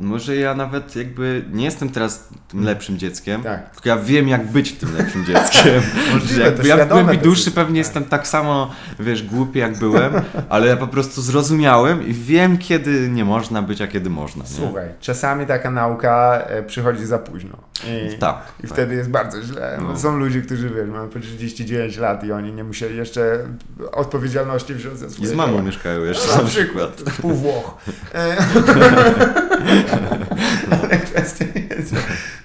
może 0.01 0.37
ja 0.37 0.55
nawet 0.55 0.97
jakby 0.97 1.45
nie 1.53 1.65
jestem 1.65 1.88
teraz 1.88 2.29
tym 2.49 2.65
lepszym 2.65 2.99
dzieckiem, 2.99 3.43
Tak. 3.43 3.71
tylko 3.71 3.88
ja 3.88 3.97
wiem 3.97 4.29
jak 4.29 4.47
być 4.47 4.73
tym 4.73 4.97
lepszym 4.97 5.25
dzieckiem. 5.25 5.83
Możliwe, 6.12 6.43
jakby 6.43 6.69
ja 6.69 6.85
w 6.85 6.88
głębi 6.88 7.19
duszy 7.19 7.51
pewnie 7.51 7.67
tak. 7.81 7.87
jestem 7.87 8.05
tak 8.05 8.27
samo, 8.27 8.71
wiesz, 9.01 9.23
głupi 9.23 9.59
jak 9.59 9.79
byłem, 9.79 10.12
ale 10.49 10.67
ja 10.67 10.77
po 10.77 10.87
prostu 10.87 11.23
zrozumiałem 11.23 12.07
i 12.07 12.12
wiem 12.12 12.59
kiedy 12.59 13.09
nie 13.09 13.25
można 13.25 13.62
być, 13.62 13.81
a 13.81 13.87
kiedy 13.87 14.11
można. 14.11 14.43
Nie? 14.43 14.51
Słuchaj, 14.51 14.88
czasami 15.01 15.47
taka 15.47 15.71
nauka 15.71 16.43
e, 16.47 16.62
przychodzi 16.62 17.07
za 17.07 17.19
późno. 17.19 17.72
I, 17.85 18.18
Tak. 18.18 18.37
I 18.59 18.62
tak. 18.62 18.71
wtedy 18.73 18.95
jest 18.95 19.11
bardzo 19.11 19.42
źle. 19.42 19.79
No. 19.83 19.99
Są 19.99 20.18
ludzie, 20.18 20.42
którzy 20.42 20.71
wiesz, 20.71 20.88
mają 20.88 21.09
po 21.09 21.21
39 21.21 21.97
lat 21.97 22.25
i 22.25 22.33
oni 22.33 22.53
nie 22.53 22.64
musieli 22.64 22.97
jeszcze 22.97 23.38
odpowiedzialności 23.92 24.75
wziąć 24.75 24.99
za 24.99 25.07
I 25.07 25.11
swoje 25.11 25.29
z 25.29 25.33
mamą 25.35 25.62
mieszkają 25.62 26.01
jeszcze 26.05 26.29
Na 26.29 26.37
na 26.37 26.49
przykład. 26.49 26.90
przykład. 26.90 27.16
Pół 27.21 27.33
Włoch. 27.33 27.79
E, 28.14 28.37
Ale 30.83 30.99
kwestia 30.99 31.45
jest, 31.77 31.95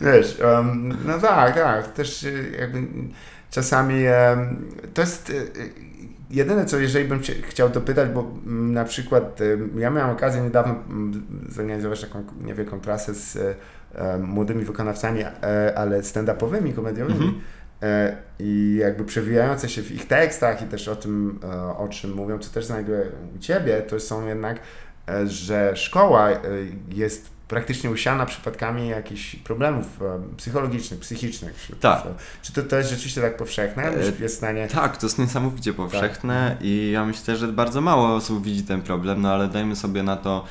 wiesz, 0.02 0.40
em, 0.42 0.98
no 1.06 1.20
tak, 1.20 1.56
tak, 1.56 1.94
też 1.94 2.24
e, 2.24 2.32
jakby 2.60 2.84
czasami 3.52 3.96
em, 4.06 4.66
to 4.94 5.02
jest, 5.02 5.30
e, 5.30 5.34
jedyne 6.30 6.66
co, 6.66 6.78
jeżeli 6.80 7.06
bym 7.08 7.20
chciał 7.50 7.70
dopytać, 7.70 8.10
bo 8.10 8.20
mm, 8.46 8.74
na 8.74 8.86
przykład 8.86 9.40
ja 9.78 9.90
miałem 9.90 10.10
okazję 10.16 10.42
niedawno 10.42 10.76
mm, 10.90 11.26
zorganizować 11.50 12.02
taką 12.02 12.24
niewielką 12.42 12.80
trasę 12.80 13.14
z 13.14 13.58
młodymi 14.20 14.66
wykonawcami, 14.66 15.22
e, 15.22 15.78
ale 15.78 16.02
stand-upowymi, 16.02 16.74
komediowymi. 16.74 17.26
Mhm. 17.26 17.42
E, 17.84 18.18
I 18.40 18.78
jakby 18.80 19.06
przewijające 19.06 19.70
się 19.70 19.82
w 19.82 19.92
ich 19.92 20.08
tekstach 20.08 20.62
i 20.62 20.66
też 20.66 20.88
o 20.88 20.96
tym, 20.96 21.40
e, 21.44 21.78
o 21.78 21.88
czym 21.88 22.14
mówią, 22.14 22.40
co 22.40 22.54
też 22.54 22.66
znajduję 22.66 23.02
u 23.36 23.40
Ciebie, 23.40 23.82
to 23.82 24.00
są 24.00 24.28
jednak, 24.28 24.60
że 25.26 25.76
szkoła 25.76 26.30
jest 26.90 27.30
praktycznie 27.48 27.90
usiana 27.92 28.26
przypadkami 28.26 28.90
jakichś 28.90 29.36
problemów 29.36 30.00
psychologicznych, 30.38 31.00
psychicznych. 31.00 31.68
Tak. 31.80 32.04
Czy 32.42 32.54
to, 32.54 32.64
to 32.64 32.78
jest 32.78 32.90
rzeczywiście 32.90 33.22
tak 33.22 33.38
powszechne? 33.38 33.94
Jest 34.20 34.36
w 34.36 34.38
stanie... 34.38 34.68
Tak, 34.68 34.98
to 34.98 35.06
jest 35.06 35.20
niesamowicie 35.20 35.74
powszechne 35.74 36.58
i 36.62 36.92
ja 36.94 37.06
myślę, 37.06 37.36
że 37.36 37.48
bardzo 37.48 37.82
mało 37.82 38.16
osób 38.16 38.44
widzi 38.44 38.64
ten 38.64 38.82
problem, 38.82 39.22
no 39.22 39.34
ale 39.34 39.48
dajmy 39.48 39.76
sobie 39.76 40.04
na 40.04 40.16
to 40.16 40.46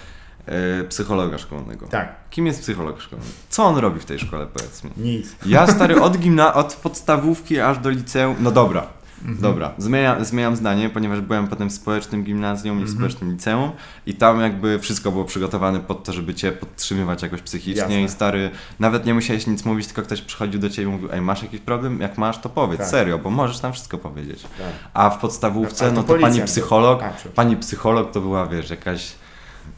psychologa 0.89 1.39
szkolnego. 1.39 1.87
Tak, 1.87 2.15
Kim 2.31 2.47
jest 2.47 2.61
psycholog 2.61 3.01
szkolny? 3.01 3.25
Co 3.49 3.65
on 3.65 3.77
robi 3.77 4.01
w 4.01 4.05
tej 4.05 4.19
szkole, 4.19 4.47
powiedz 4.47 4.85
mi? 4.85 4.91
nic. 4.97 5.37
Ja 5.47 5.67
stary 5.67 6.01
od 6.03 6.19
gimna, 6.19 6.55
od 6.55 6.75
podstawówki 6.75 7.61
aż 7.61 7.79
do 7.79 7.91
liceum. 7.91 8.37
No 8.41 8.51
dobra, 8.51 8.87
Mhm. 9.23 9.39
dobra. 9.41 9.75
Zmienia, 9.79 10.25
zmieniam 10.25 10.57
zdanie, 10.57 10.91
ponieważ 10.91 11.21
byłem 11.21 11.49
potem 11.49 11.69
w 11.71 11.73
społecznym 11.73 12.25
gimnazjum 12.25 12.79
i 12.79 12.81
Mhm. 12.81 12.89
w 12.89 12.97
społecznym 12.97 13.33
liceum 13.33 13.71
i 14.07 14.15
tam 14.15 14.41
jakby 14.41 14.79
wszystko 14.79 15.13
było 15.13 15.25
przygotowane 15.25 15.81
pod 15.81 16.05
to, 16.05 16.13
żeby 16.13 16.35
cię 16.35 16.53
podtrzymywać 16.53 17.23
jakoś 17.23 17.43
psychicznie 17.43 17.81
Jasne. 17.83 18.03
i 18.03 18.09
stary, 18.09 18.51
nawet 18.81 19.07
nie 19.07 19.15
musiałeś 19.15 19.47
nic 19.47 19.65
mówić, 19.65 19.87
tylko 19.87 20.03
ktoś 20.03 20.23
przychodził 20.23 20.61
do 20.61 20.71
ciebie 20.71 20.89
i 20.89 20.93
mówił, 20.93 21.09
ej 21.13 21.21
masz 21.21 21.43
jakiś 21.43 21.61
problem? 21.61 22.01
Jak 22.01 22.19
masz, 22.19 22.39
to 22.39 22.49
powiedz, 22.49 22.79
Tak. 22.79 22.89
serio, 22.89 23.19
bo 23.19 23.31
możesz 23.31 23.59
tam 23.61 23.73
wszystko 23.73 23.99
powiedzieć. 23.99 24.43
Tak. 24.43 24.51
A 24.95 25.11
w 25.11 25.19
podstawówce, 25.19 25.87
A 25.87 25.91
no 25.91 26.03
to 26.03 26.15
pani 26.15 26.41
psycholog, 26.43 27.03
A, 27.03 27.13
pani 27.35 27.57
psycholog 27.57 28.11
to 28.13 28.21
była, 28.21 28.47
wiesz, 28.47 28.71
jakaś, 28.71 29.13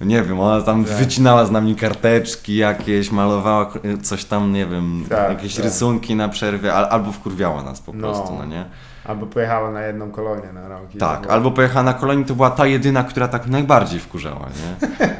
nie 0.00 0.22
wiem, 0.22 0.40
ona 0.40 0.62
tam 0.62 0.84
Tak. 0.84 0.94
wycinała 0.96 1.44
z 1.46 1.50
nami 1.50 1.76
karteczki 1.76 2.56
jakieś, 2.56 3.10
malowała 3.12 3.70
coś 4.02 4.24
tam, 4.24 4.52
nie 4.52 4.66
wiem, 4.66 5.04
Tak, 5.08 5.28
jakieś 5.30 5.54
tak. 5.54 5.64
rysunki 5.64 6.14
na 6.16 6.28
przerwie, 6.28 6.74
al, 6.74 6.86
albo 6.90 7.12
wkurwiała 7.12 7.62
nas 7.62 7.80
po 7.80 7.92
No. 7.92 7.98
prostu, 7.98 8.34
no 8.38 8.44
nie? 8.44 8.64
Albo 9.08 9.26
pojechała 9.26 9.70
na 9.70 9.82
jedną 9.86 10.10
kolonię 10.10 10.52
na 10.52 10.68
rok. 10.68 10.94
i 10.94 10.98
to 10.98 11.06
Tak, 11.06 11.20
było- 11.20 11.32
albo 11.32 11.50
pojechała 11.50 11.82
na 11.82 11.94
kolonii, 11.94 12.24
to 12.24 12.34
była 12.34 12.50
ta 12.50 12.66
jedyna, 12.66 13.04
która 13.04 13.28
tak 13.28 13.46
najbardziej 13.46 14.00
wkurzała, 14.00 14.48
nie? 14.48 14.88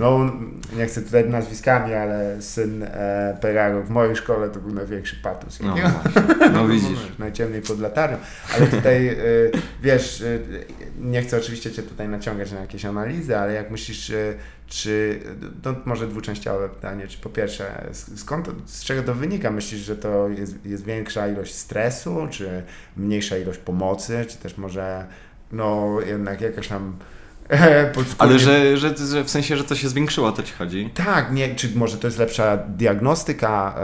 No, 0.00 0.18
nie 0.76 0.86
chcę 0.86 1.02
tutaj 1.02 1.28
nazwiskami, 1.28 1.94
ale 1.94 2.42
syn 2.42 2.82
e, 2.82 3.38
Peraro 3.40 3.82
w 3.82 3.90
mojej 3.90 4.16
szkole 4.16 4.48
to 4.50 4.60
był 4.60 4.74
największy 4.74 5.16
patus. 5.16 5.60
No, 5.60 5.68
właśnie. 5.74 6.50
no 6.52 6.68
widzisz. 6.72 6.98
Najciemniej 7.18 7.62
pod 7.62 7.80
latarnią. 7.80 8.16
Ale 8.56 8.66
tutaj, 8.66 9.08
y, 9.08 9.50
wiesz, 9.82 10.20
y, 10.20 10.40
nie 11.00 11.22
chcę 11.22 11.36
oczywiście 11.38 11.72
Cię 11.72 11.82
tutaj 11.82 12.08
naciągać 12.08 12.52
na 12.52 12.60
jakieś 12.60 12.84
analizy, 12.84 13.38
ale 13.38 13.52
jak 13.52 13.70
myślisz, 13.70 14.10
y, 14.10 14.36
czy, 14.66 15.20
to 15.62 15.74
może 15.84 16.06
dwuczęściowe 16.06 16.68
pytanie, 16.68 17.08
czy 17.08 17.18
po 17.18 17.28
pierwsze, 17.28 17.88
sk- 17.92 18.16
skąd, 18.16 18.48
z 18.66 18.84
czego 18.84 19.02
to 19.02 19.14
wynika? 19.14 19.50
Myślisz, 19.50 19.80
że 19.80 19.96
to 19.96 20.28
jest, 20.28 20.66
jest 20.66 20.84
większa 20.84 21.28
ilość 21.28 21.54
stresu, 21.54 22.26
czy 22.30 22.62
mniejsza 22.96 23.36
ilość 23.38 23.58
pomocy, 23.58 24.24
czy 24.28 24.36
też 24.36 24.56
może, 24.58 25.06
no 25.52 25.96
jednak 26.06 26.40
jakaś 26.40 26.68
tam... 26.68 26.96
Ale 28.18 28.38
że, 28.38 28.76
że, 28.76 28.94
że 28.96 29.24
w 29.24 29.30
sensie, 29.30 29.56
że 29.56 29.64
to 29.64 29.74
się 29.74 29.88
zwiększyło, 29.88 30.32
to 30.32 30.42
ci 30.42 30.52
chodzi? 30.52 30.90
Tak, 30.94 31.32
nie, 31.32 31.54
czy 31.54 31.68
może 31.74 31.96
to 31.96 32.06
jest 32.06 32.18
lepsza 32.18 32.56
diagnostyka, 32.56 33.74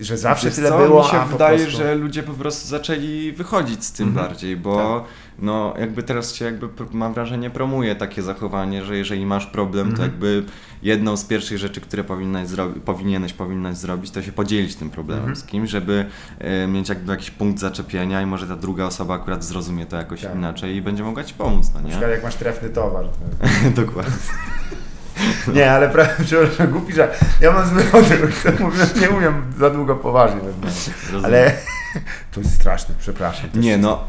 e, 0.00 0.04
że 0.04 0.18
zawsze 0.18 0.46
Wiesz 0.46 0.54
tyle 0.56 0.68
co? 0.68 0.78
było, 0.78 1.04
Mi 1.04 1.10
się 1.10 1.16
a 1.20 1.22
po 1.24 1.28
wydaje, 1.32 1.58
prostu... 1.58 1.78
że 1.78 1.94
ludzie 1.94 2.22
po 2.22 2.32
prostu 2.32 2.68
zaczęli 2.68 3.32
wychodzić 3.32 3.84
z 3.84 3.92
tym 3.92 4.08
Mhm. 4.08 4.26
bardziej, 4.26 4.56
bo 4.56 5.04
no 5.38 5.74
jakby 5.78 6.02
teraz 6.02 6.34
się 6.34 6.44
jakby 6.44 6.68
mam 6.92 7.14
wrażenie 7.14 7.50
promuje 7.50 7.94
takie 7.96 8.22
zachowanie, 8.22 8.84
że 8.84 8.96
jeżeli 8.96 9.26
masz 9.26 9.46
problem, 9.46 9.86
to 9.86 9.92
Mhm. 9.92 10.10
jakby 10.10 10.44
jedną 10.82 11.16
z 11.16 11.24
pierwszych 11.24 11.58
rzeczy, 11.58 11.80
które 11.80 12.04
powinnaś 12.04 12.48
zrobi- 12.48 12.80
powinieneś, 12.80 13.32
powinnaś 13.32 13.76
zrobić, 13.76 14.10
to 14.10 14.22
się 14.22 14.32
podzielić 14.32 14.76
tym 14.76 14.90
problemem 14.90 15.24
Mhm. 15.24 15.36
z 15.36 15.44
kimś, 15.44 15.70
żeby 15.70 16.06
e, 16.38 16.66
mieć 16.66 16.88
jakby 16.88 17.12
jakiś 17.12 17.30
punkt 17.30 17.60
zaczepienia 17.60 18.22
i 18.22 18.26
może 18.26 18.46
ta 18.46 18.56
druga 18.56 18.84
osoba 18.84 19.14
akurat 19.14 19.44
zrozumie 19.44 19.86
to 19.86 19.96
jakoś 19.96 20.20
Tak. 20.22 20.34
inaczej 20.34 20.76
i 20.76 20.82
będzie 20.82 21.02
mogła 21.02 21.24
ci 21.24 21.34
pomóc, 21.34 21.66
no 21.74 21.80
Na 21.80 21.84
nie? 21.86 21.90
przykład 21.90 22.10
jak 22.10 22.22
masz 22.22 22.34
trefny 22.34 22.68
towar. 22.68 23.04
To... 23.04 23.70
Dokładnie. 23.82 24.12
Nie, 25.54 25.72
ale 25.72 25.88
pra- 25.88 26.08
przepraszam, 26.24 26.66
głupi, 26.72 26.92
że 26.92 27.14
ja 27.40 27.52
mam 27.52 27.68
zły 27.68 27.82
odruch, 27.92 28.30
nie 29.00 29.10
umiem 29.10 29.42
za 29.58 29.70
długo 29.70 29.96
poważnie. 29.96 30.40
Ale 31.24 31.52
to 32.32 32.40
jest 32.40 32.54
straszne, 32.54 32.94
przepraszam. 32.98 33.50
Nie 33.54 33.78
no, 33.78 34.04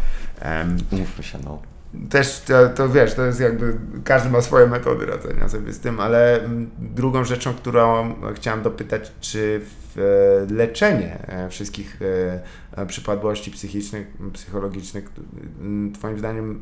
umówmy 0.91 1.23
się, 1.23 1.37
no. 1.45 1.61
też 2.09 2.39
to, 2.39 2.69
to 2.69 2.89
wiesz, 2.89 3.13
to 3.13 3.25
jest 3.25 3.39
jakby, 3.39 3.77
każdy 4.03 4.29
ma 4.29 4.41
swoje 4.41 4.67
metody 4.67 5.05
radzenia 5.05 5.49
sobie 5.49 5.73
z 5.73 5.79
tym, 5.79 5.99
ale 5.99 6.41
mm, 6.43 6.69
drugą 6.79 7.23
rzeczą, 7.23 7.53
którą 7.53 8.13
chciałem 8.35 8.61
dopytać, 8.63 9.11
czy 9.21 9.61
e, 9.97 10.53
leczenie 10.53 11.27
e, 11.27 11.49
wszystkich 11.49 11.99
e, 12.77 12.85
przypadłości 12.85 13.51
psychicznych, 13.51 14.07
psychologicznych, 14.33 15.09
m, 15.61 15.91
twoim 15.93 16.19
zdaniem 16.19 16.61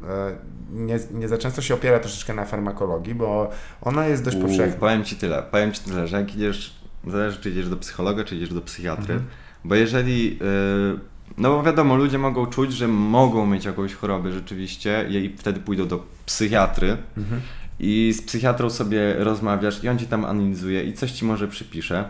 nie, 0.71 0.99
nie 1.11 1.27
za 1.27 1.37
często 1.37 1.61
się 1.61 1.73
opiera 1.73 1.99
troszeczkę 1.99 2.33
na 2.33 2.45
farmakologii, 2.45 3.15
bo 3.15 3.49
ona 3.81 4.07
jest 4.07 4.23
dość 4.23 4.37
U, 4.37 4.39
powszechna. 4.41 4.79
Powiem 4.79 5.03
ci 5.03 5.15
tyle, 5.15 5.43
powiem 5.51 5.71
ci 5.71 5.81
tyle, 5.81 6.07
że 6.07 6.17
jak 6.17 6.35
idziesz, 6.35 6.75
zależy 7.07 7.37
czy 7.41 7.49
idziesz 7.49 7.69
do 7.69 7.77
psychologa, 7.77 8.23
czy 8.23 8.35
idziesz 8.35 8.53
do 8.53 8.61
psychiatry, 8.61 9.13
Mhm. 9.13 9.29
bo 9.63 9.75
jeżeli, 9.75 10.37
yy, 10.37 10.99
no 11.37 11.49
bo 11.49 11.63
wiadomo, 11.63 11.95
ludzie 11.95 12.17
mogą 12.17 12.45
czuć, 12.45 12.73
że 12.73 12.87
mogą 12.87 13.45
mieć 13.45 13.65
jakąś 13.65 13.93
chorobę 13.93 14.31
rzeczywiście 14.31 15.07
i 15.09 15.29
wtedy 15.37 15.59
pójdą 15.59 15.87
do 15.87 16.05
psychiatry 16.25 16.97
Mhm. 17.17 17.41
i 17.79 18.13
z 18.13 18.21
psychiatrą 18.21 18.69
sobie 18.69 19.13
rozmawiasz 19.17 19.83
i 19.83 19.89
on 19.89 19.99
ci 19.99 20.05
tam 20.05 20.25
analizuje 20.25 20.83
i 20.83 20.93
coś 20.93 21.11
ci 21.11 21.25
może 21.25 21.47
przypisze. 21.47 22.09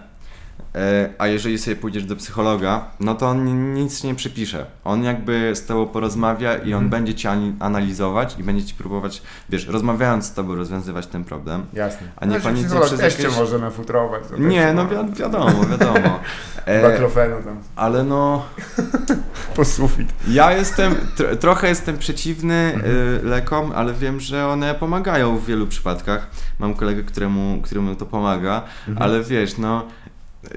E, 0.75 1.09
A 1.17 1.27
jeżeli 1.27 1.57
sobie 1.57 1.75
pójdziesz 1.75 2.05
do 2.05 2.15
psychologa, 2.15 2.85
no 2.99 3.15
to 3.15 3.27
on 3.29 3.45
ni- 3.45 3.81
nic 3.83 4.03
nie 4.03 4.15
przypisze. 4.15 4.65
On 4.83 5.03
jakby 5.03 5.51
z 5.55 5.65
tobą 5.65 5.85
porozmawia 5.87 6.53
i 6.55 6.73
on 6.73 6.83
Mhm. 6.83 6.89
będzie 6.89 7.13
cię 7.13 7.29
analizować 7.59 8.35
i 8.39 8.43
będzie 8.43 8.65
ci 8.65 8.73
próbować, 8.75 9.21
wiesz, 9.49 9.67
rozmawiając 9.67 10.25
z 10.25 10.33
tobą 10.33 10.55
rozwiązywać 10.55 11.07
ten 11.07 11.23
problem. 11.23 11.65
Jasne. 11.73 12.07
A 12.15 12.25
nie 12.25 12.31
Znaczy, 12.31 12.43
panicznie 12.43 12.65
psycholog 12.65 12.87
przez 12.87 12.99
też 12.99 13.15
cię 13.15 13.23
jakieś- 13.23 13.37
może 13.37 13.59
nafutrować. 13.59 14.23
Nie, 14.39 14.73
no 14.73 14.83
ma- 14.83 14.89
wi- 15.03 15.13
wiadomo, 15.13 15.65
wiadomo. 15.71 16.19
E, 16.65 16.81
Baklofenu 16.81 17.35
tam 17.45 17.57
ale 17.75 18.03
no, 18.03 18.45
po 19.55 19.65
sufit. 19.65 20.13
ja 20.27 20.51
jestem, 20.51 20.95
tr- 21.17 21.37
trochę 21.37 21.67
jestem 21.69 21.97
przeciwny 21.97 22.53
Mhm. 22.75 22.95
y, 22.95 23.19
lekom, 23.23 23.71
ale 23.75 23.93
wiem, 23.93 24.19
że 24.19 24.47
one 24.47 24.75
pomagają 24.75 25.37
w 25.37 25.45
wielu 25.45 25.67
przypadkach. 25.67 26.27
Mam 26.59 26.73
kolegę, 26.73 27.03
któremu, 27.03 27.61
któremu 27.61 27.95
to 27.95 28.05
pomaga, 28.05 28.61
Mhm. 28.87 29.03
ale 29.09 29.23
wiesz, 29.23 29.57
no, 29.57 29.87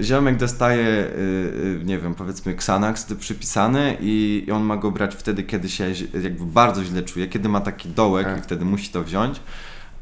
ziomek 0.01 0.37
dostaje, 0.37 0.85
y, 0.85 1.79
y, 1.81 1.81
nie 1.85 1.99
wiem, 1.99 2.15
powiedzmy 2.15 2.51
Xanax 2.51 3.13
przypisany 3.13 3.97
i, 4.01 4.47
on 4.53 4.63
ma 4.63 4.77
go 4.77 4.91
brać 4.91 5.15
wtedy, 5.15 5.43
kiedy 5.43 5.69
się 5.69 5.85
jakby 6.23 6.45
bardzo 6.45 6.83
źle 6.83 7.03
czuje, 7.03 7.27
kiedy 7.27 7.49
ma 7.49 7.61
taki 7.61 7.89
dołek 7.89 8.27
Tak. 8.27 8.37
i 8.39 8.41
wtedy 8.41 8.65
musi 8.65 8.89
to 8.89 9.03
wziąć. 9.03 9.39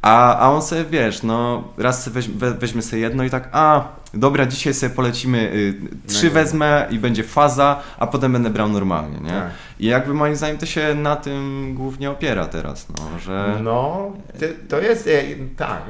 A, 0.02 0.40
a 0.40 0.50
on 0.50 0.62
sobie, 0.62 0.86
wiesz, 0.86 1.24
no 1.24 1.64
raz 1.78 2.04
sobie 2.04 2.14
weź, 2.14 2.30
we, 2.30 2.54
weźmie 2.54 2.82
sobie 2.82 3.02
jedno 3.02 3.24
i 3.24 3.30
tak, 3.30 3.50
a 3.52 3.88
dobra, 4.14 4.46
dzisiaj 4.46 4.74
sobie 4.74 4.96
polecimy, 4.96 5.52
y, 5.54 6.08
trzy 6.08 6.26
No 6.26 6.32
wezmę 6.32 6.88
i 6.90 7.00
będzie 7.00 7.24
faza, 7.24 7.82
a 8.00 8.08
potem 8.08 8.34
będę 8.34 8.50
brał 8.50 8.70
normalnie, 8.70 9.20
nie? 9.20 9.30
Tak. 9.30 9.50
I 9.80 9.86
jakby 9.86 10.14
moim 10.14 10.36
zdaniem 10.36 10.58
to 10.58 10.66
się 10.66 10.96
na 10.96 11.16
tym 11.16 11.72
głównie 11.76 12.12
opiera 12.12 12.46
teraz, 12.46 12.88
no, 12.90 13.20
że... 13.20 13.60
No, 13.64 14.12
ty- 14.40 14.56
to 14.70 14.80
jest, 14.80 15.08
e, 15.08 15.24
tak. 15.58 15.82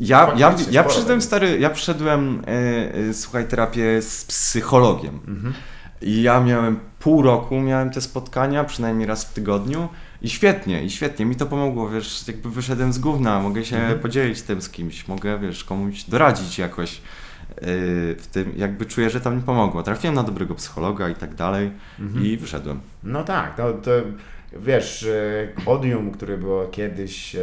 Ja, 0.00 0.32
ja, 0.36 0.54
ja 0.70 0.84
przyszedłem 0.84 1.22
stary, 1.22 1.58
ja 1.58 1.70
przyszedłem, 1.70 2.42
e, 2.46 2.50
e, 3.10 3.14
słuchaj, 3.14 3.48
terapię 3.48 4.02
z 4.02 4.24
psychologiem. 4.24 5.20
Mhm. 5.28 5.54
I 6.02 6.22
ja 6.22 6.40
miałem 6.40 6.78
pół 6.98 7.22
roku, 7.22 7.60
miałem 7.60 7.90
te 7.90 8.00
spotkania, 8.00 8.64
przynajmniej 8.64 9.06
raz 9.06 9.24
w 9.24 9.32
tygodniu. 9.32 9.88
I 10.22 10.28
świetnie, 10.30 10.82
i 10.84 10.90
świetnie, 10.90 11.26
mi 11.26 11.36
to 11.36 11.46
pomogło, 11.46 11.88
wiesz, 11.90 12.28
jakby 12.28 12.50
wyszedłem 12.50 12.92
z 12.92 12.98
gówna, 12.98 13.40
mogę 13.40 13.64
się 13.64 13.76
Mhm. 13.76 13.98
podzielić 13.98 14.42
tym 14.42 14.62
z 14.62 14.68
kimś, 14.68 15.08
mogę, 15.08 15.38
wiesz, 15.38 15.64
komuś 15.64 16.04
doradzić 16.04 16.58
jakoś 16.58 16.92
yy, 16.94 17.02
w 18.18 18.26
tym, 18.32 18.52
jakby 18.56 18.86
czuję, 18.86 19.10
że 19.10 19.20
to 19.20 19.30
mi 19.30 19.42
pomogło. 19.42 19.82
Trafiłem 19.82 20.14
na 20.14 20.22
dobrego 20.22 20.54
psychologa 20.54 21.08
i 21.08 21.14
tak 21.14 21.34
dalej 21.34 21.70
Mhm. 22.00 22.26
i 22.26 22.36
wyszedłem. 22.36 22.80
No 23.04 23.24
tak, 23.24 23.56
to, 23.56 23.72
to 23.72 23.90
wiesz, 24.52 25.02
e, 25.02 25.48
odium, 25.66 26.10
które 26.10 26.38
było 26.38 26.66
kiedyś 26.66 27.36
e, 27.36 27.40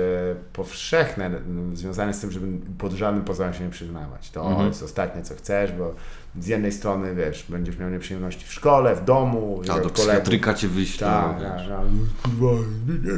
powszechne, 0.54 1.32
związane 1.74 2.14
z 2.14 2.20
tym, 2.20 2.32
żeby 2.32 2.48
pod 2.78 2.92
żadnym 2.94 3.24
pozorem 3.24 3.54
się 3.54 3.64
nie 3.64 3.70
przyznawać. 3.70 4.30
To 4.32 4.48
Mhm. 4.50 4.68
jest 4.68 4.84
ostatnie, 4.84 5.22
co 5.22 5.36
chcesz, 5.36 5.72
bo 5.72 5.96
z 6.40 6.48
jednej 6.48 6.72
strony, 6.72 7.16
wiesz, 7.16 7.46
będziesz 7.50 7.78
miał 7.78 7.90
nieprzyjemności 7.90 8.46
w 8.46 8.54
szkole, 8.54 8.96
w 8.96 9.06
domu, 9.06 9.60
A 9.62 9.66
do 9.66 9.72
kolegów. 9.74 9.92
psychiatryka 9.94 10.54
cię 10.54 10.68
wyślą, 10.68 11.08
Tak, 11.08 11.36
wiesz. 11.40 11.68
tak, 11.68 11.86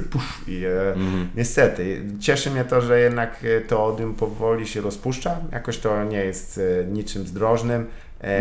pusz. 0.09 0.41
I 0.47 0.63
e, 0.65 0.93
Mhm. 0.93 1.29
niestety, 1.35 2.01
cieszy 2.19 2.51
mnie 2.51 2.63
to, 2.65 2.81
że 2.81 2.99
jednak 2.99 3.39
e, 3.57 3.61
to 3.61 3.85
odium 3.85 4.15
powoli 4.15 4.67
się 4.67 4.81
rozpuszcza. 4.81 5.37
Jakoś 5.51 5.77
to 5.77 6.03
nie 6.03 6.25
jest 6.25 6.59
niczym 6.91 7.27
zdrożnym 7.27 7.85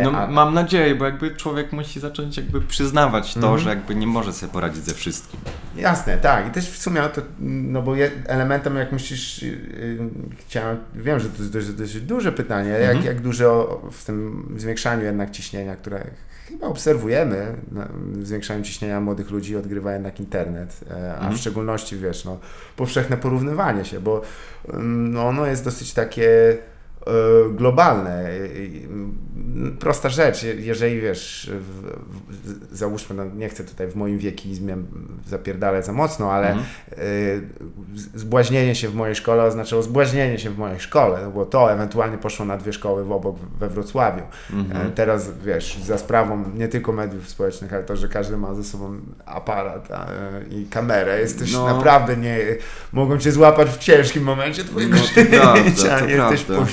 No, 0.05 0.11
a- 0.19 0.27
mam 0.27 0.55
nadzieję, 0.55 0.95
bo 0.95 1.05
jakby 1.05 1.37
człowiek 1.37 1.73
musi 1.73 2.01
zacząć 2.01 2.37
jakby 2.37 2.61
przyznawać 2.61 3.35
to, 3.35 3.41
Mhm. 3.41 3.59
że 3.59 3.71
jakby 3.71 3.95
nie 3.95 4.07
może 4.07 4.33
sobie 4.33 4.53
poradzić 4.53 4.85
ze 4.85 4.95
wszystkim. 4.95 5.41
Jasne, 5.77 6.19
tak. 6.19 6.49
I 6.49 6.51
też 6.51 6.71
w 6.71 6.79
sumie 6.79 7.01
to, 7.15 7.23
no 7.41 7.83
bo 7.83 7.95
elementem, 8.27 8.77
jak 8.77 8.93
myślisz, 8.93 9.43
yy, 9.43 9.99
chciałem, 10.47 10.77
wiem, 10.95 11.21
że 11.21 11.29
to 11.29 11.39
jest 11.39 11.53
dość, 11.53 11.69
dość 11.69 12.01
duże 12.01 12.33
pytanie, 12.33 12.77
Mhm. 12.77 12.97
jak, 12.97 13.05
jak 13.05 13.21
dużo 13.21 13.81
w 13.93 14.05
tym 14.05 14.49
zwiększaniu 14.57 15.05
jednak 15.05 15.31
ciśnienia, 15.31 15.77
które 15.77 16.05
chyba 16.49 16.67
obserwujemy, 16.67 17.55
no, 17.73 17.81
zwiększaniu 18.23 18.63
ciśnienia 18.65 19.01
młodych 19.01 19.31
ludzi 19.31 19.57
odgrywa 19.57 19.93
jednak 19.93 20.21
internet, 20.21 20.81
e, 20.91 21.13
a 21.13 21.17
Mhm. 21.17 21.35
w 21.35 21.39
szczególności, 21.41 21.97
wiesz, 21.97 22.25
no, 22.25 22.39
powszechne 22.77 23.17
porównywanie 23.17 23.85
się, 23.85 24.01
bo 24.01 24.23
ym, 24.75 25.13
no, 25.13 25.29
ono 25.29 25.47
jest 25.47 25.65
dosyć 25.65 25.93
takie 25.95 26.31
e, 26.51 26.78
globalne. 27.51 28.31
I- 28.59 28.77
i- 28.77 28.85
m, 28.85 29.19
Prosta 29.81 30.09
rzecz, 30.09 30.43
je- 30.43 30.55
jeżeli 30.55 31.01
wiesz, 31.01 31.51
w, 31.61 31.93
w, 32.29 32.77
załóżmy, 32.77 33.17
no 33.17 33.25
nie 33.37 33.49
chcę 33.49 33.65
tutaj 33.65 33.89
w 33.89 33.97
moim 33.97 34.19
wiekizmie 34.19 34.77
zapierdalać 35.29 35.87
za 35.87 35.93
mocno, 35.93 36.33
ale 36.33 36.49
Mhm. 36.49 36.67
y, 36.99 37.43
zbłaźnienie 38.15 38.75
się 38.75 38.89
w 38.89 38.95
mojej 38.95 39.15
szkole 39.15 39.45
oznaczało 39.45 39.83
zbłaźnienie 39.83 40.39
się 40.39 40.51
w 40.51 40.59
mojej 40.59 40.81
szkole, 40.81 41.19
no 41.23 41.31
bo 41.31 41.47
to 41.47 41.73
ewentualnie 41.73 42.19
poszło 42.19 42.47
na 42.47 42.57
dwie 42.57 42.73
szkoły 42.73 43.05
w 43.05 43.13
obok 43.13 43.37
we 43.61 43.69
Wrocławiu. 43.69 44.23
Mhm. 44.53 44.87
E, 44.87 44.91
Teraz 44.91 45.31
wiesz, 45.45 45.79
za 45.79 45.99
sprawą 45.99 46.45
nie 46.55 46.69
tylko 46.69 46.93
mediów 46.93 47.29
społecznych, 47.29 47.73
ale 47.75 47.83
to, 47.83 47.97
że 47.97 48.09
każdy 48.09 48.37
ma 48.37 48.55
ze 48.55 48.65
sobą 48.65 48.97
aparat 49.27 49.91
a, 49.91 50.07
i 50.51 50.67
kamerę, 50.67 51.21
jesteś 51.21 51.53
No. 51.53 51.67
naprawdę 51.77 52.17
nie. 52.17 52.39
Mogą 52.93 53.19
cię 53.19 53.33
złapać 53.33 53.69
w 53.69 53.79
ciężkim 53.79 54.23
momencie 54.23 54.65
twojego 54.65 54.97
No 54.97 55.03
życia, 55.03 55.25
prawda, 55.31 55.57
jesteś 56.35 56.45
prawda. 56.45 56.65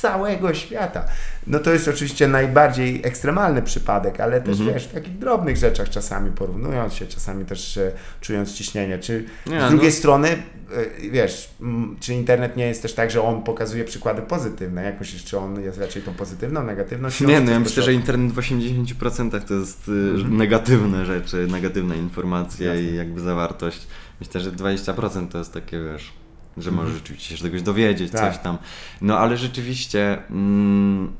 Całego 0.00 0.54
świata. 0.54 1.04
No 1.46 1.58
to 1.58 1.72
jest 1.72 1.88
oczywiście 1.88 2.28
najbardziej 2.28 3.00
ekstremalny 3.04 3.62
przypadek, 3.62 4.20
ale 4.20 4.40
też 4.40 4.58
Mhm. 4.58 4.74
wiesz, 4.74 4.84
w 4.86 4.92
takich 4.92 5.18
drobnych 5.18 5.56
rzeczach 5.56 5.88
czasami 5.90 6.30
porównując 6.32 6.94
się, 6.94 7.06
czasami 7.06 7.44
też 7.44 7.76
e, 7.76 7.92
czując 8.20 8.52
ciśnienie. 8.54 8.98
Czy 8.98 9.24
Nie, 9.46 9.66
z 9.66 9.70
drugiej 9.70 9.88
no- 9.90 9.94
strony, 9.96 10.28
e, 10.28 11.10
wiesz, 11.10 11.50
m, 11.60 11.96
czy 12.00 12.14
internet 12.14 12.56
nie 12.56 12.66
jest 12.66 12.82
też 12.82 12.94
tak, 12.94 13.10
że 13.10 13.22
on 13.22 13.42
pokazuje 13.42 13.84
przykłady 13.84 14.22
pozytywne? 14.22 14.84
Jak 14.84 15.00
myślisz, 15.00 15.24
czy 15.24 15.38
on 15.38 15.60
jest 15.62 15.78
raczej 15.78 16.02
tą 16.02 16.14
pozytywną, 16.14 16.62
negatywną 16.64 17.10
siłą? 17.10 17.30
Nie, 17.30 17.40
no 17.40 17.52
ja 17.52 17.60
myślę, 17.60 17.82
że 17.82 17.92
internet 17.92 18.32
w 18.32 18.38
80% 18.38 19.40
to 19.44 19.54
jest 19.54 19.88
y, 19.88 19.92
Mhm. 19.92 20.36
negatywne 20.36 21.04
rzeczy, 21.06 21.46
negatywne 21.50 21.96
informacje 21.96 22.66
Jasne. 22.66 22.82
i 22.82 22.96
jakby 22.96 23.20
zawartość. 23.20 23.86
Myślę, 24.20 24.40
że 24.40 24.52
20% 24.52 25.28
to 25.28 25.38
jest 25.38 25.52
takie, 25.52 25.80
wiesz, 25.92 26.12
że 26.56 26.70
Mhm. 26.70 26.76
możesz 26.86 26.94
rzeczywiście 27.00 27.36
się 27.36 27.42
czegoś 27.42 27.62
dowiedzieć, 27.62 28.12
Tak. 28.12 28.20
coś 28.34 28.42
tam. 28.42 28.58
No 29.00 29.18
ale 29.18 29.36
rzeczywiście, 29.36 30.18
mm, 30.30 31.12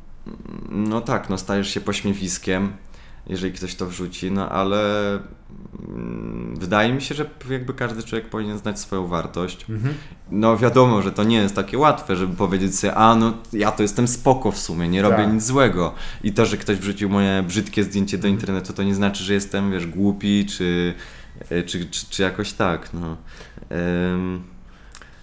no 0.71 1.01
tak, 1.01 1.31
no 1.31 1.39
stajesz 1.39 1.75
się 1.75 1.81
pośmiewiskiem, 1.81 2.73
jeżeli 3.27 3.53
ktoś 3.53 3.75
to 3.75 3.87
wrzuci, 3.87 4.33
no 4.33 4.49
ale 4.49 5.11
mm, 5.89 6.57
wydaje 6.59 6.93
mi 6.93 7.03
się, 7.03 7.15
że 7.15 7.31
jakby 7.51 7.75
każdy 7.75 8.03
człowiek 8.03 8.29
powinien 8.31 8.59
znać 8.59 8.81
swoją 8.81 9.07
wartość. 9.07 9.67
Mhm. 9.71 9.95
No 10.31 10.57
wiadomo, 10.57 11.03
że 11.03 11.13
to 11.13 11.25
nie 11.25 11.37
jest 11.37 11.55
takie 11.55 11.79
łatwe, 11.79 12.17
żeby 12.17 12.37
powiedzieć 12.37 12.79
sobie, 12.79 12.95
a 12.95 13.17
no 13.17 13.33
ja 13.53 13.73
to 13.73 13.83
jestem 13.83 14.09
spoko 14.09 14.53
w 14.53 14.59
sumie, 14.59 14.89
nie 14.89 15.03
robię 15.03 15.17
Tak. 15.17 15.33
nic 15.33 15.45
złego. 15.45 15.95
I 16.23 16.33
to, 16.33 16.47
że 16.47 16.57
ktoś 16.57 16.77
wrzucił 16.79 17.09
moje 17.09 17.43
brzydkie 17.43 17.85
zdjęcie 17.85 18.19
do 18.19 18.29
internetu, 18.29 18.73
to 18.73 18.83
nie 18.83 18.95
znaczy, 18.95 19.25
że 19.25 19.35
jestem, 19.35 19.73
wiesz, 19.73 19.87
głupi, 19.87 20.47
czy, 20.47 20.95
e, 21.51 21.63
czy, 21.63 21.87
czy, 21.87 22.07
czy 22.11 22.23
jakoś 22.23 22.53
tak, 22.53 22.91
no. 22.95 23.17
Em, 23.71 24.43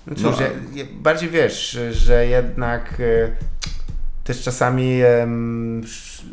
No 0.08 0.16
cóż, 0.16 0.24
No, 0.24 0.46
ja, 0.76 0.86
bardziej 0.94 1.30
wiesz, 1.30 1.80
że 1.92 2.28
jednak 2.28 2.94
e, 3.00 3.32
też 4.24 4.42
czasami 4.44 5.02
sz- 5.84 6.26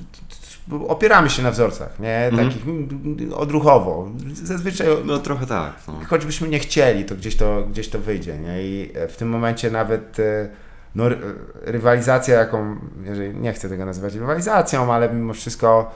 opieramy 0.89 1.31
się 1.31 1.43
na 1.43 1.51
wzorcach, 1.51 1.99
nie? 2.01 2.17
Mhm. 2.27 2.49
Takich 2.49 2.67
mm, 2.69 3.33
odruchowo. 3.35 4.09
Zazwyczaj 4.35 4.87
no 5.05 5.19
trochę 5.19 5.47
tak, 5.47 5.73
no. 5.89 5.95
choćbyśmy 6.07 6.49
nie 6.49 6.59
chcieli, 6.59 7.05
to 7.05 7.15
gdzieś 7.15 7.37
to, 7.37 7.67
gdzieś 7.71 7.89
to 7.89 7.99
wyjdzie, 7.99 8.39
nie? 8.39 8.63
I 8.63 8.93
e, 8.95 9.09
w 9.09 9.17
tym 9.17 9.29
momencie 9.29 9.71
nawet 9.71 10.21
e, 10.21 10.49
no, 10.95 11.09
ry- 11.09 11.19
rywalizacja, 11.65 12.39
jaką, 12.39 12.77
jeżeli 13.05 13.35
nie 13.35 13.53
chcę 13.53 13.69
tego 13.69 13.85
nazywać 13.85 14.15
rywalizacją, 14.15 14.95
ale 14.95 15.13
mimo 15.15 15.35
wszystko 15.35 15.91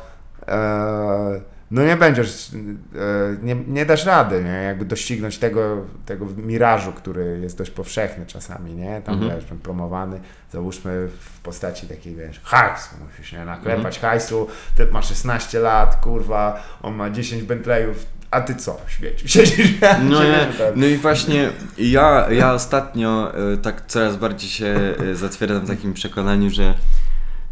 e, 0.48 1.40
no 1.72 1.82
nie 1.84 1.96
będziesz, 1.96 2.50
e, 2.50 3.36
nie, 3.42 3.54
nie 3.54 3.86
dasz 3.86 4.06
rady, 4.06 4.44
nie? 4.44 4.50
Jakby 4.62 4.84
doścignąć 4.84 5.38
tego, 5.38 5.84
tego 6.06 6.26
mirażu, 6.36 6.92
który 6.92 7.38
jest 7.42 7.58
dość 7.58 7.70
powszechny 7.70 8.26
czasami, 8.26 8.74
nie? 8.74 9.00
Tam 9.04 9.14
Mhm. 9.14 9.40
wiesz, 9.40 9.44
promowany, 9.62 10.20
załóżmy 10.52 11.08
w 11.20 11.40
postaci 11.40 11.86
takiej, 11.86 12.14
wiesz, 12.14 12.40
hajsu, 12.44 12.88
musisz 13.08 13.32
nie 13.32 13.44
naklepać 13.44 13.98
hajsu, 13.98 14.48
ty 14.76 14.86
ma 14.86 15.02
16 15.02 15.58
lat, 15.58 15.96
kurwa, 15.96 16.62
on 16.82 16.94
ma 16.94 17.10
10 17.10 17.42
Bentleyów, 17.42 18.06
a 18.30 18.40
ty 18.40 18.54
co, 18.54 18.80
śmieciu, 18.86 19.28
siedzisz 19.34 19.70
No, 20.02 20.22
nie, 20.24 20.48
no 20.76 20.86
i 20.86 20.96
właśnie 20.96 21.50
ja, 21.78 22.26
ja 22.30 22.52
ostatnio 22.52 23.32
e, 23.52 23.56
tak 23.56 23.86
coraz 23.86 24.16
bardziej 24.16 24.50
się 24.50 24.94
e, 25.10 25.14
zatwierdzam 25.14 25.64
w 25.64 25.68
takim 25.68 25.94
przekonaniu, 25.94 26.50
że, 26.50 26.74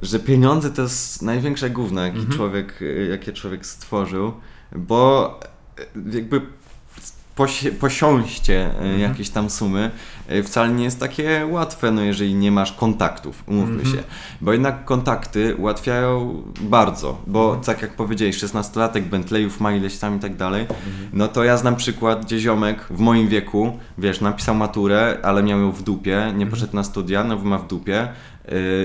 że 0.03 0.19
pieniądze 0.19 0.71
to 0.71 0.83
jest 0.83 1.23
największe 1.23 1.71
gówno, 1.71 2.01
jakie, 2.01 2.19
Mhm. 2.19 2.37
człowiek, 2.37 2.81
e, 2.83 2.85
jakie 3.07 3.33
człowiek 3.33 3.67
stworzył, 3.67 4.33
bo 4.77 5.41
e, 5.79 6.17
jakby 6.17 6.41
posi- 7.37 7.71
posiąście 7.73 8.67
e, 8.67 8.71
Mhm. 8.79 9.01
jakieś 9.01 9.31
tam 9.31 9.51
sumy 9.51 9.91
wcale 10.45 10.69
nie 10.69 10.85
jest 10.85 11.01
takie 11.01 11.47
łatwe, 11.51 11.91
no 11.91 12.03
jeżeli 12.03 12.35
nie 12.35 12.53
masz 12.53 12.73
kontaktów, 12.73 13.45
umówmy 13.47 13.75
Mhm. 13.83 13.95
się. 13.97 14.03
Bo 14.41 14.53
jednak 14.53 14.85
kontakty 14.85 15.57
ułatwiają 15.57 16.43
bardzo, 16.61 17.19
bo 17.27 17.45
Mhm. 17.45 17.65
tak 17.65 17.83
jak 17.83 17.97
powiedziałeś, 17.97 18.37
16-latek 18.39 19.03
Bentleyów 19.03 19.61
ma 19.61 19.73
ileś 19.73 19.99
tam 19.99 20.17
i 20.17 20.21
tak 20.21 20.37
dalej, 20.37 20.67
no 21.13 21.29
to 21.29 21.45
ja 21.45 21.57
znam 21.57 21.77
przykład, 21.77 22.25
gdzie 22.25 22.39
ziomek 22.39 22.87
w 22.91 22.99
moim 22.99 23.29
wieku, 23.29 23.79
wiesz, 23.99 24.21
napisał 24.21 24.55
maturę, 24.55 25.19
ale 25.23 25.43
miał 25.43 25.61
ją 25.61 25.73
w 25.73 25.83
dupie, 25.83 26.33
nie 26.37 26.47
poszedł 26.47 26.77
na 26.77 26.85
studia, 26.85 27.25
no 27.25 27.37
bo 27.37 27.45
ma 27.45 27.59
w 27.59 27.67
dupie 27.69 28.09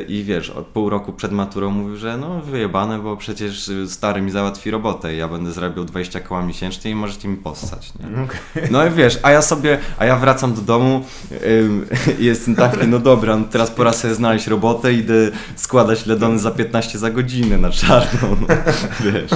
i 0.07 0.23
wiesz, 0.23 0.49
od 0.49 0.65
pół 0.65 0.89
roku 0.89 1.13
przed 1.13 1.31
maturą 1.31 1.71
mówił, 1.71 1.95
że 1.97 2.17
no 2.17 2.41
wyjebane, 2.41 2.99
bo 2.99 3.17
przecież 3.17 3.67
y, 3.67 3.89
stary 3.89 4.21
mi 4.21 4.31
załatwi 4.31 4.71
robotę 4.71 5.15
i 5.15 5.17
ja 5.17 5.27
będę 5.27 5.51
zarabiał 5.51 5.85
20 5.85 6.19
koła 6.19 6.45
miesięcznie 6.45 6.91
i 6.91 6.95
możecie 6.95 7.27
mi 7.27 7.37
possać, 7.37 7.93
nie? 7.99 8.05
Okej. 8.23 8.71
No 8.71 8.87
i 8.87 8.89
wiesz, 8.89 9.19
a 9.23 9.31
ja 9.31 9.41
sobie, 9.41 9.77
a 9.97 10.05
ja 10.05 10.15
wracam 10.15 10.53
do 10.53 10.61
domu 10.61 11.05
i 12.19 12.25
jestem 12.25 12.55
taki, 12.55 12.87
no 12.87 12.99
dobra, 12.99 13.37
no 13.37 13.45
teraz 13.51 13.71
pora 13.71 13.93
sobie 13.93 14.13
znaleźć 14.13 14.47
robotę, 14.47 14.93
idę 14.93 15.31
składać 15.55 16.05
ledony 16.05 16.39
za 16.39 16.51
15 16.51 16.99
za 16.99 17.09
godzinę 17.09 17.57
na 17.57 17.69
czarną, 17.69 18.37
no, 18.41 18.47
wiesz. 19.11 19.31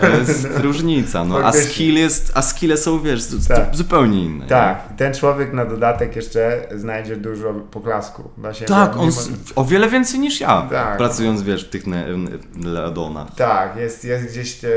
To 0.00 0.08
jest 0.08 0.48
różnica, 0.62 1.24
no, 1.24 1.38
a 1.38 1.52
skill 1.52 1.94
jest, 1.94 2.32
a 2.34 2.42
skille 2.42 2.76
są, 2.76 3.00
wiesz, 3.00 3.22
Tak. 3.48 3.76
zupełnie 3.76 4.24
inne. 4.24 4.46
Tak, 4.46 4.82
ten 4.96 5.14
człowiek 5.14 5.52
na 5.52 5.64
dodatek 5.64 6.16
jeszcze 6.16 6.68
znajdzie 6.74 7.16
dużo 7.16 7.54
poklasku 7.54 8.30
siebie. 8.52 8.66
Tak, 8.66 8.96
on 8.96 9.08
Mimo- 9.08 9.52
o 9.56 9.64
wiele 9.64 9.88
więcej 9.88 10.20
niż 10.20 10.40
ja, 10.40 10.66
Tak. 10.70 10.96
pracując, 10.98 11.42
wiesz, 11.42 11.64
w 11.66 11.70
tych 11.70 11.82
ledonach. 12.64 13.34
Tak, 13.34 13.76
jest, 13.76 14.04
jest 14.04 14.26
gdzieś, 14.26 14.64
e, 14.64 14.68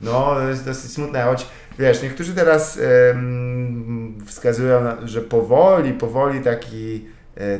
no 0.00 0.12
to 0.34 0.48
jest 0.48 0.64
dosyć 0.64 0.92
smutne, 0.92 1.22
choć 1.22 1.46
wiesz, 1.78 2.02
niektórzy 2.02 2.34
teraz 2.34 2.78
em, 3.12 4.18
wskazują, 4.26 4.80
że 5.04 5.20
powoli, 5.20 5.92
powoli 5.92 6.40
taki 6.40 7.04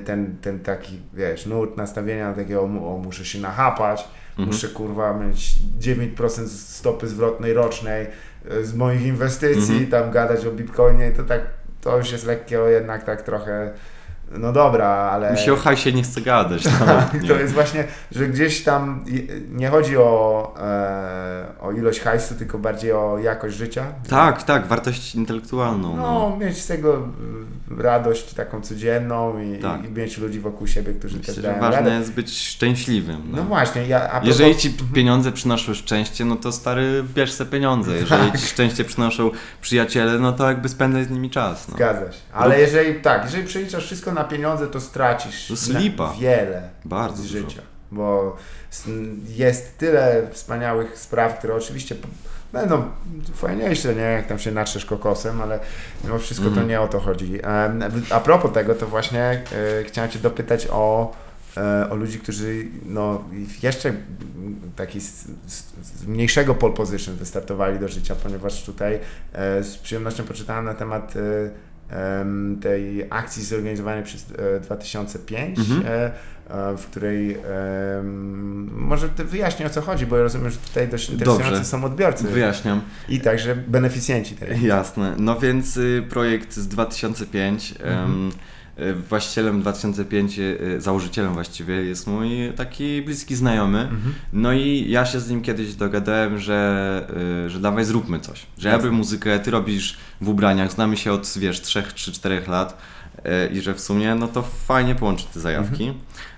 ten, 0.07 0.37
ten 0.41 0.61
taki, 0.61 1.01
wiesz, 1.14 1.47
nurt 1.47 1.76
nastawienia 1.76 2.33
takiego, 2.33 2.62
o, 2.62 3.01
muszę 3.05 3.24
się 3.24 3.39
nachapać, 3.41 4.09
Mhm. 4.31 4.47
muszę 4.49 4.68
kurwa 4.68 5.12
mieć 5.18 5.55
9% 5.81 6.47
stopy 6.49 7.09
zwrotnej 7.09 7.53
rocznej 7.55 8.07
e, 8.51 8.64
z 8.64 8.74
moich 8.74 9.03
inwestycji, 9.07 9.74
Mhm. 9.74 9.87
tam 9.91 10.11
gadać 10.11 10.47
o 10.47 10.51
bitcoinie, 10.53 11.12
to 11.12 11.22
tak, 11.24 11.41
to 11.81 11.99
już 11.99 12.12
jest 12.12 12.26
lekkiego 12.26 12.68
jednak 12.68 13.05
tak 13.05 13.22
trochę, 13.22 13.70
no 14.39 14.53
dobra, 14.53 14.87
ale... 14.89 15.33
Mi 15.33 15.39
się 15.39 15.53
o 15.53 15.57
hajsie 15.57 15.93
nie 15.93 16.03
chce 16.03 16.20
gadać. 16.20 16.62
Tak, 16.87 17.22
nie. 17.22 17.28
to 17.28 17.35
jest 17.35 17.55
właśnie, 17.55 17.85
że 18.12 18.26
gdzieś 18.28 18.64
tam 18.64 19.05
nie 19.53 19.68
chodzi 19.68 19.97
o, 19.97 20.55
e, 20.61 21.45
o 21.61 21.72
ilość 21.72 22.01
hajsu, 22.01 22.35
tylko 22.35 22.59
bardziej 22.59 22.93
o 22.93 23.18
jakość 23.18 23.57
życia. 23.57 23.85
Tak, 24.09 24.43
tak, 24.43 24.66
wartość 24.66 25.14
intelektualną. 25.14 25.97
No. 25.97 26.03
No, 26.03 26.37
mieć 26.47 26.59
z 26.59 26.66
tego 26.66 26.97
y, 27.78 27.83
radość 27.83 28.35
taką 28.35 28.61
codzienną 28.61 29.41
i, 29.43 29.59
Tak. 29.59 29.85
i 29.85 29.89
mieć 29.91 30.18
ludzi 30.18 30.41
wokół 30.41 30.66
siebie, 30.66 30.93
którzy 30.93 31.18
Myślę, 31.18 31.35
też 31.35 31.43
dają 31.43 31.61
ważne 31.61 31.76
radę. 31.81 31.91
jest 31.99 32.12
być 32.12 32.39
szczęśliwym. 32.39 33.22
No 33.31 33.37
No. 33.37 33.43
właśnie, 33.43 33.87
ja, 33.87 34.01
propos, 34.01 34.28
Jeżeli 34.28 34.57
ci 34.57 34.74
pieniądze 34.95 35.33
przynoszą 35.33 35.74
szczęście, 35.74 36.24
no 36.24 36.37
to 36.37 36.53
stary, 36.53 37.05
bierz 37.14 37.33
se 37.33 37.47
pieniądze. 37.47 37.93
Jeżeli 38.01 38.31
Tak. 38.31 38.41
ci 38.41 38.47
szczęście 38.47 38.85
przynoszą 38.85 39.31
przyjaciele, 39.61 40.18
no 40.18 40.33
to 40.33 40.49
jakby 40.49 40.68
spędzaj 40.68 41.05
z 41.05 41.11
nimi 41.11 41.31
czas. 41.31 41.68
No. 41.68 41.74
Zgadza 41.76 42.12
się. 42.12 42.18
Ale 42.33 42.61
jeżeli 42.61 43.01
tak, 43.01 43.24
jeżeli 43.24 43.45
przeliczasz 43.45 43.85
wszystko 43.87 44.12
na 44.12 44.20
pieniądze, 44.25 44.66
to 44.66 44.81
stracisz 44.81 45.47
To 45.47 45.53
jest 45.53 45.73
na- 45.73 45.79
lipa. 45.79 46.14
wiele 46.21 46.62
Bardzo 46.85 47.16
z 47.23 47.27
dużo. 47.33 47.39
życia. 47.39 47.62
Bo 47.93 48.37
jest 49.29 49.79
tyle 49.79 50.23
wspaniałych 50.33 50.99
spraw, 50.99 51.39
które 51.39 51.55
oczywiście 51.55 51.95
będą 52.53 52.83
fajniejsze, 53.35 53.95
nie? 53.95 54.03
Jak 54.03 54.27
tam 54.27 54.39
się 54.39 54.51
natrzesz 54.53 54.85
kokosem, 54.87 55.41
ale 55.41 55.59
mimo 56.05 56.18
wszystko 56.18 56.45
to 56.45 56.51
Mhm. 56.51 56.68
nie 56.68 56.81
o 56.81 56.89
to 56.89 57.01
chodzi. 57.01 57.41
A 58.11 58.21
propos 58.21 58.53
tego, 58.53 58.75
to 58.75 58.87
właśnie 58.87 59.23
e, 59.81 59.85
chciałem 59.85 60.11
Cię 60.11 60.18
dopytać 60.18 60.68
o 60.71 61.12
e, 61.57 61.91
o 61.91 61.95
ludzi, 61.95 62.18
którzy 62.18 62.64
no, 62.87 63.25
jeszcze 63.62 63.93
taki 64.77 65.01
z, 65.01 65.25
z, 65.47 65.64
z 65.83 66.07
mniejszego 66.07 66.55
pole 66.55 66.75
position 66.75 67.14
wystartowali 67.14 67.79
do 67.79 67.89
życia, 67.89 68.14
ponieważ 68.23 68.64
tutaj 68.64 68.99
e, 69.33 69.62
z 69.62 69.77
przyjemnością 69.77 70.25
poczytałem 70.25 70.64
na 70.64 70.75
temat 70.75 71.14
e, 71.16 71.21
em, 71.21 71.51
tej 72.62 73.07
akcji 73.11 73.45
zorganizowanej 73.45 74.03
przez 74.05 74.26
e, 74.57 74.61
2005, 74.61 75.59
Mhm. 75.59 75.82
e, 75.86 76.11
e, 76.51 76.76
w 76.76 76.86
której 76.86 77.36
może 78.72 79.09
ty 79.09 79.24
wyjaśnię 79.24 79.66
o 79.66 79.70
co 79.70 79.80
chodzi, 79.80 80.07
bo 80.07 80.16
ja 80.16 80.22
rozumiem, 80.22 80.51
że 80.51 80.57
tutaj 80.57 80.88
dość 80.88 81.11
interesujący 81.11 81.51
Dobrze. 81.51 81.64
są 81.64 81.84
odbiorcy 81.84 82.24
Wyjaśniam. 82.24 82.80
i 83.09 83.20
także 83.20 83.57
beneficjenci 83.57 84.34
tej. 84.36 84.62
Jasne. 84.62 85.14
No 85.18 85.41
więc 85.41 85.76
y, 85.76 86.05
projekt 86.11 86.53
z 86.55 86.68
2005. 86.68 87.74
em, 87.82 88.28
y, 88.28 88.32
właścicielem 89.09 89.61
2005, 89.61 90.39
y, 90.39 90.81
założycielem 90.81 91.35
właściwie 91.35 91.74
jest 91.74 92.07
mój 92.07 92.53
taki 92.57 93.03
bliski 93.03 93.37
znajomy. 93.37 93.89
No 94.33 94.53
i 94.53 94.91
ja 94.91 95.07
się 95.07 95.20
z 95.20 95.31
nim 95.31 95.43
kiedyś 95.43 95.74
dogadałem, 95.74 96.39
że, 96.39 97.07
y, 97.47 97.51
że 97.51 97.61
dawaj 97.61 97.85
zróbmy 97.85 98.20
coś. 98.20 98.47
Że 98.59 98.68
ja 98.68 98.76
robię 98.76 98.91
muzykę, 98.91 99.39
ty 99.39 99.51
robisz 99.51 99.99
w 100.20 100.28
ubraniach, 100.28 100.72
znamy 100.72 100.97
się 100.97 101.12
od 101.12 101.35
wiesz 101.39 101.61
3 101.61 101.83
czy 101.95 102.12
4 102.12 102.43
lat 102.49 102.78
i 103.53 103.61
że 103.61 103.74
w 103.74 103.81
sumie 103.81 104.14
no 104.14 104.28
to 104.28 104.43
fajnie 104.43 104.95
połączyć 104.95 105.26
te 105.26 105.41
zajawki. 105.41 105.93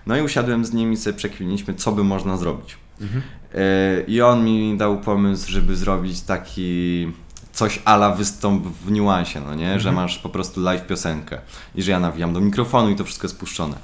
No 0.07 0.16
i 0.16 0.22
usiadłem 0.22 0.64
z 0.64 0.72
nim 0.72 0.93
i 0.93 0.97
sobie 0.97 1.16
przekminiliśmy, 1.16 1.74
co 1.74 1.93
by 1.93 2.05
można 2.05 2.36
zrobić. 2.36 2.76
Mhm. 3.01 3.22
E, 3.55 4.01
I 4.07 4.20
on 4.20 4.45
mi 4.45 4.76
dał 4.76 5.01
pomysł, 5.01 5.51
żeby 5.51 5.76
zrobić 5.76 6.20
taki 6.20 7.12
coś 7.53 7.80
ala 7.84 8.11
wystąp 8.11 8.66
w 8.66 8.90
niuansie, 8.90 9.40
no 9.40 9.55
nie? 9.55 9.80
Że 9.80 9.92
masz 9.92 10.18
po 10.18 10.28
prostu 10.28 10.61
live 10.61 10.86
piosenkę 10.86 11.38
i 11.74 11.82
że 11.82 11.90
ja 11.90 12.00
nawijam 12.00 12.32
do 12.32 12.40
mikrofonu 12.40 12.90
i 12.90 12.96
to 12.96 13.05
wszystko 13.05 13.24
jest 13.24 13.38
puszczone. 13.38 13.76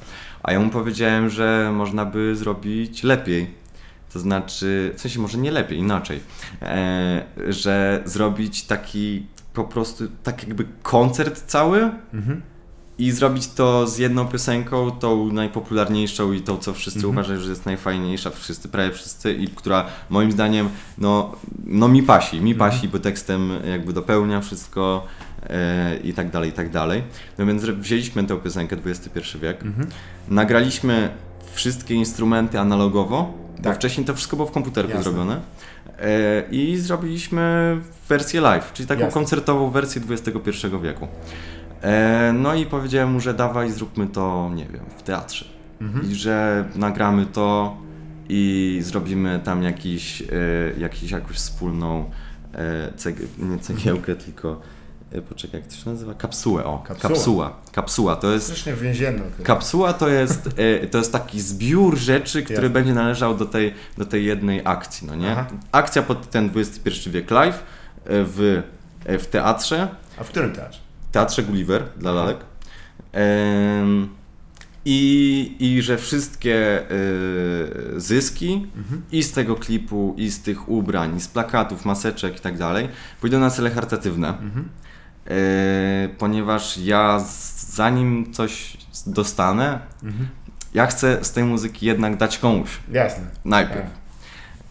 A 0.42 0.52
ja 0.52 0.60
mu 0.60 0.70
powiedziałem, 0.70 1.30
że 1.30 1.72
można 1.74 2.04
by 2.04 2.36
zrobić 2.36 3.02
lepiej. 3.02 3.50
To 4.12 4.18
znaczy, 4.18 4.92
w 4.96 5.00
sensie 5.00 5.20
może 5.20 5.38
nie 5.38 5.50
lepiej, 5.50 5.78
inaczej, 5.78 6.20
e, 6.62 7.24
że 7.48 8.02
zrobić 8.04 8.64
taki 8.64 9.26
po 9.54 9.64
prostu 9.64 10.04
tak 10.22 10.42
jakby 10.42 10.64
koncert 10.82 11.44
cały 11.46 11.90
Mhm. 12.14 12.42
I 12.98 13.12
zrobić 13.12 13.48
to 13.48 13.86
z 13.86 13.98
jedną 13.98 14.26
piosenką, 14.28 14.90
tą 14.90 15.32
najpopularniejszą 15.32 16.32
i 16.32 16.40
tą, 16.40 16.56
co 16.58 16.72
wszyscy 16.74 16.98
Mhm. 16.98 17.14
uważają, 17.14 17.40
że 17.40 17.50
jest 17.50 17.66
najfajniejsza, 17.66 18.30
wszyscy, 18.30 18.68
prawie 18.68 18.92
wszyscy 18.92 19.32
i 19.32 19.48
która 19.48 19.86
moim 20.10 20.32
zdaniem, 20.32 20.68
no, 20.98 21.32
no 21.66 21.88
mi 21.88 22.02
pasi, 22.02 22.40
mi 22.40 22.52
Mhm. 22.52 22.70
pasi, 22.70 22.88
bo 22.88 22.98
tekstem 22.98 23.50
jakby 23.70 23.92
dopełnia 23.92 24.40
wszystko 24.40 25.04
e, 25.50 25.96
i 26.04 26.12
tak 26.12 26.30
dalej, 26.30 26.50
i 26.50 26.52
tak 26.52 26.70
dalej. 26.70 27.02
No 27.38 27.46
więc 27.46 27.62
wzięliśmy 27.64 28.24
tę 28.24 28.36
piosenkę 28.40 28.76
XXI 28.86 29.38
wiek, 29.42 29.62
Mhm. 29.62 29.88
nagraliśmy 30.28 31.08
wszystkie 31.52 31.94
instrumenty 31.94 32.60
analogowo, 32.60 33.34
bo 33.58 33.64
Tak. 33.64 33.76
wcześniej 33.76 34.06
to 34.06 34.14
wszystko 34.14 34.36
było 34.36 34.48
w 34.48 34.52
komputerku 34.52 34.90
Jasne. 34.90 35.04
zrobione. 35.04 35.40
E, 35.98 36.42
I 36.50 36.76
zrobiliśmy 36.76 37.76
wersję 38.08 38.40
live, 38.40 38.72
czyli 38.72 38.86
taką 38.86 39.00
Jasne. 39.00 39.14
koncertową 39.14 39.70
wersję 39.70 40.02
XXI 40.10 40.66
wieku. 40.82 41.08
E, 41.82 42.32
no 42.38 42.54
i 42.54 42.66
powiedziałem 42.66 43.12
mu, 43.12 43.20
że 43.20 43.34
dawaj 43.34 43.70
zróbmy 43.70 44.06
to, 44.06 44.50
nie 44.54 44.64
wiem, 44.66 44.84
w 44.98 45.02
teatrze. 45.02 45.44
Mhm. 45.80 46.10
I 46.10 46.14
że 46.14 46.64
nagramy 46.74 47.26
to 47.26 47.76
i 48.28 48.78
zrobimy 48.82 49.40
tam 49.44 49.62
jakiś, 49.62 50.22
e, 50.22 50.26
jakiś 50.78 51.10
jakąś 51.10 51.36
wspólną 51.36 52.10
e, 52.54 52.92
nie 53.38 53.58
cegiełkę, 53.58 54.16
tylko 54.16 54.60
e, 55.12 55.22
poczekaj, 55.22 55.60
jak 55.60 55.70
to 55.70 55.76
się 55.76 55.90
nazywa? 55.90 56.14
Kapsułę, 56.14 56.64
o, 56.64 56.78
Kapsuła. 56.78 57.08
kapsuła. 57.14 57.56
Kapsuła, 57.72 58.16
to 58.16 58.32
jest 58.32 58.46
Strasznie 58.46 58.74
więzienno. 58.74 59.24
to. 59.38 59.44
Kapsuła 59.44 59.92
to 59.92 60.08
jest, 60.08 60.48
e, 60.56 60.86
to 60.86 60.98
jest 60.98 61.12
taki 61.12 61.40
zbiór 61.40 61.96
rzeczy, 61.96 62.42
który 62.42 62.54
Jasne. 62.56 62.70
będzie 62.70 62.94
należał 62.94 63.36
do 63.36 63.46
tej, 63.46 63.74
do 63.98 64.04
tej 64.04 64.24
jednej 64.24 64.60
akcji, 64.64 65.06
no 65.06 65.14
nie? 65.14 65.32
Aha. 65.32 65.46
Akcja 65.72 66.02
pod 66.02 66.30
ten 66.30 66.50
XXI 66.56 67.10
wiek 67.10 67.30
live 67.30 67.54
e, 67.56 67.62
w, 68.06 68.62
w 69.06 69.26
teatrze, 69.26 69.88
A 70.20 70.24
w 70.24 70.28
którym 70.28 70.52
teatrze? 70.52 70.80
Teatrze 71.18 71.42
Gulliver 71.42 71.84
dla 71.96 72.12
lalek. 72.12 72.36
Em, 73.12 74.08
i, 74.84 75.56
I 75.58 75.82
że 75.82 75.98
wszystkie 75.98 76.80
e, 76.82 76.86
zyski 77.96 78.66
Mhm. 78.76 79.02
i 79.12 79.22
z 79.22 79.32
tego 79.32 79.56
klipu, 79.56 80.14
i 80.16 80.30
z 80.30 80.42
tych 80.42 80.68
ubrań, 80.68 81.16
i 81.16 81.20
z 81.20 81.28
plakatów, 81.28 81.84
maseczek 81.84 82.36
i 82.36 82.40
tak 82.40 82.58
dalej, 82.58 82.88
pójdą 83.20 83.40
na 83.40 83.50
cele 83.50 83.70
charytatywne. 83.70 84.28
Mhm. 84.28 84.68
E, 85.26 86.08
ponieważ 86.18 86.78
ja 86.78 87.20
zanim 87.56 88.32
coś 88.32 88.76
dostanę, 89.06 89.78
Mhm. 90.02 90.28
ja 90.74 90.86
chcę 90.86 91.18
z 91.24 91.32
tej 91.32 91.44
muzyki 91.44 91.86
jednak 91.86 92.16
dać 92.16 92.38
komuś 92.38 92.70
Jasne. 92.92 93.24
najpierw. 93.44 93.90
Tak. 93.90 93.98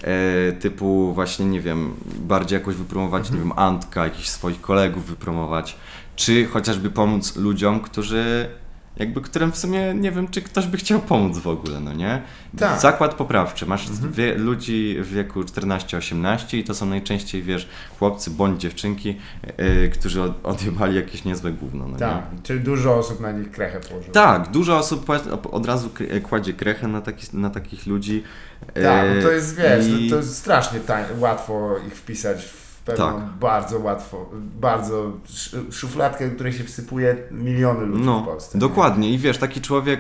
E, 0.04 0.52
typu 0.52 1.14
właśnie, 1.14 1.46
nie 1.46 1.62
wiem, 1.62 1.94
bardziej 2.20 2.60
jakoś 2.60 2.76
wypromować, 2.76 3.32
nie 3.32 3.38
wiem, 3.40 3.52
Antka, 3.56 4.04
jakichś 4.04 4.28
swoich 4.30 4.62
kolegów 4.62 5.06
wypromować, 5.06 5.76
czy 6.18 6.46
chociażby 6.46 6.90
pomóc 6.90 7.36
ludziom, 7.36 7.80
którzy 7.80 8.50
jakby, 8.98 9.22
którym 9.22 9.52
w 9.52 9.58
sumie 9.58 9.94
nie 9.94 10.12
wiem, 10.12 10.28
czy 10.28 10.42
ktoś 10.42 10.66
by 10.68 10.78
chciał 10.78 11.00
pomóc 11.00 11.38
w 11.38 11.48
ogóle, 11.48 11.80
no 11.80 11.94
nie? 11.94 12.22
Tak. 12.60 12.80
Zakład 12.82 13.14
poprawczy. 13.14 13.66
Masz 13.66 13.92
wie, 14.12 14.36
ludzi 14.38 14.98
w 15.02 15.08
wieku 15.14 15.42
14-18 15.42 16.58
i 16.58 16.64
to 16.64 16.74
są 16.74 16.86
najczęściej, 16.86 17.44
wiesz, 17.44 17.70
chłopcy 18.00 18.32
bądź 18.32 18.62
dziewczynki, 18.62 19.18
e, 19.58 19.88
którzy 19.88 20.22
od, 20.22 20.32
odjebali 20.46 20.96
jakieś 20.96 21.26
niezłe 21.26 21.52
gówno, 21.52 21.86
no 21.88 21.92
nie? 21.94 22.00
Tak. 22.00 22.24
Czyli 22.44 22.60
dużo 22.60 22.96
osób 22.96 23.20
na 23.20 23.32
nich 23.32 23.52
krechę 23.52 23.80
położyło. 23.80 24.14
Tak, 24.14 24.52
dużo 24.52 24.78
osób 24.78 25.06
od 25.52 25.66
razu 25.66 25.90
k- 25.90 26.04
kładzie 26.24 26.54
krechę 26.54 26.88
na, 26.88 27.02
taki, 27.02 27.38
na 27.38 27.50
takich 27.50 27.86
ludzi. 27.86 28.24
Tak, 28.68 28.76
E, 28.84 29.16
no 29.16 29.22
to 29.22 29.32
jest, 29.32 29.56
wiesz, 29.58 29.88
i- 29.88 30.10
to, 30.10 30.16
to 30.16 30.22
jest 30.22 30.38
strasznie 30.38 30.80
łatwo 31.20 31.76
ich 31.88 31.96
wpisać 31.96 32.46
w 32.46 32.67
pewną 32.88 33.06
Tak. 33.22 33.30
bardzo 33.40 33.80
łatwo, 33.80 34.30
bardzo 34.60 35.12
sz- 35.26 35.74
szufladkę, 35.76 36.28
do 36.30 36.36
której 36.36 36.54
się 36.54 36.64
wsypuje 36.64 37.16
miliony 37.32 37.86
ludzi 37.86 38.04
w 38.04 38.06
No, 38.06 38.22
Polsce. 38.22 38.58
nie? 38.58 38.60
dokładnie. 38.60 39.10
I 39.14 39.18
wiesz, 39.18 39.38
taki 39.38 39.62
człowiek 39.62 40.00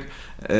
e, 0.49 0.53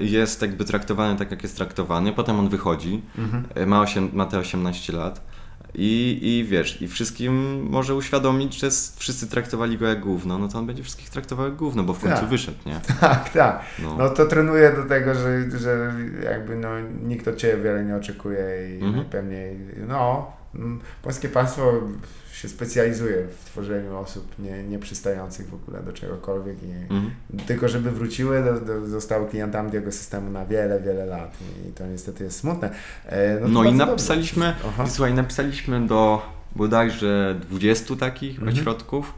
jest 0.00 0.42
jakby 0.42 0.64
traktowany 0.64 1.18
tak, 1.18 1.30
jak 1.30 1.42
jest 1.42 1.56
traktowany, 1.56 2.12
potem 2.12 2.38
on 2.38 2.48
wychodzi, 2.48 3.02
Mhm. 3.18 3.44
e, 3.54 3.66
ma, 3.66 3.80
osiem, 3.80 4.10
ma 4.12 4.26
te 4.26 4.38
18 4.38 4.92
lat 4.92 5.20
i, 5.76 6.18
i 6.22 6.44
wiesz, 6.44 6.82
i 6.82 6.88
wszystkim 6.88 7.62
może 7.70 7.94
uświadomić, 7.94 8.60
że 8.60 8.68
wszyscy 8.96 9.26
traktowali 9.28 9.78
go 9.78 9.86
jak 9.86 10.00
gówno, 10.00 10.38
no 10.38 10.48
to 10.48 10.58
on 10.58 10.66
będzie 10.66 10.82
wszystkich 10.82 11.10
traktował 11.10 11.46
jak 11.46 11.56
gówno, 11.56 11.82
bo 11.82 11.94
w 11.94 12.00
końcu 12.00 12.16
Tak. 12.20 12.28
wyszedł, 12.28 12.58
nie? 12.66 12.80
Tak, 13.00 13.28
tak. 13.32 13.60
No. 13.82 13.96
No 13.98 14.08
to 14.10 14.26
trenuję 14.26 14.72
do 14.72 14.84
tego, 14.84 15.14
że, 15.14 15.50
że 15.58 15.94
jakby 16.24 16.56
no, 16.56 16.68
nikt 17.02 17.28
od 17.28 17.36
Ciebie 17.36 17.62
wiele 17.62 17.84
nie 17.84 17.96
oczekuje 17.96 18.38
i 18.70 18.74
Mhm. 18.74 18.96
najpewniej, 18.96 19.58
no, 19.88 20.32
polskie 21.02 21.28
państwo 21.28 21.72
się 22.32 22.48
specjalizuje 22.48 23.26
w 23.40 23.44
tworzeniu 23.44 23.96
osób 23.96 24.34
nie, 24.38 24.62
nieprzystających 24.62 25.48
w 25.50 25.54
ogóle 25.54 25.82
do 25.82 25.92
czegokolwiek 25.92 26.62
i 26.62 26.70
Mhm. 26.94 27.10
tylko 27.46 27.68
żeby 27.68 27.90
wróciły, 27.90 28.44
do, 28.44 28.60
do, 28.60 28.86
zostały 28.86 29.28
klientami 29.28 29.70
tego 29.70 29.92
systemu 29.92 30.30
na 30.30 30.46
wiele, 30.46 30.80
wiele 30.80 31.06
lat 31.06 31.36
i 31.68 31.72
to 31.72 31.86
niestety 31.86 32.24
jest 32.24 32.38
smutne. 32.38 32.70
E, 33.06 33.38
to 33.38 33.48
No 33.48 33.64
i 33.64 33.72
napisaliśmy, 33.72 34.54
słuchaj, 34.86 35.14
napisaliśmy 35.14 35.86
do 35.86 36.22
bodajże 36.56 37.40
20 37.50 37.96
takich 37.96 38.38
Mhm. 38.38 38.58
ośrodków. 38.58 39.14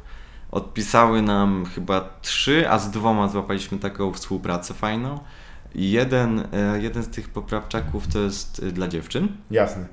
Odpisały 0.51 1.23
nam 1.23 1.65
chyba 1.75 2.19
trzy, 2.23 2.71
a 2.71 2.79
z 2.79 2.91
dwoma 2.91 3.29
złapaliśmy 3.29 3.79
taką 3.79 4.13
współpracę 4.13 4.75
fajną. 4.75 5.21
I 5.75 5.91
jeden, 5.91 6.39
e, 6.53 6.79
jeden 6.83 7.03
z 7.03 7.09
tych 7.09 7.29
poprawczaków 7.29 8.09
to 8.09 8.19
jest 8.21 8.63
e, 8.63 8.73
dla 8.73 8.89
dziewczyn, 8.89 9.29
Jasne. 9.51 9.87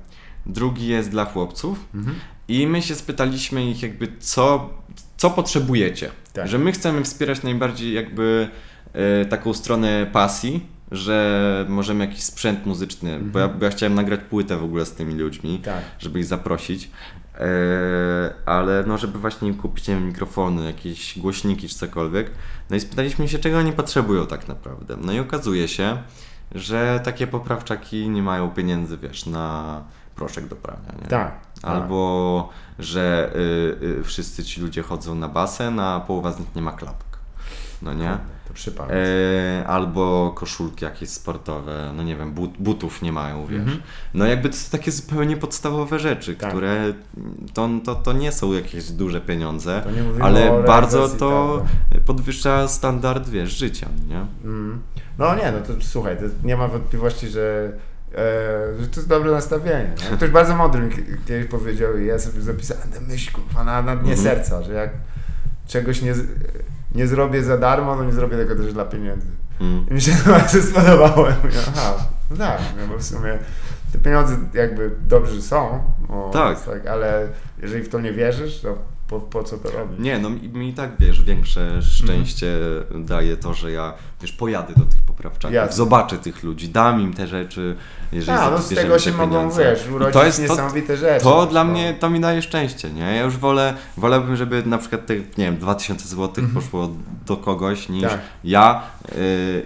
Drugi 0.46 0.86
jest 0.86 1.10
dla 1.10 1.24
chłopców. 1.24 1.84
Mhm. 1.94 2.16
I 2.48 2.66
my 2.66 2.82
się 2.82 2.94
spytaliśmy 2.94 3.70
ich 3.70 3.82
jakby 3.82 4.08
co, 4.18 4.70
co 5.16 5.30
potrzebujecie. 5.30 6.10
Tak. 6.32 6.48
Że 6.48 6.58
my 6.58 6.72
chcemy 6.72 7.04
wspierać 7.04 7.42
najbardziej 7.42 7.92
jakby 7.94 8.48
e, 8.92 9.24
taką 9.24 9.54
stronę 9.54 10.06
pasji, 10.12 10.66
że 10.90 11.66
możemy 11.68 12.06
jakiś 12.06 12.22
sprzęt 12.22 12.66
muzyczny, 12.66 13.20
bo, 13.20 13.38
ja, 13.38 13.48
bo 13.48 13.64
ja 13.64 13.70
chciałem 13.70 13.94
nagrać 13.94 14.20
płytę 14.30 14.56
w 14.56 14.64
ogóle 14.64 14.86
z 14.86 14.92
tymi 14.92 15.14
ludźmi, 15.14 15.58
Tak. 15.58 15.82
żeby 15.98 16.18
ich 16.18 16.24
zaprosić, 16.24 16.90
e, 17.34 17.46
ale 18.46 18.84
no 18.86 18.98
żeby 18.98 19.18
właśnie 19.18 19.48
im 19.48 19.54
kupić 19.54 19.88
nie 19.88 19.94
wiem, 19.94 20.06
mikrofony, 20.06 20.64
jakieś 20.64 21.18
głośniki 21.18 21.68
czy 21.68 21.74
cokolwiek. 21.74 22.30
No 22.70 22.76
i 22.76 22.80
spytaliśmy 22.80 23.28
się, 23.28 23.38
czego 23.38 23.58
oni 23.58 23.72
potrzebują 23.72 24.26
tak 24.26 24.48
naprawdę. 24.48 24.96
No 25.00 25.12
i 25.12 25.18
okazuje 25.18 25.68
się, 25.68 25.98
że 26.54 27.00
takie 27.04 27.26
poprawczaki 27.26 28.08
nie 28.08 28.22
mają 28.22 28.50
pieniędzy, 28.50 28.98
wiesz, 28.98 29.26
na 29.26 29.80
proszek 30.16 30.46
do 30.48 30.56
prania, 30.56 30.92
nie? 31.02 31.08
Tak. 31.08 31.32
Albo, 31.62 32.48
że 32.78 33.30
y, 33.36 33.84
y, 34.00 34.04
wszyscy 34.04 34.44
ci 34.44 34.60
ludzie 34.60 34.82
chodzą 34.82 35.14
na 35.14 35.28
basen, 35.28 35.80
a 35.80 36.00
połowa 36.00 36.32
z 36.32 36.38
nich 36.40 36.54
nie 36.56 36.62
ma 36.62 36.72
klapek. 36.72 37.04
no 37.82 37.94
nie? 37.94 38.18
To 38.48 38.54
przypał. 38.54 38.86
E, 38.90 39.66
albo 39.66 40.32
koszulki 40.36 40.84
jakieś 40.84 41.08
sportowe, 41.08 41.92
no 41.96 42.02
nie 42.02 42.16
wiem, 42.16 42.32
but, 42.32 42.50
butów 42.58 43.02
nie 43.02 43.12
mają, 43.12 43.46
wiesz. 43.46 43.78
No 44.14 44.24
jakby 44.26 44.48
to 44.50 44.56
są 44.56 44.70
takie 44.70 44.90
zupełnie 44.92 45.36
podstawowe 45.36 45.98
rzeczy, 45.98 46.30
Mhm. 46.32 46.38
Tak. 46.40 46.50
które 46.50 46.92
to, 47.54 47.68
to, 47.84 47.94
to 47.94 48.12
nie 48.12 48.32
są 48.32 48.52
jakieś 48.52 48.90
duże 48.90 49.20
pieniądze, 49.20 49.82
ale 50.20 50.62
bardzo 50.66 51.08
to 51.08 51.14
tego. 51.14 51.64
podwyższa 52.06 52.68
standard, 52.68 53.28
wiesz, 53.28 53.50
życia, 53.52 53.88
nie? 54.08 54.26
Mm. 54.44 54.80
No 55.18 55.34
nie, 55.34 55.52
no 55.52 55.60
to 55.60 55.72
słuchaj, 55.84 56.16
to 56.16 56.22
nie 56.46 56.56
ma 56.56 56.68
wątpliwości, 56.68 57.28
że, 57.28 57.72
że 58.80 58.86
to 58.86 58.96
jest 58.96 59.08
dobre 59.08 59.30
nastawienie. 59.30 59.90
Nie? 60.10 60.16
Ktoś 60.16 60.30
bardzo 60.30 60.56
mądry 60.56 60.80
mi 60.82 60.90
kiedyś 61.26 61.46
powiedział 61.50 61.98
i 61.98 62.06
ja 62.06 62.18
sobie 62.18 62.40
zapisałem 62.40 62.88
tę 62.88 63.00
myśl 63.00 63.32
kurwa, 63.32 63.64
na, 63.64 63.82
dnie 63.82 63.92
Mhm. 64.12 64.18
serca, 64.18 64.62
że 64.62 64.72
jak 64.72 64.90
czegoś 65.66 66.02
nie, 66.02 66.14
nie 66.94 67.06
zrobię 67.06 67.42
za 67.42 67.58
darmo, 67.58 67.96
no 67.96 68.04
nie 68.04 68.12
zrobię 68.12 68.36
tego 68.36 68.56
też 68.56 68.72
dla 68.72 68.84
pieniędzy. 68.84 69.26
Mm. 69.60 69.86
I 69.90 69.94
mi 69.94 70.00
się 70.00 70.12
to 70.24 70.30
bardzo 70.30 70.62
spodobało. 70.62 71.28
Ja 71.28 71.36
mówię, 71.44 71.58
Aha, 71.68 71.94
no 72.30 72.36
tak, 72.36 72.60
no 72.80 72.86
bo 72.86 72.98
w 72.98 73.02
sumie 73.04 73.38
te 73.92 73.98
pieniądze 73.98 74.36
jakby 74.54 74.90
dobrze 75.08 75.42
są, 75.42 75.82
Tak. 76.32 76.64
tak, 76.64 76.86
ale 76.86 77.28
jeżeli 77.62 77.82
w 77.84 77.88
to 77.88 78.00
nie 78.00 78.12
wierzysz, 78.12 78.60
to 78.60 78.78
po, 79.08 79.20
po 79.20 79.44
co 79.44 79.58
to 79.58 79.70
robić? 79.70 79.98
Nie, 80.00 80.18
no 80.18 80.30
mi, 80.30 80.48
mi 80.48 80.68
i 80.68 80.74
tak, 80.74 80.90
wiesz, 80.98 81.22
większe 81.24 81.82
szczęście 81.82 82.58
daje 82.94 83.36
to, 83.36 83.54
że 83.54 83.72
ja, 83.72 83.92
wiesz, 84.22 84.32
pojadę 84.32 84.74
do 84.76 84.84
tych 84.84 85.02
poprawczaków, 85.02 85.54
Jasne. 85.54 85.76
zobaczę 85.76 86.18
tych 86.18 86.42
ludzi, 86.42 86.68
dam 86.68 87.00
im 87.00 87.14
te 87.14 87.26
rzeczy, 87.26 87.76
jeżeli 88.14 88.38
A, 88.38 88.50
no 88.50 88.58
z 88.58 88.68
tego 88.68 88.94
te 88.94 89.00
się 89.00 89.12
mogą, 89.12 89.26
pieniądze. 89.26 89.64
wiesz, 89.64 89.88
urodzić 89.94 90.14
to 90.14 90.24
jest 90.24 90.36
to, 90.36 90.42
niesamowite 90.42 90.96
rzeczy. 90.96 91.24
to 91.24 91.46
dla 91.46 91.64
No. 91.64 91.70
mnie, 91.70 91.94
to 92.00 92.10
mi 92.10 92.20
daje 92.20 92.42
szczęście, 92.42 92.90
nie? 92.90 93.00
Ja 93.02 93.22
już 93.22 93.36
wolę, 93.36 93.74
wolałbym, 93.96 94.36
żeby 94.36 94.62
na 94.66 94.78
przykład 94.78 95.06
te, 95.06 95.14
nie 95.16 95.24
wiem, 95.38 95.56
2000 95.56 96.08
zł 96.08 96.44
poszło 96.54 96.88
do 97.26 97.36
kogoś 97.36 97.88
niż. 97.88 98.02
Tak. 98.02 98.20
ja 98.44 98.82
yy, 99.08 99.18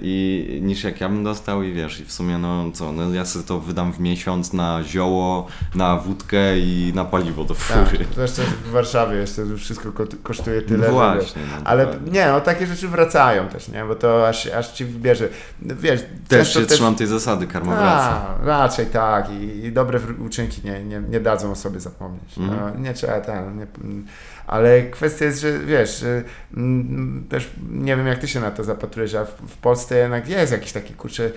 i 0.02 0.58
niż 0.62 0.84
jak 0.84 1.00
ja 1.00 1.08
bym 1.08 1.24
dostał 1.24 1.62
i 1.62 1.72
wiesz, 1.72 2.00
i 2.00 2.04
w 2.04 2.12
sumie 2.12 2.38
no 2.38 2.64
co, 2.74 2.92
no 2.92 3.14
ja 3.14 3.24
sobie 3.24 3.44
to 3.44 3.60
wydam 3.60 3.92
w 3.92 4.00
miesiąc 4.00 4.52
na 4.52 4.84
zioło, 4.84 5.46
na 5.74 5.96
wódkę 5.96 6.58
i 6.58 6.92
na 6.94 7.04
paliwo 7.04 7.44
do 7.44 7.54
Tak, 7.54 7.88
fury. 7.88 8.04
to 8.14 8.22
jeszcze 8.22 8.42
w 8.42 8.70
Warszawie 8.70 9.16
jeszcze 9.16 9.42
wszystko 9.56 9.92
ko- 9.92 10.04
kosztuje 10.22 10.62
tyle. 10.62 10.86
No 10.86 10.92
właśnie, 10.92 11.42
no, 11.50 11.60
ale 11.64 11.86
dokładnie. 11.86 12.10
nie, 12.12 12.26
no 12.26 12.40
takie 12.40 12.66
rzeczy 12.66 12.88
wracają 12.88 13.48
też, 13.48 13.68
nie? 13.68 13.84
Bo 13.84 13.94
to 13.94 14.28
aż, 14.28 14.46
aż 14.46 14.72
ci 14.72 14.84
wybierze. 14.84 15.28
Wiesz, 15.62 16.00
Też 16.28 16.54
się 16.54 16.66
trzymam 16.66 16.94
tej 16.94 17.06
zasady, 17.06 17.46
karma 17.46 17.76
wraca. 17.76 18.37
Raczej 18.42 18.86
tak 18.86 19.30
I, 19.30 19.64
i 19.64 19.72
dobre 19.72 20.00
uczynki 20.26 20.60
nie, 20.64 20.84
nie, 20.84 21.00
nie 21.00 21.20
dadzą 21.20 21.50
o 21.50 21.56
sobie 21.56 21.80
zapomnieć. 21.80 22.38
Mhm. 22.38 22.60
No, 22.60 22.80
nie 22.80 22.94
trzeba 22.94 23.20
ten, 23.20 23.58
nie, 23.58 23.66
mm, 23.84 24.06
ale 24.46 24.82
kwestia 24.82 25.24
jest, 25.24 25.40
że 25.40 25.58
wiesz, 25.58 26.00
że, 26.00 26.22
mm, 26.56 27.26
też 27.28 27.50
nie 27.70 27.96
wiem 27.96 28.06
jak 28.06 28.18
ty 28.18 28.28
się 28.28 28.40
na 28.40 28.50
to 28.50 28.64
zapatrujesz, 28.64 29.14
a 29.14 29.24
w, 29.24 29.30
w 29.30 29.56
Polsce 29.56 29.98
jednak 29.98 30.28
jest 30.28 30.52
jakiś 30.52 30.72
taki 30.72 30.94
kurczę 30.94 31.30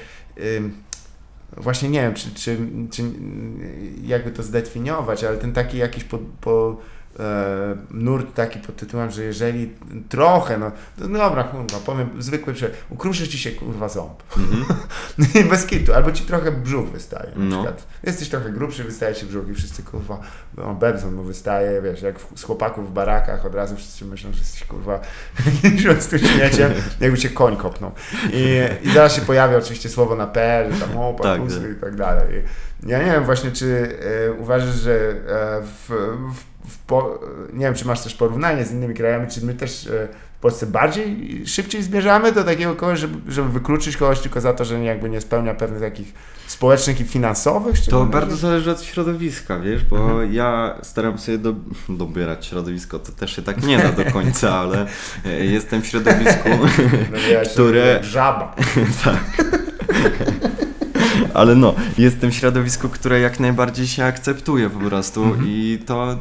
ym, 0.57 0.73
właśnie 1.57 1.89
nie 1.89 2.01
wiem, 2.01 2.13
czy, 2.13 2.33
czy, 2.35 2.57
czy 2.91 3.03
jakby 4.03 4.31
to 4.31 4.43
zdefiniować, 4.43 5.23
ale 5.23 5.37
ten 5.37 5.53
taki 5.53 5.77
jakiś 5.77 6.03
po, 6.03 6.17
po 6.41 6.77
nurt 7.91 8.33
taki 8.33 8.59
pod 8.59 8.75
tytułem, 8.75 9.11
że 9.11 9.23
jeżeli 9.23 9.73
trochę, 10.09 10.57
no, 10.57 10.71
no 10.97 11.19
dobra, 11.19 11.43
kurwa, 11.43 11.77
powiem 11.85 12.09
zwykły 12.19 12.53
przykład, 12.53 12.77
ukruszy 12.89 13.27
ci 13.27 13.39
się 13.39 13.51
kurwa 13.51 13.89
ząb. 13.89 14.23
Mhm. 14.37 14.65
I 15.45 15.49
bez 15.49 15.65
kitu, 15.65 15.93
albo 15.93 16.11
ci 16.11 16.23
trochę 16.23 16.51
brzuch 16.51 16.89
wystaje. 16.89 17.31
Na 17.35 17.45
No. 17.45 17.55
przykład. 17.63 17.87
Jesteś 18.03 18.29
trochę 18.29 18.49
grubszy, 18.49 18.83
wystaje 18.83 19.15
ci 19.15 19.25
brzuch 19.25 19.49
i 19.49 19.53
wszyscy 19.53 19.83
kurwa, 19.83 20.19
no 20.57 20.73
Bebzon 20.73 21.13
mu 21.13 21.23
wystaje, 21.23 21.81
wiesz, 21.81 22.01
jak 22.01 22.19
w, 22.19 22.39
z 22.39 22.43
chłopaków 22.43 22.89
w 22.89 22.93
barakach 22.93 23.45
od 23.45 23.55
razu 23.55 23.75
wszyscy 23.75 24.05
myślą, 24.05 24.31
że 24.33 24.39
jesteś 24.39 24.63
kurwa 24.63 24.99
jakimś 25.63 25.83
śmieciem, 26.33 26.71
jakby 26.99 27.17
cię 27.17 27.29
koń 27.29 27.57
kopnął. 27.57 27.91
I, 28.33 28.59
I 28.83 28.91
zaraz 28.93 29.15
się 29.15 29.21
pojawia 29.21 29.57
oczywiście 29.57 29.89
słowo 29.89 30.15
na 30.15 30.27
P, 30.27 30.67
że 30.71 30.85
tam 30.87 30.97
o, 30.97 31.15
Tak, 31.23 31.41
tak. 31.41 31.71
i 31.77 31.81
tak 31.81 31.95
dalej. 31.95 32.43
I 32.83 32.89
ja 32.89 32.99
nie 32.99 33.11
wiem 33.11 33.23
właśnie, 33.25 33.51
czy 33.51 33.97
e, 34.27 34.31
uważasz, 34.31 34.75
że 34.75 34.91
e, 34.93 35.61
w, 35.61 35.89
w 36.35 36.50
po, 36.87 37.19
nie 37.53 37.65
wiem, 37.65 37.75
czy 37.75 37.87
masz 37.87 38.01
też 38.01 38.15
porównanie 38.15 38.65
z 38.65 38.71
innymi 38.71 38.93
krajami, 38.93 39.27
czy 39.31 39.45
my 39.45 39.53
też 39.53 39.87
e, 39.87 40.07
w 40.37 40.41
Polsce 40.41 40.65
bardziej, 40.65 41.41
szybciej 41.45 41.83
zmierzamy 41.83 42.31
do 42.31 42.43
takiego 42.43 42.75
kogoś, 42.75 42.99
żeby, 42.99 43.31
żeby 43.31 43.49
wykluczyć 43.49 43.97
kogoś 43.97 44.19
tylko 44.19 44.41
za 44.41 44.53
to, 44.53 44.65
że 44.65 44.83
jakby 44.83 45.09
nie 45.09 45.21
spełnia 45.21 45.53
pewnych 45.53 45.81
takich 45.81 46.13
społecznych 46.47 47.01
i 47.01 47.03
finansowych? 47.03 47.75
To 47.89 48.05
bardzo 48.05 48.35
zależy 48.35 48.71
od 48.71 48.81
środowiska, 48.81 49.59
wiesz, 49.59 49.83
bo 49.85 49.97
Mhm. 49.97 50.33
ja 50.33 50.75
staram 50.83 51.17
się 51.17 51.37
do, 51.37 51.55
dobierać 51.89 52.45
środowisko, 52.45 52.99
to 52.99 53.11
też 53.11 53.35
się 53.35 53.41
tak 53.41 53.63
nie 53.63 53.77
da 53.77 53.91
do 53.91 54.11
końca, 54.11 54.55
ale 54.55 54.85
e, 55.25 55.45
jestem 55.45 55.81
w 55.81 55.87
środowisku, 55.87 56.49
No, 57.11 57.17
które- 57.53 57.99
Żaba. 58.03 58.55
ale 61.33 61.55
no, 61.55 61.73
jestem 61.97 62.31
w 62.31 62.35
środowisku, 62.35 62.89
które 62.89 63.19
jak 63.19 63.39
najbardziej 63.39 63.87
się 63.87 64.05
akceptuje 64.05 64.69
po 64.69 64.79
prostu 64.79 65.23
Mhm. 65.23 65.43
i 65.47 65.79
to 65.85 66.17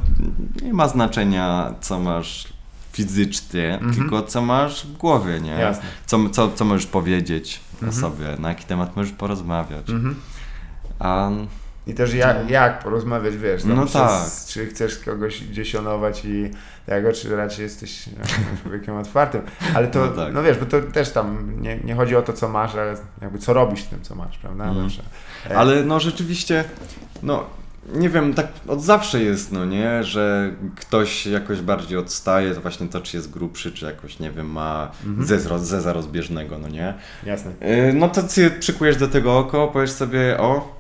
nie 0.62 0.72
ma 0.72 0.88
znaczenia, 0.88 1.74
co 1.80 1.98
masz 2.00 2.48
fizycznie, 2.92 3.74
Mhm. 3.74 3.94
tylko 3.94 4.22
co 4.22 4.42
masz 4.42 4.86
w 4.86 4.96
głowie, 4.96 5.40
nie? 5.40 5.50
Jasne. 5.50 5.82
Co, 6.06 6.28
co, 6.28 6.50
co 6.52 6.64
możesz 6.64 6.86
powiedzieć 6.86 7.60
Mhm. 7.74 7.90
o 7.92 7.94
sobie, 8.00 8.26
na 8.38 8.48
jaki 8.48 8.64
temat 8.64 8.96
możesz 8.96 9.12
porozmawiać. 9.12 9.90
Mhm. 9.90 10.14
A 10.98 11.30
I 11.86 11.94
też 11.94 12.14
jak, 12.14 12.50
jak 12.50 12.82
porozmawiać, 12.82 13.36
wiesz, 13.36 13.64
No 13.64 13.86
przez, 13.86 13.92
tak. 13.92 14.28
czy 14.48 14.66
chcesz 14.66 14.98
kogoś 14.98 15.44
gdzieś 15.44 15.74
onować 15.74 16.24
i 16.24 16.50
tego, 16.90 17.12
czy 17.12 17.36
raczej 17.36 17.62
jesteś 17.62 18.04
człowiekiem 18.62 18.96
otwartym. 18.96 19.40
Ale 19.74 19.88
to, 19.88 19.98
No 19.98 20.06
no, 20.16 20.32
tak. 20.34 20.44
wiesz, 20.44 20.58
bo 20.58 20.66
to 20.66 20.82
też 20.82 21.10
tam 21.10 21.52
nie, 21.62 21.76
nie 21.78 21.94
chodzi 21.94 22.16
o 22.16 22.22
to, 22.22 22.32
co 22.32 22.48
masz, 22.48 22.74
ale 22.74 22.94
jakby 23.22 23.38
co 23.38 23.52
robisz 23.52 23.82
z 23.84 23.88
tym, 23.88 24.02
co 24.02 24.14
masz, 24.14 24.38
prawda? 24.38 24.64
Mhm. 24.64 24.88
Zawsze. 24.88 25.02
E, 25.50 25.56
Ale 25.58 25.84
no 25.84 26.00
rzeczywiście, 26.00 26.64
no 27.22 27.44
nie 27.94 28.08
wiem, 28.08 28.34
tak 28.34 28.46
od 28.68 28.82
zawsze 28.82 29.22
jest, 29.22 29.52
no 29.52 29.64
nie, 29.64 30.04
że 30.04 30.52
ktoś 30.76 31.26
jakoś 31.26 31.60
bardziej 31.60 31.98
odstaje, 31.98 32.54
to 32.54 32.60
właśnie 32.60 32.88
to, 32.88 33.00
czy 33.00 33.16
jest 33.16 33.30
grubszy, 33.30 33.72
czy 33.72 33.84
jakoś, 33.86 34.18
nie 34.18 34.30
wiem, 34.30 34.50
ma 34.50 34.90
Mhm. 35.06 35.26
zeza, 35.26 35.58
zeza 35.58 35.92
rozbieżnego, 35.92 36.58
no 36.58 36.68
nie. 36.68 36.94
Jasne. 37.26 37.52
Yy, 37.60 37.92
No 37.92 38.08
to 38.08 38.22
ty 38.22 38.50
przykujesz 38.50 38.96
do 38.96 39.08
tego 39.08 39.38
oko, 39.38 39.68
powiesz 39.68 39.90
sobie, 39.92 40.38
o, 40.38 40.79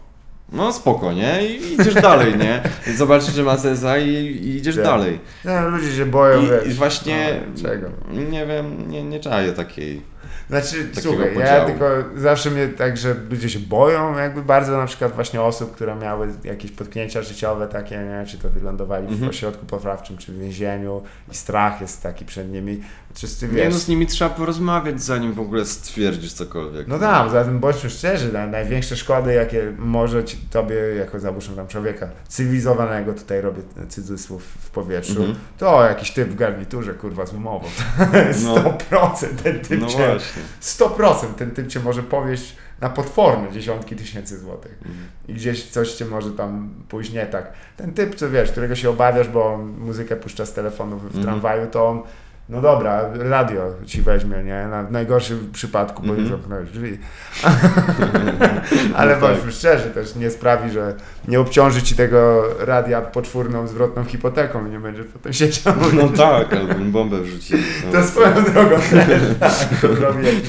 no 0.52 0.72
spoko, 0.72 1.12
nie? 1.12 1.46
I 1.46 1.74
idziesz 1.74 1.94
dalej, 1.94 2.34
nie? 2.38 2.62
Zobaczysz, 2.96 3.34
że 3.34 3.42
ma 3.42 3.56
zeza 3.56 3.98
i, 3.98 4.08
i 4.14 4.56
idziesz 4.56 4.76
dalej. 4.76 5.18
No, 5.44 5.68
ludzie 5.68 5.92
się 5.96 6.06
boją, 6.06 6.42
I, 6.42 6.46
wiesz. 6.46 6.66
I 6.66 6.70
właśnie, 6.70 7.40
No, 7.56 7.62
czego? 7.62 7.88
nie 8.30 8.46
wiem, 8.46 8.90
nie, 8.90 9.02
nie 9.04 9.20
czaję 9.20 9.52
takiej. 9.52 10.02
Znaczy, 10.50 10.84
takiego 10.84 11.00
słuchaj, 11.14 11.28
ja 11.28 11.40
podziału. 11.40 11.66
tylko 11.66 11.86
zawsze 12.16 12.50
mnie 12.50 12.68
tak, 12.68 12.96
że 12.96 13.14
ludzie 13.30 13.48
się 13.50 13.58
boją 13.58 14.18
jakby 14.18 14.42
bardzo 14.42 14.76
na 14.76 14.86
przykład 14.86 15.14
właśnie 15.14 15.42
osób, 15.42 15.74
które 15.74 15.96
miały 15.96 16.28
jakieś 16.44 16.70
potknięcia 16.70 17.22
życiowe 17.22 17.68
takie, 17.68 17.96
nie? 17.98 18.24
czy 18.26 18.38
to 18.38 18.50
wylądowali 18.50 19.06
w 19.06 19.10
Mhm. 19.12 19.30
ośrodku 19.30 19.66
poprawczym, 19.66 20.16
czy 20.18 20.32
w 20.32 20.38
więzieniu 20.38 21.02
i 21.32 21.34
strach 21.34 21.80
jest 21.80 22.02
taki 22.02 22.24
przed 22.24 22.52
nimi. 22.52 22.80
Wszyscy 23.14 23.46
Nie, 23.48 23.52
wiesz, 23.54 23.74
no 23.74 23.80
z 23.80 23.88
nimi 23.88 24.06
trzeba 24.06 24.30
porozmawiać, 24.30 25.02
zanim 25.02 25.32
w 25.32 25.40
ogóle 25.40 25.64
stwierdzisz 25.64 26.32
cokolwiek. 26.32 26.88
No 26.88 26.98
tak, 26.98 27.30
zatem 27.30 27.58
bądźmy 27.58 27.90
szczerzy, 27.90 28.32
na, 28.32 28.46
największe 28.46 28.96
szkody, 28.96 29.32
jakie 29.34 29.72
może 29.78 30.24
ci, 30.24 30.36
tobie, 30.50 30.74
jako 30.98 31.20
załóżmy 31.20 31.56
tam 31.56 31.68
człowieka 31.68 32.08
cywilizowanego, 32.28 33.12
tutaj 33.12 33.40
robię 33.40 33.62
cudzysłów 33.88 34.42
w 34.44 34.70
powietrzu, 34.70 35.12
Mhm. 35.20 35.34
to 35.58 35.84
jakiś 35.84 36.10
typ 36.10 36.28
w 36.28 36.34
garniturze, 36.34 36.94
kurwa, 36.94 37.26
z 37.26 37.32
umową. 37.32 37.66
No. 38.44 38.54
100% 38.90 39.26
ten 39.42 39.60
typ 39.60 39.80
No 39.80 39.86
cię, 39.86 39.96
właśnie. 39.96 40.39
100% 40.62 41.34
ten 41.34 41.50
typ 41.50 41.68
cię 41.68 41.80
może 41.80 42.02
powieść 42.02 42.56
na 42.80 42.90
potworne 42.90 43.52
dziesiątki 43.52 43.96
tysięcy 43.96 44.38
złotych. 44.38 44.72
Mhm. 44.72 44.96
I 45.28 45.34
gdzieś 45.34 45.64
coś 45.70 45.92
cię 45.92 46.04
może 46.04 46.30
tam 46.30 46.70
pójść 46.88 47.12
nie 47.12 47.26
tak. 47.26 47.52
Ten 47.76 47.92
typ, 47.94 48.14
co 48.14 48.30
wiesz, 48.30 48.50
którego 48.50 48.74
się 48.74 48.90
obawiasz, 48.90 49.28
bo 49.28 49.58
muzykę 49.58 50.16
puszcza 50.16 50.46
z 50.46 50.52
telefonu 50.52 50.96
w, 50.98 51.02
w 51.02 51.06
Mhm. 51.06 51.24
tramwaju, 51.24 51.66
to 51.66 51.88
on 51.88 52.02
no 52.50 52.60
dobra, 52.60 53.10
radio 53.14 53.62
ci 53.86 54.02
weźmie, 54.02 54.42
nie? 54.44 54.66
Na, 54.70 54.82
w 54.82 54.92
najgorszym 54.92 55.50
przypadku, 55.52 56.02
bo 56.02 56.08
Mhm. 56.08 56.20
już 56.20 56.30
zamknąłeś 56.30 56.70
drzwi. 56.70 56.98
Ale 58.96 59.14
No 59.14 59.20
tak. 59.20 59.30
bądźmy 59.30 59.52
szczerzy, 59.52 59.90
też 59.90 60.14
nie 60.16 60.30
sprawi, 60.30 60.70
że 60.70 60.94
nie 61.28 61.40
obciąży 61.40 61.82
ci 61.82 61.94
tego 61.96 62.42
radia 62.58 63.00
poczwórną, 63.00 63.66
zwrotną 63.66 64.04
hipoteką 64.04 64.66
i 64.66 64.70
nie 64.70 64.78
będziesz 64.80 65.06
potem 65.06 65.32
siedział. 65.32 65.74
No 65.92 66.08
tak, 66.08 66.52
albo 66.52 66.74
bombę 66.84 67.20
wrzucił. 67.20 67.58
No, 67.86 67.92
To 67.92 68.04
swoją 68.06 68.44
drogą 68.44 68.76
też, 68.90 69.22
tak, 69.40 69.68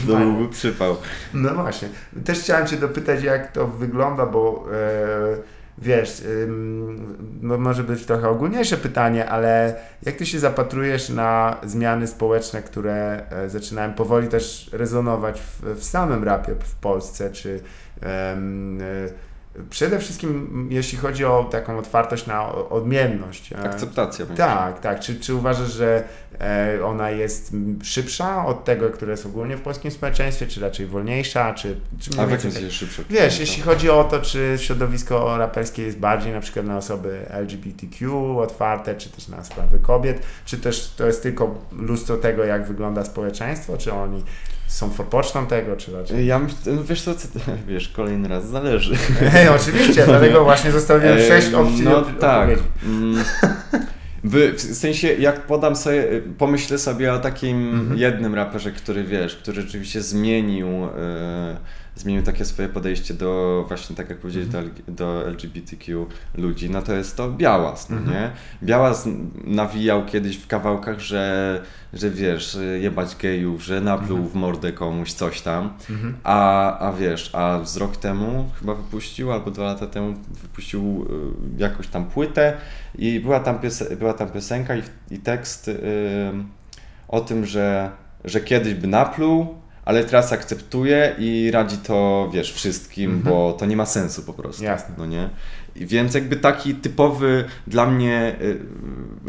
to 0.07 0.15
byłby 0.17 0.49
przypał. 0.49 0.95
No 1.33 1.53
właśnie. 1.53 1.87
Też 2.25 2.39
chciałem 2.39 2.67
Cię 2.67 2.77
dopytać, 2.77 3.23
jak 3.23 3.51
to 3.51 3.67
wygląda, 3.67 4.25
bo 4.25 4.65
e, 4.73 5.60
wiesz, 5.77 6.23
ym, 6.43 7.39
może 7.41 7.83
być 7.83 8.05
trochę 8.05 8.29
ogólniejsze 8.29 8.77
pytanie, 8.77 9.29
ale 9.29 9.75
jak 10.03 10.15
Ty 10.15 10.25
się 10.25 10.39
zapatrujesz 10.39 11.09
na 11.09 11.57
zmiany 11.63 12.07
społeczne, 12.07 12.61
które 12.61 13.23
e, 13.29 13.49
zaczynają 13.49 13.93
powoli 13.93 14.27
też 14.27 14.69
rezonować 14.73 15.41
w, 15.41 15.79
w 15.79 15.83
samym 15.83 16.23
rapie 16.23 16.55
w 16.63 16.75
Polsce, 16.75 17.31
czy 17.31 17.59
em, 18.01 18.81
e, 18.81 19.30
przede 19.69 19.99
wszystkim 19.99 20.67
jeśli 20.71 20.97
chodzi 20.97 21.25
o 21.25 21.47
taką 21.51 21.77
otwartość 21.77 22.27
na 22.27 22.51
odmienność. 22.55 23.53
e, 23.53 23.59
Akceptacja 23.59 24.25
tak, 24.25 24.79
tak. 24.79 24.99
Czy, 24.99 25.19
czy 25.19 25.35
uważasz, 25.35 25.71
że 25.73 26.03
e, 26.39 26.85
ona 26.85 27.09
jest 27.09 27.51
szybsza 27.83 28.45
od 28.45 28.63
tego, 28.65 28.89
które 28.89 29.11
jest 29.11 29.25
ogólnie 29.25 29.57
w 29.57 29.61
polskim 29.61 29.91
społeczeństwie, 29.91 30.47
czy 30.47 30.61
raczej 30.61 30.85
wolniejsza, 30.85 31.53
czy, 31.53 31.79
czy 31.99 32.09
A 32.21 32.25
w 32.25 32.31
jakim 32.31 32.51
tak- 32.51 32.59
sensie 32.59 32.71
szybsze? 32.71 33.03
Wiesz, 33.09 33.39
jeśli 33.39 33.63
chodzi 33.63 33.89
o 33.89 34.03
to, 34.03 34.21
czy 34.21 34.55
środowisko 34.57 35.37
raperskie 35.37 35.83
jest 35.83 35.97
bardziej 35.97 36.33
na 36.33 36.39
przykład 36.39 36.65
na 36.65 36.77
osoby 36.77 37.25
LGBTQ 37.29 38.39
otwarte, 38.39 38.95
czy 38.95 39.09
też 39.09 39.27
na 39.27 39.43
sprawy 39.43 39.79
kobiet, 39.79 40.21
czy 40.45 40.57
też 40.57 40.93
to 40.97 41.07
jest 41.07 41.23
tylko 41.23 41.55
lustro 41.71 42.17
tego, 42.17 42.43
jak 42.45 42.67
wygląda 42.67 43.05
społeczeństwo, 43.05 43.77
czy 43.77 43.93
oni 43.93 44.23
są 44.71 44.89
forpocztą 44.89 45.47
tego, 45.47 45.75
czy 45.77 45.91
raczej... 45.91 46.25
Ja 46.25 46.39
myślę, 46.39 46.57
no 46.73 46.83
wiesz 46.83 47.01
co, 47.01 47.11
wiesz, 47.67 47.89
kolejny 47.89 48.27
raz 48.27 48.47
zależy. 48.47 48.95
Hej, 48.95 49.47
oczywiście, 49.49 50.05
dlatego 50.05 50.43
właśnie 50.49 50.71
zostawiłem 50.71 51.17
Em, 51.17 51.27
sześć 51.27 51.53
opcji 51.53 51.83
No 51.83 52.01
tak. 52.19 52.49
Mm. 52.85 53.23
W, 54.23 54.61
sensie, 54.75 55.13
jak 55.13 55.47
podam 55.47 55.75
sobie, 55.75 56.03
pomyślę 56.37 56.77
sobie 56.77 57.13
o 57.13 57.19
takim 57.19 57.73
Mhm. 57.73 57.99
jednym 57.99 58.35
raperze, 58.35 58.71
który 58.71 59.03
wiesz, 59.03 59.35
który 59.35 59.61
rzeczywiście 59.61 60.01
zmienił, 60.01 60.67
e, 60.67 61.57
zmienił 61.95 62.23
takie 62.23 62.45
swoje 62.45 62.69
podejście 62.69 63.13
do 63.13 63.63
właśnie, 63.67 63.95
tak 63.95 64.09
jak 64.09 64.17
powiedzieli, 64.19 64.45
Mhm. 64.45 64.65
do, 64.65 64.69
L- 64.69 64.95
do 64.95 65.27
LGBTQ 65.29 66.07
ludzi, 66.35 66.69
no 66.69 66.81
to 66.81 66.93
jest 66.93 67.17
to 67.17 67.31
Białas, 67.31 67.89
no 67.89 67.97
Mhm. 67.97 68.15
nie? 68.17 68.31
Białas 68.67 69.07
nawijał 69.43 70.05
kiedyś 70.05 70.37
w 70.37 70.47
kawałkach, 70.47 70.99
że, 70.99 71.61
że 71.93 72.09
wiesz, 72.09 72.57
jebać 72.81 73.15
gejów, 73.15 73.63
że 73.63 73.81
napluł 73.81 74.17
Mhm. 74.17 74.27
w 74.29 74.35
mordę 74.35 74.71
komuś 74.71 75.13
coś 75.13 75.41
tam, 75.41 75.73
Mhm. 75.89 76.17
a, 76.23 76.79
a 76.79 76.93
wiesz, 76.93 77.35
a 77.35 77.59
z 77.63 77.77
rok 77.77 77.97
temu 77.97 78.49
chyba 78.59 78.75
wypuścił, 78.75 79.31
albo 79.31 79.51
dwa 79.51 79.63
lata 79.63 79.87
temu 79.87 80.13
wypuścił 80.41 81.07
y, 81.57 81.61
jakąś 81.61 81.87
tam 81.87 82.05
płytę 82.05 82.57
i 82.97 83.19
była 83.19 83.39
tam, 83.39 83.59
pios- 83.59 83.95
była 83.95 84.13
tam 84.13 84.29
piosenka 84.29 84.75
i, 84.75 84.81
i 85.11 85.19
tekst 85.19 85.67
y, 85.67 85.73
o 87.07 87.21
tym, 87.21 87.45
że, 87.45 87.91
że 88.25 88.41
kiedyś 88.41 88.73
by 88.73 88.87
napluł, 88.87 89.60
ale 89.85 90.03
teraz 90.03 90.33
akceptuje 90.33 91.15
i 91.19 91.51
radzi 91.53 91.77
to, 91.77 92.29
wiesz, 92.33 92.53
wszystkim, 92.53 93.11
Mhm. 93.11 93.33
bo 93.33 93.53
to 93.53 93.65
nie 93.65 93.75
ma 93.77 93.85
sensu 93.85 94.23
po 94.23 94.33
prostu. 94.33 94.63
Jasne. 94.63 94.95
No 94.97 95.05
nie? 95.05 95.29
I 95.75 95.85
więc 95.85 96.13
jakby 96.13 96.35
taki 96.35 96.75
typowy 96.75 97.45
dla 97.67 97.85
mnie 97.85 98.35
y, 98.41 98.59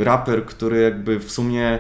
raper, 0.04 0.46
który 0.46 0.82
jakby 0.82 1.18
w 1.20 1.32
sumie 1.32 1.78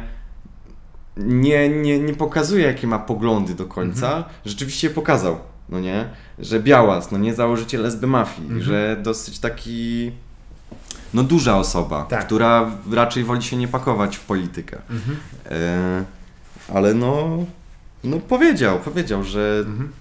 nie, 1.16 1.68
nie, 1.68 1.98
nie 1.98 2.14
pokazuje, 2.14 2.66
jakie 2.66 2.86
ma 2.86 2.98
poglądy 2.98 3.54
do 3.54 3.66
końca, 3.66 4.06
Mhm. 4.16 4.24
rzeczywiście 4.46 4.90
pokazał, 4.90 5.38
no 5.68 5.80
nie? 5.80 6.04
Że 6.38 6.60
Białas, 6.60 7.10
no 7.12 7.18
nie 7.18 7.34
założyciel 7.34 7.86
SB 7.86 8.06
Mafii, 8.06 8.42
Mhm. 8.46 8.62
że 8.62 8.96
dosyć 9.02 9.38
taki, 9.38 10.12
no 11.14 11.22
duża 11.22 11.58
osoba, 11.58 12.04
Tak. 12.04 12.26
która 12.26 12.70
raczej 12.92 13.24
woli 13.24 13.42
się 13.42 13.56
nie 13.56 13.68
pakować 13.68 14.16
w 14.16 14.24
politykę. 14.24 14.78
Mhm. 14.90 15.16
E, 15.50 16.04
ale 16.74 16.94
no, 16.94 17.38
no 18.04 18.18
powiedział, 18.20 18.78
powiedział, 18.80 19.24
że, 19.24 19.62
Mhm. 19.66 19.92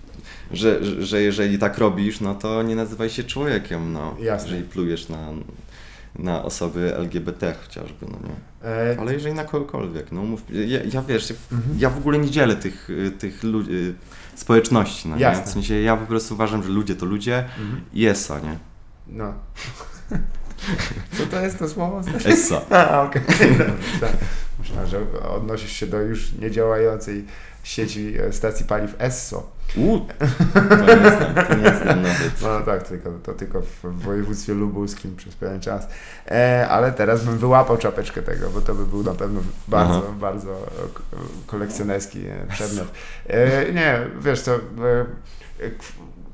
że, 0.51 0.85
że, 0.85 1.05
że 1.05 1.21
jeżeli 1.21 1.59
tak 1.59 1.77
robisz, 1.77 2.19
no 2.21 2.35
to 2.35 2.63
nie 2.63 2.75
nazywaj 2.75 3.09
się 3.09 3.23
człowiekiem, 3.23 3.93
no. 3.93 4.15
Jasne. 4.19 4.47
Jeżeli 4.49 4.69
plujesz 4.69 5.09
na, 5.09 5.27
na 6.19 6.43
osoby 6.43 6.95
LGBT 6.95 7.53
chociażby, 7.63 8.05
no 8.11 8.17
nie. 8.27 8.69
E, 8.69 8.95
Ale 8.99 9.13
jeżeli 9.13 9.35
na 9.35 9.43
kogokolwiek, 9.43 10.11
no 10.11 10.21
mów, 10.23 10.41
ja, 10.49 10.79
ja 10.93 11.01
wiesz, 11.01 11.29
ja, 11.29 11.35
Mhm. 11.51 11.79
ja 11.79 11.89
w 11.89 11.97
ogóle 11.97 12.17
nie 12.17 12.29
dzielę 12.29 12.55
tych, 12.55 12.87
tych 13.19 13.43
ludzi, 13.43 13.71
społeczności, 14.35 15.07
no 15.09 15.15
nie? 15.15 15.21
Jasne. 15.21 15.45
W 15.45 15.49
sensie 15.49 15.81
ja 15.81 15.97
po 15.97 16.05
prostu 16.05 16.33
uważam, 16.33 16.63
że 16.63 16.69
ludzie 16.69 16.95
to 16.95 17.05
ludzie 17.05 17.37
Mhm. 17.39 17.81
i 17.93 18.05
esa, 18.05 18.39
nie? 18.39 18.57
No. 19.07 19.33
Co 21.17 21.25
to 21.25 21.39
jest 21.41 21.59
to 21.59 21.69
słowo? 21.69 22.01
Essa. 22.25 22.61
A, 22.91 23.01
okej. 23.03 23.21
Tak. 24.01 24.11
Myślałem, 24.59 24.89
że 24.89 24.99
odnosisz 25.29 25.71
się 25.71 25.87
do 25.87 26.01
już 26.01 26.31
niedziałającej 26.33 27.25
sieci 27.63 28.17
e, 28.19 28.33
stacji 28.33 28.65
paliw 28.65 28.95
Esso. 28.99 29.43
U, 29.77 29.99
to 30.53 30.85
nie 30.85 31.11
znam, 31.11 31.45
to 31.47 31.55
nie 31.55 31.75
znam 31.75 32.01
nawet. 32.01 32.41
No 32.41 32.59
tak, 32.59 32.87
tylko, 32.87 33.11
to 33.23 33.33
tylko 33.33 33.61
w 33.61 34.01
województwie 34.03 34.53
lubuskim 34.53 35.15
przez 35.15 35.35
pewien 35.35 35.59
czas. 35.59 35.87
E, 36.27 36.67
ale 36.69 36.91
teraz 36.91 37.25
bym 37.25 37.37
wyłapał 37.37 37.77
czapeczkę 37.77 38.21
tego, 38.21 38.49
bo 38.49 38.61
to 38.61 38.75
by 38.75 38.85
był 38.85 39.03
na 39.03 39.13
pewno 39.13 39.41
bardzo, 39.67 40.01
Aha. 40.03 40.13
bardzo 40.19 40.67
kolekcjonerski 41.47 42.27
e, 42.27 42.47
przedmiot. 42.49 42.87
E, 43.27 43.71
nie, 43.73 43.99
wiesz 44.21 44.41
co, 44.41 44.55
e, 44.55 44.59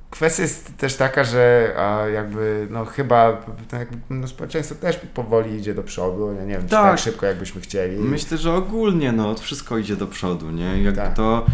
kwestia 0.10 0.42
jest 0.44 0.78
też 0.78 0.96
taka, 0.96 1.24
że 1.24 1.74
a 1.80 2.08
jakby 2.08 2.68
no 2.70 2.86
chyba 2.86 3.38
tak 3.70 3.88
no, 4.10 4.28
społeczeństwo 4.28 4.76
też 4.76 4.96
powoli 5.14 5.56
idzie 5.56 5.74
do 5.74 5.84
przodu. 5.84 6.34
Ja 6.40 6.42
nie 6.46 6.54
wiem, 6.54 6.62
czy 6.64 6.70
Tak. 6.70 6.92
tak 6.92 7.00
szybko 7.00 7.26
jakbyśmy 7.26 7.62
chcieli. 7.62 7.98
Myślę, 8.00 8.38
że 8.38 8.54
ogólnie 8.54 9.12
no, 9.12 9.36
wszystko 9.36 9.78
idzie 9.78 9.96
do 9.96 10.08
przodu, 10.08 10.52
nie? 10.52 10.82
Jakby 10.84 11.02
Tak. 11.02 11.14
to 11.14 11.46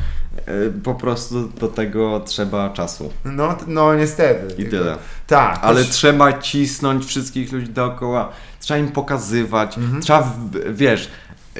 e, 0.45 0.51
po 0.83 0.95
prostu 0.95 1.47
do 1.47 1.67
tego 1.67 2.19
trzeba 2.25 2.69
czasu 2.69 3.11
No, 3.25 3.57
no 3.67 3.95
niestety. 3.95 4.61
i 4.61 4.65
tyle. 4.65 4.97
Tak. 5.27 5.59
Ale 5.61 5.81
też- 5.81 5.89
trzeba 5.89 6.33
cisnąć 6.33 7.05
wszystkich 7.05 7.51
ludzi 7.51 7.69
dookoła, 7.69 8.29
trzeba 8.59 8.77
im 8.77 8.91
pokazywać, 8.91 9.77
Mhm. 9.77 10.01
trzeba, 10.01 10.33
wiesz, 10.71 11.11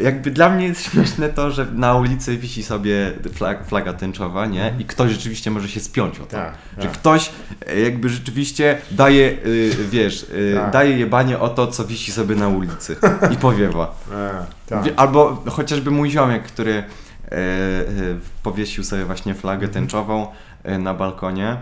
jakby 0.02 0.32
dla 0.32 0.50
mnie 0.50 0.68
jest 0.68 0.82
śmieszne 0.92 1.30
to, 1.30 1.52
że 1.52 1.66
na 1.66 1.96
ulicy 1.96 2.38
wisi 2.38 2.64
sobie 2.64 3.12
flag, 3.34 3.66
flaga 3.68 3.94
tęczowa, 3.94 4.46
nie? 4.46 4.74
I 4.80 4.86
ktoś 4.86 5.12
rzeczywiście 5.12 5.52
może 5.52 5.70
się 5.70 5.80
spiąć 5.80 6.20
o 6.20 6.26
to. 6.26 6.38
Mhm. 6.38 6.54
Tak, 6.54 6.84
Że 6.84 6.90
tak. 6.90 6.98
ktoś 6.98 7.32
e, 7.68 7.80
jakby 7.80 8.10
rzeczywiście 8.10 8.78
daje, 8.92 9.38
y, 9.46 9.72
wiesz, 9.92 10.24
y, 10.24 10.56
Tak. 10.56 10.72
daje 10.74 10.98
jebanie 10.98 11.40
o 11.40 11.50
to, 11.50 11.68
co 11.68 11.86
wisi 11.86 12.12
sobie 12.12 12.36
na 12.36 12.48
ulicy 12.48 12.96
i 13.32 13.38
powiewa. 13.38 13.96
E, 14.14 14.46
tak. 14.68 14.86
Albo 14.96 15.44
chociażby 15.50 15.92
mój 15.92 16.10
ziomek, 16.12 16.44
który 16.44 16.74
e, 16.74 16.84
powiesił 18.44 18.84
sobie 18.84 19.06
właśnie 19.06 19.34
flagę 19.34 19.66
Mhm. 19.66 19.74
tęczową 19.74 20.28
na 20.80 20.94
balkonie. 20.94 21.58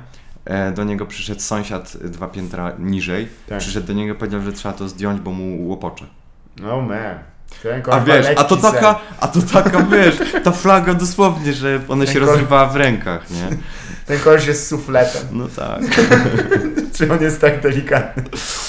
Do 0.75 0.83
niego 0.83 1.05
przyszedł 1.05 1.41
sąsiad 1.41 1.97
dwa 1.97 2.27
piętra 2.27 2.71
niżej. 2.79 3.27
Tak. 3.49 3.59
Przyszedł 3.59 3.87
do 3.87 3.93
niego 3.93 4.13
i 4.13 4.17
powiedział, 4.17 4.41
że 4.41 4.53
trzeba 4.53 4.73
to 4.73 4.89
zdjąć, 4.89 5.21
bo 5.21 5.31
mu 5.31 5.67
łopocze. 5.67 6.05
No 6.61 6.81
man. 6.81 7.19
Ten 7.63 7.81
A 7.91 7.99
wiesz, 7.99 8.25
a 8.37 8.43
to 8.43 8.55
sen. 8.61 8.71
taka, 8.71 8.99
a 9.19 9.27
to 9.27 9.39
taka, 9.41 9.81
wiesz, 9.81 10.15
ta 10.43 10.51
flaga 10.51 10.93
dosłownie, 10.93 11.53
że 11.53 11.79
ona 11.87 12.05
się 12.05 12.19
rozrywała 12.19 12.65
w 12.65 12.75
rękach, 12.75 13.29
nie? 13.29 13.57
Ten 14.11 14.19
koleś 14.19 14.47
jest 14.47 14.67
sufletem. 14.67 15.21
No 15.31 15.47
tak. 15.55 15.81
Czy 16.95 17.11
on 17.13 17.21
jest 17.21 17.41
tak 17.41 17.61
delikatny 17.61 18.23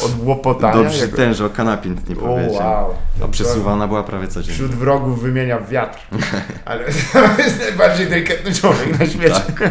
od 0.04 0.26
łopotania? 0.26 0.74
Dobrze, 0.74 0.98
że 0.98 1.04
Jak- 1.04 1.16
ten, 1.16 1.34
że 1.34 1.46
o 1.46 1.50
kanapie 1.50 1.90
nic 1.90 2.08
nie 2.08 2.16
powiedział. 2.16 2.54
wow. 2.54 2.94
A 3.24 3.28
przesuwana 3.28 3.88
była 3.88 4.02
prawie 4.02 4.28
codziennie. 4.28 4.54
Wśród 4.54 4.74
wrogów 4.74 5.22
wymienia 5.22 5.60
wiatr. 5.60 5.98
Ale 6.64 6.84
to 7.12 7.42
jest 7.42 7.60
najbardziej 7.60 8.06
delikatny 8.06 8.54
człowiek 8.54 8.98
na 8.98 9.06
świecie. 9.06 9.40
Tak. 9.58 9.70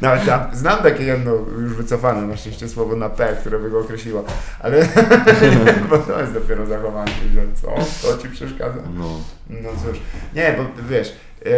Nawet 0.00 0.26
ja 0.26 0.50
znam 0.52 0.82
takie 0.82 1.04
jedno 1.04 1.32
już 1.32 1.74
wycofane 1.74 2.26
na 2.26 2.36
szczęście 2.36 2.68
słowo 2.68 2.96
na 2.96 3.08
P, 3.08 3.36
które 3.40 3.58
by 3.58 3.70
go 3.70 3.80
określiło. 3.80 4.24
Ale 4.60 4.86
bo 5.90 5.98
to 5.98 6.20
jest 6.20 6.32
dopiero 6.32 6.66
zachowanie, 6.66 7.12
że 7.34 7.42
co? 7.62 7.68
To 8.08 8.22
ci 8.22 8.28
przeszkadza? 8.28 8.80
No. 8.94 9.20
No 9.50 9.68
cóż, 9.84 10.00
nie, 10.34 10.54
bo 10.58 10.82
wiesz, 10.88 11.16
yy, 11.44 11.50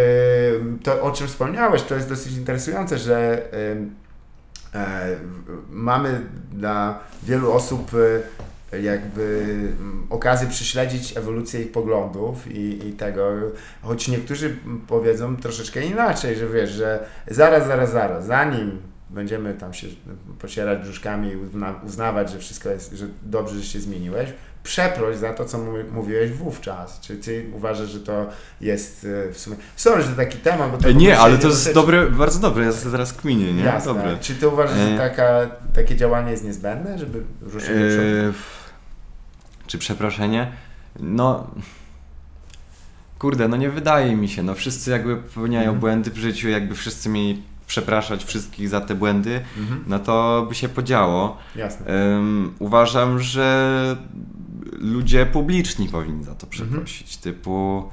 to 0.82 1.02
o 1.02 1.10
czym 1.10 1.26
wspomniałeś, 1.26 1.82
to 1.82 1.94
jest 1.94 2.08
dosyć 2.08 2.32
interesujące, 2.32 2.98
że 2.98 3.42
mamy 5.70 6.20
dla 6.52 6.98
wielu 7.22 7.52
osób 7.52 7.90
e, 8.72 8.80
jakby 8.80 9.44
mm, 9.80 10.06
okazję 10.10 10.48
prześledzić 10.48 11.16
ewolucję 11.16 11.62
ich 11.62 11.72
poglądów 11.72 12.46
i, 12.50 12.88
i 12.88 12.92
tego, 12.92 13.30
choć 13.82 14.08
niektórzy 14.08 14.56
powiedzą 14.86 15.36
troszeczkę 15.36 15.82
inaczej, 15.82 16.36
że 16.36 16.48
wiesz, 16.48 16.70
że 16.70 17.06
zaraz, 17.28 17.66
zaraz, 17.66 17.92
zaraz, 17.92 18.26
zanim 18.26 18.78
będziemy 19.10 19.54
tam 19.54 19.74
się 19.74 19.86
pocierać 20.38 20.82
brzuszkami 20.82 21.28
i 21.32 21.36
uzna, 21.36 21.80
uznawać, 21.86 22.30
że 22.30 22.38
wszystko 22.38 22.68
jest, 22.68 22.92
że 22.92 23.06
dobrze, 23.22 23.54
że 23.54 23.64
się 23.64 23.80
zmieniłeś, 23.80 24.32
przeproś 24.62 25.16
za 25.16 25.32
to, 25.32 25.44
co 25.44 25.58
mówiłeś 25.92 26.30
wówczas. 26.32 27.00
Czy 27.00 27.16
ty 27.16 27.50
uważasz, 27.54 27.90
że 27.90 28.00
to 28.00 28.26
jest 28.60 29.06
e, 29.28 29.32
w 29.32 29.38
sumie... 29.38 29.56
Sorry, 29.76 30.02
że 30.02 30.08
taki 30.12 30.38
temat, 30.38 30.70
bo 30.70 30.78
to 30.78 30.88
E, 30.88 30.94
Nie, 30.94 31.18
ale 31.18 31.38
to 31.38 31.48
jest 31.48 31.74
dobre, 31.74 32.06
bardzo 32.10 32.38
dobre, 32.38 32.64
ja 32.64 32.72
sobie 32.72 32.90
zaraz 32.90 33.12
kminię, 33.12 33.52
nie? 33.52 33.62
Jasne. 33.62 33.94
Dobre. 33.94 34.16
Czy 34.20 34.34
ty 34.34 34.48
uważasz, 34.48 34.76
że 34.78 34.94
E. 34.94 34.98
taka, 34.98 35.50
takie 35.74 35.96
działanie 35.96 36.30
jest 36.30 36.44
niezbędne, 36.44 36.98
żeby 36.98 37.22
ruszyć 37.40 37.68
do 37.68 37.74
przodu? 37.74 38.38
Czy 39.66 39.78
przeproszenie? 39.78 40.52
No. 41.00 41.46
Kurde, 43.18 43.48
no 43.48 43.56
nie 43.56 43.70
wydaje 43.70 44.16
mi 44.16 44.28
się. 44.28 44.42
No 44.42 44.54
wszyscy 44.54 44.90
jakby 44.90 45.16
popełniają 45.16 45.64
Mhm. 45.64 45.80
błędy 45.80 46.10
w 46.10 46.16
życiu, 46.16 46.48
jakby 46.48 46.74
wszyscy 46.74 47.08
mieli 47.08 47.42
przepraszać 47.70 48.24
wszystkich 48.24 48.68
za 48.68 48.80
te 48.80 48.94
błędy, 48.94 49.40
Mhm. 49.58 49.84
no 49.86 49.98
to 49.98 50.46
by 50.48 50.54
się 50.54 50.68
podziało. 50.68 51.36
Jasne. 51.56 51.86
Em, 51.86 52.52
uważam, 52.58 53.18
że 53.20 53.96
ludzie 54.72 55.26
publiczni 55.26 55.88
powinni 55.88 56.24
za 56.24 56.34
to 56.34 56.46
Mhm. 56.46 56.50
przeprosić, 56.50 57.16
typu 57.16 57.84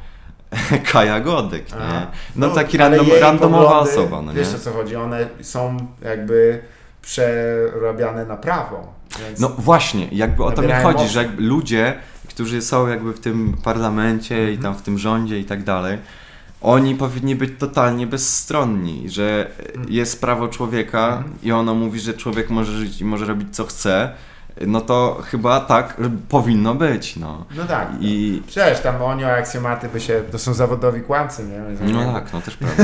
Kaja 0.91 1.19
Godek, 1.19 1.69
nie? 1.71 1.77
Aha. 1.81 2.07
No, 2.35 2.49
taki 2.49 2.77
random, 2.77 3.07
randomowa 3.21 3.63
poglądy, 3.63 3.91
osoba, 3.91 4.21
no 4.21 4.31
nie? 4.31 4.37
Wiesz 4.39 4.53
o 4.55 4.59
co 4.59 4.71
chodzi, 4.71 4.95
one 4.95 5.27
są 5.41 5.77
jakby 6.01 6.61
przerabiane 7.01 8.25
na 8.25 8.37
prawo. 8.37 8.93
No 9.39 9.49
właśnie, 9.49 10.07
jakby 10.11 10.43
o 10.43 10.51
to 10.51 10.61
mi 10.61 10.73
chodzi, 10.83 10.97
mocy. 11.03 11.13
że 11.13 11.29
ludzie, 11.37 11.93
którzy 12.29 12.61
są 12.61 12.87
jakby 12.87 13.13
w 13.13 13.19
tym 13.19 13.57
parlamencie 13.63 14.53
i 14.53 14.57
tam 14.57 14.75
w 14.75 14.81
tym 14.81 14.97
rządzie 14.97 15.39
i 15.39 15.45
tak 15.45 15.63
dalej, 15.63 15.97
oni 16.61 16.95
powinni 16.95 17.35
być 17.35 17.51
totalnie 17.59 18.07
bezstronni, 18.07 19.09
że 19.09 19.51
jest 19.89 20.21
prawo 20.21 20.47
człowieka 20.47 21.23
i 21.43 21.51
ono 21.51 21.73
mówi, 21.73 21.99
że 21.99 22.13
człowiek 22.13 22.49
może 22.49 22.71
żyć 22.71 23.01
i 23.01 23.05
może 23.05 23.25
robić 23.25 23.55
co 23.55 23.65
chce, 23.65 24.13
no 24.67 24.81
to 24.81 25.21
chyba 25.25 25.59
tak 25.59 25.97
powinno 26.29 26.75
być, 26.75 27.15
no. 27.15 27.45
No 27.55 27.65
tak. 27.65 27.89
I 27.99 28.41
Przecież 28.47 28.79
tam 28.79 29.01
oni 29.01 29.25
o 29.25 29.31
aksjomaty 29.31 29.89
by 29.89 30.01
się, 30.01 30.21
to 30.31 30.39
są 30.39 30.53
zawodowi 30.53 31.01
kłamcy, 31.01 31.43
nie? 31.43 31.89
No 31.93 32.13
tak, 32.13 32.33
no 32.33 32.41
też 32.41 32.57
prawda. 32.75 32.83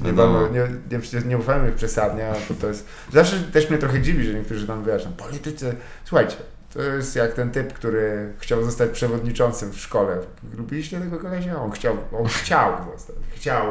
Nie, 0.00 0.12
wolno, 0.12 0.48
nie, 0.48 0.68
nie, 0.90 1.26
nie 1.26 1.38
ufajmy 1.38 1.68
ich 1.68 1.74
przesadnie, 1.74 2.32
to 2.60 2.66
jest... 2.66 2.88
Zawsze 3.12 3.38
też 3.38 3.70
mnie 3.70 3.78
trochę 3.78 4.02
dziwi, 4.02 4.24
że 4.24 4.34
niektórzy 4.34 4.66
tam, 4.66 4.84
wiesz, 4.84 5.04
tam 5.04 5.12
politycy... 5.12 5.76
Słuchajcie, 6.04 6.36
to 6.74 6.82
jest 6.82 7.16
jak 7.16 7.34
ten 7.34 7.50
typ, 7.50 7.72
który 7.72 8.32
chciał 8.38 8.64
zostać 8.64 8.90
przewodniczącym 8.90 9.72
w 9.72 9.80
szkole. 9.80 10.18
Lubiliście 10.58 11.00
tego 11.00 11.18
kolesia? 11.18 11.62
On 11.62 11.70
chciał, 11.70 11.96
on 12.12 12.26
chciał 12.26 12.72
zostać. 12.94 13.16
Chciał. 13.34 13.64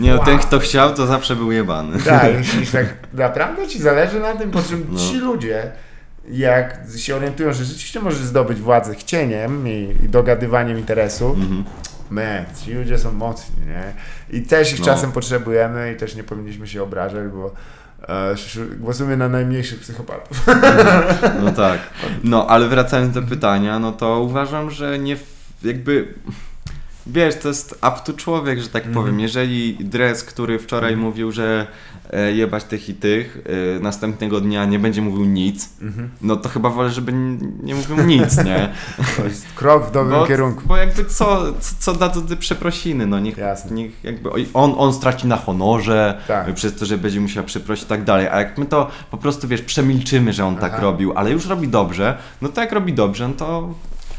Nie, 0.00 0.14
no, 0.14 0.24
ten 0.24 0.38
kto 0.38 0.58
chciał, 0.58 0.94
to 0.94 1.06
zawsze 1.06 1.36
był 1.36 1.52
jebany. 1.52 1.98
Tak, 2.02 2.34
jeśli 2.38 2.66
tak 2.66 2.86
naprawdę 3.12 3.68
ci 3.68 3.82
zależy 3.82 4.20
na 4.20 4.34
tym, 4.34 4.50
po 4.50 4.62
czym 4.62 4.86
No. 4.90 4.98
ci 4.98 5.16
ludzie, 5.18 5.72
jak 6.30 6.78
się 6.96 7.16
orientują, 7.16 7.52
że 7.52 7.64
rzeczywiście 7.64 8.00
możesz 8.00 8.22
zdobyć 8.22 8.60
władzę 8.60 8.94
chcieniem 8.94 9.68
i, 9.68 9.96
i 10.04 10.08
dogadywaniem 10.08 10.78
interesu, 10.78 11.26
Mhm. 11.40 11.64
Man, 12.10 12.44
ci 12.64 12.72
ludzie 12.74 12.98
są 12.98 13.12
mocni, 13.12 13.66
nie? 13.66 13.92
I 14.38 14.42
też 14.42 14.72
ich 14.72 14.78
No. 14.80 14.84
czasem 14.84 15.12
potrzebujemy 15.12 15.92
i 15.92 15.96
też 15.96 16.14
nie 16.16 16.24
powinniśmy 16.24 16.66
się 16.66 16.82
obrażać, 16.82 17.28
bo 17.28 17.52
e, 18.08 18.34
głosujemy 18.76 19.16
na 19.16 19.28
najmniejszych 19.28 19.80
psychopatów. 19.80 20.46
No 21.44 21.52
tak. 21.52 21.78
No, 22.24 22.46
ale 22.46 22.68
wracając 22.68 23.14
do 23.14 23.22
pytania, 23.22 23.78
no 23.78 23.92
to 23.92 24.20
uważam, 24.20 24.70
że 24.70 24.98
nie 24.98 25.16
jakby. 25.62 26.14
Wiesz, 27.06 27.34
to 27.36 27.48
jest 27.48 27.72
up 27.72 27.96
to 28.04 28.12
człowiek, 28.12 28.60
że 28.60 28.68
tak 28.68 28.86
Mhm. 28.86 28.94
powiem. 29.04 29.20
Jeżeli 29.20 29.76
dres, 29.80 30.24
który 30.24 30.58
wczoraj 30.58 30.96
mówił, 30.96 31.32
że 31.32 31.66
e, 32.12 32.32
jebać 32.32 32.64
tych 32.64 32.88
i 32.88 32.94
tych, 32.94 33.38
e, 33.76 33.80
następnego 33.80 34.40
dnia 34.40 34.64
nie 34.64 34.78
będzie 34.78 35.02
mówił 35.02 35.24
nic, 35.24 35.68
Mhm. 35.82 36.10
no 36.22 36.36
to 36.36 36.48
chyba 36.48 36.70
wolę, 36.70 36.90
żeby 36.90 37.12
nie 37.62 37.74
mówił 37.74 37.96
nic, 38.06 38.44
nie? 38.44 38.68
To 39.16 39.24
jest 39.24 39.46
krok 39.54 39.86
w 39.88 39.90
dobrym 39.92 40.18
Bo, 40.20 40.26
kierunku. 40.26 40.62
bo 40.66 40.76
jakby 40.76 41.04
co, 41.04 41.52
co, 41.60 41.74
co 41.78 41.92
da 41.94 42.08
to 42.08 42.20
te 42.20 42.36
przeprosiny, 42.36 43.06
no 43.06 43.20
niech, 43.20 43.36
Jasne. 43.36 43.76
niech 43.76 44.04
jakby 44.04 44.30
on, 44.54 44.74
on 44.78 44.92
straci 44.94 45.26
na 45.26 45.36
honorze, 45.36 46.20
Tak. 46.28 46.54
przez 46.54 46.74
to, 46.74 46.86
że 46.86 46.98
będzie 46.98 47.20
musiał 47.20 47.44
przeprosić 47.44 47.84
i 47.84 47.88
tak 47.88 48.04
dalej, 48.04 48.28
a 48.28 48.38
jak 48.38 48.58
my 48.58 48.66
to 48.66 48.90
po 49.10 49.16
prostu, 49.16 49.48
wiesz, 49.48 49.62
przemilczymy, 49.62 50.32
że 50.32 50.46
on 50.46 50.56
tak 50.56 50.72
Aha. 50.72 50.82
robił, 50.82 51.12
ale 51.16 51.30
już 51.30 51.46
robi 51.46 51.68
dobrze, 51.68 52.18
no 52.42 52.48
to 52.48 52.60
jak 52.60 52.72
robi 52.72 52.92
dobrze, 52.92 53.28
no 53.28 53.34
to, 53.34 53.74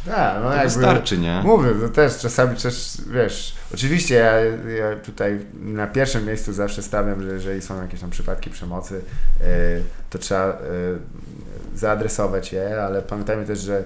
Tak, 0.05 0.43
no 0.43 0.49
jakby, 0.53 0.63
wystarczy, 0.73 1.17
nie? 1.17 1.41
Mówię, 1.43 1.69
to 1.81 1.89
też 1.89 2.17
czasami 2.17 2.57
też, 2.57 2.97
wiesz, 3.11 3.55
oczywiście 3.73 4.15
ja, 4.15 4.31
ja 4.75 4.95
tutaj 5.05 5.39
na 5.61 5.87
pierwszym 5.87 6.25
miejscu 6.25 6.53
zawsze 6.53 6.81
stawiam, 6.83 7.23
że 7.23 7.33
jeżeli 7.33 7.61
są 7.61 7.81
jakieś 7.81 8.01
tam 8.01 8.09
przypadki 8.09 8.49
przemocy, 8.49 9.01
e, 9.41 9.45
to 10.09 10.17
trzeba 10.17 10.47
e, 10.49 10.55
zaadresować 11.75 12.53
je, 12.53 12.83
ale 12.83 13.01
pamiętajmy 13.01 13.45
też, 13.45 13.59
że 13.59 13.77
e, 13.77 13.83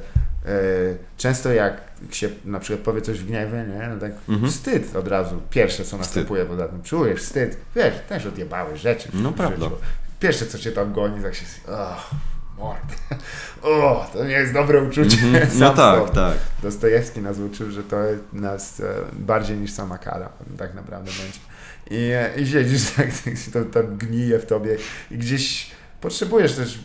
często 1.17 1.53
jak 1.53 1.81
się 2.11 2.29
na 2.45 2.59
przykład 2.59 2.85
powie 2.85 3.01
coś 3.01 3.19
w 3.19 3.25
gniewie, 3.25 3.65
nie, 3.67 3.89
no 3.93 3.99
tak 3.99 4.11
Mhm. 4.29 4.51
wstyd 4.51 4.95
od 4.95 5.07
razu, 5.07 5.41
pierwsze 5.49 5.83
co 5.83 5.97
następuje 5.97 6.45
poza 6.45 6.67
tym, 6.67 6.81
czujesz 6.81 7.21
wstyd, 7.21 7.57
wiesz, 7.75 7.93
też 8.09 8.25
odjebałeś 8.25 8.81
rzeczy 8.81 9.09
No 9.13 9.31
prawda. 9.31 9.65
Pierwsze 10.19 10.45
co 10.45 10.57
cię 10.59 10.71
tam 10.71 10.93
goni, 10.93 11.23
tak 11.23 11.35
się, 11.35 11.45
oh, 11.67 12.03
o, 13.61 14.09
to 14.13 14.25
nie 14.25 14.31
jest 14.33 14.53
dobre 14.53 14.83
uczucie, 14.83 15.17
Mhm. 15.23 15.49
sam 15.49 15.59
No 15.59 15.73
tak, 15.73 15.99
sobie. 15.99 16.11
tak. 16.15 16.37
Dostojewski 16.63 17.21
nas 17.21 17.37
uczył, 17.39 17.71
że 17.71 17.83
to 17.83 17.97
nas 18.33 18.79
e, 18.79 18.83
bardziej 19.13 19.57
niż 19.57 19.71
sama 19.71 19.97
kara 19.97 20.29
tak 20.57 20.73
naprawdę 20.73 21.11
będzie. 21.11 21.39
I, 21.91 22.11
e, 22.11 22.41
i 22.41 22.47
siedzisz 22.47 22.91
tak, 22.97 23.05
tak 23.25 23.33
to 23.53 23.65
tam 23.65 23.97
gnije 23.97 24.39
w 24.39 24.45
tobie 24.45 24.77
i 25.11 25.17
gdzieś 25.17 25.71
potrzebujesz 26.01 26.53
też 26.55 26.79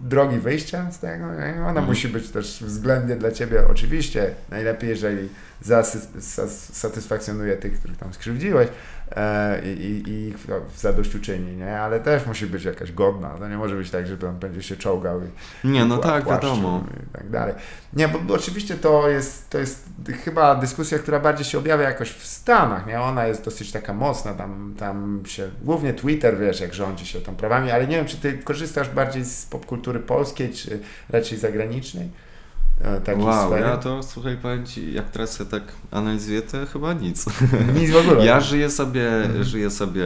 drogi 0.00 0.38
wyjścia 0.38 0.90
z 0.92 0.98
tego. 0.98 1.24
Ona 1.24 1.68
Mhm. 1.68 1.86
musi 1.86 2.08
być 2.08 2.28
też 2.30 2.64
względnie 2.64 3.16
dla 3.16 3.30
ciebie 3.32 3.62
oczywiście 3.70 4.34
najlepiej, 4.50 4.90
jeżeli 4.90 5.28
zasy- 5.64 6.20
sas- 6.20 6.72
satysfakcjonuje 6.72 7.56
tych, 7.56 7.78
których 7.78 7.96
tam 7.96 8.14
skrzywdziłeś 8.14 8.68
i, 9.64 9.68
i, 9.68 10.10
i 10.12 10.32
w- 10.32 10.80
zadośćuczyni, 10.80 11.56
nie? 11.56 11.80
Ale 11.80 12.00
też 12.00 12.26
musi 12.26 12.46
być 12.46 12.64
jakaś 12.64 12.92
godna. 12.92 13.28
To 13.28 13.48
nie 13.48 13.56
może 13.56 13.76
być 13.76 13.90
tak, 13.90 14.06
że 14.06 14.18
tam 14.18 14.38
będzie 14.38 14.62
się 14.62 14.76
czołgał 14.76 15.20
i 15.22 15.68
Nie, 15.68 15.84
no 15.84 15.98
tak, 15.98 16.26
wiadomo. 16.26 16.84
I 17.12 17.16
tak 17.16 17.30
dalej. 17.30 17.54
Nie, 17.92 18.08
bo, 18.08 18.18
bo 18.18 18.34
oczywiście 18.34 18.74
to 18.74 19.08
jest, 19.08 19.50
to 19.50 19.58
jest 19.58 19.84
chyba 20.24 20.54
dyskusja, 20.54 20.98
która 20.98 21.20
bardziej 21.20 21.44
się 21.44 21.58
objawia 21.58 21.84
jakoś 21.84 22.10
w 22.10 22.26
Stanach, 22.26 22.86
nie? 22.86 23.00
Ona 23.00 23.26
jest 23.26 23.44
dosyć 23.44 23.72
taka 23.72 23.94
mocna, 23.94 24.34
tam, 24.34 24.74
tam 24.78 25.22
się, 25.26 25.50
głównie 25.62 25.94
Twitter, 25.94 26.38
wiesz, 26.38 26.60
jak 26.60 26.74
rządzi 26.74 27.06
się 27.06 27.20
tą 27.20 27.36
prawami, 27.36 27.70
ale 27.70 27.86
nie 27.86 27.96
wiem, 27.96 28.06
czy 28.06 28.16
ty 28.16 28.38
korzystasz 28.38 28.88
bardziej 28.88 29.24
z 29.24 29.46
popkultury 29.46 30.00
polskiej, 30.00 30.52
czy 30.52 30.78
raczej 31.10 31.38
zagranicznej? 31.38 32.10
E, 32.80 33.00
Takiej 33.00 33.24
Wow, 33.24 33.46
sfery? 33.48 33.68
ja 33.68 33.76
to, 33.76 34.02
słuchaj, 34.02 34.36
powiem 34.42 34.66
Ci, 34.66 34.92
jak 34.92 35.10
teraz 35.10 35.38
się 35.38 35.44
tak 35.46 35.62
analizuję, 35.90 36.42
to 36.42 36.58
chyba 36.72 36.92
nic. 36.92 37.26
Nic 37.80 37.90
w 37.90 37.96
ogóle. 37.96 38.26
Ja 38.26 38.40
żyję 38.40 38.70
sobie, 38.70 39.08
Mhm. 39.24 39.44
żyję 39.44 39.70
sobie 39.70 40.04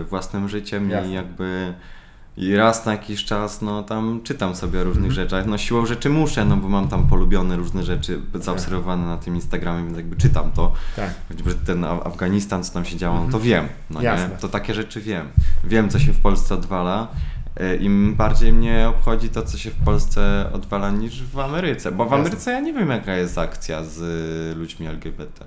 y, 0.00 0.04
własnym 0.04 0.48
życiem 0.48 0.90
Jasne. 0.90 1.10
i 1.10 1.14
jakby 1.14 1.74
i 2.36 2.56
raz 2.56 2.86
na 2.86 2.92
jakiś 2.92 3.24
czas, 3.24 3.62
no 3.62 3.82
tam 3.82 4.20
czytam 4.24 4.54
sobie 4.56 4.80
o 4.80 4.84
różnych 4.84 5.10
Mhm. 5.10 5.14
rzeczach. 5.24 5.46
No 5.46 5.58
siłą 5.58 5.86
rzeczy 5.86 6.10
muszę, 6.10 6.44
no 6.44 6.56
bo 6.56 6.68
mam 6.68 6.88
tam 6.88 7.08
polubione 7.08 7.56
różne 7.56 7.82
rzeczy 7.82 8.20
zaobserwowane 8.34 9.06
na 9.06 9.16
tym 9.16 9.34
Instagramie, 9.34 9.84
więc 9.84 9.96
jakby 9.96 10.16
czytam 10.16 10.50
to. 10.52 10.72
Tak. 10.96 11.10
Choćby 11.28 11.54
ten 11.54 11.80
Af- 11.80 12.06
Afganistan, 12.06 12.64
co 12.64 12.72
tam 12.72 12.84
się 12.84 12.96
działo, 12.96 13.24
no 13.24 13.32
to 13.32 13.40
wiem. 13.40 13.68
No 13.90 14.00
nie? 14.00 14.06
Jasne. 14.06 14.36
To 14.40 14.48
takie 14.48 14.74
rzeczy 14.74 15.00
wiem. 15.00 15.28
Wiem, 15.64 15.88
co 15.88 15.98
się 15.98 16.12
w 16.12 16.20
Polsce 16.20 16.54
odwala. 16.54 17.08
Y, 17.60 17.76
Im 17.76 18.14
bardziej 18.14 18.52
mnie 18.52 18.88
obchodzi 18.88 19.28
to, 19.28 19.42
co 19.42 19.58
się 19.58 19.70
w 19.70 19.84
Polsce 19.84 20.50
odwala 20.52 20.90
niż 20.90 21.22
w 21.22 21.38
Ameryce. 21.38 21.92
Bo 21.92 22.04
w 22.04 22.06
Jasne. 22.06 22.20
Ameryce 22.20 22.50
ja 22.52 22.60
nie 22.60 22.72
wiem, 22.72 22.90
jaka 22.90 23.14
jest 23.16 23.38
akcja 23.38 23.84
z 23.84 23.98
y, 24.52 24.58
ludźmi 24.58 24.86
LGBT. 24.86 25.44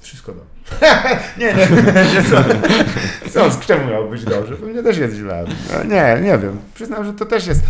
Wszystko 0.00 0.32
dobrze. 0.32 0.96
nie, 1.38 1.46
nie, 1.54 1.68
nie, 2.14 2.24
co? 2.30 2.44
Co, 3.30 3.50
z 3.50 3.60
czemu 3.66 3.90
miało 3.90 4.08
być 4.08 4.24
dobrze? 4.24 4.56
Pewnie 4.56 4.82
też 4.82 4.98
jest 4.98 5.16
źle. 5.16 5.44
E, 5.72 5.84
Nie, 5.84 6.18
nie 6.22 6.38
wiem. 6.38 6.58
Przyznam, 6.74 7.04
że 7.04 7.12
to 7.12 7.26
też 7.26 7.46
jest... 7.46 7.60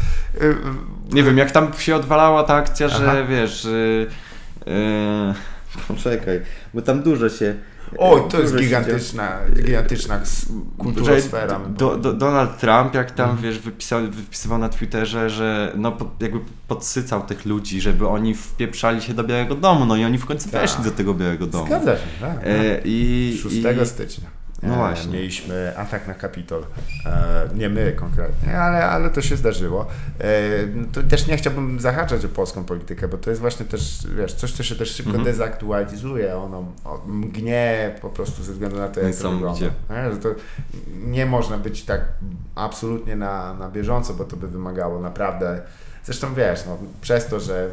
y, 0.43 0.55
Nie 1.13 1.23
wiem, 1.23 1.39
jak 1.39 1.51
tam 1.51 1.73
się 1.79 1.97
odwalała 1.97 2.43
ta 2.43 2.55
akcja, 2.55 2.87
Aha. 2.91 2.99
że 2.99 3.27
wiesz. 3.27 3.65
Yy, 3.65 4.07
yy, 4.67 5.35
poczekaj, 5.89 6.41
bo 6.75 6.83
tam 6.83 7.03
dużo 7.03 7.29
się. 7.29 7.55
O, 7.99 8.21
to 8.21 8.41
jest 8.41 8.57
gigantyczna, 8.57 9.39
gigantyczna 9.65 10.21
kulturosfera. 10.79 11.61
Do, 11.69 11.97
do, 11.97 12.13
Donald 12.13 12.59
Trump, 12.59 12.95
jak 12.95 13.11
tam 13.11 13.31
Mhm. 13.31 13.43
wiesz, 13.43 13.59
wypisał, 13.59 14.01
wypisywał 14.11 14.59
na 14.59 14.69
Twitterze, 14.69 15.31
że 15.31 15.73
no 15.77 15.97
jakby 16.21 16.41
podsycał 16.69 17.23
tych 17.23 17.47
ludzi, 17.47 17.81
żeby 17.81 18.09
oni 18.09 18.35
wpieprzali 18.35 19.03
się 19.03 19.15
do 19.15 19.25
Białego 19.25 19.55
Domu, 19.55 19.87
no 19.87 19.97
i 19.97 20.05
oni 20.05 20.19
w 20.19 20.27
końcu 20.27 20.51
Tak. 20.51 20.61
weszli 20.61 20.85
do 20.85 20.91
tego 20.91 21.15
Białego 21.15 21.47
Domu. 21.47 21.67
Zgadza 21.67 21.97
się, 21.97 22.03
tak. 22.21 22.39
E, 22.45 22.81
i, 22.85 23.39
6 23.43 23.57
i, 23.57 23.87
stycznia. 23.87 24.40
No 24.63 24.75
e, 24.75 24.77
właśnie. 24.77 25.13
Mieliśmy 25.13 25.73
atak 25.77 26.09
na 26.09 26.15
Kapitol. 26.15 26.63
E, 27.07 27.49
nie 27.55 27.69
my 27.69 27.93
konkretnie, 27.93 28.59
ale, 28.61 28.87
ale 28.87 29.11
to 29.11 29.23
się 29.23 29.37
zdarzyło. 29.37 29.87
E, 30.21 30.25
to 30.93 31.03
też 31.03 31.27
nie 31.27 31.37
chciałbym 31.37 31.81
zahaczać 31.81 32.25
o 32.25 32.29
polską 32.29 32.65
politykę, 32.65 33.09
bo 33.09 33.17
to 33.17 33.31
jest 33.31 33.41
właśnie 33.41 33.67
też, 33.67 34.07
wiesz, 34.17 34.33
coś, 34.35 34.53
co 34.53 34.63
się 34.63 34.75
też 34.75 34.91
szybko 34.95 35.11
Mhm. 35.11 35.25
dezaktualizuje. 35.25 36.37
Ono 36.37 36.65
mgnie 37.07 37.95
po 38.01 38.09
prostu 38.11 38.43
ze 38.43 38.53
względu 38.53 38.79
na 38.79 38.89
to, 38.89 39.01
jak 39.01 39.17
to 39.17 39.31
wygląda. 39.31 39.67
To 40.23 40.29
nie 41.05 41.27
można 41.27 41.59
być 41.59 41.85
tak 41.85 42.01
absolutnie 42.55 43.17
na, 43.17 43.55
na 43.55 43.69
bieżąco, 43.71 44.15
bo 44.15 44.25
to 44.25 44.37
by 44.37 44.49
wymagało 44.49 45.01
naprawdę... 45.01 45.61
Zresztą 46.05 46.35
wiesz, 46.35 46.67
no, 46.67 46.79
przez 47.01 47.27
to, 47.27 47.41
że 47.41 47.71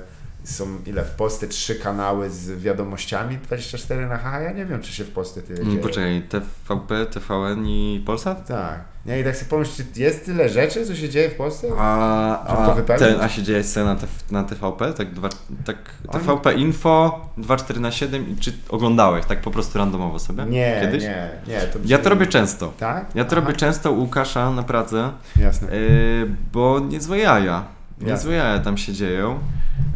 są 0.48 0.66
ile 0.86 1.04
w 1.06 1.12
Polsce 1.12 1.48
trzy 1.48 1.76
kanały 1.76 2.30
z 2.30 2.62
wiadomościami 2.62 3.38
24 3.38 4.06
na 4.08 4.18
H, 4.18 4.42
ja 4.42 4.52
nie 4.52 4.66
wiem, 4.66 4.82
czy 4.82 4.94
się 4.94 5.04
w 5.04 5.12
Polsce 5.12 5.42
tyle 5.42 5.66
dzieje. 5.66 5.78
Poczekaj, 5.78 6.24
TVP, 6.30 7.06
TVN 7.06 7.66
i 7.66 8.04
Polsat? 8.06 8.48
Tak. 8.48 8.80
Nie, 9.06 9.20
i 9.20 9.24
tak 9.24 9.36
sobie 9.38 9.50
pomyśl, 9.50 9.72
czy 9.94 10.00
jest 10.02 10.26
tyle 10.26 10.50
rzeczy, 10.50 10.86
co 10.86 10.96
się 10.96 11.10
dzieje 11.10 11.30
w 11.30 11.36
Polsce? 11.36 11.68
A, 11.78 12.48
a, 12.48 12.82
ten, 12.98 13.22
a 13.22 13.30
się 13.30 13.44
dzieje 13.44 13.64
scena 13.64 13.94
na, 13.94 14.42
na 14.42 14.44
TVP? 14.50 14.94
Tak, 14.94 15.14
dwa, 15.14 15.30
tak 15.66 15.78
Oni- 16.08 16.20
TVP 16.20 16.54
Info 16.54 17.26
24 17.38 17.80
na 17.80 17.92
7 17.92 18.30
i 18.30 18.36
czy 18.36 18.54
oglądałeś 18.70 19.26
tak 19.26 19.42
po 19.42 19.52
prostu 19.52 19.78
randomowo 19.78 20.20
sobie? 20.20 20.46
Nie, 20.46 20.78
Kiedyś? 20.82 21.04
nie, 21.04 21.30
nie. 21.48 21.60
To 21.62 21.80
Ja 21.86 21.98
to 21.98 22.10
robię 22.10 22.28
często. 22.28 22.74
Tak? 22.80 23.06
Ja 23.16 23.26
to 23.26 23.32
Aha. 23.36 23.42
robię 23.46 23.58
często 23.58 23.92
u 23.92 24.00
Łukasza 24.00 24.52
na 24.52 24.64
Pradze, 24.64 25.12
Jasne. 25.40 25.76
yy, 25.76 26.36
bo 26.54 26.80
niezłe 26.80 27.18
jaja. 27.18 27.77
Niezłe 28.02 28.34
jaja 28.34 28.60
tam 28.60 28.78
się 28.78 28.94
dzieją. 28.94 29.40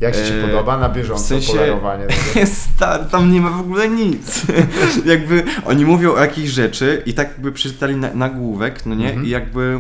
Jak 0.01 0.15
ci 0.15 0.27
się 0.27 0.33
e, 0.33 0.41
podoba 0.47 0.77
na 0.77 0.89
bieżąco 0.89 1.23
w 1.23 1.27
sensie- 1.27 1.51
polerowanie 1.51 2.07
stary, 2.45 3.05
tam 3.11 3.31
nie 3.31 3.41
ma 3.41 3.49
w 3.49 3.59
ogóle 3.59 3.89
nic. 3.89 4.41
jakby 5.05 5.43
oni 5.65 5.85
mówią 5.85 6.13
o 6.13 6.19
jakiejś 6.19 6.49
rzeczy 6.49 7.03
i 7.05 7.13
tak 7.13 7.27
jakby 7.27 7.51
przeczytali 7.51 7.95
na, 7.95 8.13
nagłówek, 8.13 8.85
no 8.85 8.95
nie? 8.95 9.07
Mhm. 9.07 9.25
I 9.25 9.29
jakby 9.29 9.79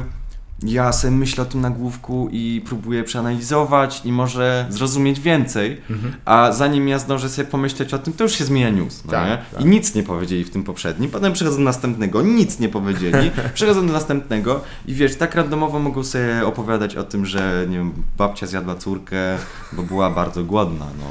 ja 0.63 0.93
sobie 0.93 1.11
myślę 1.11 1.43
o 1.43 1.45
tym 1.45 1.61
nagłówku 1.61 2.29
i 2.31 2.61
próbuję 2.65 3.03
przeanalizować 3.03 4.01
i 4.05 4.11
może 4.11 4.65
zrozumieć 4.69 5.19
więcej, 5.19 5.81
Mhm. 5.89 6.13
a 6.25 6.51
zanim 6.51 6.87
ja 6.87 6.99
zdążę 6.99 7.29
sobie 7.29 7.47
pomyśleć 7.47 7.93
o 7.93 7.99
tym, 7.99 8.13
to 8.13 8.23
już 8.23 8.33
się 8.33 8.43
zmienia 8.45 8.69
news, 8.69 9.05
no 9.05 9.11
Tak, 9.11 9.27
nie? 9.29 9.37
tak. 9.53 9.61
I 9.61 9.65
nic 9.65 9.95
nie 9.95 10.03
powiedzieli 10.03 10.43
w 10.43 10.49
tym 10.49 10.63
poprzednim, 10.63 11.11
potem 11.11 11.33
przechodzą 11.33 11.57
do 11.57 11.63
następnego, 11.63 12.21
nic 12.21 12.59
nie 12.59 12.69
powiedzieli, 12.69 13.31
przechodzą 13.53 13.87
do 13.87 13.93
następnego 13.93 14.61
i 14.85 14.93
wiesz, 14.93 15.15
tak 15.15 15.35
randomowo 15.35 15.79
mogą 15.79 16.03
sobie 16.03 16.45
opowiadać 16.45 16.95
o 16.95 17.03
tym, 17.03 17.25
że 17.25 17.65
nie 17.69 17.77
wiem, 17.77 17.91
babcia 18.17 18.47
zjadła 18.47 18.75
córkę, 18.75 19.37
bo 19.73 19.83
była 19.83 20.09
bardzo 20.09 20.43
głodna, 20.43 20.85
no. 20.99 21.05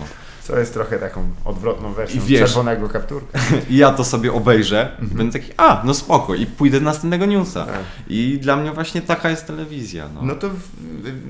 Co 0.50 0.58
jest 0.58 0.74
trochę 0.74 0.98
taką 0.98 1.28
odwrotną 1.44 1.92
wersją 1.92 2.20
I 2.22 2.24
wiesz- 2.26 2.40
czerwonego 2.40 2.88
kapturka. 2.88 3.38
I 3.70 3.76
ja 3.82 3.90
to 3.90 4.04
sobie 4.04 4.32
obejrzę, 4.32 4.96
będę 5.02 5.40
taki, 5.40 5.52
a, 5.56 5.82
no 5.84 5.94
spoko, 5.94 6.34
i 6.34 6.46
pójdę 6.46 6.78
do 6.80 6.84
następnego 6.84 7.26
newsa. 7.26 7.66
Tak. 7.66 7.80
I 8.08 8.38
dla 8.38 8.56
mnie 8.56 8.72
właśnie 8.72 9.02
taka 9.02 9.30
jest 9.30 9.46
telewizja, 9.46 10.08
no. 10.14 10.22
No 10.22 10.34
to 10.34 10.50
w, 10.50 10.58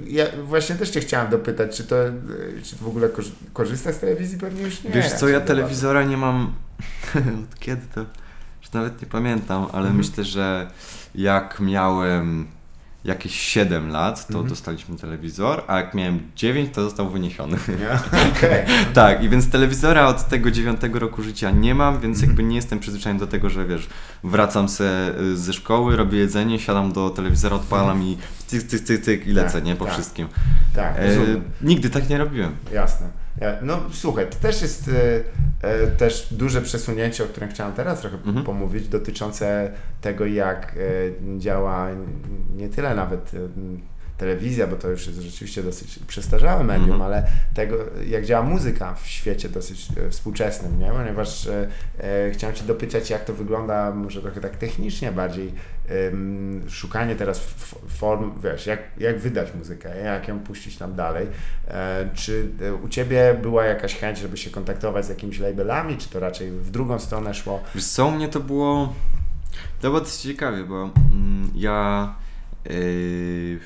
ja 0.06 0.24
właśnie 0.44 0.74
też 0.76 0.90
cię 0.90 1.00
chciałem 1.00 1.30
dopytać, 1.30 1.76
czy 1.76 1.84
to, 1.84 1.96
czy 2.64 2.76
w 2.76 2.86
ogóle 2.88 3.08
korzy- 3.08 3.32
korzystasz 3.52 3.94
z 3.94 3.98
telewizji? 3.98 4.38
Pewnie 4.38 4.62
już 4.62 4.82
nie. 4.84 4.90
Wiesz 4.90 5.12
co, 5.12 5.28
ja 5.28 5.40
telewizora 5.40 6.02
nie 6.04 6.16
mam 6.16 6.52
od 7.52 7.58
kiedy 7.58 7.82
to, 7.94 8.00
już 8.62 8.72
nawet 8.72 9.02
nie 9.02 9.08
pamiętam, 9.08 9.62
ale 9.62 9.88
Mhm. 9.88 9.96
myślę, 9.96 10.24
że 10.24 10.70
jak 11.14 11.60
miałem 11.60 12.46
jakieś 13.05 13.34
7 13.40 13.88
lat, 13.88 14.26
to 14.26 14.32
Mhm. 14.34 14.48
dostaliśmy 14.48 14.96
telewizor, 14.96 15.62
a 15.66 15.76
jak 15.76 15.94
miałem 15.94 16.20
9, 16.36 16.74
to 16.74 16.82
został 16.82 17.11
wyniesiony. 17.11 17.57
Nie? 17.68 17.90
Okej. 18.36 18.64
tak, 18.94 19.24
i 19.24 19.28
więc 19.28 19.51
telewizora 19.51 20.07
od 20.07 20.28
tego 20.28 20.51
9 20.51 20.80
roku 20.92 21.22
życia 21.22 21.51
nie 21.51 21.74
mam, 21.74 22.01
więc 22.01 22.16
Mhm. 22.16 22.30
jakby 22.30 22.42
nie 22.42 22.57
jestem 22.57 22.78
przyzwyczajony 22.78 23.20
do 23.20 23.26
tego, 23.26 23.51
że 23.51 23.66
wiesz, 23.66 23.88
wracam 24.24 24.68
se 24.68 25.12
y, 25.20 25.36
ze 25.36 25.53
szkoły, 25.53 25.96
robię 25.96 26.18
jedzenie, 26.18 26.59
siadam 26.59 26.92
do 26.92 27.11
telewizora, 27.11 27.57
odpalam 27.57 28.03
i 28.03 28.18
cyk, 28.46 28.62
cyk, 28.62 28.80
cyk, 28.80 29.05
cyk 29.05 29.26
i 29.26 29.32
lecę, 29.32 29.46
Mhm. 29.46 29.53
Tak, 29.61 29.64
nie, 29.64 29.76
po 29.76 29.84
tak. 29.84 29.94
wszystkim. 29.94 30.28
Tak, 30.74 30.94
E, 30.98 31.16
nigdy 31.62 31.90
tak 31.90 32.09
nie 32.09 32.18
robiłem. 32.18 32.53
Jasne. 32.72 33.07
Ja, 33.40 33.56
no 33.62 33.80
słuchaj, 33.92 34.26
to 34.30 34.36
też 34.36 34.62
jest 34.62 34.88
e, 34.88 35.20
e, 35.68 35.86
też 35.86 36.28
duże 36.30 36.62
przesunięcie, 36.62 37.24
o 37.24 37.26
którym 37.26 37.48
chciałem 37.50 37.72
teraz 37.72 38.00
trochę 38.00 38.16
Mhm. 38.16 38.44
pomówić, 38.44 38.88
dotyczące 38.88 39.72
tego, 40.00 40.26
jak 40.26 40.76
e, 40.76 41.38
działa 41.38 41.88
nie 42.56 42.68
tyle 42.68 42.94
nawet 42.94 43.34
e, 43.34 43.38
telewizja, 44.20 44.66
bo 44.66 44.76
to 44.76 44.88
już 44.88 45.06
jest 45.06 45.20
rzeczywiście 45.20 45.62
dosyć 45.62 45.98
przestarzałe 46.06 46.64
medium, 46.64 46.90
Mhm. 46.90 47.02
ale 47.02 47.26
tego, 47.54 47.76
jak 48.06 48.24
działa 48.24 48.44
muzyka 48.44 48.94
w 48.94 49.06
świecie 49.06 49.48
dosyć 49.48 49.88
e, 50.06 50.10
współczesnym, 50.10 50.78
nie? 50.78 50.90
Ponieważ 50.90 51.46
e, 51.46 51.68
e, 52.00 52.30
chciałem 52.30 52.56
Cię 52.56 52.64
dopytać, 52.64 53.10
jak 53.10 53.24
to 53.24 53.32
wygląda 53.34 53.90
może 53.94 54.22
trochę 54.22 54.40
tak 54.40 54.56
technicznie 54.56 55.12
bardziej, 55.12 55.52
em, 55.88 56.62
szukanie 56.70 57.16
teraz 57.16 57.40
form, 57.88 58.32
wiesz, 58.42 58.66
jak, 58.66 58.80
jak 58.98 59.18
wydać 59.18 59.48
muzykę, 59.54 60.00
jak 60.04 60.28
ją 60.28 60.40
puścić 60.40 60.76
tam 60.76 60.94
dalej. 60.94 61.26
E, 61.68 62.08
Czy 62.14 62.48
e, 62.62 62.74
u 62.74 62.88
Ciebie 62.88 63.36
była 63.42 63.64
jakaś 63.64 63.94
chęć, 63.96 64.18
żeby 64.18 64.36
się 64.36 64.50
kontaktować 64.50 65.06
z 65.06 65.08
jakimiś 65.08 65.38
labelami, 65.38 65.96
czy 65.96 66.08
to 66.08 66.20
raczej 66.20 66.50
w 66.50 66.70
drugą 66.70 66.98
stronę 66.98 67.34
szło? 67.34 67.60
Wiesz 67.74 67.84
co, 67.84 68.06
u 68.06 68.10
mnie 68.10 68.28
to 68.28 68.40
było... 68.40 68.94
To 69.80 69.88
było 69.88 70.00
dosyć 70.00 70.20
ciekawie, 70.22 70.64
bo 70.64 70.90
mm, 71.12 71.50
ja... 71.54 72.14
Yy, 72.64 73.58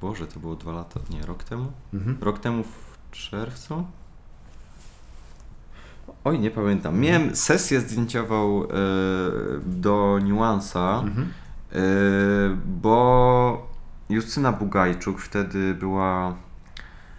Boże, 0.00 0.26
to 0.26 0.40
było 0.40 0.56
dwa 0.56 0.72
lata, 0.72 1.00
nie, 1.10 1.26
rok 1.26 1.44
temu? 1.44 1.72
Mhm. 1.94 2.16
Rok 2.20 2.38
temu 2.38 2.64
w 2.64 3.10
czerwcu? 3.10 3.84
Oj, 6.24 6.38
nie 6.38 6.50
pamiętam. 6.50 6.98
Miałem 7.00 7.36
sesję 7.36 7.80
zdjęciową 7.80 8.62
yy, 8.62 8.68
do 9.66 10.18
Niuansa, 10.22 11.00
Mhm. 11.04 11.28
yy, 11.72 11.80
bo 12.66 13.70
Justyna 14.10 14.52
Bugajczuk 14.52 15.20
wtedy 15.20 15.74
była... 15.74 16.34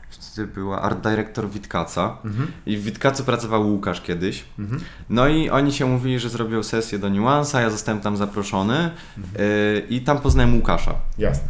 Wtedy 0.09 0.47
była 0.47 0.81
art 0.81 1.07
director 1.09 1.49
Witkaca 1.49 2.17
Mhm. 2.25 2.51
i 2.65 2.77
w 2.77 2.83
Witkacu 2.83 3.23
pracował 3.23 3.67
Łukasz 3.67 4.01
kiedyś. 4.01 4.45
Mhm. 4.59 4.81
No 5.09 5.27
i 5.27 5.49
oni 5.49 5.71
się 5.73 5.85
mówili, 5.85 6.19
że 6.19 6.29
zrobią 6.29 6.63
sesję 6.63 6.99
do 6.99 7.09
Niuansa, 7.09 7.61
ja 7.61 7.69
zostałem 7.69 8.01
tam 8.01 8.17
zaproszony 8.17 8.91
yy, 9.17 9.79
i 9.89 10.01
tam 10.01 10.17
poznałem 10.19 10.55
Łukasza. 10.55 10.95
Jasne. 11.17 11.47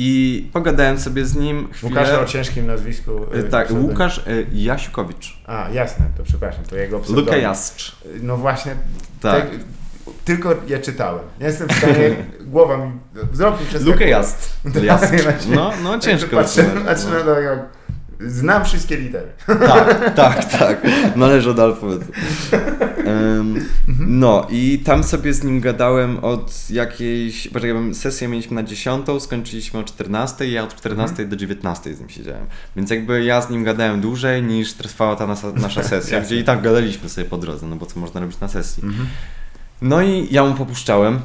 I 0.00 0.50
pogadałem 0.52 0.98
sobie 0.98 1.24
z 1.24 1.36
nim 1.36 1.68
chwilę. 1.72 1.90
Łukasza 1.90 2.20
o 2.20 2.24
ciężkim 2.24 2.66
nazwisku. 2.66 3.10
Yy, 3.32 3.40
e, 3.40 3.42
tak. 3.42 3.70
Łukasz 3.70 4.22
yy, 4.26 4.46
Jasiukowicz. 4.52 5.38
A, 5.46 5.68
jasne, 5.72 6.06
to 6.16 6.22
przepraszam, 6.22 6.64
to 6.64 6.76
jego 6.76 6.98
pseudonim. 6.98 7.26
Luka 7.26 7.36
Jastrz. 7.36 7.96
No 8.22 8.36
właśnie, 8.36 8.74
Tak. 9.20 9.50
te- 9.50 9.56
tylko 10.24 10.54
je 10.66 10.78
czytałem. 10.78 11.24
Nie 11.40 11.46
jestem 11.46 11.68
w 11.68 11.72
stanie, 11.72 12.16
głowa 12.52 12.76
mi, 12.76 12.92
wzrok 13.32 13.60
mi 13.60 13.66
przeskakuje. 13.66 13.94
Luka 13.94 14.06
właśnie. 15.24 15.34
No, 15.56 15.72
no 15.82 15.98
ciężko. 15.98 16.36
Patrzę, 16.36 16.62
wytłumaczyć, 16.62 17.04
patrzę 17.04 17.24
no. 17.26 17.34
na 17.34 17.40
jak, 17.40 17.58
znam 18.20 18.64
wszystkie 18.64 18.96
litery. 18.96 19.28
Tak, 19.46 20.14
tak, 20.14 20.44
tak. 20.44 20.80
Należy 21.16 21.50
od 21.50 21.58
alfabetu. 21.58 22.12
No 23.98 24.46
i 24.50 24.78
tam 24.84 25.04
sobie 25.04 25.32
z 25.34 25.44
nim 25.44 25.60
gadałem 25.60 26.24
od 26.24 26.70
jakiejś, 26.70 27.48
poczekaj, 27.48 27.94
sesję 27.94 28.28
mieliśmy 28.28 28.54
na 28.54 28.62
10, 28.62 29.06
skończyliśmy 29.18 29.80
o 29.80 29.84
14, 29.84 30.48
ja 30.48 30.64
od 30.64 30.76
14 30.76 31.26
do 31.26 31.36
19 31.36 31.94
z 31.94 32.00
nim 32.00 32.08
siedziałem. 32.08 32.46
Więc 32.76 32.90
jakby 32.90 33.24
ja 33.24 33.42
z 33.42 33.50
nim 33.50 33.64
gadałem 33.64 34.00
dłużej 34.00 34.42
niż 34.42 34.72
trwała 34.72 35.16
ta 35.16 35.26
nasza, 35.26 35.52
nasza 35.52 35.82
sesja, 35.94 36.20
gdzie 36.20 36.36
i 36.36 36.44
tak 36.44 36.62
gadaliśmy 36.62 37.08
sobie 37.08 37.24
po 37.24 37.38
drodze, 37.38 37.66
no 37.66 37.76
bo 37.76 37.86
co 37.86 38.00
można 38.00 38.20
robić 38.20 38.40
na 38.40 38.48
sesji. 38.48 38.82
No 39.82 40.02
i 40.02 40.28
ja 40.30 40.44
mu 40.44 40.54
popuszczałem 40.54 41.20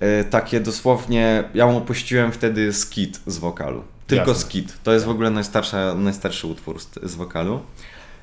e, 0.00 0.24
takie 0.24 0.60
dosłownie, 0.60 1.44
ja 1.54 1.66
mu 1.66 1.76
opuściłem 1.76 2.32
wtedy 2.32 2.72
skit 2.72 3.20
z 3.26 3.38
wokalu. 3.38 3.82
Tylko 4.06 4.30
Jasne. 4.30 4.44
skit. 4.44 4.82
To 4.82 4.92
jest 4.92 5.06
w 5.06 5.08
ogóle 5.08 5.30
najstarsza, 5.30 5.94
najstarszy 5.94 6.46
utwór 6.46 6.80
z, 6.80 6.88
z 7.02 7.14
wokalu. 7.14 7.60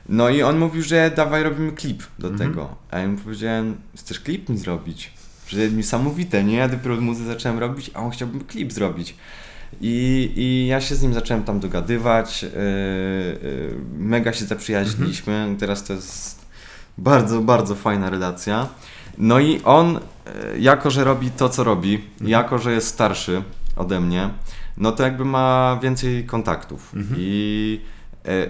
No 0.10 0.30
i 0.30 0.42
on 0.44 0.60
mówił, 0.60 0.84
że 0.84 1.12
dawaj 1.16 1.44
robimy 1.44 1.72
klip 1.72 2.04
do 2.20 2.28
Mhm. 2.28 2.50
tego. 2.50 2.76
A 2.92 3.00
ja 3.00 3.08
mu 3.08 3.18
powiedziałem, 3.18 3.76
chcesz 3.98 4.20
klip 4.20 4.50
mi 4.50 4.58
zrobić? 4.58 5.12
Że 5.48 5.70
niesamowite, 5.72 6.44
nie? 6.44 6.56
Ja 6.56 6.68
dopiero 6.68 7.02
muzykę 7.02 7.28
zacząłem 7.28 7.60
robić, 7.60 7.92
a 7.94 8.00
on 8.00 8.12
chciałby 8.12 8.40
klip 8.46 8.74
zrobić. 8.74 9.16
I, 9.82 10.32
I 10.36 10.68
ja 10.68 10.82
się 10.82 10.96
z 10.96 11.02
nim 11.02 11.14
zacząłem 11.14 11.44
tam 11.44 11.60
dogadywać, 11.60 12.44
yy, 12.44 12.50
yy, 12.50 13.76
mega 13.98 14.34
się 14.34 14.46
zaprzyjaźniliśmy, 14.46 15.34
Mhm. 15.34 15.58
teraz 15.58 15.84
to 15.84 15.94
jest 15.94 16.46
bardzo, 16.98 17.42
bardzo 17.42 17.76
fajna 17.76 18.10
relacja. 18.10 18.68
No 19.18 19.40
i 19.40 19.62
on, 19.64 20.00
yy, 20.54 20.60
jako 20.60 20.92
że 20.92 21.04
robi 21.04 21.32
to, 21.32 21.50
co 21.50 21.64
robi, 21.64 21.94
Mhm. 21.96 22.30
jako 22.30 22.58
że 22.58 22.72
jest 22.74 22.88
starszy 22.88 23.44
ode 23.76 24.00
mnie, 24.02 24.30
no 24.78 24.92
to 24.92 25.04
jakby 25.04 25.26
ma 25.26 25.80
więcej 25.84 26.26
kontaktów. 26.26 26.92
Mhm. 26.96 27.16
I 27.20 27.82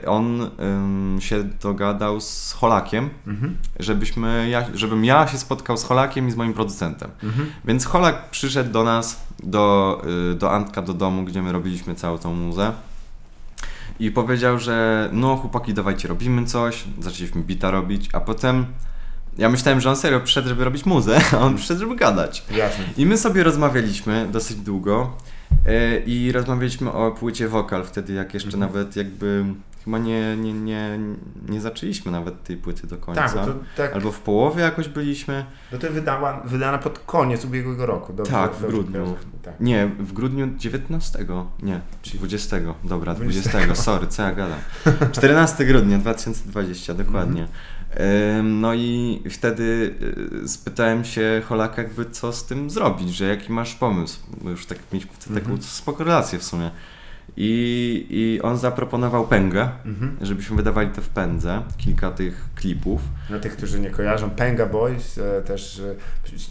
on 0.07 0.41
ym, 0.59 1.17
się 1.21 1.43
dogadał 1.43 2.21
z 2.21 2.51
Holakiem, 2.51 3.09
Mhm. 3.27 3.57
żebyśmy, 3.79 4.49
ja, 4.49 4.65
żebym 4.73 5.05
ja 5.05 5.27
się 5.27 5.37
spotkał 5.37 5.77
z 5.77 5.83
Holakiem 5.83 6.27
i 6.27 6.31
z 6.31 6.35
moim 6.35 6.53
producentem. 6.53 7.09
Mhm. 7.23 7.51
Więc 7.65 7.85
Holak 7.85 8.29
przyszedł 8.29 8.71
do 8.71 8.83
nas, 8.83 9.21
do, 9.43 10.01
y, 10.31 10.35
do 10.35 10.51
Antka, 10.51 10.81
do 10.81 10.93
domu, 10.93 11.23
gdzie 11.23 11.41
my 11.41 11.51
robiliśmy 11.51 11.95
całą 11.95 12.17
tą 12.17 12.33
muzę. 12.33 12.71
I 13.99 14.11
powiedział, 14.11 14.59
że 14.59 15.09
no 15.13 15.35
chłopaki, 15.35 15.73
dawajcie, 15.73 16.07
robimy 16.07 16.45
coś. 16.45 16.83
Zaczęliśmy 16.99 17.41
bita 17.41 17.71
robić, 17.71 18.09
a 18.13 18.19
potem 18.19 18.65
ja 19.37 19.49
myślałem, 19.49 19.81
że 19.81 19.89
on 19.89 19.95
serio 19.95 20.19
przyszedł, 20.19 20.47
żeby 20.49 20.63
robić 20.63 20.85
muzę, 20.85 21.21
a 21.33 21.37
on 21.37 21.55
przyszedł, 21.55 21.79
żeby 21.79 21.95
gadać. 21.95 22.43
Jasne. 22.51 22.83
I 22.97 23.05
my 23.05 23.17
sobie 23.17 23.43
rozmawialiśmy 23.43 24.27
dosyć 24.31 24.57
długo 24.57 25.17
i 26.05 26.31
rozmawialiśmy 26.31 26.91
o 26.91 27.11
płycie 27.11 27.47
wokal 27.47 27.83
wtedy, 27.85 28.13
jak 28.13 28.33
jeszcze 28.33 28.49
Mhm. 28.53 28.61
nawet 28.73 28.95
jakby 28.95 29.45
chyba 29.85 29.97
nie, 29.97 30.37
nie, 30.37 30.53
nie, 30.53 30.99
nie 31.49 31.61
zaczęliśmy 31.61 32.11
nawet 32.11 32.43
tej 32.43 32.57
płyty 32.57 32.87
do 32.87 32.97
końca. 32.97 33.21
Tak, 33.21 33.33
to, 33.45 33.53
tak, 33.77 33.93
Albo 33.93 34.11
w 34.11 34.19
połowie 34.19 34.61
jakoś 34.63 34.87
byliśmy. 34.89 35.45
bo 35.71 35.77
to 35.77 35.91
wydała, 35.91 36.41
wydana 36.45 36.77
pod 36.77 36.99
koniec 36.99 37.45
ubiegłego 37.45 37.85
roku. 37.85 38.13
Dobrze, 38.13 38.31
Tak, 38.31 38.53
w 38.55 38.67
grudniu. 38.67 39.15
Tak. 39.41 39.53
Nie, 39.59 39.87
w 39.99 40.13
grudniu 40.13 40.47
19. 40.57 41.19
Nie, 41.63 41.79
20. 42.13 42.57
Dobra, 42.83 43.13
20. 43.15 43.49
20. 43.49 43.75
Sorry, 43.75 44.07
co 44.07 44.23
ja 44.23 44.31
gadam. 44.35 44.59
14 45.11 45.65
grudnia 45.65 45.97
2020, 45.97 46.93
dokładnie. 46.93 47.41
Ym, 47.41 47.47
No 48.43 48.73
i 48.73 49.21
wtedy 49.29 49.93
y, 50.43 50.47
spytałem 50.47 51.05
się 51.05 51.41
Holaka, 51.45 51.81
jakby 51.81 52.05
co 52.09 52.33
z 52.33 52.45
tym 52.45 52.69
zrobić, 52.69 53.15
że 53.15 53.25
jaki 53.25 53.51
masz 53.51 53.75
pomysł. 53.75 54.19
Już 54.45 54.65
tak 54.65 54.77
wtedy 55.11 55.39
taką 55.39 55.51
Mhm. 55.51 55.61
spoko 55.61 56.03
relację 56.03 56.39
w 56.39 56.43
sumie. 56.43 56.71
I, 57.37 58.05
I 58.09 58.41
on 58.41 58.57
zaproponował 58.57 59.27
pęgę, 59.27 59.69
Mhm. 59.85 60.17
żebyśmy 60.21 60.55
wydawali 60.55 60.89
to 60.89 61.01
w 61.01 61.09
pędze, 61.09 61.61
kilka 61.77 62.11
tych 62.11 62.45
klipów. 62.55 63.01
Dla 63.29 63.39
tych, 63.39 63.57
którzy 63.57 63.79
nie 63.79 63.89
kojarzą, 63.89 64.29
Penga 64.29 64.65
Boys, 64.65 65.17
e, 65.17 65.41
też 65.41 65.79
e, 65.79 65.95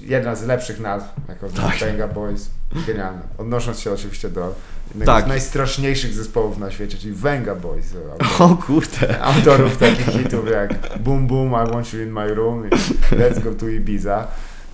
jedna 0.07 0.35
z 0.35 0.47
lepszych 0.47 0.81
nazw, 0.81 1.07
jako 1.29 1.49
Tak. 1.49 1.79
Penga 1.79 2.09
Boys, 2.09 2.51
genialna. 2.87 3.23
Odnosząc 3.39 3.81
się 3.81 3.93
oczywiście 3.93 4.29
do 4.31 4.55
jednego 4.95 5.13
Tak. 5.13 5.25
z 5.25 5.29
najstraszniejszych 5.29 6.15
zespołów 6.15 6.59
na 6.59 6.71
świecie, 6.71 6.99
czyli 6.99 7.13
Venga 7.15 7.55
Boys. 7.55 7.95
e, 7.95 8.13
autorów- 8.13 8.41
O 8.41 8.57
kurde. 8.67 9.21
autorów 9.23 9.77
takich 9.77 10.07
hitów 10.07 10.51
jak 10.51 10.99
Boom 11.01 11.27
Boom, 11.27 11.49
I 11.49 11.71
Want 11.73 11.93
You 11.95 12.01
In 12.03 12.13
My 12.13 12.35
Room 12.35 12.67
i 12.67 12.71
Let's 13.15 13.41
Go 13.45 13.55
To 13.55 13.69
Ibiza, 13.69 14.27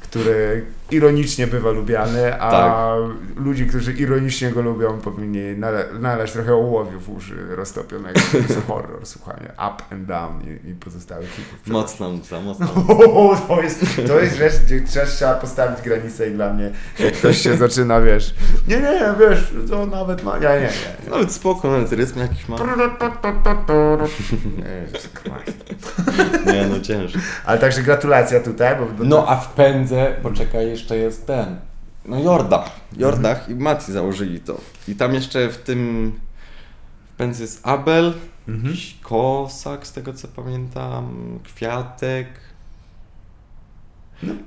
który 0.03 0.65
ironicznie 0.91 1.47
bywa 1.47 1.71
lubiany, 1.71 2.41
a 2.41 2.51
Tak. 2.51 2.99
ludzi, 3.37 3.67
którzy 3.67 3.93
ironicznie 3.93 4.51
go 4.51 4.63
lubią, 4.63 4.99
powinni 4.99 5.41
nale- 5.57 5.99
nalać 6.01 6.33
trochę 6.33 6.55
ołowiu 6.55 7.01
w 7.01 7.09
uszy 7.11 7.57
roztopionego. 7.57 8.21
To 8.33 8.37
jest 8.39 8.67
horror, 8.67 9.07
słuchanie. 9.07 9.53
Up 9.53 9.83
and 9.91 10.07
down 10.07 10.41
i, 10.43 10.71
i 10.71 10.75
pozostałych 10.75 11.31
hitów. 11.31 11.67
Mocna 11.67 12.09
muza, 12.09 12.41
mocna 12.41 12.67
O, 12.99 13.37
to 13.49 13.63
jest, 13.63 13.81
to 14.07 14.21
jest 14.21 14.37
rzecz, 14.37 14.53
gdzie 14.67 14.81
trzeba, 15.07 15.35
postawić 15.35 15.83
granicę 15.83 16.29
i 16.29 16.31
dla 16.31 16.53
mnie, 16.53 16.71
jak 16.99 17.15
ktoś 17.15 17.39
się 17.41 17.57
zaczyna, 17.57 18.01
wiesz, 18.01 18.35
nie, 18.69 18.77
nie, 18.77 18.83
nie, 18.83 19.15
wiesz, 19.21 19.53
to 19.71 19.87
nawet 19.87 20.25
ma, 20.25 20.39
nie, 20.39 20.49
nie, 20.49 20.61
nie. 21.05 21.11
Nawet 21.11 21.33
spoko, 21.33 21.71
nawet 21.71 21.93
rytm 21.93 22.19
jakiś 22.21 22.49
ma. 22.49 22.57
Nie, 26.47 26.67
no 26.67 26.81
ciężko. 26.81 27.19
Ale 27.47 27.59
także 27.59 27.83
gratulacja 27.83 28.41
tutaj, 28.41 28.77
bo, 28.77 28.87
bo 28.87 29.05
No 29.05 29.25
a 29.29 29.37
w 29.37 29.53
pędze, 29.53 30.15
poczekaj, 30.23 30.69
jeszcze 30.79 30.97
jest 30.97 31.27
ten. 31.27 31.57
No 32.05 32.19
Jordach. 32.19 32.71
Jordach 32.97 33.49
i 33.49 33.55
Mati 33.55 33.93
założyli 33.93 34.41
to. 34.41 34.61
I 34.89 34.95
tam 34.95 35.15
jeszcze 35.15 35.49
w 35.49 35.57
tym 35.57 36.13
w 37.15 37.17
pędzy 37.17 37.43
jest 37.43 37.61
Abel, 37.63 38.15
Mhm. 38.49 38.77
Kosak 39.03 39.87
z 39.87 39.93
tego 39.93 40.13
co 40.13 40.29
pamiętam, 40.29 41.39
Kwiatek. 41.45 42.29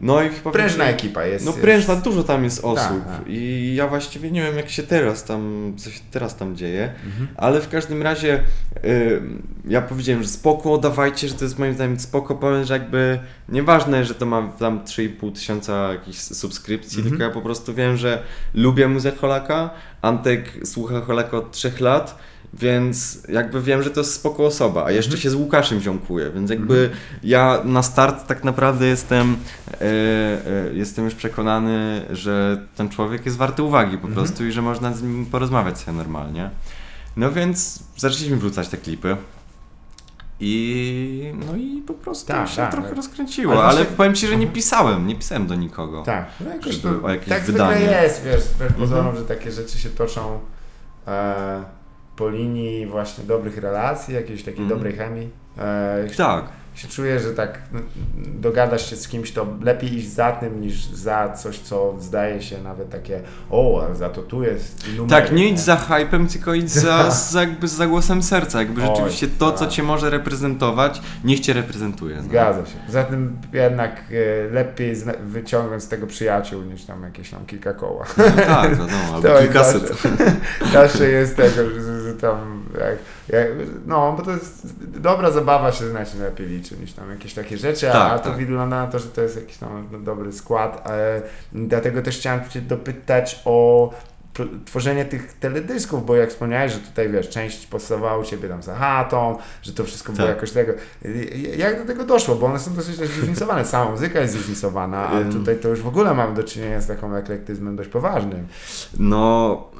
No 0.01 0.23
i 0.23 0.29
chyba... 0.29 0.51
prężna 0.51 0.85
ekipa 0.85 1.25
jest. 1.25 1.45
No 1.45 1.51
jest- 1.51 1.61
prężna, 1.61 1.95
dużo 1.95 2.23
tam 2.23 2.43
jest 2.43 2.59
osób 2.65 2.77
Tak, 3.05 3.17
tak. 3.17 3.21
i 3.27 3.73
ja 3.75 3.87
właściwie 3.87 4.31
nie 4.31 4.41
wiem 4.41 4.57
jak 4.57 4.69
się 4.69 4.83
teraz 4.83 5.23
tam, 5.23 5.73
co 5.77 5.89
się 5.89 5.99
teraz 6.11 6.35
tam 6.37 6.55
dzieje, 6.55 6.93
Mhm. 7.05 7.27
ale 7.37 7.61
w 7.61 7.69
każdym 7.69 8.01
razie 8.01 8.43
y, 8.85 9.21
ja 9.67 9.81
powiedziałem, 9.81 10.23
że 10.23 10.29
spoko, 10.29 10.77
dawajcie, 10.77 11.27
że 11.27 11.33
to 11.33 11.43
jest 11.43 11.59
moim 11.59 11.73
zdaniem 11.73 11.99
spoko, 11.99 12.35
powiem, 12.35 12.63
że 12.65 12.73
jakby 12.73 13.19
nieważne, 13.49 14.05
że 14.05 14.15
to 14.15 14.25
ma 14.25 14.47
tam 14.59 14.79
3,5 14.85 15.31
tysiąca 15.35 15.91
jakichś 15.93 16.17
subskrypcji, 16.19 16.97
Mhm. 16.97 17.09
tylko 17.09 17.23
ja 17.23 17.29
po 17.33 17.41
prostu 17.41 17.73
wiem, 17.73 17.97
że 17.97 18.23
lubię 18.53 18.87
muzykę 18.87 19.17
Holaka, 19.17 19.69
Antek 20.01 20.51
słucha 20.67 21.01
Holaka 21.01 21.37
od 21.37 21.51
3 21.51 21.71
lat, 21.79 22.17
więc 22.53 23.23
jakby 23.29 23.61
wiem, 23.61 23.83
że 23.83 23.89
to 23.89 23.99
jest 23.99 24.13
spoko 24.13 24.45
osoba, 24.45 24.85
a 24.85 24.91
jeszcze 24.91 25.09
Mhm. 25.09 25.21
się 25.21 25.29
z 25.29 25.35
Łukaszem 25.35 25.79
ziomkuję, 25.81 26.31
więc 26.35 26.49
jakby 26.49 26.89
ja 27.23 27.61
na 27.65 27.83
start 27.83 28.27
tak 28.27 28.43
naprawdę 28.43 28.85
jestem 28.87 29.37
e, 29.73 29.81
e, 29.81 30.73
jestem 30.73 31.05
już 31.05 31.15
przekonany, 31.15 32.05
że 32.09 32.65
ten 32.75 32.89
człowiek 32.89 33.25
jest 33.25 33.37
warty 33.37 33.63
uwagi 33.63 33.97
po 33.97 34.07
Mhm. 34.07 34.13
prostu 34.13 34.45
i 34.45 34.51
że 34.51 34.61
można 34.61 34.93
z 34.93 35.01
nim 35.03 35.25
porozmawiać 35.25 35.77
sobie 35.79 35.97
normalnie. 35.97 36.49
No 37.17 37.31
więc 37.31 37.79
zaczęliśmy 37.97 38.37
wrzucać 38.37 38.67
te 38.67 38.77
klipy. 38.77 39.17
I 40.39 41.33
no 41.47 41.55
i 41.55 41.81
po 41.87 41.93
prostu 41.93 42.27
Tak, 42.27 42.49
się 42.49 42.55
tak, 42.55 42.71
trochę 42.71 42.87
tak. 42.87 42.97
rozkręciło, 42.97 43.53
Ale 43.53 43.63
ale, 43.63 43.85
powiem 43.85 44.15
ci, 44.15 44.21
że 44.27 44.31
nie 44.31 44.37
Mhm. 44.37 44.53
pisałem, 44.53 45.07
nie 45.07 45.15
pisałem 45.15 45.47
do 45.47 45.55
nikogo. 45.55 46.03
Tak, 46.03 46.25
no 46.45 46.49
jakoś 46.49 46.77
to, 46.79 46.89
o 47.03 47.09
jakieś 47.09 47.29
tak 47.29 47.43
wydanie. 47.43 47.77
zwykle 47.77 48.03
jest, 48.03 48.23
wiesz, 48.23 48.41
wbrew 48.43 48.73
pozorom, 48.73 49.05
Mhm. 49.07 49.23
że 49.27 49.35
takie 49.35 49.51
rzeczy 49.51 49.77
się 49.77 49.89
toczą 49.89 50.39
e, 51.07 51.63
po 52.21 52.29
linii 52.29 52.85
właśnie 52.85 53.23
dobrych 53.23 53.57
relacji, 53.57 54.13
jakiejś 54.15 54.43
takiej 54.43 54.61
Mhm. 54.61 54.69
dobrej 54.79 54.93
chemii. 54.97 55.29
E, 55.57 56.09
się, 56.09 56.15
Tak, 56.15 56.45
się 56.75 56.87
czuję, 56.87 57.19
że 57.19 57.31
tak 57.33 57.59
no, 57.73 57.79
dogadasz 58.39 58.89
się 58.89 58.95
z 58.95 59.07
kimś, 59.07 59.31
to 59.31 59.47
lepiej 59.61 59.95
iść 59.97 60.09
za 60.09 60.31
tym 60.31 60.61
niż 60.61 60.85
za 60.85 61.33
coś, 61.33 61.59
co 61.59 61.95
zdaje 61.99 62.41
się 62.41 62.61
nawet 62.63 62.89
takie, 62.89 63.21
o, 63.49 63.87
za 63.93 64.09
to 64.09 64.21
tu 64.21 64.43
jest 64.43 64.87
numer. 64.97 65.09
tak, 65.09 65.31
nie 65.31 65.49
idź 65.49 65.59
za 65.59 65.75
hypem, 65.75 66.27
tylko 66.27 66.53
idź 66.53 66.69
za, 66.71 67.11
za, 67.31 67.39
jakby 67.41 67.67
za 67.67 67.87
głosem 67.87 68.23
serca. 68.23 68.59
Jakby 68.59 68.81
Oj, 68.81 68.87
rzeczywiście 68.87 69.27
to, 69.27 69.51
co 69.51 69.59
tak. 69.65 69.69
cię 69.69 69.83
może 69.83 70.09
reprezentować, 70.09 71.01
niech 71.23 71.39
cię 71.39 71.53
reprezentuje. 71.53 72.15
no. 72.15 72.23
Zgadza 72.23 72.65
się. 72.65 72.77
Poza 72.85 73.03
tym 73.03 73.37
jednak 73.53 74.01
e, 74.47 74.53
lepiej 74.53 74.95
wyciągnąć 75.23 75.83
z 75.83 75.87
tego 75.87 76.07
przyjaciół 76.07 76.61
niż 76.61 76.83
tam 76.85 77.03
jakieś 77.03 77.29
tam 77.29 77.45
kilka 77.45 77.73
koła. 77.73 78.05
No, 78.17 78.23
tak, 78.45 78.69
wiadomo, 78.71 78.97
albo 79.15 79.21
To 79.21 79.27
jest 79.41 79.41
kilkaset. 79.43 79.87
zawsze, 79.87 80.09
zawsze 80.73 81.07
jest 81.09 81.35
tego, 81.35 81.69
że 81.69 82.00
tam 82.13 82.63
jak, 82.79 82.97
jak, 83.29 83.47
no, 83.85 84.13
bo 84.17 84.23
to 84.23 84.31
jest 84.31 84.83
dobra 84.99 85.31
zabawa 85.31 85.71
się 85.71 85.89
znacznie 85.89 86.19
lepiej 86.21 86.47
liczy 86.47 86.77
niż 86.77 86.93
tam 86.93 87.09
jakieś 87.11 87.33
takie 87.33 87.57
rzeczy, 87.57 87.89
a, 87.89 87.93
Tak, 87.93 88.13
a 88.13 88.19
to 88.19 88.29
tak. 88.29 88.37
wygląda 88.39 88.75
na 88.85 88.87
to, 88.87 88.99
że 88.99 89.09
to 89.09 89.21
jest 89.21 89.35
jakiś 89.35 89.57
tam 89.57 89.87
no, 89.91 89.99
dobry 89.99 90.33
skład. 90.33 90.87
E, 90.89 91.21
dlatego 91.53 92.01
też 92.01 92.17
chciałem 92.17 92.49
Cię 92.49 92.61
dopytać 92.61 93.41
o 93.45 93.89
tworzenie 94.65 95.05
tych 95.05 95.33
teledysków, 95.33 96.05
bo 96.05 96.15
jak 96.15 96.29
wspomniałeś, 96.29 96.71
że 96.71 96.79
tutaj 96.79 97.09
wiesz, 97.09 97.29
część 97.29 97.67
powstawała 97.67 98.17
u 98.17 98.23
Ciebie 98.23 98.49
tam 98.49 98.63
za 98.63 98.75
chatą, 98.75 99.37
że 99.61 99.73
to 99.73 99.83
wszystko 99.83 100.13
było 100.13 100.27
Tak. 100.27 100.35
jakoś 100.35 100.51
tego. 100.51 100.73
Jak 101.57 101.79
do 101.81 101.85
tego 101.85 102.03
doszło? 102.03 102.35
Bo 102.35 102.45
one 102.47 102.59
są 102.59 102.73
dosyć 102.73 102.95
zróżnicowane, 102.95 103.65
sama 103.65 103.91
muzyka 103.91 104.19
jest 104.19 104.33
zróżnicowana, 104.33 105.11
Ym. 105.21 105.33
tutaj 105.33 105.55
to 105.55 105.67
już 105.69 105.81
w 105.81 105.87
ogóle 105.87 106.13
mamy 106.13 106.35
do 106.35 106.43
czynienia 106.43 106.81
z 106.81 106.87
takim 106.87 107.15
eklektyzmem 107.15 107.75
dość 107.75 107.89
poważnym. 107.89 108.47
No, 108.99 109.70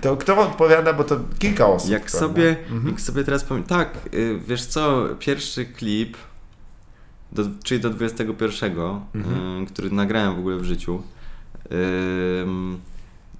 To 0.00 0.16
kto 0.16 0.38
odpowiada, 0.40 0.92
bo 0.92 1.04
to 1.04 1.16
kilka 1.38 1.66
osób. 1.66 1.90
Jak 1.90 2.02
prawda? 2.04 2.18
sobie, 2.28 2.56
Mhm. 2.70 2.88
jak 2.88 3.00
sobie 3.00 3.24
teraz 3.24 3.44
powiem, 3.44 3.62
tak, 3.64 3.90
y, 4.14 4.38
wiesz 4.48 4.64
co, 4.66 5.04
pierwszy 5.18 5.64
klip, 5.64 6.16
do, 7.32 7.42
czyli 7.64 7.80
do 7.80 7.90
21, 7.90 9.00
Mhm. 9.14 9.62
y, 9.62 9.66
który 9.66 9.90
nagrałem 9.90 10.34
w 10.36 10.38
ogóle 10.38 10.56
w 10.56 10.64
życiu, 10.64 11.02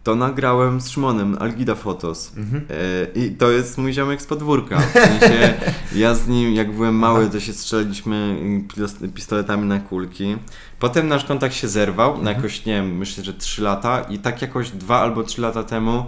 to 0.04 0.14
nagrałem 0.14 0.80
z 0.80 0.88
Szymonem, 0.90 1.36
Algida 1.40 1.74
Photos. 1.74 2.32
Mhm. 2.36 2.64
Y, 2.70 3.10
I 3.14 3.30
to 3.30 3.50
jest 3.50 3.78
mój 3.78 3.92
ziomek 3.92 4.22
z 4.22 4.26
podwórka. 4.26 4.78
W 4.80 4.92
sensie, 4.92 5.54
ja 5.94 6.14
z 6.14 6.28
nim, 6.28 6.54
jak 6.54 6.72
byłem 6.72 6.94
mały, 6.94 7.30
to 7.30 7.40
się 7.40 7.52
strzelaliśmy 7.52 8.36
pis- 8.76 9.12
pistoletami 9.12 9.64
na 9.68 9.78
kulki. 9.80 10.36
Potem 10.78 11.08
nasz 11.08 11.24
kontakt 11.24 11.54
się 11.54 11.68
zerwał 11.68 12.12
na 12.12 12.18
Mhm. 12.18 12.36
jakoś, 12.36 12.64
nie 12.66 12.72
wiem, 12.74 12.96
myślę, 12.96 13.24
że 13.24 13.34
3 13.34 13.62
lata 13.62 14.00
i 14.00 14.18
tak 14.18 14.42
jakoś 14.42 14.70
2 14.70 15.00
albo 15.00 15.22
3 15.22 15.40
lata 15.40 15.62
temu 15.62 16.04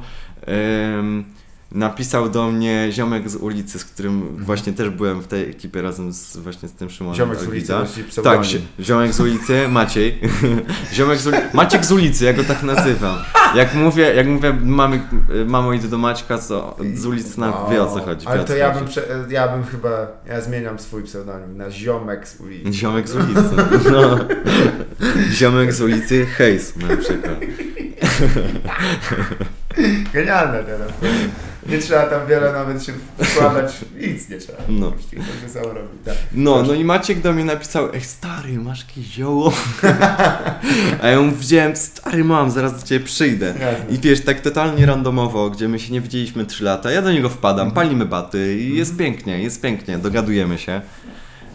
ym, 0.98 1.24
napisał 1.72 2.28
do 2.28 2.50
mnie 2.50 2.88
ziomek 2.92 3.28
z 3.28 3.36
ulicy, 3.36 3.78
z 3.78 3.84
którym 3.84 4.44
właśnie 4.44 4.72
też 4.72 4.90
byłem 4.90 5.20
w 5.20 5.26
tej 5.26 5.50
ekipie 5.50 5.82
razem 5.82 6.12
z 6.12 6.36
właśnie 6.36 6.68
z 6.68 6.72
tym 6.72 6.90
Szymonem 6.90 7.20
Mhm. 7.20 7.38
Ziomek 7.38 7.44
z 7.44 7.48
ulicy. 7.52 7.72
Tak, 8.22 8.44
zi- 8.44 8.60
ziomek 8.80 9.12
z 9.12 9.20
ulicy, 9.20 9.68
Maciej. 9.68 10.20
ziomek 10.94 11.18
z 11.18 11.26
ulicy, 11.26 11.42
Maciek 11.52 11.84
z 11.84 11.92
ulicy, 11.92 12.24
ja 12.24 12.32
go 12.32 12.44
tak 12.44 12.62
nazywam. 12.62 13.16
Jak 13.54 13.74
mówię, 13.74 14.14
jak 14.14 14.26
mówię 14.26 14.52
mamy, 14.62 15.00
mamo 15.46 15.72
idę 15.72 15.88
do 15.88 15.98
Maćka, 15.98 16.38
to 16.38 16.76
z 16.94 17.06
ulicy 17.06 17.40
na, 17.40 17.66
wie 17.70 17.82
o 17.82 17.94
co 17.94 18.00
chodzi. 18.04 18.26
Ale 18.26 18.40
to 18.40 18.46
co 18.46 18.56
ja 18.56 18.70
bym, 18.74 18.84
prze, 18.84 19.02
ja 19.30 19.48
bym 19.48 19.64
chyba, 19.64 20.06
ja 20.28 20.40
zmieniam 20.40 20.78
swój 20.78 21.02
pseudonim 21.02 21.56
na 21.56 21.70
Ziomek 21.70 22.28
z 22.28 22.40
ulicy. 22.40 22.72
Ziomek 22.72 23.08
z 23.08 23.14
ulicy. 23.16 23.42
No. 23.92 24.18
Ziomek 25.32 25.72
z 25.72 25.80
ulicy 25.80 26.26
Hejs 26.26 26.76
na 26.76 26.96
przykład. 26.96 27.36
Genialne 30.12 30.64
teraz. 30.64 30.90
Nie 31.68 31.78
trzeba 31.78 32.06
tam 32.06 32.26
wiele 32.26 32.52
nawet 32.52 32.84
się 32.84 32.92
wkładać, 33.18 33.72
nic 34.00 34.28
nie 34.28 34.38
trzeba. 34.38 34.58
No. 34.68 34.90
To 34.90 35.46
się 35.46 35.48
samo 35.52 35.66
robi, 35.66 35.98
tak. 36.04 36.14
No, 36.32 36.62
no 36.62 36.74
i 36.74 36.84
Maciek 36.84 37.20
do 37.20 37.32
mnie 37.32 37.44
napisał, 37.44 37.92
ej 37.94 38.00
stary, 38.00 38.58
masz 38.58 38.80
jakieś 38.88 39.04
zioło? 39.06 39.52
A 41.02 41.08
ja 41.08 41.20
mu 41.20 41.32
wziąłem, 41.32 41.76
stary 41.76 42.24
mam, 42.24 42.50
zaraz 42.50 42.80
do 42.80 42.86
ciebie 42.86 43.04
przyjdę. 43.04 43.46
Jasne. 43.46 43.84
I 43.90 43.98
wiesz, 43.98 44.20
tak 44.20 44.40
totalnie 44.40 44.86
randomowo, 44.86 45.50
gdzie 45.50 45.68
my 45.68 45.78
się 45.78 45.92
nie 45.92 46.00
widzieliśmy 46.00 46.46
3 46.46 46.64
lata, 46.64 46.90
ja 46.90 47.02
do 47.02 47.12
niego 47.12 47.28
wpadam, 47.28 47.70
palimy 47.70 48.06
baty 48.06 48.58
i 48.60 48.76
jest 48.76 48.96
pięknie, 48.96 49.42
jest 49.42 49.62
pięknie, 49.62 49.98
dogadujemy 49.98 50.58
się. 50.58 50.80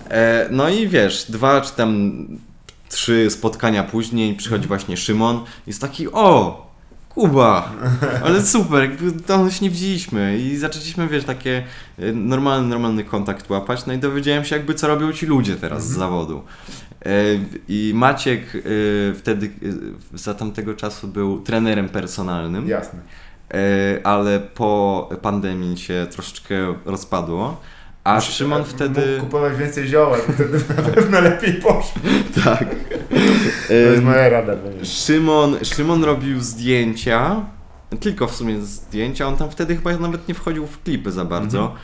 E, 0.10 0.48
no 0.52 0.70
i 0.70 0.88
wiesz, 0.88 1.26
dwa 1.30 1.62
czy 1.62 1.74
tam 1.74 2.12
trzy 2.90 3.30
spotkania 3.30 3.84
później 3.84 4.36
przychodzi 4.36 4.68
właśnie 4.68 4.98
Szymon 4.98 5.44
jest 5.68 5.82
taki, 5.82 6.12
o, 6.12 6.71
Kuba, 7.14 7.72
ale 8.26 8.42
super, 8.42 8.82
jakby 8.82 9.12
dawno 9.12 9.52
się 9.52 9.66
nie 9.66 9.72
widzieliśmy 9.72 10.38
i 10.38 10.58
zaczęliśmy, 10.58 11.08
wiesz, 11.08 11.24
takie 11.24 11.64
e, 12.00 12.12
normalny, 12.12 12.68
normalny 12.68 13.04
kontakt 13.04 13.50
łapać, 13.50 13.86
no 13.86 13.94
i 13.94 13.98
dowiedziałem 13.98 14.46
się 14.46 14.56
jakby, 14.56 14.74
co 14.74 14.88
robią 14.88 15.14
ci 15.14 15.26
ludzie 15.26 15.56
teraz 15.56 15.88
z 15.88 15.92
zawodu. 15.92 16.44
E, 17.06 17.12
I 17.68 17.92
Maciek 17.96 18.56
e, 18.56 18.60
wtedy, 19.16 19.46
e, 20.14 20.18
za 20.18 20.34
tamtego 20.34 20.74
czasu 20.74 21.08
był 21.08 21.42
trenerem 21.42 21.90
personalnym. 21.90 22.68
Jasne. 22.68 23.00
E, 23.54 24.00
ale 24.04 24.40
po 24.40 25.10
pandemii 25.22 25.78
się 25.78 26.08
troszeczkę 26.12 26.76
rozpadło. 26.86 27.62
A 28.04 28.22
Szymon 28.22 28.60
Mógł 28.60 28.70
wtedy. 28.72 29.18
kupować 29.20 29.58
więcej 29.58 29.88
zioła, 29.88 30.18
to 30.18 30.34
wtedy 30.34 30.58
na 30.78 30.84
pewno 30.84 31.22
lepiej 31.22 31.54
poszło. 31.54 32.02
Tak. 32.44 32.66
To 33.68 33.74
jest 33.74 34.04
moja 34.04 34.30
rada. 34.30 34.54
Szymon, 34.84 35.56
Szymon 35.64 36.04
robił 36.04 36.40
zdjęcia, 36.42 37.46
tylko 38.00 38.28
w 38.28 38.36
sumie 38.36 38.62
zdjęcia. 38.62 39.28
On 39.28 39.38
tam 39.38 39.52
wtedy 39.52 39.76
chyba 39.76 39.98
nawet 39.98 40.28
nie 40.28 40.34
wchodził 40.34 40.68
w 40.68 40.84
klipy 40.84 41.12
za 41.12 41.26
bardzo. 41.26 41.76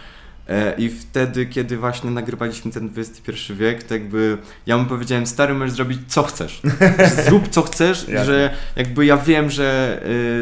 E, 0.50 0.74
I 0.78 0.90
wtedy, 0.90 1.46
kiedy 1.46 1.78
właśnie 1.78 2.12
nagrywaliśmy 2.12 2.72
ten 2.72 2.90
XXI 2.98 3.54
wiek, 3.54 3.84
to 3.84 3.94
jakby 3.94 4.38
ja 4.66 4.78
mu 4.78 4.86
powiedziałem, 4.86 5.28
stary, 5.28 5.54
możesz 5.54 5.76
zrobić 5.76 6.00
co 6.08 6.24
chcesz. 6.24 6.62
Zrób 7.26 7.48
co 7.48 7.62
chcesz, 7.62 8.06
że 8.26 8.54
jakby 8.76 9.06
ja 9.06 9.18
wiem, 9.18 9.50
że, 9.50 10.00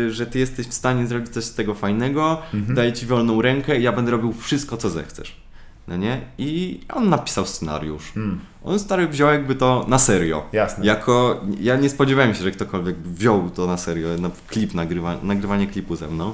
y, 0.07 0.11
że 0.13 0.25
ty 0.25 0.39
jesteś 0.39 0.67
w 0.67 0.73
stanie 0.73 1.07
zrobić 1.07 1.29
coś 1.29 1.43
z 1.43 1.53
tego 1.53 1.73
fajnego, 1.73 2.41
Mhm. 2.53 2.75
daję 2.75 2.93
ci 2.93 3.05
wolną 3.05 3.41
rękę 3.41 3.79
i 3.79 3.83
ja 3.83 3.91
będę 3.91 4.11
robił 4.11 4.33
wszystko, 4.33 4.77
co 4.77 4.89
zechcesz. 4.89 5.44
No 5.87 5.97
nie? 5.97 6.21
I 6.37 6.79
on 6.93 7.09
napisał 7.09 7.45
scenariusz. 7.45 8.11
Hmm, 8.13 8.39
On 8.63 8.79
stary 8.79 9.07
wziął 9.07 9.29
jakby 9.29 9.55
to 9.55 9.85
na 9.87 9.99
serio. 9.99 10.43
jasne. 10.53 10.85
Jako, 10.85 11.41
ja 11.59 11.75
nie 11.75 11.89
spodziewałem 11.89 12.33
się, 12.35 12.43
że 12.43 12.51
ktokolwiek 12.51 12.97
wziął 12.97 13.49
to 13.49 13.67
na 13.67 13.77
serio, 13.77 14.07
na 14.19 14.29
klip, 14.47 14.73
nagrywa, 14.73 15.17
nagrywanie 15.23 15.67
klipu 15.67 15.95
ze 15.95 16.07
mną. 16.07 16.33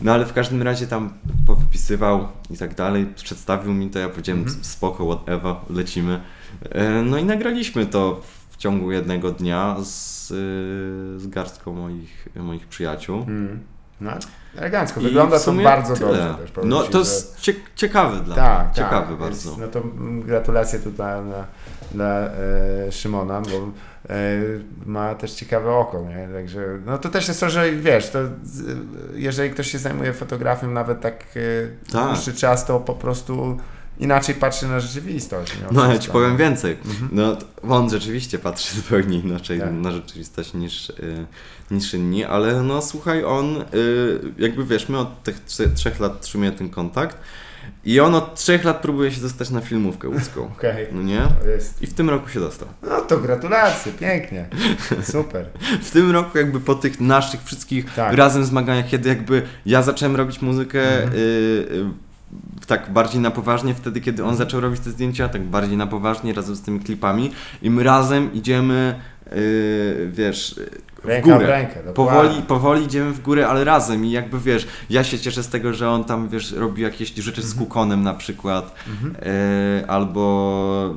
No 0.00 0.12
ale 0.12 0.26
w 0.26 0.32
każdym 0.32 0.62
razie 0.62 0.86
tam 0.86 1.12
powypisywał 1.46 2.28
i 2.50 2.56
tak 2.56 2.74
dalej, 2.74 3.06
przedstawił 3.16 3.72
mi 3.74 3.90
to, 3.90 3.98
ja 3.98 4.08
powiedziałem 4.08 4.42
Mhm. 4.42 4.64
spoko, 4.64 5.04
whatever, 5.16 5.54
lecimy. 5.70 6.20
E, 6.70 7.02
No 7.02 7.18
i 7.18 7.24
nagraliśmy 7.24 7.86
to 7.86 8.20
w 8.50 8.56
ciągu 8.56 8.92
jednego 8.92 9.30
dnia 9.30 9.76
z, 9.84 10.30
y, 10.30 11.20
z 11.20 11.26
garstką 11.26 11.72
moich, 11.74 12.28
moich 12.36 12.66
przyjaciół. 12.66 13.24
Hmm. 13.24 13.60
No, 14.00 14.10
elegancko. 14.56 15.00
I 15.00 15.04
Wygląda 15.04 15.38
to 15.40 15.52
bardzo 15.52 15.94
tyle. 15.94 16.08
dobrze 16.28 16.52
też. 16.54 16.64
No 16.64 16.82
to 16.82 16.92
że- 16.92 16.98
jest 16.98 17.40
cie, 17.40 17.54
ciekawe 17.74 18.20
dla 18.20 18.34
Tak, 18.36 18.66
mnie, 18.66 18.74
ciekawe 18.74 19.06
tak. 19.06 19.16
bardzo. 19.18 19.48
Jest, 19.50 19.60
no 19.60 19.66
to 19.68 19.78
mm, 19.80 20.22
gratulacje 20.22 20.78
tutaj 20.78 21.22
dla, 21.24 21.44
dla 21.94 22.06
e, 22.86 22.92
Szymona, 22.92 23.40
bo 23.40 23.48
e, 24.14 24.14
ma 24.86 25.14
też 25.14 25.32
ciekawe 25.32 25.70
oko, 25.72 26.02
nie? 26.08 26.28
Także, 26.34 26.78
no 26.86 26.98
to 26.98 27.08
też 27.08 27.28
jest 27.28 27.40
to, 27.40 27.50
że 27.50 27.72
wiesz, 27.72 28.10
to, 28.10 28.18
jeżeli 29.14 29.50
ktoś 29.50 29.70
się 29.70 29.78
zajmuje 29.78 30.12
fotografią 30.12 30.70
nawet 30.70 31.00
tak, 31.00 31.24
e, 31.36 31.92
Tak. 31.92 32.06
dłuższy 32.06 32.34
czas, 32.34 32.66
to 32.66 32.80
po 32.80 32.94
prostu 32.94 33.58
inaczej 33.98 34.34
patrzy 34.34 34.68
na 34.68 34.80
rzeczywistość. 34.80 35.52
No 35.72 35.92
ja 35.92 35.98
ci 35.98 36.10
powiem 36.10 36.36
więcej. 36.36 36.76
Mhm. 36.84 37.08
No, 37.12 37.36
on 37.74 37.90
rzeczywiście 37.90 38.38
patrzy 38.38 38.74
zupełnie 38.80 39.18
inaczej 39.18 39.60
Tak. 39.60 39.72
na 39.72 39.90
rzeczywistość 39.92 40.54
niż, 40.54 40.90
y, 40.90 41.26
niż 41.70 41.94
inni, 41.94 42.24
ale 42.24 42.62
no 42.62 42.82
słuchaj, 42.82 43.24
on 43.24 43.56
y, 43.74 44.20
jakby 44.38 44.64
wiesz, 44.64 44.88
my 44.88 44.98
od 44.98 45.22
tych 45.22 45.44
trze- 45.44 45.72
trzech 45.74 46.00
lat 46.00 46.20
trzymamy 46.20 46.52
ten 46.52 46.70
kontakt 46.70 47.16
i 47.84 48.00
on 48.00 48.14
od 48.14 48.34
trzech 48.34 48.64
lat 48.64 48.80
próbuje 48.82 49.12
się 49.12 49.20
dostać 49.20 49.50
na 49.50 49.60
filmówkę 49.60 50.08
łódzką. 50.08 50.44
Okej. 50.58 50.86
No 50.92 51.02
nie? 51.02 51.22
I 51.80 51.86
w 51.86 51.94
tym 51.94 52.10
roku 52.10 52.28
się 52.28 52.40
dostał. 52.40 52.68
No 52.82 53.00
to 53.00 53.18
gratulacje, 53.18 53.92
pięknie. 53.92 54.48
Super. 55.02 55.46
W 55.82 55.90
tym 55.90 56.10
roku 56.10 56.38
jakby 56.38 56.60
po 56.60 56.74
tych 56.74 57.00
naszych 57.00 57.42
wszystkich 57.44 57.94
Tak. 57.94 58.14
razem 58.14 58.44
zmaganiach, 58.44 58.88
kiedy 58.88 59.08
jakby 59.08 59.42
ja 59.66 59.82
zacząłem 59.82 60.16
robić 60.16 60.42
muzykę 60.42 61.02
Mhm. 61.02 61.12
y, 61.12 61.16
y, 61.18 62.11
tak 62.66 62.92
bardziej 62.92 63.20
na 63.20 63.30
poważnie, 63.30 63.74
wtedy 63.74 64.00
kiedy 64.00 64.24
on 64.24 64.36
zaczął 64.36 64.60
robić 64.60 64.80
te 64.80 64.90
zdjęcia, 64.90 65.28
tak 65.28 65.42
bardziej 65.42 65.76
na 65.76 65.86
poważnie 65.86 66.32
razem 66.34 66.56
z 66.56 66.62
tymi 66.62 66.80
klipami 66.80 67.30
i 67.62 67.70
my 67.70 67.82
razem 67.82 68.32
idziemy, 68.32 68.94
y, 69.32 70.10
wiesz, 70.12 70.60
w 71.02 71.04
Ręka 71.04 71.30
w 71.30 71.32
górę. 71.34 71.46
rękę. 71.46 71.80
Powoli, 71.94 72.42
powoli 72.42 72.84
idziemy 72.84 73.12
w 73.12 73.20
górę, 73.22 73.48
ale 73.48 73.64
razem 73.64 74.04
i 74.04 74.10
jakby 74.10 74.40
wiesz, 74.40 74.66
ja 74.90 75.04
się 75.04 75.18
cieszę 75.18 75.42
z 75.42 75.48
tego, 75.48 75.72
że 75.74 75.90
on 75.90 76.04
tam 76.04 76.28
wiesz, 76.28 76.52
robi 76.52 76.82
jakieś 76.82 77.14
rzeczy 77.14 77.42
z 77.42 77.54
Kukonem 77.54 78.02
na 78.02 78.14
przykład, 78.14 78.74
Mhm. 78.88 79.14
y, 79.80 79.88
albo 79.88 80.94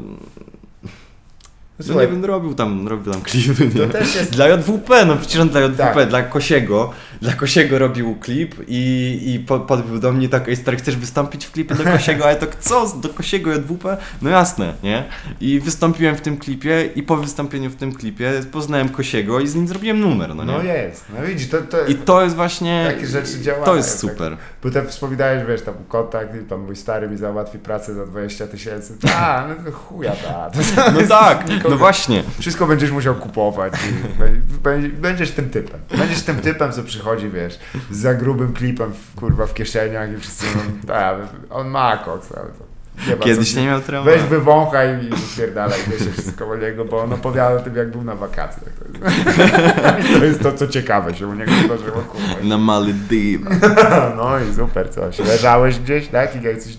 no 1.79 1.85
nie 1.85 1.85
Słuchaj, 1.85 2.07
wiem, 2.07 2.25
robił 2.25 2.53
tam, 2.53 2.87
robił 2.87 3.13
tam 3.13 3.21
klipy, 3.21 3.65
nie? 3.75 3.87
to 3.87 3.93
też 3.93 4.15
jest 4.15 4.31
Dla 4.31 4.47
JWP, 4.47 5.05
no 5.05 5.15
przecież 5.15 5.41
on 5.41 5.49
dla 5.49 5.61
JWP, 5.61 5.77
Tak. 5.93 6.09
dla 6.09 6.23
Kosiego, 6.23 6.91
dla 7.21 7.33
Kosiego 7.33 7.79
robił 7.79 8.15
klip 8.15 8.55
i, 8.67 9.21
i 9.35 9.39
po, 9.39 9.59
podbił 9.59 9.99
do 9.99 10.11
mnie 10.11 10.29
tak, 10.29 10.49
ej 10.49 10.55
stary, 10.55 10.77
chcesz 10.77 10.95
wystąpić 10.97 11.45
w 11.45 11.51
klipie 11.51 11.75
do 11.75 11.83
Kosiego, 11.83 12.25
ale 12.25 12.35
to 12.35 12.45
co, 12.59 12.87
do 12.97 13.09
Kosiego 13.09 13.53
JWP? 13.53 13.97
No 14.21 14.29
jasne, 14.29 14.73
nie? 14.83 15.03
I 15.41 15.59
wystąpiłem 15.59 16.15
w 16.15 16.21
tym 16.21 16.37
klipie 16.37 16.89
i 16.95 17.03
po 17.03 17.17
wystąpieniu 17.17 17.69
w 17.69 17.75
tym 17.75 17.93
klipie 17.93 18.31
poznałem 18.51 18.89
Kosiego 18.89 19.39
i 19.39 19.47
z 19.47 19.55
nim 19.55 19.67
zrobiłem 19.67 19.99
numer, 19.99 20.35
no 20.35 20.43
nie? 20.43 20.51
No 20.51 20.63
jest, 20.63 21.05
no 21.19 21.25
widzisz, 21.27 21.49
to, 21.49 21.61
to, 21.61 21.85
I 21.85 21.95
to 21.95 22.23
jest 22.23 22.35
właśnie, 22.35 22.91
Takie 22.95 23.07
rzeczy 23.07 23.41
działają, 23.41 23.65
to 23.65 23.75
jest 23.75 23.89
tak. 24.01 24.11
super. 24.11 24.37
Potem 24.61 24.87
wspominałeś, 24.87 25.43
wiesz, 25.47 25.61
tam 25.61 25.73
kontakt, 25.87 26.35
i 26.35 26.39
tam 26.49 26.59
mój 26.61 26.75
stary 26.75 27.09
mi 27.09 27.17
załatwi 27.17 27.59
pracę 27.59 27.93
za 27.93 28.05
20 28.05 28.47
tysięcy. 28.47 28.97
A, 29.15 29.47
no 29.65 29.71
chuja 29.71 30.11
ta. 30.11 30.49
No 30.93 31.07
tak, 31.07 31.49
nikogo- 31.49 31.69
no 31.69 31.77
właśnie. 31.77 32.23
Wszystko 32.39 32.67
będziesz 32.67 32.91
musiał 32.91 33.15
kupować 33.15 33.73
i 33.73 33.93
bę- 34.21 34.61
bę- 34.63 34.89
będziesz 34.91 35.31
tym 35.31 35.49
typem. 35.49 35.79
Będziesz 35.97 36.21
tym 36.21 36.35
typem, 36.39 36.71
co 36.71 36.83
przychodzi, 36.83 37.04
wiesz, 37.33 37.59
z 37.91 37.97
za 37.97 38.13
grubym 38.13 38.53
klipem, 38.53 38.93
w, 38.93 39.15
kurwa, 39.19 39.45
w 39.45 39.53
kieszeniach 39.53 40.11
i 40.11 40.17
wszyscy 40.17 40.45
mówią, 40.45 40.69
tak, 40.87 41.15
on 41.49 41.67
ma 41.69 41.97
koks, 41.97 42.31
ale 42.31 42.47
to 42.47 42.75
nie 43.09 43.17
Kiedyś 43.17 43.53
co, 43.53 43.59
nie 43.59 43.65
miał 43.65 43.77
Weź 43.77 43.85
tramwaju. 43.85 44.19
wywąchaj 44.29 45.05
i 45.05 45.09
wypierdalaj, 45.09 45.79
wiesz, 45.87 46.13
wszystko 46.13 46.47
o 46.49 46.55
niego, 46.55 46.85
bo 46.85 47.01
on 47.03 47.13
opowiada 47.13 47.55
o 47.55 47.59
tym, 47.59 47.75
jak 47.75 47.91
był 47.91 48.03
na 48.03 48.15
wakacjach. 48.15 48.73
To 48.73 49.09
jest, 49.09 50.13
to, 50.19 50.25
jest 50.25 50.43
to, 50.43 50.51
co 50.51 50.67
ciekawe 50.67 51.15
się 51.15 51.27
u 51.27 51.33
niego 51.33 51.51
zdarzyło, 51.65 52.01
kurwa. 52.01 52.35
Na 52.43 52.57
Malediv. 52.57 53.41
No 54.17 54.39
i 54.39 54.55
super 54.55 54.93
coś. 54.93 55.19
Leżałeś 55.19 55.79
gdzieś, 55.79 56.07
tak? 56.07 56.35
I 56.35 56.45
jak 56.45 56.59
coś 56.59 56.77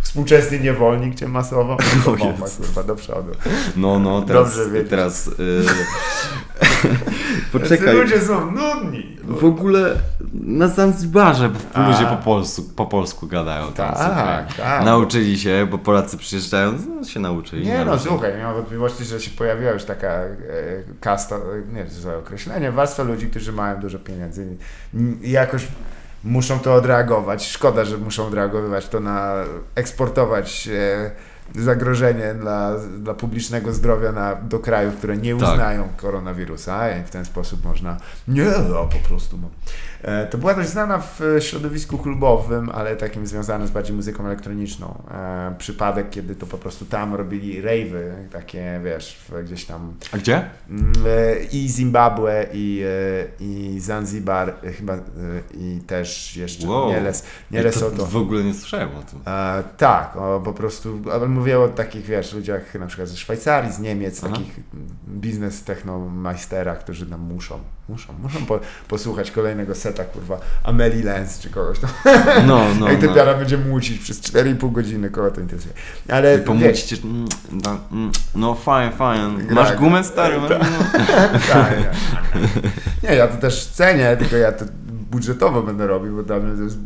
współczesny 0.00 0.60
niewolnik 0.60 1.14
cię 1.14 1.28
masował, 1.28 1.76
to 2.04 2.10
O 2.12 2.16
bomba, 2.16 2.46
kurwa, 2.56 2.82
do 2.82 2.96
przodu. 2.96 3.32
No, 3.76 3.98
no, 3.98 4.22
teraz, 4.22 4.56
Dobrze 4.56 4.70
wiedzieć. 4.70 4.90
teraz, 4.90 5.28
y... 5.28 5.64
Poczekaj. 7.52 7.94
ludzie 7.94 8.20
są 8.20 8.50
nudni. 8.50 9.16
W 9.24 9.44
ogóle 9.44 9.96
na 10.32 10.68
Zanzibarze 10.68 11.50
ludzie 11.76 12.06
po 12.06 12.16
polsku, 12.16 12.62
po 12.76 12.86
polsku 12.86 13.26
gadają. 13.26 13.72
Tam, 13.72 13.94
Tak, 13.94 14.54
tak. 14.54 14.84
Nauczyli 14.84 15.38
się, 15.38 15.66
bo 15.70 15.78
Polacy 15.78 16.16
przyjeżdżają, 16.18 16.72
no, 17.00 17.04
się 17.04 17.20
nauczyli. 17.20 17.66
Nie 17.66 17.84
no, 17.84 17.98
słuchaj, 17.98 18.36
nie 18.36 18.42
mam 18.42 18.54
wątpliwości, 18.54 19.04
że 19.04 19.20
się 19.20 19.30
pojawiła 19.30 19.70
już 19.70 19.84
taka 19.84 20.08
e, 20.08 20.32
kasta, 21.00 21.36
nie 21.72 21.86
złe 21.86 22.18
określenie, 22.18 22.72
warstwa 22.72 23.02
ludzi, 23.02 23.26
którzy 23.26 23.52
mają 23.52 23.80
dużo 23.80 23.98
pieniędzy 23.98 24.46
i, 24.94 25.26
i 25.28 25.30
jakoś 25.30 25.66
muszą 26.24 26.58
to 26.58 26.74
odreagować. 26.74 27.46
Szkoda, 27.48 27.84
że 27.84 27.98
muszą 27.98 28.26
odreagowywać 28.26 28.88
to 28.88 29.00
na 29.00 29.34
eksportować 29.74 30.68
e, 30.72 31.10
zagrożenie 31.54 32.34
dla, 32.34 32.74
dla 32.98 33.14
publicznego 33.14 33.72
zdrowia 33.72 34.12
na, 34.12 34.34
do 34.34 34.58
krajów, 34.58 34.96
które 34.96 35.16
nie 35.16 35.36
Tak. 35.36 35.48
uznają 35.52 35.88
koronawirusa 35.96 36.98
i 36.98 37.02
w 37.04 37.10
ten 37.10 37.24
sposób 37.24 37.64
można 37.64 37.96
nie, 38.28 38.44
no 38.70 38.86
po 38.86 39.08
prostu. 39.08 39.38
No. 39.38 39.48
E, 40.02 40.26
To 40.26 40.38
była 40.38 40.54
dość 40.54 40.68
znana 40.68 40.98
w 40.98 41.20
e, 41.22 41.40
środowisku 41.42 41.98
klubowym, 41.98 42.70
ale 42.74 42.96
takim 42.96 43.26
związanym 43.26 43.66
z 43.68 43.70
bardziej 43.70 43.96
muzyką 43.96 44.26
elektroniczną. 44.26 45.02
E, 45.10 45.54
przypadek, 45.58 46.10
kiedy 46.10 46.34
to 46.34 46.46
po 46.46 46.58
prostu 46.58 46.84
tam 46.84 47.14
robili 47.14 47.62
rave'y, 47.62 48.28
takie 48.32 48.80
wiesz, 48.84 49.18
gdzieś 49.44 49.64
tam 49.64 49.92
A 50.12 50.18
gdzie? 50.18 50.44
mm, 50.70 50.92
e, 51.06 51.44
i 51.44 51.68
Zimbabwe 51.68 52.46
i, 52.52 52.82
e, 53.40 53.44
i 53.44 53.80
Zanzibar 53.80 54.54
e, 54.64 54.72
chyba 54.72 54.94
i 55.54 55.80
też 55.86 56.36
jeszcze 56.36 56.66
Wow. 56.68 56.88
nie, 56.88 57.00
Les, 57.00 57.24
nie 57.50 57.58
Ej, 57.58 57.64
to 57.64 57.68
Lesotho. 57.68 58.06
W 58.06 58.16
ogóle 58.16 58.44
nie 58.44 58.54
słyszałem 58.54 58.88
o 58.96 59.02
tym. 59.02 59.20
Tak, 59.76 60.16
o, 60.16 60.40
po 60.44 60.52
prostu, 60.52 60.98
mówię 61.34 61.60
o 61.60 61.68
takich, 61.68 62.04
wiesz, 62.04 62.32
ludziach 62.32 62.74
na 62.74 62.86
przykład 62.86 63.08
ze 63.08 63.16
Szwajcarii, 63.16 63.72
z 63.72 63.78
Niemiec, 63.78 64.24
Aha. 64.24 64.34
takich 64.34 64.60
biznes 65.08 65.64
technomajsterach, 65.64 66.78
którzy 66.78 67.06
tam 67.06 67.20
muszą, 67.20 67.58
muszą, 67.88 68.12
muszą 68.22 68.46
po, 68.46 68.60
posłuchać 68.88 69.30
kolejnego 69.30 69.74
seta, 69.74 70.04
kurwa, 70.04 70.40
Amelie 70.62 71.04
Lenz 71.04 71.38
czy 71.38 71.50
kogoś 71.50 71.78
tam. 71.78 71.90
No, 72.46 72.60
no, 72.80 72.86
Jak 72.90 72.96
no. 72.96 73.06
ten 73.06 73.14
piara 73.14 73.34
będzie 73.34 73.58
mucić 73.58 73.98
przez 73.98 74.20
4,5 74.20 74.72
godziny, 74.72 75.10
kogo 75.10 75.30
to 75.30 75.40
interesuje. 75.40 75.74
Ale 76.08 76.38
pomóżcie 76.38 76.96
mm, 77.04 77.26
mm, 77.92 78.12
No 78.34 78.54
fajnie, 78.54 78.96
fajnie. 78.96 79.24
Masz 79.50 79.76
gumę 79.76 80.04
stary? 80.04 80.36
No, 80.44 80.48
tak, 81.48 81.78
nie. 81.78 81.90
nie, 83.08 83.16
ja 83.16 83.28
to 83.28 83.36
też 83.36 83.66
cenię, 83.66 84.16
tylko 84.16 84.36
ja 84.36 84.52
to 84.52 84.64
budżetowo 85.10 85.62
będę 85.62 85.86
robił, 85.86 86.16
bo 86.16 86.22
dla 86.22 86.38
mnie 86.38 86.56
to 86.56 86.62
jest 86.62 86.78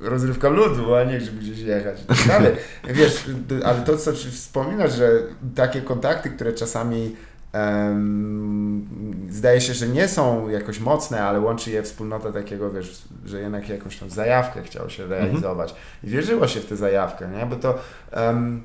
rozrywka 0.00 0.48
ludu, 0.48 0.94
a 0.94 1.04
nie 1.04 1.20
żeby 1.20 1.40
gdzieś 1.40 1.58
jechać 1.58 2.02
i 2.02 2.04
tak 2.06 2.26
dalej. 2.28 2.52
Wiesz, 2.98 3.24
ale 3.64 3.80
to, 3.80 3.96
co 3.96 4.12
wspominasz, 4.12 4.92
że 4.92 5.10
takie 5.54 5.82
kontakty, 5.82 6.30
które 6.30 6.52
czasami 6.52 7.16
em, 7.52 8.86
zdaje 9.30 9.60
się, 9.60 9.74
że 9.74 9.88
nie 9.88 10.08
są 10.08 10.48
jakoś 10.48 10.80
mocne, 10.80 11.22
ale 11.24 11.40
łączy 11.40 11.70
je 11.70 11.82
wspólnota 11.82 12.32
takiego, 12.32 12.70
wiesz, 12.70 13.02
że 13.26 13.40
jednak 13.40 13.68
jakąś 13.68 13.96
tam 13.96 14.10
zajawkę 14.10 14.62
chciało 14.62 14.88
się 14.88 15.06
realizować 15.06 15.74
i 16.04 16.06
wierzyło 16.08 16.46
się 16.48 16.60
w 16.60 16.66
tę 16.66 16.76
zajawkę, 16.76 17.28
nie? 17.28 17.46
Bo 17.46 17.56
to 17.56 17.78
em, 18.12 18.62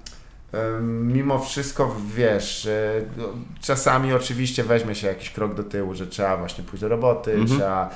mimo 1.13 1.39
wszystko, 1.39 1.95
wiesz, 2.15 2.67
no, 3.17 3.23
czasami 3.61 4.13
oczywiście 4.13 4.63
weźmie 4.63 4.95
się 4.95 5.07
jakiś 5.07 5.29
krok 5.29 5.55
do 5.55 5.63
tyłu, 5.63 5.93
że 5.93 6.07
trzeba 6.07 6.37
właśnie 6.37 6.63
pójść 6.63 6.81
do 6.81 6.87
roboty, 6.89 7.31
Mhm. 7.33 7.47
trzeba 7.59 7.89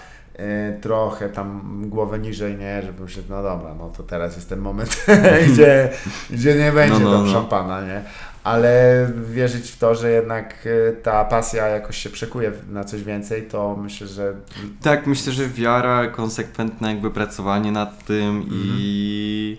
trochę 0.82 1.30
tam 1.30 1.82
głowę 1.86 2.20
niżej, 2.20 2.58
nie, 2.58 2.82
żeby 2.82 3.04
myśleć, 3.04 3.26
no 3.30 3.44
dobra, 3.44 3.74
no 3.74 3.90
to 3.90 4.04
teraz 4.04 4.36
jest 4.36 4.50
ten 4.50 4.60
moment, 4.60 5.06
gdzie, 5.54 5.90
gdzie 6.30 6.56
nie 6.56 6.72
będzie 6.72 7.00
No, 7.00 7.12
no, 7.12 7.18
tam 7.18 7.26
no. 7.26 7.34
szampana, 7.34 7.82
nie? 7.82 8.02
Ale 8.44 9.08
wierzyć 9.30 9.72
w 9.72 9.78
to, 9.78 9.96
że 9.96 10.12
jednak 10.12 10.68
e, 10.90 10.92
ta 10.94 11.26
pasja 11.26 11.68
jakoś 11.68 11.98
się 11.98 12.10
przekuje 12.10 12.52
na 12.70 12.84
coś 12.84 13.04
więcej, 13.04 13.44
to 13.44 13.76
myślę, 13.76 14.08
że 14.08 14.34
Tak, 14.82 15.08
myślę, 15.08 15.34
że 15.34 15.48
wiara, 15.48 16.08
konsekwentne 16.08 16.90
jakby 16.90 17.12
pracowanie 17.12 17.72
nad 17.72 18.06
tym 18.06 18.44
i... 18.52 19.58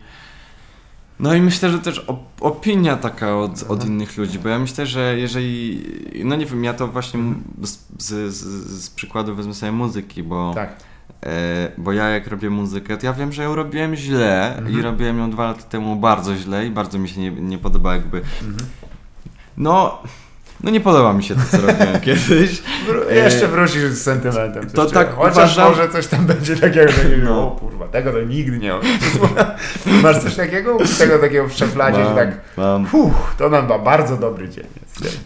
No 1.20 1.34
i 1.34 1.40
myślę, 1.40 1.70
że 1.70 1.78
też 1.78 2.06
op- 2.06 2.18
opinia 2.40 2.96
taka 2.96 3.36
od, 3.36 3.62
od 3.62 3.70
Mhm. 3.70 3.88
innych 3.92 4.16
ludzi, 4.16 4.38
bo 4.38 4.48
ja 4.48 4.58
myślę, 4.58 4.86
że 4.86 5.18
jeżeli, 5.18 5.82
no 6.24 6.36
nie 6.36 6.46
wiem, 6.46 6.64
ja 6.64 6.74
to 6.74 6.88
właśnie 6.88 7.20
z, 7.62 7.78
z, 7.98 8.34
z, 8.34 8.44
z 8.84 8.90
przykładu 8.90 9.34
wezmę 9.34 9.54
sobie 9.54 9.72
muzyki, 9.72 10.22
bo 10.22 10.52
tak. 10.54 10.76
E, 11.26 11.72
bo 11.78 11.92
ja 11.92 12.08
jak 12.08 12.26
robię 12.26 12.50
muzykę, 12.50 12.96
to 12.96 13.06
ja 13.06 13.12
wiem, 13.12 13.32
że 13.32 13.42
ją 13.42 13.54
robiłem 13.54 13.96
źle 13.96 14.56
Mhm. 14.58 14.78
i 14.78 14.82
robiłem 14.82 15.18
ją 15.18 15.30
dwa 15.30 15.44
lata 15.46 15.62
temu 15.62 15.96
bardzo 15.96 16.36
źle 16.36 16.66
i 16.66 16.70
bardzo 16.70 16.98
mi 16.98 17.08
się 17.08 17.20
nie, 17.20 17.30
nie 17.30 17.58
podoba 17.58 17.94
jakby... 17.94 18.18
Mhm. 18.18 18.56
No... 19.56 20.02
No 20.62 20.70
nie 20.70 20.80
podoba 20.80 21.12
mi 21.12 21.24
się 21.24 21.34
to, 21.34 21.40
co 21.50 21.56
robiłem 21.56 22.00
kiedyś. 22.06 22.62
Wró- 22.88 23.10
E, 23.10 23.14
jeszcze 23.16 23.48
wrócisz 23.48 23.82
z 23.84 24.02
sentymentem. 24.02 24.70
to 24.70 24.86
tak 24.86 25.14
Chociaż 25.14 25.36
uważam- 25.36 25.68
może 25.68 25.88
coś 25.88 26.06
tam 26.06 26.26
będzie 26.26 26.56
takiego, 26.56 26.92
takiego 26.92 27.24
No. 27.24 27.46
o 27.46 27.50
kurwa, 27.50 27.88
tego 27.88 28.12
to 28.12 28.20
nigdy 28.20 28.58
nie 28.58 28.72
Masz 30.02 30.18
coś 30.22 30.34
takiego? 30.36 30.78
Tego 30.98 31.18
takiego 31.18 31.48
w 31.48 31.52
szafladzie, 31.52 32.04
że 32.04 32.14
tak 32.14 32.28
mam, 32.56 32.86
Uff, 32.92 33.14
to 33.38 33.48
nam 33.50 33.68
ma 33.68 33.78
bardzo 33.78 34.16
dobry 34.16 34.48
dzień. 34.48 34.64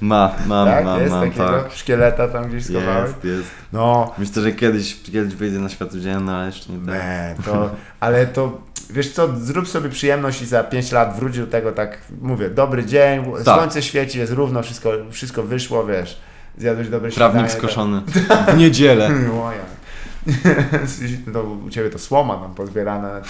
Ma, 0.01 0.35
mam, 0.47 0.67
tak? 0.67 0.85
mam, 0.85 1.01
jest 1.01 1.13
mam, 1.13 1.25
takiego 1.25 1.63
tak. 1.63 1.73
szkieleta 1.73 2.29
tam 2.29 2.49
gdzieś 2.49 2.65
schowałeś? 2.65 3.11
Jest, 3.11 3.25
jest. 3.25 3.51
No, 3.73 4.15
Myślę, 4.19 4.43
że 4.43 4.53
kiedyś, 4.53 5.03
kiedyś 5.03 5.35
wyjdzie 5.35 5.59
na 5.59 5.69
światło 5.69 6.01
dzienne, 6.01 6.35
ale 6.35 6.47
jeszcze 6.47 6.73
nie 6.73 6.87
tak. 6.87 6.95
nie, 6.95 7.35
to, 7.45 7.71
ale 8.01 8.27
to, 8.27 8.61
wiesz 8.91 9.13
co, 9.13 9.29
zrób 9.37 9.69
sobie 9.69 9.89
przyjemność 9.89 10.43
i 10.43 10.47
za 10.47 10.65
5 10.65 10.93
lat 10.93 11.17
wróć 11.17 11.39
do 11.39 11.47
tego 11.47 11.73
tak, 11.73 11.99
mówię, 12.21 12.51
dobry 12.51 12.87
dzień, 12.87 13.25
Tak. 13.45 13.57
słońce 13.57 13.83
świeci, 13.83 14.19
jest 14.19 14.33
równo, 14.33 14.63
wszystko, 14.63 14.91
wszystko 15.11 15.43
wyszło, 15.43 15.87
wiesz, 15.87 16.21
zjadłeś 16.59 16.89
dobre 16.89 17.11
Trawnik 17.11 17.51
śniadanie, 17.51 17.59
skoszony 17.59 18.03
w 18.55 18.57
niedzielę. 18.57 19.09
Tak. 19.09 19.29
Moja. 19.35 19.82
No, 21.33 21.41
u 21.43 21.71
Ciebie 21.71 21.91
to 21.91 21.99
słoma 21.99 22.37
tam 22.37 22.55
pozbierana, 22.55 23.21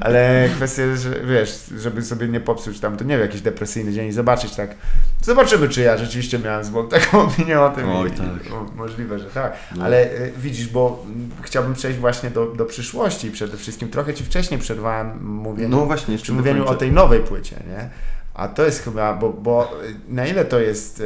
ale 0.00 0.48
kwestia, 0.56 0.82
że 0.96 1.10
wiesz, 1.24 1.64
żeby 1.78 2.02
sobie 2.02 2.28
nie 2.28 2.40
popsuć 2.40 2.80
tam, 2.80 2.96
to 2.96 3.04
nie 3.04 3.14
wiem, 3.14 3.20
jakiś 3.20 3.40
depresyjny 3.40 3.92
dzień 3.92 4.08
i 4.08 4.12
zobaczyć 4.12 4.54
tak, 4.54 4.74
zobaczymy, 5.22 5.68
czy 5.68 5.80
ja 5.80 5.98
rzeczywiście 5.98 6.38
miałem 6.38 6.64
złą 6.64 6.88
taką 6.88 7.22
opinię 7.22 7.60
o 7.60 7.70
tym. 7.70 7.90
Oj, 7.90 8.08
i, 8.08 8.12
tak. 8.12 8.52
o, 8.52 8.76
możliwe, 8.76 9.18
że 9.18 9.24
tak, 9.24 9.56
No. 9.76 9.84
ale 9.84 10.04
y, 10.12 10.32
widzisz, 10.38 10.68
bo 10.68 11.04
mm, 11.06 11.30
chciałbym 11.42 11.74
przejść 11.74 11.98
właśnie 11.98 12.30
do, 12.30 12.46
do 12.46 12.64
przyszłości 12.64 13.30
przede 13.30 13.56
wszystkim. 13.56 13.88
Trochę 13.88 14.14
Ci 14.14 14.24
wcześniej 14.24 14.60
przerwałem 14.60 15.26
mówieniu, 15.26 15.68
No 15.68 15.86
właśnie, 15.86 16.18
przy 16.18 16.32
mówieniu 16.32 16.66
o 16.66 16.74
tej 16.74 16.92
nowej 16.92 17.20
płycie, 17.20 17.56
nie? 17.68 17.90
A 18.38 18.48
to 18.48 18.64
jest 18.64 18.82
chyba, 18.82 19.14
bo, 19.14 19.30
bo 19.32 19.68
y, 19.84 19.94
na 20.08 20.26
ile 20.26 20.44
to 20.44 20.60
jest, 20.60 21.00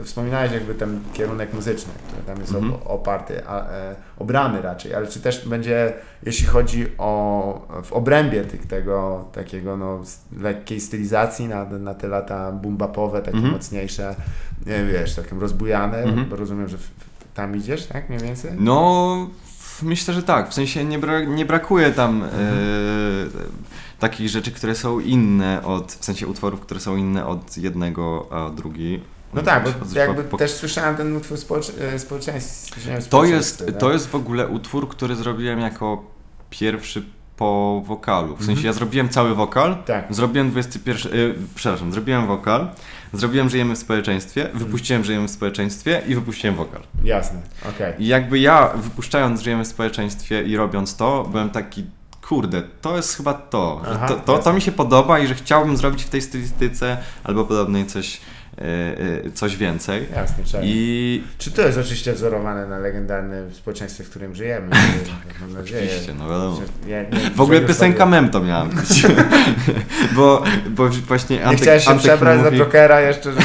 y, 0.00 0.04
wspominałeś 0.04 0.52
jakby 0.52 0.74
ten 0.74 1.00
kierunek 1.12 1.52
muzyczny, 1.54 1.92
który 2.08 2.22
tam 2.22 2.38
jest 2.40 2.54
Mhm. 2.54 2.72
op- 2.72 2.86
oparty, 2.86 3.46
a, 3.46 3.68
e, 3.70 3.94
obrany 4.18 4.62
raczej, 4.62 4.94
ale 4.94 5.06
czy 5.06 5.20
też 5.20 5.48
będzie, 5.48 5.92
jeśli 6.22 6.46
chodzi 6.46 6.86
o, 6.98 7.68
w 7.84 7.92
obrębie 7.92 8.44
tych, 8.44 8.66
tego 8.66 9.24
takiego 9.32 9.76
no, 9.76 10.00
lekkiej 10.40 10.80
stylizacji 10.80 11.48
na, 11.48 11.64
na 11.64 11.94
te 11.94 12.08
lata 12.08 12.52
bumbapowe, 12.52 13.18
takie 13.22 13.36
Mhm. 13.36 13.52
mocniejsze, 13.54 14.14
nie 14.66 14.84
wiesz, 14.84 15.14
takim 15.14 15.40
rozbujane, 15.40 15.98
Mhm. 15.98 16.28
bo 16.28 16.36
rozumiem, 16.36 16.68
że 16.68 16.78
w- 16.78 16.90
tam 17.34 17.56
idziesz, 17.56 17.86
tak 17.86 18.08
mniej 18.08 18.20
więcej? 18.20 18.50
No, 18.58 19.16
myślę, 19.82 20.14
że 20.14 20.22
tak. 20.22 20.50
W 20.50 20.54
sensie 20.54 20.84
nie, 20.84 20.98
bra 20.98 21.20
nie 21.24 21.46
brakuje 21.46 21.90
tam 21.92 22.22
Mhm. 22.22 22.42
e, 22.42 22.58
takich 23.98 24.28
rzeczy, 24.28 24.52
które 24.52 24.74
są 24.74 25.00
inne 25.00 25.62
od, 25.64 25.92
w 25.92 26.04
sensie 26.04 26.26
utworów, 26.26 26.60
które 26.60 26.80
są 26.80 26.96
inne 26.96 27.26
od 27.26 27.56
jednego, 27.58 28.26
a 28.30 28.50
drugi. 28.50 29.00
No 29.34 29.42
tak, 29.42 29.64
bo 29.64 29.98
jakby 30.00 30.24
po- 30.24 30.36
też 30.36 30.50
słyszałem 30.50 30.96
ten 30.96 31.16
utwór 31.16 31.38
społecz- 31.38 31.72
e, 31.80 31.98
społeczeństw. 31.98 32.80
To 33.08 33.24
jest, 33.24 33.64
to 33.78 33.92
jest 33.92 34.08
w 34.10 34.14
ogóle 34.14 34.48
utwór, 34.48 34.88
który 34.88 35.16
zrobiłem 35.16 35.60
jako 35.60 36.02
pierwszy 36.50 37.02
po 37.36 37.82
wokalu. 37.86 38.34
W 38.36 38.38
sensie 38.38 38.50
Mhm. 38.52 38.66
ja 38.66 38.72
zrobiłem 38.72 39.08
cały 39.08 39.34
wokal, 39.34 39.76
Tak. 39.86 40.06
zrobiłem 40.14 40.50
21, 40.50 41.12
y, 41.14 41.34
przepraszam, 41.54 41.92
zrobiłem 41.92 42.26
wokal, 42.26 42.70
zrobiłem 43.12 43.48
Żyjemy 43.48 43.74
w 43.74 43.78
społeczeństwie, 43.78 44.48
wypuściłem 44.54 45.04
Żyjemy 45.04 45.28
w 45.28 45.30
społeczeństwie 45.30 46.02
i 46.06 46.14
wypuściłem 46.14 46.56
wokal. 46.56 46.82
Jasne, 47.04 47.40
okej. 47.68 47.94
I 47.98 48.06
jakby 48.06 48.38
ja 48.38 48.68
wypuszczając 48.68 49.42
Żyjemy 49.42 49.64
w 49.64 49.68
społeczeństwie 49.68 50.42
i 50.42 50.56
robiąc 50.56 50.96
to, 50.96 51.28
byłem 51.30 51.50
taki, 51.50 51.84
kurde, 52.28 52.62
to 52.80 52.96
jest 52.96 53.16
chyba 53.16 53.34
to, 53.34 53.82
Aha, 53.90 54.08
to, 54.08 54.14
to, 54.14 54.38
to 54.38 54.52
mi 54.52 54.60
się 54.60 54.72
podoba 54.72 55.18
i 55.18 55.26
że 55.26 55.34
chciałbym 55.34 55.76
zrobić 55.76 56.04
w 56.04 56.08
tej 56.08 56.22
stylistyce 56.22 56.96
albo 57.24 57.44
podobnej 57.44 57.86
coś, 57.86 58.20
coś 59.34 59.56
więcej. 59.56 60.06
Jasne. 60.16 60.44
I 60.62 61.24
Czy 61.38 61.50
to 61.50 61.62
jest 61.62 61.78
oczywiście 61.78 62.12
wzorowane 62.12 62.66
na 62.66 62.78
legendarnym 62.78 63.54
społeczeństwie, 63.54 64.04
w 64.04 64.10
którym 64.10 64.34
żyjemy? 64.34 64.70
tak, 64.70 65.40
mam 65.40 65.52
nadzieję. 65.52 65.82
oczywiście, 65.86 66.14
no 66.14 66.28
wiadomo. 66.28 66.60
Ja 66.88 67.02
nie- 67.02 67.30
W 67.30 67.40
ogóle 67.40 67.60
piosenka 67.60 68.06
mem 68.06 68.28
to 68.30 68.40
miała 68.40 68.64
być. 68.64 69.06
bo, 70.16 70.44
bo 70.70 70.88
właśnie 70.88 71.36
Nie 71.36 71.44
Antek, 71.44 71.62
chciałeś 71.62 71.84
się 71.84 71.90
Antek 71.90 72.04
przebrać 72.06 72.38
mówi, 72.38 72.58
za 72.58 72.64
Jokera 72.64 73.00
jeszcze, 73.00 73.32
żeby 73.32 73.42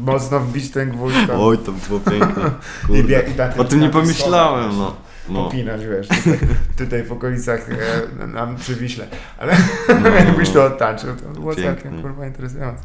mocno 0.00 0.40
wbić 0.40 0.70
ten 0.70 0.90
gwóźdź 0.90 1.16
tam 1.26 1.40
Oj, 1.40 1.58
to 1.58 1.72
było 1.72 2.00
piękne. 2.00 2.50
i, 2.98 3.04
bie, 3.04 3.22
i 3.56 3.60
O 3.60 3.64
tym 3.64 3.80
nie 3.80 3.90
pomyślałem, 3.90 4.78
no. 4.78 4.96
no. 5.28 5.44
Popinać, 5.44 5.80
wiesz, 5.86 6.08
tutaj, 6.08 6.38
tutaj 6.78 7.02
w 7.02 7.12
okolicach 7.12 7.66
e, 8.20 8.26
nam 8.26 8.56
przy 8.56 8.74
Wiśle. 8.76 9.06
Ale 9.38 9.56
No. 10.02 10.08
jakbyś 10.26 10.50
to 10.50 10.64
odtańczył, 10.64 11.16
to 11.16 11.40
było 11.40 11.54
całkiem 11.54 12.02
kurwa 12.02 12.26
interesujące. 12.26 12.82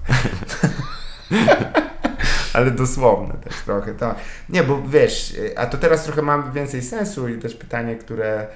Ale 2.54 2.72
dosłowne 2.72 3.34
też 3.34 3.54
trochę, 3.66 3.94
tak. 3.94 4.16
Nie, 4.50 4.64
bo 4.64 4.82
wiesz, 4.88 5.36
a 5.56 5.66
to 5.66 5.78
teraz 5.78 6.04
trochę 6.04 6.22
mam 6.22 6.52
więcej 6.52 6.82
sensu 6.82 7.28
i 7.28 7.40
też 7.40 7.56
pytanie, 7.56 7.96
które 7.96 8.48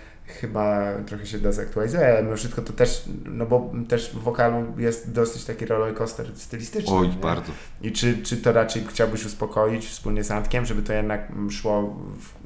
chyba 0.42 0.94
trochę 1.06 1.26
się 1.26 1.40
dezaktualizuje, 1.40 2.08
ale 2.08 2.24
mimo 2.24 2.36
wszystko 2.36 2.62
to 2.62 2.74
też, 2.74 3.04
no 3.26 3.46
bo 3.46 3.72
też 3.90 4.10
w 4.10 4.20
wokalu 4.20 4.66
jest 4.78 5.12
dosyć 5.12 5.46
taki 5.46 5.66
rollercoaster 5.66 6.28
stylistyczny. 6.36 6.94
Oj, 6.94 7.10
nie? 7.10 7.16
bardzo. 7.16 7.52
I 7.82 7.92
czy, 7.92 8.18
czy 8.18 8.38
to 8.38 8.52
raczej 8.52 8.86
chciałbyś 8.90 9.26
uspokoić 9.26 9.88
wspólnie 9.88 10.24
z 10.24 10.32
Antkiem, 10.32 10.66
żeby 10.66 10.82
to 10.82 10.94
jednak 10.94 11.32
szło 11.52 11.98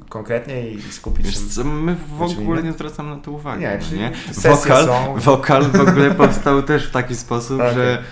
konkretnie 0.08 0.70
i 0.70 0.82
skupić 0.82 1.26
Wiesz 1.26 1.34
się... 1.34 1.40
co, 1.50 1.64
my 1.64 1.96
w 2.18 2.22
ogóle 2.22 2.62
nie? 2.62 2.72
zwracamy 2.72 3.16
na 3.16 3.22
to 3.22 3.30
uwagi. 3.30 3.60
Nie, 3.60 3.78
no 3.92 3.96
nie? 3.96 4.12
Wokal, 4.34 4.86
są. 4.86 5.14
wokal 5.18 5.64
w 5.64 5.80
ogóle 5.80 6.10
powstał 6.24 6.62
też 6.62 6.88
w 6.88 6.90
taki 6.90 7.16
sposób, 7.16 7.60
Okej. 7.60 7.74
że 7.74 8.02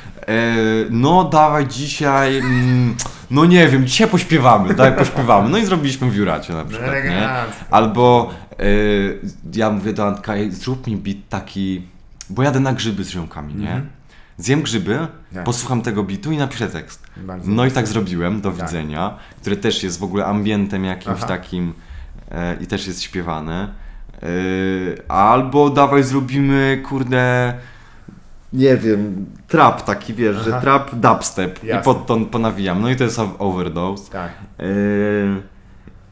no 0.90 1.24
dawaj 1.24 1.66
dzisiaj, 1.66 2.38
mm, 2.38 2.94
no 3.30 3.44
nie 3.44 3.68
wiem, 3.68 3.86
dzisiaj 3.86 4.08
pośpiewamy, 4.08 4.74
dawaj 4.74 4.96
pośpiewamy. 4.96 5.48
No 5.48 5.58
i 5.58 5.64
zrobiliśmy 5.66 6.10
w 6.10 6.16
Juracie 6.16 6.52
na 6.52 6.64
przykład, 6.64 6.92
nie? 7.04 7.28
Albo 7.70 8.30
e, 8.58 8.64
ja 9.54 9.70
mówię 9.70 9.92
do 9.92 10.06
Antka, 10.08 10.34
"Ej, 10.34 10.50
zrób 10.52 10.86
mi 10.86 10.96
beat 10.96 11.16
taki, 11.28 11.82
bo 12.30 12.42
jadę 12.42 12.60
na 12.60 12.72
grzyby 12.72 13.04
z 13.04 13.10
ziomkami, 13.10 13.54
nie? 13.54 13.66
Mhm. 13.72 13.88
Zjem 14.38 14.62
grzyby, 14.62 15.06
Tak. 15.34 15.44
posłucham 15.44 15.82
tego 15.82 16.02
bitu 16.04 16.32
i 16.32 16.36
napiszę 16.36 16.68
tekst. 16.68 17.06
Bardzo 17.16 17.50
No 17.50 17.66
i 17.66 17.70
tak 17.70 17.88
zrobiłem, 17.88 18.40
do 18.40 18.50
Tak. 18.50 18.66
widzenia, 18.66 19.16
które 19.40 19.56
też 19.56 19.82
jest 19.82 19.98
w 19.98 20.02
ogóle 20.02 20.26
ambientem 20.26 20.84
jakimś 20.84 21.16
Aha. 21.18 21.26
takim 21.26 21.72
e, 22.30 22.56
i 22.60 22.66
też 22.66 22.86
jest 22.86 23.02
śpiewane. 23.02 23.68
E, 24.22 25.10
albo 25.10 25.70
dawaj 25.70 26.02
zrobimy, 26.02 26.82
kurde, 26.88 27.54
nie 28.52 28.76
wiem, 28.76 29.26
trap 29.48 29.82
taki, 29.82 30.14
wiesz, 30.14 30.36
że 30.36 30.50
Aha. 30.50 30.60
trap 30.60 30.94
dubstep 30.94 31.64
Jasne. 31.64 31.80
i 31.80 31.84
pod 31.84 32.06
to 32.06 32.16
ponawijam. 32.20 32.82
No 32.82 32.90
i 32.90 32.96
to 32.96 33.04
jest 33.04 33.20
overdose. 33.38 34.10
Tak, 34.12 34.30
E, 34.58 34.64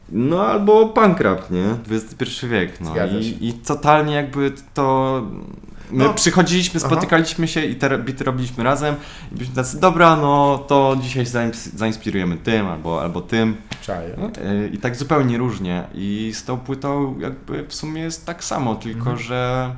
no 0.09 0.41
albo 0.47 0.85
punk 0.89 1.19
rap, 1.19 1.51
nie? 1.51 1.65
XXI 1.89 2.47
wiek, 2.47 2.81
no. 2.81 2.93
I, 3.19 3.47
i 3.47 3.53
totalnie 3.53 4.13
jakby 4.15 4.51
to... 4.73 5.21
My 5.91 6.03
No. 6.03 6.13
przychodziliśmy, 6.13 6.79
Aha. 6.83 6.89
spotykaliśmy 6.89 7.47
się 7.47 7.65
i 7.65 7.75
te 7.75 7.97
bity 7.97 8.23
robiliśmy 8.23 8.63
razem 8.63 8.95
i 9.31 9.35
byliśmy 9.35 9.55
tacy, 9.55 9.79
dobra, 9.79 10.15
no 10.15 10.57
to 10.67 10.95
dzisiaj 11.01 11.25
zains- 11.25 11.75
zainspirujemy 11.77 12.37
tym 12.37 12.67
albo, 12.67 13.01
albo 13.01 13.21
tym 13.21 13.55
czaję. 13.81 14.15
E, 14.45 14.67
i 14.67 14.77
tak 14.77 14.95
zupełnie 14.95 15.37
różnie 15.37 15.83
i 15.93 16.31
z 16.35 16.43
tą 16.43 16.57
płytą 16.57 17.15
jakby 17.19 17.67
w 17.67 17.73
sumie 17.73 18.01
jest 18.01 18.25
tak 18.25 18.43
samo, 18.43 18.75
tylko 18.75 18.99
Mhm. 18.99 19.17
że 19.17 19.71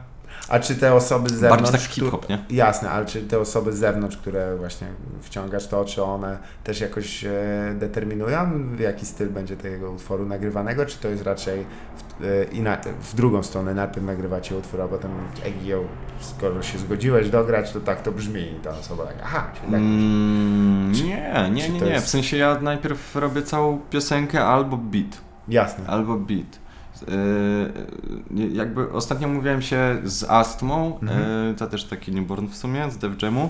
A 0.49 0.59
czy 0.59 0.75
te 0.75 0.93
osoby 0.93 1.29
z 1.29 1.33
zewnątrz... 1.33 1.63
bardziej 1.71 1.81
tak 1.81 1.89
hip-hop, 1.89 2.29
nie? 2.29 2.39
Jasne, 2.49 2.89
ale 2.91 3.05
czy 3.05 3.21
te 3.21 3.39
osoby 3.39 3.73
z 3.73 3.77
zewnątrz, 3.77 4.17
które 4.17 4.57
właśnie 4.57 4.87
wciągasz 5.21 5.67
to, 5.67 5.85
czy 5.85 6.03
one 6.03 6.37
też 6.63 6.81
jakoś 6.81 7.25
e, 7.25 7.31
determinują, 7.79 8.67
w 8.75 8.79
jaki 8.79 9.05
styl 9.05 9.29
będzie 9.29 9.57
tego 9.57 9.91
utworu 9.91 10.25
nagrywanego, 10.25 10.85
czy 10.85 10.97
to 10.97 11.07
jest 11.07 11.23
raczej 11.23 11.65
w, 12.19 12.23
e, 12.23 12.43
inaczej, 12.43 12.93
w 13.01 13.15
drugą 13.15 13.43
stronę, 13.43 13.73
najpierw 13.73 14.05
nagrywacie 14.05 14.57
utwór, 14.57 14.81
a 14.81 14.87
potem 14.87 15.11
ej, 15.45 15.53
skoro 16.19 16.61
się 16.61 16.77
zgodziłeś 16.79 17.29
dograć, 17.29 17.71
to 17.71 17.79
tak 17.79 18.01
to 18.01 18.11
brzmi 18.11 18.41
i 18.41 18.55
ta 18.63 18.69
osoba 18.69 19.05
tak, 19.05 19.15
aha, 19.23 19.47
czyli 19.53 19.71
tak. 19.71 19.79
Mm, 19.81 20.93
Czy- 20.95 21.03
nie, 21.03 21.49
nie, 21.51 21.69
nie, 21.69 21.79
nie. 21.79 21.87
jest- 21.87 22.05
W 22.05 22.09
sensie 22.09 22.37
ja 22.37 22.59
najpierw 22.61 23.15
robię 23.15 23.41
całą 23.41 23.79
piosenkę 23.89 24.45
albo 24.45 24.77
beat. 24.77 25.21
Jasne. 25.47 25.87
Albo 25.87 26.15
beat. 26.17 26.62
Yy, 27.07 28.47
jakby 28.53 28.91
ostatnio 28.91 29.27
mówiłem 29.27 29.61
się 29.61 29.97
z 30.03 30.23
Astmą, 30.23 30.99
Mhm. 31.01 31.47
yy, 31.47 31.53
to 31.55 31.67
też 31.67 31.83
taki 31.85 32.11
newborn 32.11 32.47
w 32.47 32.55
sumie, 32.55 32.91
z 32.91 32.97
Def 32.97 33.21
Jamu, 33.21 33.49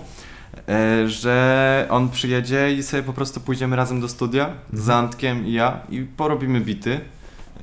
yy, 0.67 1.09
że 1.09 1.87
on 1.89 2.09
przyjedzie 2.09 2.73
i 2.73 2.83
sobie 2.83 3.03
po 3.03 3.13
prostu 3.13 3.39
pójdziemy 3.39 3.75
razem 3.75 4.01
do 4.01 4.07
studia 4.07 4.49
z 4.73 4.79
Mhm. 4.89 5.05
Antkiem 5.05 5.45
i 5.47 5.53
ja 5.53 5.79
i 5.89 6.01
porobimy 6.17 6.61
bity. 6.61 6.99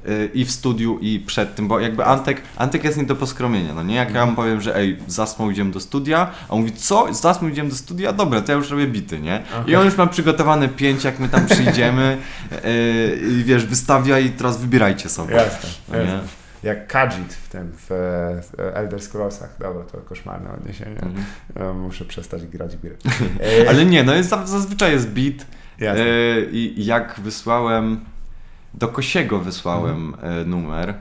Yy, 0.05 0.31
I 0.35 0.45
w 0.45 0.51
studiu, 0.51 0.99
i 1.01 1.21
przed 1.21 1.55
tym, 1.55 1.69
bo 1.69 1.81
jakby 1.81 2.05
Antek, 2.05 2.43
Antek 2.57 2.85
jest 2.85 2.97
nie 2.99 3.05
do 3.05 3.17
poskromienia, 3.17 3.75
no 3.75 3.83
nie? 3.83 3.95
Jak 3.95 4.15
ja 4.15 4.27
mu 4.27 4.37
powiem, 4.37 4.61
że 4.61 4.77
ej, 4.77 4.99
z 5.07 5.19
Asmą 5.19 5.51
idziemy 5.51 5.71
do 5.71 5.81
studia, 5.81 6.31
a 6.49 6.53
on 6.53 6.61
mówi, 6.61 6.73
co? 6.73 7.15
Z 7.15 7.25
Asmą 7.25 7.49
idziemy 7.49 7.71
do 7.71 7.77
studia? 7.77 8.13
Dobra, 8.13 8.41
to 8.41 8.53
ja 8.53 8.59
już 8.59 8.71
robię 8.71 8.87
bity, 8.87 9.21
nie? 9.21 9.43
I 9.59 9.61
Okej. 9.61 9.77
on 9.77 9.85
już 9.85 9.97
ma 9.97 10.07
przygotowane 10.07 10.69
pięć, 10.69 11.05
jak 11.05 11.19
my 11.19 11.29
tam 11.29 11.47
przyjdziemy 11.47 12.19
yy, 12.51 13.29
i 13.29 13.45
wiesz, 13.45 13.67
wystawia 13.67 14.19
i 14.19 14.31
teraz 14.31 14.61
wybierajcie 14.61 15.09
sobie. 15.09 15.35
Jasne, 15.35 15.69
No 15.89 15.97
jasne. 15.97 16.21
jak 16.63 16.93
Khajiit 16.93 17.33
w 17.35 17.49
tym, 17.49 17.73
w 17.89 17.91
Elder 18.75 19.01
Scrollsach. 19.03 19.57
Dobra, 19.61 19.85
to 19.85 19.99
koszmarne 19.99 20.51
odniesienie. 20.53 20.97
Mhm. 21.03 21.25
E, 21.57 21.73
Muszę 21.75 22.05
przestać 22.05 22.47
grać 22.47 22.77
w 22.77 22.81
gry. 22.81 22.97
Ale 23.69 23.85
nie, 23.85 24.03
no 24.05 24.15
jest, 24.15 24.31
zazwyczaj 24.45 24.93
jest 24.93 25.09
beat. 25.09 25.47
Jasne. 25.79 26.05
E, 26.05 26.41
I 26.53 26.85
jak 26.85 27.21
wysłałem, 27.21 28.01
do 28.75 28.89
Kosiego 28.89 29.39
wysłałem 29.39 30.15
Mhm. 30.15 30.41
e, 30.43 30.45
numer, 30.45 30.89
e, 30.91 30.95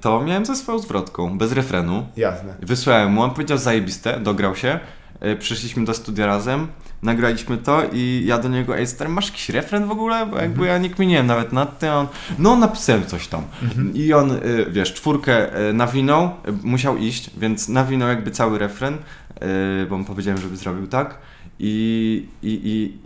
to 0.00 0.22
miałem 0.22 0.46
ze 0.46 0.56
swoją 0.56 0.78
zwrotką, 0.78 1.38
bez 1.38 1.52
refrenu. 1.52 2.06
Jasne. 2.16 2.54
Wysłałem 2.62 3.12
mu, 3.12 3.22
on 3.22 3.30
powiedział 3.30 3.58
zajebiste, 3.58 4.20
dograł 4.20 4.56
się. 4.56 4.80
E, 5.20 5.36
Przyszliśmy 5.36 5.84
do 5.84 5.94
studia 5.94 6.26
razem, 6.26 6.66
nagraliśmy 7.02 7.58
to 7.58 7.82
i 7.92 8.22
ja 8.26 8.38
do 8.38 8.48
niego, 8.48 8.78
ej 8.78 8.86
stary, 8.86 9.10
masz 9.10 9.26
jakiś 9.26 9.48
refren 9.48 9.86
w 9.86 9.90
ogóle? 9.90 10.26
Bo 10.26 10.36
jakby 10.38 10.66
ja 10.66 10.78
nie 10.78 10.90
kminiłem 10.90 11.26
nawet 11.26 11.52
nad 11.52 11.78
tym, 11.78 11.90
on, 11.92 12.06
no 12.38 12.56
napisałem 12.56 13.06
coś 13.06 13.28
tam. 13.28 13.42
I 13.94 14.12
on, 14.12 14.30
wiesz, 14.70 14.92
czwórkę 14.94 15.48
nawinął, 15.74 16.30
musiał 16.62 16.96
iść, 16.96 17.30
więc 17.36 17.68
nawinął 17.68 18.08
jakby 18.08 18.30
cały 18.30 18.58
refren, 18.58 18.96
bo 19.90 19.98
mu 19.98 20.04
powiedziałem, 20.04 20.40
żeby 20.40 20.56
zrobił 20.56 20.86
tak. 20.86 21.18
I, 21.64 22.26
i, 22.42 22.50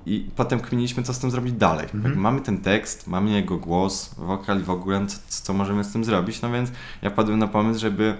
i, 0.06 0.14
I 0.14 0.30
potem 0.36 0.60
kminiliśmy, 0.60 1.02
co 1.02 1.14
z 1.14 1.18
tym 1.18 1.30
zrobić 1.30 1.52
dalej. 1.52 1.86
Jakby 1.94 2.16
Mamy 2.16 2.40
ten 2.40 2.58
tekst, 2.58 3.06
mamy 3.06 3.30
jego 3.30 3.56
głos, 3.56 4.14
wokal 4.18 4.60
i 4.60 4.62
w 4.62 4.70
ogóle, 4.70 5.06
co, 5.06 5.18
co 5.28 5.52
możemy 5.54 5.84
z 5.84 5.92
tym 5.92 6.04
zrobić. 6.04 6.42
No 6.42 6.52
więc 6.52 6.70
ja 7.02 7.10
padłem 7.10 7.38
na 7.38 7.48
pomysł, 7.48 7.80
żeby, 7.80 8.14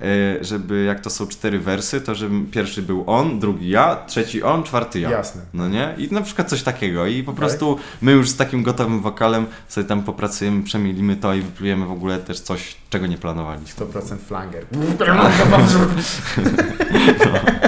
e, 0.00 0.44
żeby 0.44 0.84
jak 0.84 1.00
to 1.00 1.10
są 1.10 1.26
cztery 1.26 1.58
wersy, 1.58 2.00
to 2.00 2.14
żeby 2.14 2.46
pierwszy 2.50 2.82
był 2.82 3.04
on, 3.06 3.40
drugi 3.40 3.68
ja, 3.68 3.96
trzeci 4.06 4.42
on, 4.42 4.62
czwarty 4.62 5.00
ja. 5.00 5.10
Jasne. 5.10 5.42
No 5.54 5.68
nie? 5.68 5.94
I 5.98 6.12
na 6.12 6.20
przykład 6.20 6.48
coś 6.48 6.62
takiego. 6.62 7.06
I 7.06 7.22
po 7.22 7.32
Tak. 7.32 7.38
prostu 7.38 7.78
my 8.02 8.12
już 8.12 8.28
z 8.28 8.36
takim 8.36 8.62
gotowym 8.62 9.00
wokalem 9.00 9.46
sobie 9.68 9.86
tam 9.86 10.02
popracujemy, 10.02 10.62
przemielimy 10.62 11.16
to 11.16 11.34
i 11.34 11.40
wyplujemy 11.40 11.86
w 11.86 11.92
ogóle 11.92 12.18
też 12.18 12.40
coś, 12.40 12.76
czego 12.90 13.06
nie 13.06 13.18
planowaliśmy. 13.18 13.86
100% 13.86 14.18
flanger. 14.18 14.64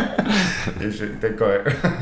Jeżeli 0.80 1.16
tylko 1.16 1.48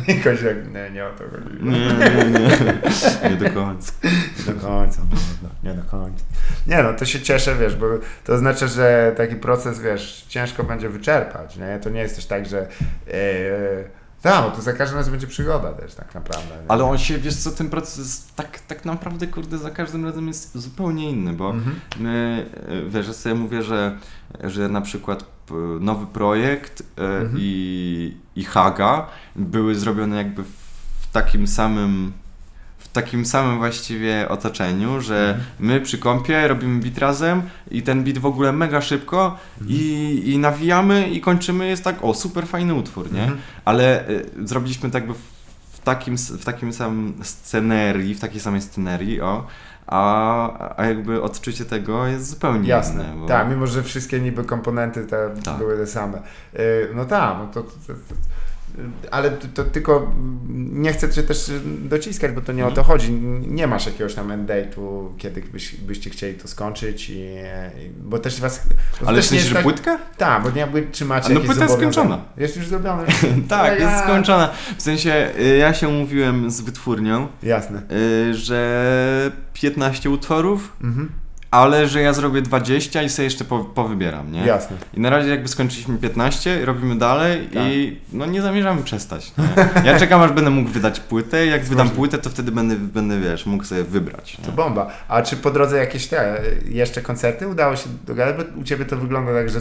jakoś 0.09 0.42
jak 0.48 0.72
nie, 0.74 0.90
nie 0.90 1.05
o 1.06 1.10
to 1.10 1.24
chodzi. 1.24 1.64
Nie, 1.64 1.78
nie, 1.78 2.30
nie. 2.30 3.30
Nie 3.30 3.36
do 3.36 3.50
końca. 3.50 3.92
Nie 4.38 4.55
do 4.55 4.60
końca, 4.60 5.02
no, 5.10 5.16
no, 5.42 5.70
nie 5.70 5.76
do 5.76 5.82
końca. 5.82 6.24
Nie 6.66 6.82
no, 6.82 6.94
to 6.94 7.05
się 7.05 7.20
cieszę, 7.20 7.55
wiesz, 7.55 7.76
bo 7.76 7.86
to 8.24 8.38
znaczy, 8.38 8.68
że 8.68 9.12
taki 9.16 9.36
proces, 9.36 9.80
wiesz, 9.80 10.24
ciężko 10.28 10.64
będzie 10.64 10.88
wyczerpać, 10.88 11.56
nie? 11.56 11.78
To 11.82 11.90
nie 11.90 12.00
jest 12.00 12.16
też 12.16 12.26
tak, 12.26 12.46
że 12.46 12.66
yy, 13.06 13.14
tak, 14.22 14.44
bo 14.44 14.50
to 14.56 14.62
za 14.62 14.72
każdym 14.72 14.98
razem 14.98 15.10
będzie 15.12 15.26
przygoda 15.26 15.72
też 15.72 15.94
tak 15.94 16.14
naprawdę. 16.14 16.54
nie? 16.62 16.70
Ale 16.70 16.84
on 16.84 16.98
się, 16.98 17.18
wiesz 17.18 17.36
co, 17.36 17.50
ten 17.50 17.70
proces 17.70 18.26
tak, 18.36 18.60
tak 18.60 18.84
naprawdę, 18.84 19.26
kurde, 19.26 19.58
za 19.58 19.70
każdym 19.70 20.04
razem 20.04 20.28
jest 20.28 20.58
zupełnie 20.58 21.10
inny, 21.10 21.32
bo 21.32 21.50
Mhm. 21.50 21.80
my, 22.00 22.46
e, 22.86 22.90
wiesz, 22.90 23.06
ja 23.06 23.12
sobie 23.12 23.34
mówię, 23.34 23.62
że, 23.62 23.98
że 24.44 24.68
na 24.68 24.80
przykład 24.80 25.24
nowy 25.80 26.06
projekt 26.06 26.82
e, 26.98 27.02
Mhm. 27.02 27.36
i, 27.38 28.16
i 28.36 28.44
Haga 28.44 29.06
były 29.36 29.74
zrobione 29.74 30.16
jakby 30.16 30.42
w 31.00 31.06
takim 31.12 31.46
samym 31.46 32.12
takim 33.02 33.26
samym 33.26 33.58
właściwie 33.58 34.28
otoczeniu, 34.28 35.00
że 35.00 35.28
Mhm. 35.28 35.44
my 35.60 35.80
przy 35.80 35.98
kąpie 35.98 36.48
robimy 36.48 36.80
beat 36.80 36.98
razem 36.98 37.42
i 37.70 37.82
ten 37.82 38.04
beat 38.04 38.18
w 38.18 38.26
ogóle 38.26 38.52
mega 38.52 38.80
szybko 38.80 39.38
i, 39.66 40.22
i 40.26 40.38
nawijamy 40.38 41.08
i 41.08 41.20
kończymy, 41.20 41.66
jest 41.68 41.84
tak, 41.84 41.96
o 42.02 42.14
super 42.14 42.46
fajny 42.46 42.74
utwór, 42.74 43.12
nie? 43.12 43.22
Mhm. 43.22 43.38
Ale 43.64 44.08
y, 44.08 44.24
zrobiliśmy 44.44 44.90
tak 44.90 45.02
jakby 45.02 45.18
w, 45.72 45.80
takim, 45.84 46.16
w 46.16 46.44
takim 46.44 46.72
samym 46.72 47.14
scenerii, 47.22 48.14
w 48.14 48.20
takiej 48.20 48.40
samej 48.40 48.62
scenerii, 48.62 49.20
o, 49.20 49.46
a, 49.86 50.74
a 50.76 50.86
jakby 50.86 51.22
odczucie 51.22 51.64
tego 51.64 52.06
jest 52.06 52.30
zupełnie 52.30 52.68
Jasne. 52.68 53.04
inne. 53.04 53.20
Bo... 53.20 53.26
Tak, 53.26 53.48
mimo 53.50 53.66
że 53.66 53.82
wszystkie 53.82 54.20
niby 54.20 54.44
komponenty 54.44 55.04
te 55.06 55.30
Tak. 55.44 55.58
były 55.58 55.76
te 55.76 55.86
same. 55.86 56.22
Yy, 56.52 56.60
no 56.94 57.04
tak, 57.04 57.36
no 57.38 57.46
to, 57.46 57.62
to, 57.62 57.68
to 57.86 57.94
ale 59.10 59.30
to, 59.30 59.46
to 59.54 59.64
tylko 59.70 60.12
nie 60.58 60.92
chcę 60.92 61.10
cię 61.10 61.22
też 61.22 61.50
dociskać, 61.78 62.32
bo 62.32 62.40
to 62.40 62.52
nie 62.52 62.66
o 62.66 62.70
to 62.70 62.82
chodzi. 62.82 63.12
Nie 63.46 63.66
masz 63.66 63.86
jakiegoś 63.86 64.14
tam 64.14 64.30
end 64.30 64.48
date'u, 64.50 65.08
kiedy 65.18 65.42
byś, 65.42 65.74
byście 65.74 66.10
chcieli 66.10 66.34
to 66.34 66.48
skończyć 66.48 67.10
i, 67.10 67.14
i 67.14 67.90
bo 68.02 68.18
też 68.18 68.40
was... 68.40 68.66
bo 69.00 69.08
Ale 69.08 69.16
też 69.18 69.32
jest 69.32 69.46
że 69.46 69.54
tak- 69.54 69.62
płytkę? 69.62 69.98
Tak, 70.16 70.42
bo 70.42 70.50
nie 70.50 70.60
jakby 70.60 70.82
trzymacie 70.92 71.26
A 71.30 71.34
no 71.34 71.40
płyta 71.40 71.62
jest 71.62 71.74
skończona. 71.76 72.24
Jest 72.36 72.56
już 72.56 72.66
zrobione. 72.66 73.04
tak, 73.48 73.66
No 73.66 73.72
jest 73.72 73.80
ja- 73.80 74.02
skończona. 74.04 74.50
W 74.78 74.82
sensie, 74.82 75.30
y, 75.40 75.56
ja 75.56 75.74
się 75.74 75.88
umówiłem 75.88 76.50
z 76.50 76.60
wytwórnią, 76.60 77.28
Jasne. 77.42 77.82
y, 78.30 78.34
że 78.34 79.32
15 79.52 80.10
utworów, 80.10 80.72
Mhm. 80.84 81.08
Ale 81.50 81.88
że 81.88 82.00
ja 82.00 82.12
zrobię 82.12 82.42
20 82.42 83.02
i 83.02 83.08
sobie 83.08 83.24
jeszcze 83.24 83.44
po, 83.44 83.58
powybieram, 83.64 84.32
nie? 84.32 84.46
Jasne. 84.46 84.76
I 84.94 85.00
na 85.00 85.10
razie 85.10 85.28
jakby 85.30 85.48
skończyliśmy 85.48 85.98
15, 85.98 86.64
robimy 86.64 86.96
dalej 86.98 87.48
Tak. 87.54 87.62
i 87.66 88.00
no 88.12 88.26
nie 88.26 88.42
zamierzamy 88.42 88.82
przestać. 88.82 89.32
Nie? 89.38 89.44
Ja 89.92 89.98
czekam 89.98 90.20
aż 90.22 90.32
będę 90.32 90.50
mógł 90.50 90.70
wydać 90.70 91.00
płytę 91.00 91.46
jak 91.46 91.64
wydam 91.64 91.90
płytę, 91.90 92.18
to 92.18 92.30
wtedy 92.30 92.52
będę, 92.52 92.76
będę 92.76 93.20
wiesz, 93.20 93.46
mógł 93.46 93.64
sobie 93.64 93.84
wybrać. 93.84 94.36
To 94.42 94.50
Nie? 94.50 94.56
bomba. 94.56 94.90
A 95.08 95.22
czy 95.22 95.36
po 95.36 95.50
drodze 95.50 95.78
jakieś 95.78 96.06
te 96.06 96.40
jeszcze 96.68 97.02
koncerty 97.02 97.48
udało 97.48 97.76
się 97.76 97.88
dogadać? 98.06 98.36
Bo 98.36 98.60
u 98.60 98.64
ciebie 98.64 98.84
to 98.84 98.96
wygląda 98.96 99.32
tak, 99.32 99.50
że 99.50 99.60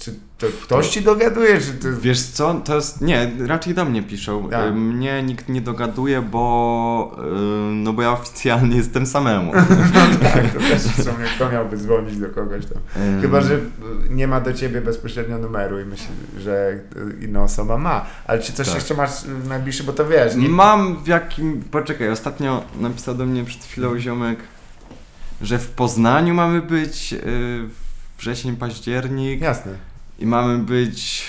czy 0.00 0.14
to 0.38 0.46
ktoś 0.62 0.88
ci 0.88 1.02
dogaduje, 1.02 1.60
czy 1.60 1.72
ty... 1.72 1.96
Wiesz 2.00 2.22
co, 2.22 2.54
to 2.54 2.76
jest, 2.76 3.00
nie, 3.00 3.30
raczej 3.46 3.74
do 3.74 3.84
mnie 3.84 4.02
piszą. 4.02 4.48
Tak. 4.50 4.66
Y, 4.66 4.72
Mnie 4.72 5.22
nikt 5.22 5.48
nie 5.48 5.60
dogaduje, 5.60 6.22
bo 6.22 7.16
y, 7.18 7.74
no 7.74 7.92
bo 7.92 8.02
ja 8.02 8.12
oficjalnie 8.12 8.76
jestem 8.76 9.06
samemu. 9.06 9.52
tak, 10.22 10.52
to 10.52 10.58
też 10.58 10.82
w 10.82 11.02
sumie 11.04 11.24
kto 11.36 11.50
miałby 11.50 11.76
dzwonić 11.76 12.16
do 12.16 12.28
kogoś 12.28 12.64
tam. 12.66 12.82
Chyba, 13.20 13.40
że 13.40 13.58
nie 14.10 14.28
ma 14.28 14.40
do 14.40 14.52
ciebie 14.52 14.80
bezpośrednio 14.80 15.38
numeru 15.38 15.80
i 15.80 15.84
myśli, 15.84 16.08
że 16.38 16.80
inna 17.20 17.42
osoba 17.42 17.78
ma. 17.78 18.06
Ale 18.26 18.38
czy 18.38 18.52
coś 18.52 18.66
Tak. 18.66 18.74
jeszcze 18.74 18.94
masz 18.94 19.10
w 19.24 19.48
najbliższy, 19.48 19.82
bo 19.84 19.92
to 19.92 20.06
wiesz, 20.08 20.34
nie... 20.34 20.48
Mam 20.48 20.96
w 21.04 21.06
jakim. 21.06 21.62
Poczekaj, 21.70 22.10
ostatnio 22.10 22.64
napisał 22.80 23.14
do 23.14 23.26
mnie 23.26 23.44
przed 23.44 23.64
chwilą 23.64 23.98
ziomek, 23.98 24.38
że 25.42 25.58
w 25.58 25.70
Poznaniu 25.70 26.34
mamy 26.34 26.62
być 26.62 27.12
y, 27.12 27.18
wrzesień, 28.18 28.56
październik 28.56 29.40
Jasne. 29.40 29.88
I 30.18 30.26
mamy 30.26 30.58
być 30.58 31.24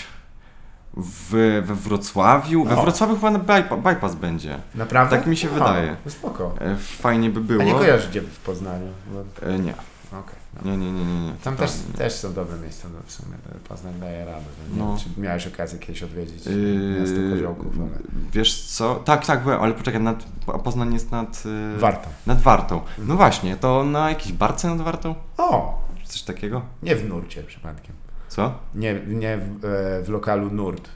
w, 0.98 1.30
we 1.66 1.76
Wrocławiu. 1.76 2.66
We 2.66 2.78
O. 2.78 2.82
Wrocławiu 2.82 3.16
chyba 3.16 3.32
na 3.32 3.40
bypa, 3.40 3.78
bypass 3.78 4.16
będzie. 4.16 4.58
Naprawdę? 4.76 5.18
Tak 5.18 5.28
mi 5.28 5.38
się 5.38 5.50
O, 5.50 5.54
wydaje. 5.54 5.96
to 6.04 6.10
spoko. 6.10 6.56
E, 6.62 6.76
Fajnie 6.76 7.30
by 7.30 7.42
było. 7.42 7.62
A 7.62 7.66
nie 7.66 7.74
kojarzysz 7.74 8.10
gdzie 8.10 8.22
w 8.22 8.40
Poznaniu? 8.40 8.88
Bo... 9.14 9.48
E, 9.48 9.60
Nie, 9.60 9.74
Okej. 10.12 10.36
no. 10.56 10.72
nie, 10.72 10.78
nie, 10.78 10.92
nie, 10.92 11.06
nie. 11.06 11.20
nie. 11.26 11.34
Tam 11.44 11.56
też, 11.56 11.72
nie. 11.88 11.94
też 11.98 12.14
są 12.14 12.34
dobre 12.34 12.58
miejsca, 12.58 12.88
no 12.94 13.00
w 13.06 13.12
sumie 13.12 13.36
Poznań 13.68 13.94
daje 14.00 14.26
radę. 14.26 14.46
Nie 14.74 14.80
No. 14.80 14.88
wiem, 14.88 14.98
czy 15.16 15.22
miałeś 15.22 15.48
okazję 15.48 15.80
kiedyś 15.80 16.04
odwiedzić 16.04 16.46
Yy, 16.46 16.98
miasto 17.00 17.16
Koziołków, 17.32 17.74
ale 17.80 17.90
Wiesz 18.32 18.64
co? 18.66 18.96
Tak, 18.96 19.26
tak, 19.26 19.44
byłem, 19.44 19.62
ale 19.62 19.74
poczekaj, 19.74 20.02
nad, 20.02 20.24
a 20.48 20.58
Poznań 20.60 20.94
jest 20.94 21.12
nad, 21.12 21.44
y, 21.76 21.78
warto. 21.78 22.10
nad 22.28 22.42
Wartą. 22.42 22.82
No 22.98 23.16
właśnie, 23.16 23.56
to 23.58 23.84
na 23.84 24.10
jakiejś 24.10 24.34
barce 24.34 24.68
nad 24.70 24.82
Wartą? 24.82 25.16
O, 25.38 25.82
Coś 26.04 26.22
takiego? 26.22 26.62
nie 26.84 26.96
w 26.96 27.10
nurcie 27.10 27.44
przypadkiem. 27.44 27.96
Co? 28.30 28.60
Nie, 28.76 28.94
nie 29.08 29.38
w, 29.38 29.66
e, 29.66 30.04
w 30.04 30.10
lokalu 30.10 30.52
nurt. 30.52 30.90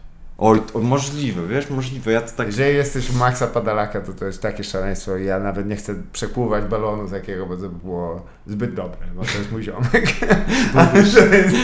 Oj, 0.46 0.62
to 0.74 0.80
możliwe, 0.80 1.48
wiesz, 1.48 1.70
możliwe. 1.70 2.12
Ja 2.12 2.22
to 2.22 2.32
tak. 2.38 2.48
Jeżeli 2.48 2.76
jesteś 2.76 3.10
u 3.10 3.14
Maxa 3.14 3.48
Padalaka, 3.48 4.02
to 4.02 4.14
to 4.14 4.26
jest 4.26 4.42
takie 4.42 4.64
szaleństwo 4.64 5.18
ja 5.18 5.40
nawet 5.40 5.68
nie 5.68 5.76
chcę 5.76 5.96
przepływać 6.14 6.66
balonu 6.66 7.10
takiego, 7.10 7.46
bo 7.46 7.58
to 7.58 7.70
by 7.70 7.80
było 7.80 8.26
zbyt 8.48 8.74
dobre, 8.74 9.08
bo 9.16 9.22
to 9.22 9.38
jest 9.38 9.52
mój 9.52 9.64
ziomek. 9.64 10.06
To 10.74 10.98
jest, 10.98 11.56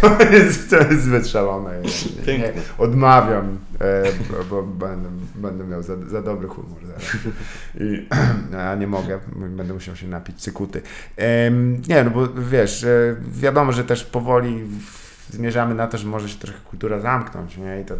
to 0.00 0.24
jest, 0.32 0.70
to 0.70 0.76
jest 0.76 1.02
zbyt 1.02 1.28
szalone. 1.28 1.82
Nie, 2.26 2.38
nie, 2.38 2.52
odmawiam, 2.78 3.58
e, 3.80 4.02
bo, 4.50 4.62
będę, 4.62 5.08
będę 5.34 5.64
miał 5.64 5.82
za, 5.82 5.96
za 6.06 6.22
dobry 6.22 6.48
humor 6.48 6.86
zaraz. 6.86 7.02
I, 7.80 8.08
a 8.70 8.74
nie 8.74 8.86
mogę, 8.86 9.18
będę 9.36 9.74
musiał 9.74 9.96
się 9.96 10.08
napić 10.08 10.40
cykuty. 10.40 10.82
Nie, 11.88 12.04
no 12.04 12.10
bo 12.10 12.28
wiesz, 12.28 12.84
e, 12.84 13.16
wiadomo, 13.32 13.72
że 13.72 13.84
też 13.84 14.04
powoli 14.04 14.64
w- 14.64 15.07
zmierzamy 15.30 15.74
na 15.74 15.86
to, 15.86 15.98
że 15.98 16.06
może 16.06 16.28
się 16.28 16.38
trochę 16.38 16.58
kultura 16.58 17.00
zamknąć, 17.00 17.56
nie? 17.56 17.80
I 17.80 17.84
to 17.84 17.94
e, 17.94 17.98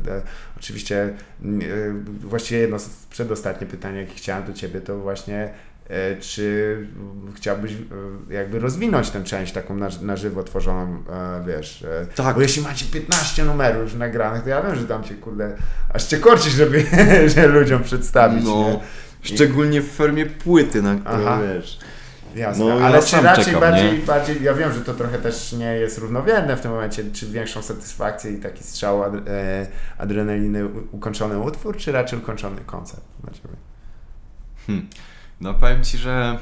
oczywiście 0.58 1.02
e, 1.04 1.14
właściwie 2.20 2.60
jedno 2.60 2.78
z- 2.78 2.88
przedostatnie 3.10 3.66
pytanie, 3.66 4.00
jakie 4.00 4.14
chciałem 4.14 4.44
do 4.44 4.52
Ciebie, 4.52 4.80
to 4.80 4.98
właśnie 4.98 5.50
e, 5.88 6.16
czy 6.16 6.76
chciałbyś 7.36 7.72
e, 7.72 8.34
jakby 8.34 8.58
rozwinąć 8.58 9.10
tę 9.10 9.24
część 9.24 9.52
taką 9.52 9.76
na, 9.76 9.88
na 10.02 10.16
żywo 10.16 10.42
tworzoną, 10.44 11.02
e, 11.10 11.44
wiesz, 11.46 11.82
e, 11.82 12.06
Tak. 12.14 12.34
bo 12.36 12.42
jeśli 12.42 12.62
macie 12.62 12.84
15 12.92 13.44
numerów 13.44 13.82
już 13.82 13.94
nagranych, 13.94 14.42
to 14.42 14.48
ja 14.48 14.62
wiem, 14.62 14.74
że 14.76 14.84
tam 14.84 15.04
Cię, 15.04 15.14
kurde, 15.14 15.56
aż 15.94 16.04
Cię 16.04 16.16
korci, 16.18 16.50
żeby 16.50 16.84
że 17.34 17.46
ludziom 17.46 17.82
przedstawić, 17.82 18.44
No, 18.44 18.64
nie? 18.70 18.80
szczególnie 19.22 19.82
w 19.82 19.90
formie 19.90 20.26
płyty, 20.26 20.82
na 20.82 20.94
którą 20.94 21.14
Aha. 21.26 21.40
wiesz. 21.54 21.78
Jasne, 22.34 22.64
No, 22.64 22.78
ja 22.78 22.86
ale 22.86 23.02
czy 23.02 23.08
sam 23.08 23.24
raczej 23.24 23.44
czekam, 23.44 23.60
bardziej, 23.60 23.92
nie? 23.98 24.06
bardziej, 24.06 24.42
ja 24.42 24.54
wiem, 24.54 24.72
że 24.72 24.80
to 24.80 24.94
trochę 24.94 25.18
też 25.18 25.52
nie 25.52 25.72
jest 25.72 25.98
równowierne 25.98 26.56
w 26.56 26.60
tym 26.60 26.70
momencie, 26.70 27.04
czy 27.12 27.26
większą 27.26 27.62
satysfakcję 27.62 28.32
i 28.32 28.38
taki 28.40 28.64
strzał 28.64 29.02
ad, 29.02 29.14
e, 29.14 29.66
adrenaliny 29.98 30.68
ukończony 30.92 31.38
utwór, 31.38 31.76
czy 31.76 31.92
raczej 31.92 32.18
ukończony 32.18 32.60
koncert 32.66 33.02
dla 33.24 33.32
Ciebie? 33.32 33.54
No 35.40 35.54
powiem 35.54 35.84
ci, 35.84 35.98
że 35.98 36.38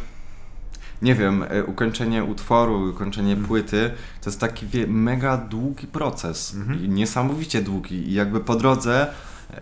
nie 1.03 1.15
wiem, 1.15 1.45
e, 1.49 1.65
ukończenie 1.65 2.25
utworu, 2.25 2.91
ukończenie 2.91 3.37
płyty, 3.37 3.91
to 4.21 4.31
jest 4.31 4.41
taki 4.41 4.67
wie, 4.67 4.87
mega 4.87 5.37
długi 5.37 5.87
proces. 5.87 6.57
I 6.85 6.89
niesamowicie 6.89 7.63
długi. 7.63 8.09
I 8.11 8.15
jakby 8.15 8.41
po 8.41 8.57
drodze 8.57 9.07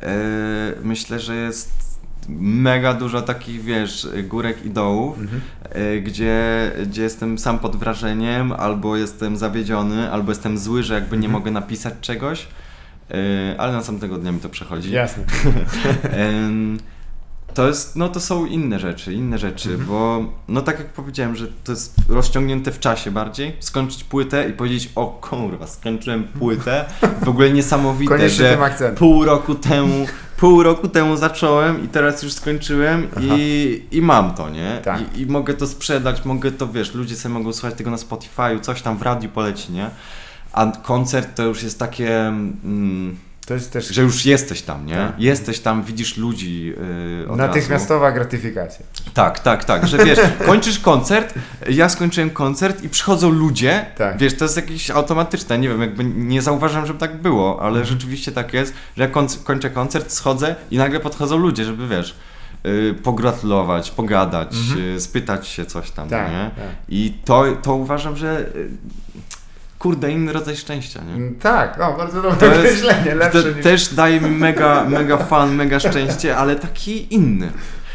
e, 0.02 0.14
myślę, 0.82 1.20
że 1.20 1.36
jest 1.36 1.93
mega 2.28 2.94
dużo 2.94 3.22
takich, 3.22 3.62
wiesz, 3.62 4.08
górek 4.24 4.64
i 4.66 4.70
dołów, 4.70 5.18
e, 5.62 6.00
gdzie, 6.00 6.70
gdzie 6.86 7.02
jestem 7.02 7.38
sam 7.38 7.58
pod 7.58 7.76
wrażeniem, 7.76 8.52
albo 8.52 8.96
jestem 8.96 9.36
zawiedziony, 9.36 10.10
albo 10.12 10.30
jestem 10.30 10.58
zły, 10.58 10.82
że 10.82 10.94
jakby 10.94 11.16
nie 11.18 11.28
mogę 11.28 11.50
napisać 11.50 11.94
czegoś, 12.00 12.46
e, 13.10 13.14
ale 13.60 13.72
następnego 13.72 14.18
dnia 14.18 14.32
mi 14.32 14.40
to 14.40 14.48
przechodzi. 14.48 14.92
Jasne. 14.92 15.24
To 17.54 17.68
jest, 17.68 17.96
no 17.96 18.08
to 18.08 18.20
są 18.20 18.46
inne 18.46 18.78
rzeczy, 18.78 19.12
inne 19.12 19.38
rzeczy, 19.38 19.68
Mhm. 19.68 19.88
bo 19.88 20.24
no 20.48 20.60
tak 20.62 20.78
jak 20.78 20.88
powiedziałem, 20.88 21.36
że 21.36 21.46
to 21.64 21.72
jest 21.72 21.94
rozciągnięte 22.08 22.72
w 22.72 22.80
czasie 22.80 23.10
bardziej, 23.10 23.56
skończyć 23.60 24.04
płytę 24.04 24.48
i 24.48 24.52
powiedzieć, 24.52 24.90
o 24.94 25.06
kurwa, 25.06 25.66
skończyłem 25.66 26.24
płytę, 26.24 26.84
w 27.22 27.28
ogóle 27.28 27.50
niesamowite, 27.52 28.16
Koniecznie 28.16 28.48
że 28.48 28.56
pół 28.94 29.24
roku 29.24 29.54
temu, 29.54 30.06
pół 30.36 30.62
roku 30.62 30.88
temu 30.88 31.16
zacząłem 31.16 31.84
i 31.84 31.88
teraz 31.88 32.22
już 32.22 32.32
skończyłem 32.32 33.08
i, 33.20 33.82
i 33.90 34.02
mam 34.02 34.34
to, 34.34 34.50
nie? 34.50 34.80
Tak. 34.84 35.16
I, 35.16 35.20
I 35.20 35.26
mogę 35.26 35.54
to 35.54 35.66
sprzedać, 35.66 36.24
mogę 36.24 36.52
to, 36.52 36.68
wiesz, 36.68 36.94
ludzie 36.94 37.16
sobie 37.16 37.34
mogą 37.34 37.52
słuchać 37.52 37.74
tego 37.74 37.90
na 37.90 37.96
Spotify'u, 37.96 38.60
coś 38.60 38.82
tam 38.82 38.98
w 38.98 39.02
radiu 39.02 39.28
poleci, 39.28 39.72
nie? 39.72 39.90
A 40.52 40.66
koncert 40.66 41.36
to 41.36 41.42
już 41.42 41.62
jest 41.62 41.78
takie... 41.78 42.26
Mm, 42.26 43.16
To 43.46 43.54
jest 43.54 43.72
też 43.72 43.88
że 43.88 44.02
już 44.02 44.26
jesteś 44.26 44.62
tam, 44.62 44.86
nie? 44.86 44.94
Tak. 44.94 45.20
Jesteś 45.20 45.60
tam, 45.60 45.82
widzisz 45.82 46.16
ludzi 46.16 46.66
yy, 47.28 47.36
natychmiastowa 47.36 48.12
gratyfikacja. 48.12 48.86
razu. 48.98 49.10
Tak, 49.14 49.38
tak, 49.40 49.64
tak, 49.64 49.86
że 49.88 49.98
wiesz, 50.04 50.18
kończysz 50.46 50.78
koncert, 50.78 51.34
ja 51.68 51.88
skończyłem 51.88 52.30
koncert 52.30 52.82
i 52.82 52.88
przychodzą 52.88 53.30
ludzie, 53.30 53.86
Tak. 53.98 54.18
wiesz, 54.18 54.36
to 54.36 54.44
jest 54.44 54.56
jakieś 54.56 54.90
automatyczne, 54.90 55.58
nie 55.58 55.68
wiem, 55.68 55.80
jakby 55.80 56.04
nie 56.04 56.42
zauważam, 56.42 56.86
żeby 56.86 56.98
tak 56.98 57.22
było, 57.22 57.58
ale 57.62 57.80
Mhm. 57.80 57.86
rzeczywiście 57.86 58.32
tak 58.32 58.52
jest, 58.54 58.74
że 58.96 59.02
jak 59.02 59.12
konc- 59.12 59.42
kończę 59.42 59.70
koncert, 59.70 60.12
schodzę 60.12 60.54
i 60.70 60.78
nagle 60.78 61.00
podchodzą 61.00 61.36
ludzie, 61.36 61.64
żeby 61.64 61.88
wiesz, 61.88 62.14
yy, 62.64 62.94
pogratulować, 63.02 63.90
pogadać, 63.90 64.54
yy, 64.76 65.00
spytać 65.00 65.48
się 65.48 65.64
coś 65.66 65.90
tam, 65.90 66.04
Mhm. 66.04 66.24
Tak, 66.24 66.32
nie? 66.32 66.62
tak. 66.64 66.74
I 66.88 67.14
to, 67.24 67.44
to 67.62 67.74
uważam, 67.74 68.16
że 68.16 68.46
yy, 68.54 68.68
kurde, 69.84 70.12
inny 70.12 70.32
rodzaj 70.32 70.56
szczęścia, 70.56 71.00
nie? 71.04 71.12
Mm, 71.14 71.34
Tak, 71.34 71.76
no 71.78 71.92
bardzo 71.96 72.22
dobre 72.22 72.38
To 72.38 72.46
jest- 72.54 72.84
określenie, 72.84 73.14
lepsze 73.14 73.42
To 73.42 73.48
niż... 73.50 73.62
też 73.64 73.94
daje 73.94 74.20
mi 74.20 74.30
mega, 74.30 74.84
mega 74.88 75.16
fan, 75.16 75.54
mega 75.54 75.80
szczęście, 75.80 76.36
ale 76.36 76.56
taki 76.56 77.14
inny. 77.14 77.50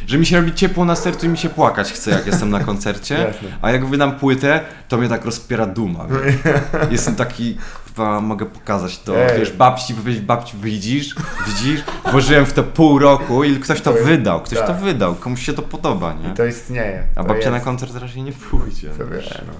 Że 0.08 0.18
mi 0.18 0.26
się 0.26 0.38
robi 0.38 0.54
ciepło 0.54 0.86
na 0.86 0.96
sercu 0.96 1.26
i 1.26 1.30
mi 1.30 1.38
się 1.38 1.50
płakać 1.50 1.92
chce, 1.92 2.12
jak 2.12 2.26
jestem 2.28 2.50
na 2.50 2.60
koncercie. 2.60 3.34
A 3.62 3.72
jak 3.72 3.86
wydam 3.86 4.12
płytę, 4.20 4.60
to 4.88 4.98
mnie 4.98 5.10
tak 5.10 5.26
rozpiera 5.26 5.66
duma. 5.66 6.06
wiesz. 6.08 6.36
Jestem 6.92 7.16
taki, 7.16 7.58
kurwa, 7.96 8.22
mogę 8.22 8.46
pokazać 8.46 9.00
to. 9.00 9.18
Ej. 9.18 9.40
Wiesz, 9.40 9.52
babci 9.52 9.94
powiedzieć, 9.94 10.22
babci 10.24 10.58
widzisz, 10.64 11.16
widzisz, 11.48 11.84
włożyłem 12.12 12.46
w 12.46 12.54
to 12.54 12.64
pół 12.64 13.00
roku 13.00 13.44
i 13.44 13.60
ktoś 13.60 13.82
to 13.82 13.94
To 13.94 14.04
wydał, 14.04 14.42
ktoś 14.42 14.60
to 14.60 14.68
tak. 14.68 14.80
wydał, 14.80 15.16
komuś 15.16 15.46
się 15.46 15.54
to 15.54 15.62
podoba, 15.62 16.14
nie? 16.14 16.30
I 16.30 16.34
to 16.34 16.46
istnieje. 16.46 17.04
A 17.16 17.22
to 17.24 17.28
babcia 17.28 17.50
na 17.50 17.56
jest. 17.56 17.66
koncert 17.66 17.96
raczej 17.96 18.24
nie 18.24 18.32
pójdzie. 18.32 18.90
To 18.90 19.04
no. 19.04 19.10
wie, 19.10 19.22
no, 19.48 19.54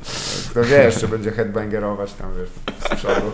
to- 0.54 0.54
to 0.54 0.68
wie, 0.68 0.84
jeszcze 0.84 1.08
będzie 1.08 1.32
headbangerować 1.32 2.14
tam, 2.14 2.30
wiesz, 2.40 2.50
z 2.80 2.96
przodu, 2.96 3.32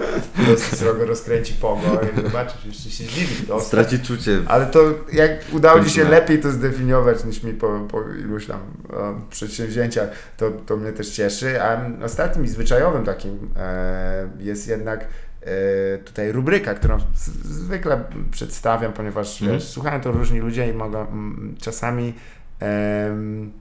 srogo 0.76 1.06
rozkręci 1.06 1.54
pogo 1.54 1.82
i 2.18 2.22
zobaczysz, 2.22 2.66
jeszcze 2.66 2.90
się 2.90 3.04
zdziwi. 3.04 3.48
dostać. 3.48 3.68
Straci 3.68 4.00
czucie. 4.00 4.40
Ale 4.48 4.66
to 4.66 4.80
jak 5.14 5.32
udało 5.52 5.84
Ci 5.84 5.90
się 5.90 6.04
lepiej 6.04 6.40
to 6.40 6.52
zdefiniować 6.52 7.26
niż 7.26 7.44
mi 7.44 7.54
po, 7.54 7.80
po 7.92 8.02
iluś 8.20 8.46
tam 8.46 8.60
e, 8.94 9.22
przedsięwzięciach, 9.30 10.10
to, 10.38 10.52
to 10.66 10.78
mnie 10.78 10.92
też 10.92 11.10
cieszy. 11.10 11.62
A 11.64 11.82
ostatnim 12.06 12.46
i 12.46 12.48
zwyczajowym 12.48 13.06
takim 13.06 13.50
e, 13.58 14.30
jest 14.40 14.68
jednak 14.68 14.95
e, 15.04 15.98
tutaj 15.98 16.32
rubryka, 16.32 16.74
którą 16.74 16.98
zwykle 17.44 18.04
przedstawiam, 18.32 18.94
ponieważ 18.94 19.44
wiesz, 19.44 19.64
słuchają 19.64 20.02
to 20.02 20.12
różni 20.12 20.40
ludzie 20.40 20.70
i 20.70 20.74
mogą 20.74 21.08
mm, 21.08 21.56
czasami 21.62 22.14
em, 22.60 23.52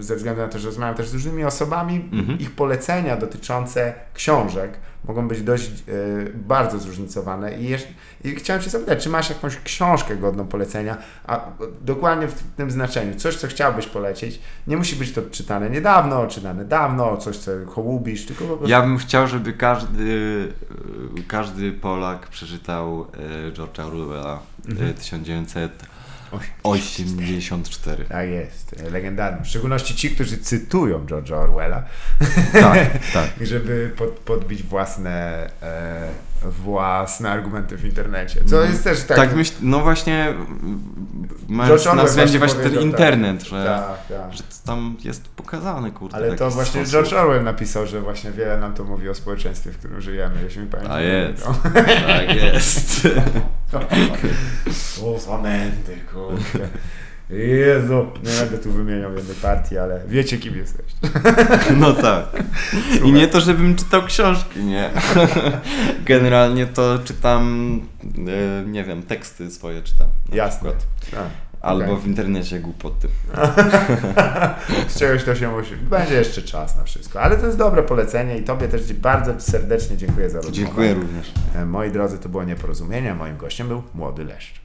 ze 0.00 0.16
względu 0.16 0.42
na 0.42 0.48
to, 0.48 0.58
że 0.58 0.66
rozmawiam 0.66 0.94
też 0.94 1.08
z 1.08 1.14
różnymi 1.14 1.44
osobami, 1.44 2.08
mhm. 2.12 2.38
ich 2.38 2.50
polecenia 2.50 3.16
dotyczące 3.16 3.94
książek 4.14 4.78
mogą 5.08 5.28
być 5.28 5.42
dość 5.42 5.70
y, 5.88 6.32
bardzo 6.34 6.78
zróżnicowane. 6.78 7.58
I, 7.58 7.68
jeszcze, 7.68 7.88
I, 8.24 8.34
chciałem 8.34 8.62
Cię 8.62 8.70
zapytać, 8.70 9.02
czy 9.02 9.08
masz 9.08 9.28
jakąś 9.28 9.56
książkę 9.56 10.16
godną 10.16 10.46
polecenia, 10.46 10.96
a 11.26 11.40
dokładnie 11.80 12.28
w 12.28 12.42
tym 12.56 12.70
znaczeniu, 12.70 13.14
coś, 13.14 13.36
co 13.36 13.46
chciałbyś 13.46 13.86
polecić, 13.86 14.40
nie 14.66 14.76
musi 14.76 14.96
być 14.96 15.12
to 15.12 15.22
czytane 15.30 15.70
niedawno, 15.70 16.26
czytane 16.26 16.64
dawno, 16.64 17.16
coś, 17.16 17.36
co 17.36 17.50
hołubisz, 17.66 18.26
tylko 18.26 18.44
po 18.44 18.56
prostu... 18.56 18.70
Ja 18.70 18.82
bym 18.82 18.98
chciał, 18.98 19.26
żeby 19.26 19.52
każdy, 19.52 20.02
y, 21.18 21.22
każdy 21.28 21.72
Polak 21.72 22.28
przeczytał 22.28 23.06
y, 23.48 23.52
George'a 23.52 23.86
Orwella 23.86 24.38
mhm. 24.68 24.94
1900 24.94 25.95
84. 26.62 28.04
Tak 28.04 28.28
jest, 28.28 28.76
e, 28.86 28.90
legendarny. 28.90 29.44
W 29.44 29.48
szczególności 29.48 29.94
ci, 29.94 30.10
którzy 30.10 30.38
cytują 30.38 31.06
George'a 31.06 31.34
Orwella, 31.34 31.84
tak, 32.52 32.88
tak. 33.12 33.30
żeby 33.40 33.92
pod, 33.96 34.10
podbić 34.10 34.62
własne 34.62 35.46
e, 35.62 36.08
własne 36.50 37.30
argumenty 37.30 37.76
w 37.76 37.84
internecie. 37.84 38.44
Co 38.44 38.62
jest 38.62 38.84
też 38.84 39.04
tak... 39.04 39.16
Tak, 39.16 39.34
myśl, 39.34 39.52
no 39.60 39.80
właśnie, 39.80 40.34
mając 41.48 41.84
na 41.84 42.04
względzie 42.04 42.38
właśnie 42.38 42.62
ten 42.62 42.74
tak. 42.74 42.82
internet, 42.82 43.42
że, 43.42 43.64
tak, 43.64 44.18
tak. 44.18 44.34
że 44.34 44.42
tam 44.64 44.96
jest 45.04 45.28
pokazane, 45.28 45.90
kurde. 45.90 46.16
Ale 46.16 46.36
to 46.36 46.50
właśnie 46.50 46.86
sposób. 46.86 46.92
George 46.92 47.12
Orwell 47.12 47.44
napisał, 47.44 47.86
że 47.86 48.00
właśnie 48.00 48.30
wiele 48.30 48.58
nam 48.58 48.74
to 48.74 48.84
mówi 48.84 49.08
o 49.08 49.14
społeczeństwie, 49.14 49.70
w 49.70 49.78
którym 49.78 50.00
żyjemy, 50.00 50.42
jeśli 50.42 50.60
mi 50.60 50.66
pamiętam. 50.66 50.96
A 50.96 51.00
jest, 51.00 51.44
tak 52.06 52.34
jest. 52.36 53.08
O, 55.04 55.18
zamęty, 55.18 55.96
kurde. 56.12 56.68
Jezu, 57.30 58.06
nie 58.24 58.40
będę 58.40 58.58
tu 58.58 58.72
wymieniał 58.72 59.14
jednej 59.14 59.36
partii, 59.36 59.78
ale 59.78 60.00
wiecie 60.08 60.38
kim 60.38 60.56
jesteś. 60.56 60.86
No 61.80 61.92
tak. 61.92 62.24
I 63.04 63.12
nie 63.12 63.28
to, 63.28 63.40
żebym 63.40 63.76
czytał 63.76 64.02
książki, 64.02 64.64
nie. 64.64 64.90
Generalnie 66.04 66.66
to 66.66 66.98
czytam, 67.04 67.80
y, 68.04 68.66
nie 68.66 68.84
wiem, 68.84 69.02
teksty 69.02 69.50
swoje 69.50 69.82
czytam. 69.82 70.08
Jasne. 70.32 70.70
Albo 71.60 71.84
Okej. 71.84 71.96
w 71.96 72.06
internecie 72.06 72.60
głupoty. 72.60 73.08
Z 74.88 74.98
czegoś 74.98 75.24
to 75.24 75.34
się 75.34 75.48
musi. 75.48 75.76
Będzie 75.76 76.14
jeszcze 76.14 76.42
czas 76.42 76.76
na 76.76 76.84
wszystko. 76.84 77.20
Ale 77.20 77.36
to 77.36 77.46
jest 77.46 77.58
dobre 77.58 77.82
polecenie 77.82 78.38
i 78.38 78.42
Tobie 78.42 78.68
też 78.68 78.92
bardzo 78.92 79.40
serdecznie 79.40 79.96
dziękuję 79.96 80.30
za 80.30 80.36
rozmowę. 80.36 80.56
Dziękuję 80.56 80.94
również. 80.94 81.32
E, 81.54 81.64
Moi 81.64 81.90
drodzy, 81.90 82.18
to 82.18 82.28
było 82.28 82.44
nieporozumienie. 82.44 83.14
Moim 83.14 83.36
gościem 83.36 83.68
był 83.68 83.82
Młody 83.94 84.24
Leszcz. 84.24 84.60